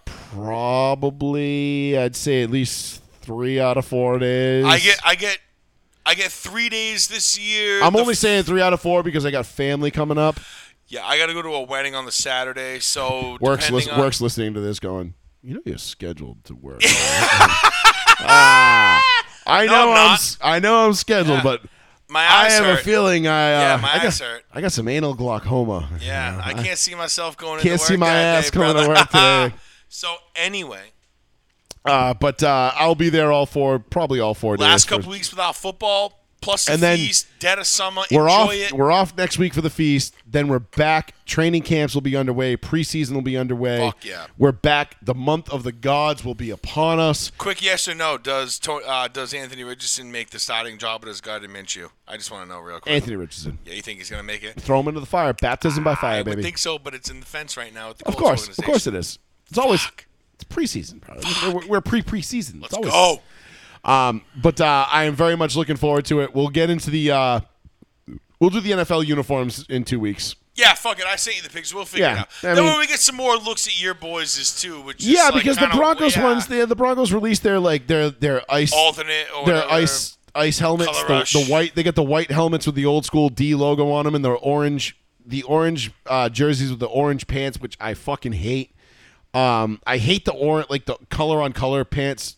probably 0.73 1.97
I'd 1.99 2.15
say 2.17 2.43
at 2.43 2.51
least 2.51 3.03
three 3.23 3.59
out 3.59 3.77
of 3.77 3.87
four 3.87 4.19
days. 4.19 4.65
I 4.65 4.79
get, 4.79 5.01
I 5.05 5.15
get, 5.15 5.39
I 6.07 6.15
get 6.15 6.31
three 6.31 6.69
days 6.69 7.09
this 7.09 7.37
year. 7.39 7.83
I'm 7.83 7.93
The 7.93 7.99
only 7.99 8.13
f- 8.13 8.19
saying 8.19 8.45
three 8.45 8.63
out 8.63 8.73
of 8.73 8.81
four 8.81 9.03
because 9.03 9.27
I 9.27 9.31
got 9.33 9.45
family 9.45 9.91
coming 9.91 10.17
up. 10.19 10.39
Yeah, 10.89 11.05
I 11.05 11.19
got 11.19 11.27
to 11.27 11.35
go 11.35 11.43
to 11.43 11.49
a 11.49 11.63
wedding 11.63 11.95
on 11.97 12.05
the 12.07 12.13
Saturday. 12.13 12.79
So 12.79 13.37
Works 13.41 13.71
lis- 13.71 13.89
on, 13.89 13.99
works 13.99 14.21
listening 14.21 14.55
to 14.55 14.61
this, 14.61 14.79
going. 14.79 15.15
You 15.43 15.55
know 15.55 15.61
you're 15.65 15.79
scheduled 15.79 16.45
to 16.45 16.55
work. 16.55 16.81
Ah, 18.19 19.03
I 19.47 19.67
No, 19.67 19.73
know 19.73 19.93
I'm 19.93 20.11
I'm, 20.13 20.19
I 20.43 20.59
know 20.59 20.87
I'm 20.87 20.95
scheduled, 20.95 21.39
Yeah. 21.39 21.43
but 21.43 21.63
My 22.09 22.21
I 22.27 22.51
have 22.51 22.65
hurt. 22.65 22.81
a 22.81 22.83
feeling 22.83 23.27
I 23.27 23.53
uh, 23.55 23.61
Yeah, 23.61 23.77
my 23.83 23.91
I 23.93 23.97
got, 23.99 24.07
eyes 24.07 24.21
hurt. 24.21 24.43
I 24.53 24.61
got 24.61 24.73
some 24.73 24.89
anal 24.89 25.15
glaucoma. 25.15 25.89
Yeah, 26.01 26.33
know, 26.33 26.41
I 26.43 26.55
can't 26.55 26.79
see 26.79 26.95
myself 26.95 27.37
going. 27.37 27.61
I 27.61 27.63
can't 27.63 27.81
see 27.81 27.97
my 27.97 28.09
ass 28.09 28.45
day, 28.51 28.51
coming 28.59 28.83
to 28.83 28.89
work 28.89 29.09
today. 29.11 29.53
so 29.89 30.15
anyway, 30.35 30.93
Uh, 31.87 32.15
but 32.15 32.43
uh, 32.43 32.73
I'll 32.75 32.95
be 32.95 33.09
there 33.09 33.33
all 33.33 33.47
four, 33.47 33.79
probably 33.79 34.21
all 34.21 34.35
four 34.35 34.57
days. 34.57 34.63
last 34.63 34.89
for- 34.89 34.97
couple 34.97 35.11
weeks 35.11 35.31
without 35.31 35.57
football, 35.57 36.21
plus 36.43 36.67
the 36.67 36.73
And 36.75 36.83
then 36.83 36.99
feast, 36.99 37.27
dead 37.39 37.59
of 37.59 37.67
summer. 37.67 38.03
we're 38.11 38.23
enjoy 38.23 38.33
off. 38.33 38.53
it. 38.53 38.73
We're 38.73 38.93
off 38.93 39.17
next 39.17 39.39
week 39.39 39.55
for 39.55 39.61
the 39.63 39.71
feast. 39.71 40.15
Then 40.27 40.49
we're 40.49 40.59
back. 40.61 41.15
Training 41.25 41.63
camps 41.63 41.95
will 41.95 42.03
be 42.03 42.15
underway. 42.17 42.57
Preseason 42.57 43.13
will 43.13 43.23
be 43.23 43.37
underway. 43.37 43.79
Fuck 43.79 44.05
yeah. 44.05 44.27
We're 44.39 44.53
back. 44.53 44.97
The 45.03 45.15
month 45.15 45.49
of 45.51 45.63
the 45.65 45.73
gods 45.73 46.25
will 46.25 46.35
be 46.35 46.51
upon 46.51 47.01
us. 47.01 47.31
Quick 47.39 47.63
yes 47.63 47.89
or 47.89 47.95
no? 47.95 48.19
Does 48.19 48.61
uh, 48.69 49.09
does 49.09 49.33
Anthony 49.35 49.65
Richardson 49.65 50.13
make 50.13 50.31
the 50.31 50.39
starting 50.39 50.79
job 50.79 51.03
or 51.05 51.07
does 51.07 51.21
Gardner 51.21 51.49
Minshew? 51.49 51.91
I 52.07 52.17
just 52.17 52.31
want 52.31 52.45
to 52.49 52.55
know 52.55 52.61
real 52.61 52.81
quick. 52.81 52.95
Anthony 52.95 53.17
Richardson. 53.17 53.59
Yeah, 53.65 53.75
you 53.75 53.83
think 53.83 53.99
he's 53.99 54.11
gonna 54.11 54.23
make 54.23 54.43
it? 54.45 54.61
Throw 54.61 54.79
him 54.81 54.89
into 54.89 55.01
the 55.01 55.07
fire. 55.07 55.33
Baptism 55.33 55.83
by 55.85 55.95
fire, 55.95 56.21
I 56.21 56.23
baby. 56.23 56.37
would 56.37 56.45
think 56.45 56.59
so, 56.59 56.79
but 56.79 56.95
it's 56.95 57.11
in 57.11 57.21
the 57.21 57.27
fence 57.27 57.57
right 57.57 57.73
now. 57.75 57.93
The 57.93 58.07
of 58.07 58.17
course, 58.17 58.47
of 58.57 58.65
course 58.65 58.87
it 58.87 58.95
is. 58.95 59.19
It's 59.49 59.59
always 59.59 59.81
Fuck. 59.83 60.06
Preseason, 60.49 61.01
bro. 61.01 61.53
We're, 61.53 61.67
we're 61.67 61.81
pre 61.81 62.03
preseason. 62.03 62.61
Let's 62.63 62.75
always, 62.75 62.93
go. 62.93 63.21
Um, 63.85 64.23
but 64.37 64.61
uh, 64.61 64.87
I 64.91 65.05
am 65.05 65.15
very 65.15 65.37
much 65.37 65.57
looking 65.57 65.77
forward 65.77 66.05
to 66.07 66.21
it. 66.21 66.35
We'll 66.35 66.49
get 66.49 66.71
into 66.71 66.91
the. 66.91 67.11
Uh, 67.11 67.41
we'll 68.41 68.51
do 68.51 68.61
the 68.61 68.73
NFL 68.73 69.07
uniforms 69.07 69.65
in 69.69 69.85
two 69.85 70.01
weeks. 70.01 70.35
Yeah, 70.57 70.73
fuck 70.75 70.99
it. 70.99 71.05
I 71.05 71.17
sent 71.17 71.37
you 71.37 71.43
the 71.43 71.51
pictures. 71.51 71.75
We'll 71.75 71.85
figure 71.85 72.07
Yeah, 72.07 72.13
it 72.15 72.19
out. 72.19 72.29
I 72.43 72.47
then 72.55 72.57
mean- 72.57 72.73
when 72.73 72.79
we 72.81 72.87
get 72.87 72.99
some 72.99 73.15
more 73.17 73.37
looks 73.37 73.67
at 73.67 73.81
your 73.81 73.93
boys 73.95 74.39
is 74.39 74.59
too, 74.59 74.81
which 74.81 75.01
is 75.03 75.09
Yeah, 75.09 75.25
like 75.25 75.35
because 75.35 75.59
the 75.59 75.69
Broncos 75.69 76.17
yeah, 76.17 76.25
ones, 76.25 76.47
the, 76.47 76.65
the 76.65 76.75
Broncos 76.75 77.13
released 77.13 77.43
their 77.43 77.61
like 77.61 77.87
their 77.87 78.09
their 78.11 78.43
ice 78.51 78.73
alternate 78.73 79.27
or 79.37 79.45
their 79.47 79.71
ice 79.71 80.17
ice 80.35 80.59
helmets. 80.59 80.99
The, 81.03 81.29
the 81.33 81.47
white 81.53 81.75
they 81.75 81.83
get 81.83 81.95
the 81.95 82.03
white 82.03 82.31
helmets 82.31 82.65
with 82.65 82.75
the 82.75 82.87
old 82.87 83.05
school 83.05 83.29
D 83.29 83.55
logo 83.55 83.91
on 83.91 84.07
them, 84.07 84.15
and 84.15 84.25
the 84.25 84.31
orange 84.31 84.97
the 85.27 85.43
orange 85.43 85.91
uh, 86.07 86.29
jerseys 86.31 86.71
with 86.71 86.81
the 86.81 86.87
orange 86.87 87.27
pants, 87.27 87.61
which 87.61 87.77
I 87.79 87.95
fucking 87.95 88.33
hate. 88.33 88.73
Um, 89.37 89.83
I 89.87 89.99
hate 89.99 90.25
the 90.25 90.33
orange 90.33 90.71
like 90.71 90.87
the 90.87 90.97
color 91.11 91.43
on 91.43 91.53
color 91.53 91.85
pants 91.85 92.37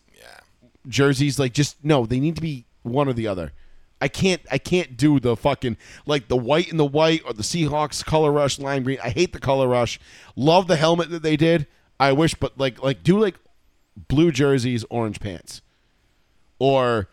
jerseys. 0.85 1.39
Like 1.39 1.53
just 1.53 1.81
no, 1.81 2.05
they 2.05 2.19
need 2.19 2.35
to 2.35 2.41
be 2.41 2.65
one 2.83 3.07
or 3.07 3.13
the 3.13 3.25
other. 3.25 3.53
I 4.01 4.09
can't 4.09 4.41
I 4.51 4.57
can't 4.57 4.97
do 4.97 5.17
the 5.17 5.37
fucking 5.37 5.77
like 6.05 6.27
the 6.27 6.35
white 6.35 6.69
and 6.69 6.77
the 6.77 6.85
white 6.85 7.21
or 7.25 7.31
the 7.31 7.41
Seahawks 7.41 8.03
color 8.03 8.33
rush 8.33 8.59
lime 8.59 8.83
green. 8.83 8.97
I 9.01 9.11
hate 9.11 9.31
the 9.31 9.39
color 9.39 9.69
rush. 9.69 9.97
Love 10.35 10.67
the 10.67 10.75
helmet 10.75 11.09
that 11.11 11.23
they 11.23 11.37
did. 11.37 11.67
I 12.01 12.11
wish, 12.11 12.33
but 12.33 12.57
like 12.57 12.83
like 12.83 13.01
do 13.01 13.17
like 13.17 13.35
blue 13.95 14.33
jerseys, 14.33 14.83
orange 14.89 15.21
pants, 15.21 15.61
or. 16.59 17.07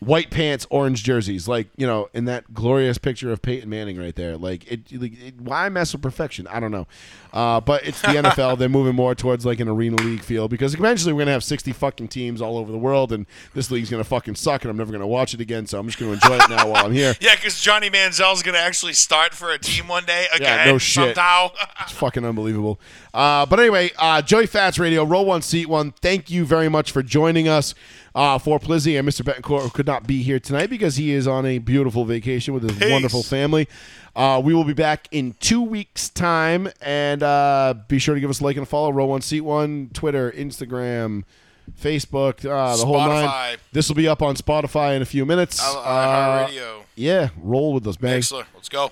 White 0.00 0.30
pants, 0.30 0.66
orange 0.70 1.04
jerseys. 1.04 1.46
Like 1.46 1.68
you 1.76 1.86
know, 1.86 2.08
in 2.12 2.24
that 2.26 2.52
glorious 2.52 2.98
picture 2.98 3.30
of 3.30 3.40
Peyton 3.42 3.68
Manning 3.68 3.98
right 3.98 4.14
there. 4.14 4.36
Like 4.36 4.70
it, 4.70 4.80
like, 4.92 5.12
it 5.22 5.40
why 5.40 5.68
mess 5.68 5.92
with 5.92 6.02
perfection? 6.02 6.46
I 6.48 6.58
don't 6.60 6.72
know. 6.72 6.86
Uh, 7.32 7.60
but 7.60 7.86
it's 7.86 8.00
the 8.00 8.08
NFL. 8.08 8.58
They're 8.58 8.68
moving 8.68 8.96
more 8.96 9.14
towards 9.14 9.46
like 9.46 9.60
an 9.60 9.68
arena 9.68 9.96
league 10.02 10.22
feel 10.22 10.48
because 10.48 10.74
eventually 10.74 11.12
we're 11.12 11.20
gonna 11.20 11.30
have 11.32 11.44
sixty 11.44 11.72
fucking 11.72 12.08
teams 12.08 12.42
all 12.42 12.58
over 12.58 12.72
the 12.72 12.78
world, 12.78 13.12
and 13.12 13.26
this 13.54 13.70
league's 13.70 13.88
gonna 13.90 14.02
fucking 14.02 14.34
suck, 14.34 14.62
and 14.64 14.70
I'm 14.70 14.76
never 14.76 14.90
gonna 14.90 15.06
watch 15.06 15.32
it 15.34 15.40
again. 15.40 15.66
So 15.66 15.78
I'm 15.78 15.86
just 15.86 15.98
gonna 15.98 16.12
enjoy 16.12 16.36
it 16.36 16.50
now 16.50 16.68
while 16.68 16.86
I'm 16.86 16.92
here. 16.92 17.14
Yeah, 17.20 17.34
because 17.36 17.60
Johnny 17.60 17.90
Manziel's 17.90 18.42
going 18.42 18.54
to 18.54 18.60
actually 18.60 18.94
start 18.94 19.34
for 19.34 19.50
a 19.52 19.58
team 19.58 19.88
one 19.88 20.04
day 20.06 20.26
again 20.34 20.66
Yeah, 20.66 20.72
no 20.72 20.78
shit. 20.78 21.14
somehow. 21.14 21.50
It's 21.82 21.92
fucking 21.92 22.24
unbelievable. 22.24 22.80
Uh, 23.12 23.44
but 23.46 23.58
anyway, 23.58 23.90
uh, 23.98 24.22
Joey 24.22 24.46
Fats 24.46 24.78
Radio, 24.78 25.04
Row 25.04 25.22
one, 25.22 25.42
seat 25.42 25.66
one. 25.66 25.92
Thank 26.00 26.30
you 26.30 26.44
very 26.44 26.68
much 26.68 26.92
for 26.92 27.02
joining 27.02 27.48
us. 27.48 27.74
Uh, 28.12 28.38
for 28.38 28.58
Plizzy 28.58 28.98
and 28.98 29.08
Mr. 29.08 29.22
Betancourt, 29.22 29.62
who 29.62 29.70
could 29.70 29.86
not 29.86 30.04
be 30.04 30.20
here 30.20 30.40
tonight 30.40 30.68
because 30.68 30.96
he 30.96 31.12
is 31.12 31.28
on 31.28 31.46
a 31.46 31.58
beautiful 31.58 32.04
vacation 32.04 32.52
with 32.52 32.64
his 32.64 32.76
Peace. 32.76 32.90
wonderful 32.90 33.22
family. 33.22 33.68
Uh, 34.16 34.40
we 34.44 34.52
will 34.52 34.64
be 34.64 34.72
back 34.72 35.06
in 35.12 35.32
two 35.38 35.62
weeks' 35.62 36.08
time, 36.08 36.68
and 36.80 37.22
uh, 37.22 37.72
be 37.86 38.00
sure 38.00 38.16
to 38.16 38.20
give 38.20 38.28
us 38.28 38.40
a 38.40 38.44
like 38.44 38.56
and 38.56 38.64
a 38.64 38.66
follow. 38.66 38.90
Row 38.90 39.06
one, 39.06 39.20
seat 39.20 39.42
one, 39.42 39.90
Twitter, 39.94 40.32
Instagram, 40.32 41.22
Facebook, 41.80 42.44
uh, 42.44 42.76
the 42.76 42.84
whole 42.84 42.98
nine. 42.98 43.58
This 43.72 43.88
will 43.88 43.94
be 43.94 44.08
up 44.08 44.22
on 44.22 44.34
Spotify 44.34 44.96
in 44.96 45.02
a 45.02 45.06
few 45.06 45.24
minutes. 45.24 45.62
Uh, 45.62 45.78
Uh, 45.80 46.46
radio. 46.48 46.82
yeah, 46.96 47.28
roll 47.40 47.72
with 47.74 47.86
us, 47.86 48.00
man. 48.00 48.16
Excellent. 48.16 48.48
Let's 48.54 48.68
go. 48.68 48.90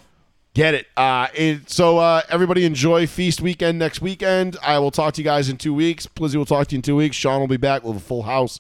Get 0.59 0.75
it. 0.75 0.89
Uh, 0.97 1.29
it 1.35 1.71
so 1.71 1.99
uh, 1.99 2.23
everybody 2.29 2.65
enjoy 2.65 3.07
Feast 3.07 3.41
Weekend 3.41 3.79
next 3.79 4.03
weekend. 4.03 4.57
I 4.61 4.81
will 4.81 4.91
talk 4.91 5.15
to 5.15 5.21
you 5.21 5.25
guys 5.25 5.49
in 5.49 5.57
two 5.57 5.73
weeks. 5.73 6.09
Plizzy 6.09 6.35
will 6.35 6.47
talk 6.47 6.67
to 6.67 6.75
you 6.75 6.79
in 6.79 6.83
two 6.83 6.97
weeks. 6.97 7.15
Sean 7.15 7.39
will 7.39 7.47
be 7.47 7.57
back 7.57 7.85
with 7.85 7.99
a 7.99 8.01
full 8.01 8.25
house. 8.25 8.59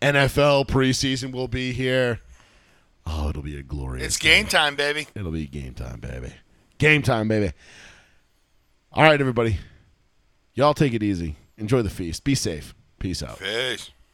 NFL 0.00 0.68
preseason 0.68 1.32
will 1.32 1.48
be 1.48 1.72
here. 1.72 2.20
Oh, 3.04 3.28
it'll 3.28 3.42
be 3.42 3.58
a 3.58 3.62
glorious. 3.64 4.06
It's 4.06 4.18
game 4.18 4.46
time, 4.46 4.76
baby. 4.76 5.08
It'll 5.16 5.32
be 5.32 5.48
game 5.48 5.74
time, 5.74 5.98
baby. 5.98 6.32
Game 6.78 7.02
time, 7.02 7.26
baby. 7.26 7.50
All 8.92 9.02
right, 9.02 9.20
everybody. 9.20 9.58
Y'all 10.54 10.74
take 10.74 10.94
it 10.94 11.02
easy. 11.02 11.34
Enjoy 11.56 11.82
the 11.82 11.90
feast. 11.90 12.22
Be 12.22 12.36
safe. 12.36 12.72
Peace 13.00 13.20
out. 13.20 13.40
Peace. 13.40 13.90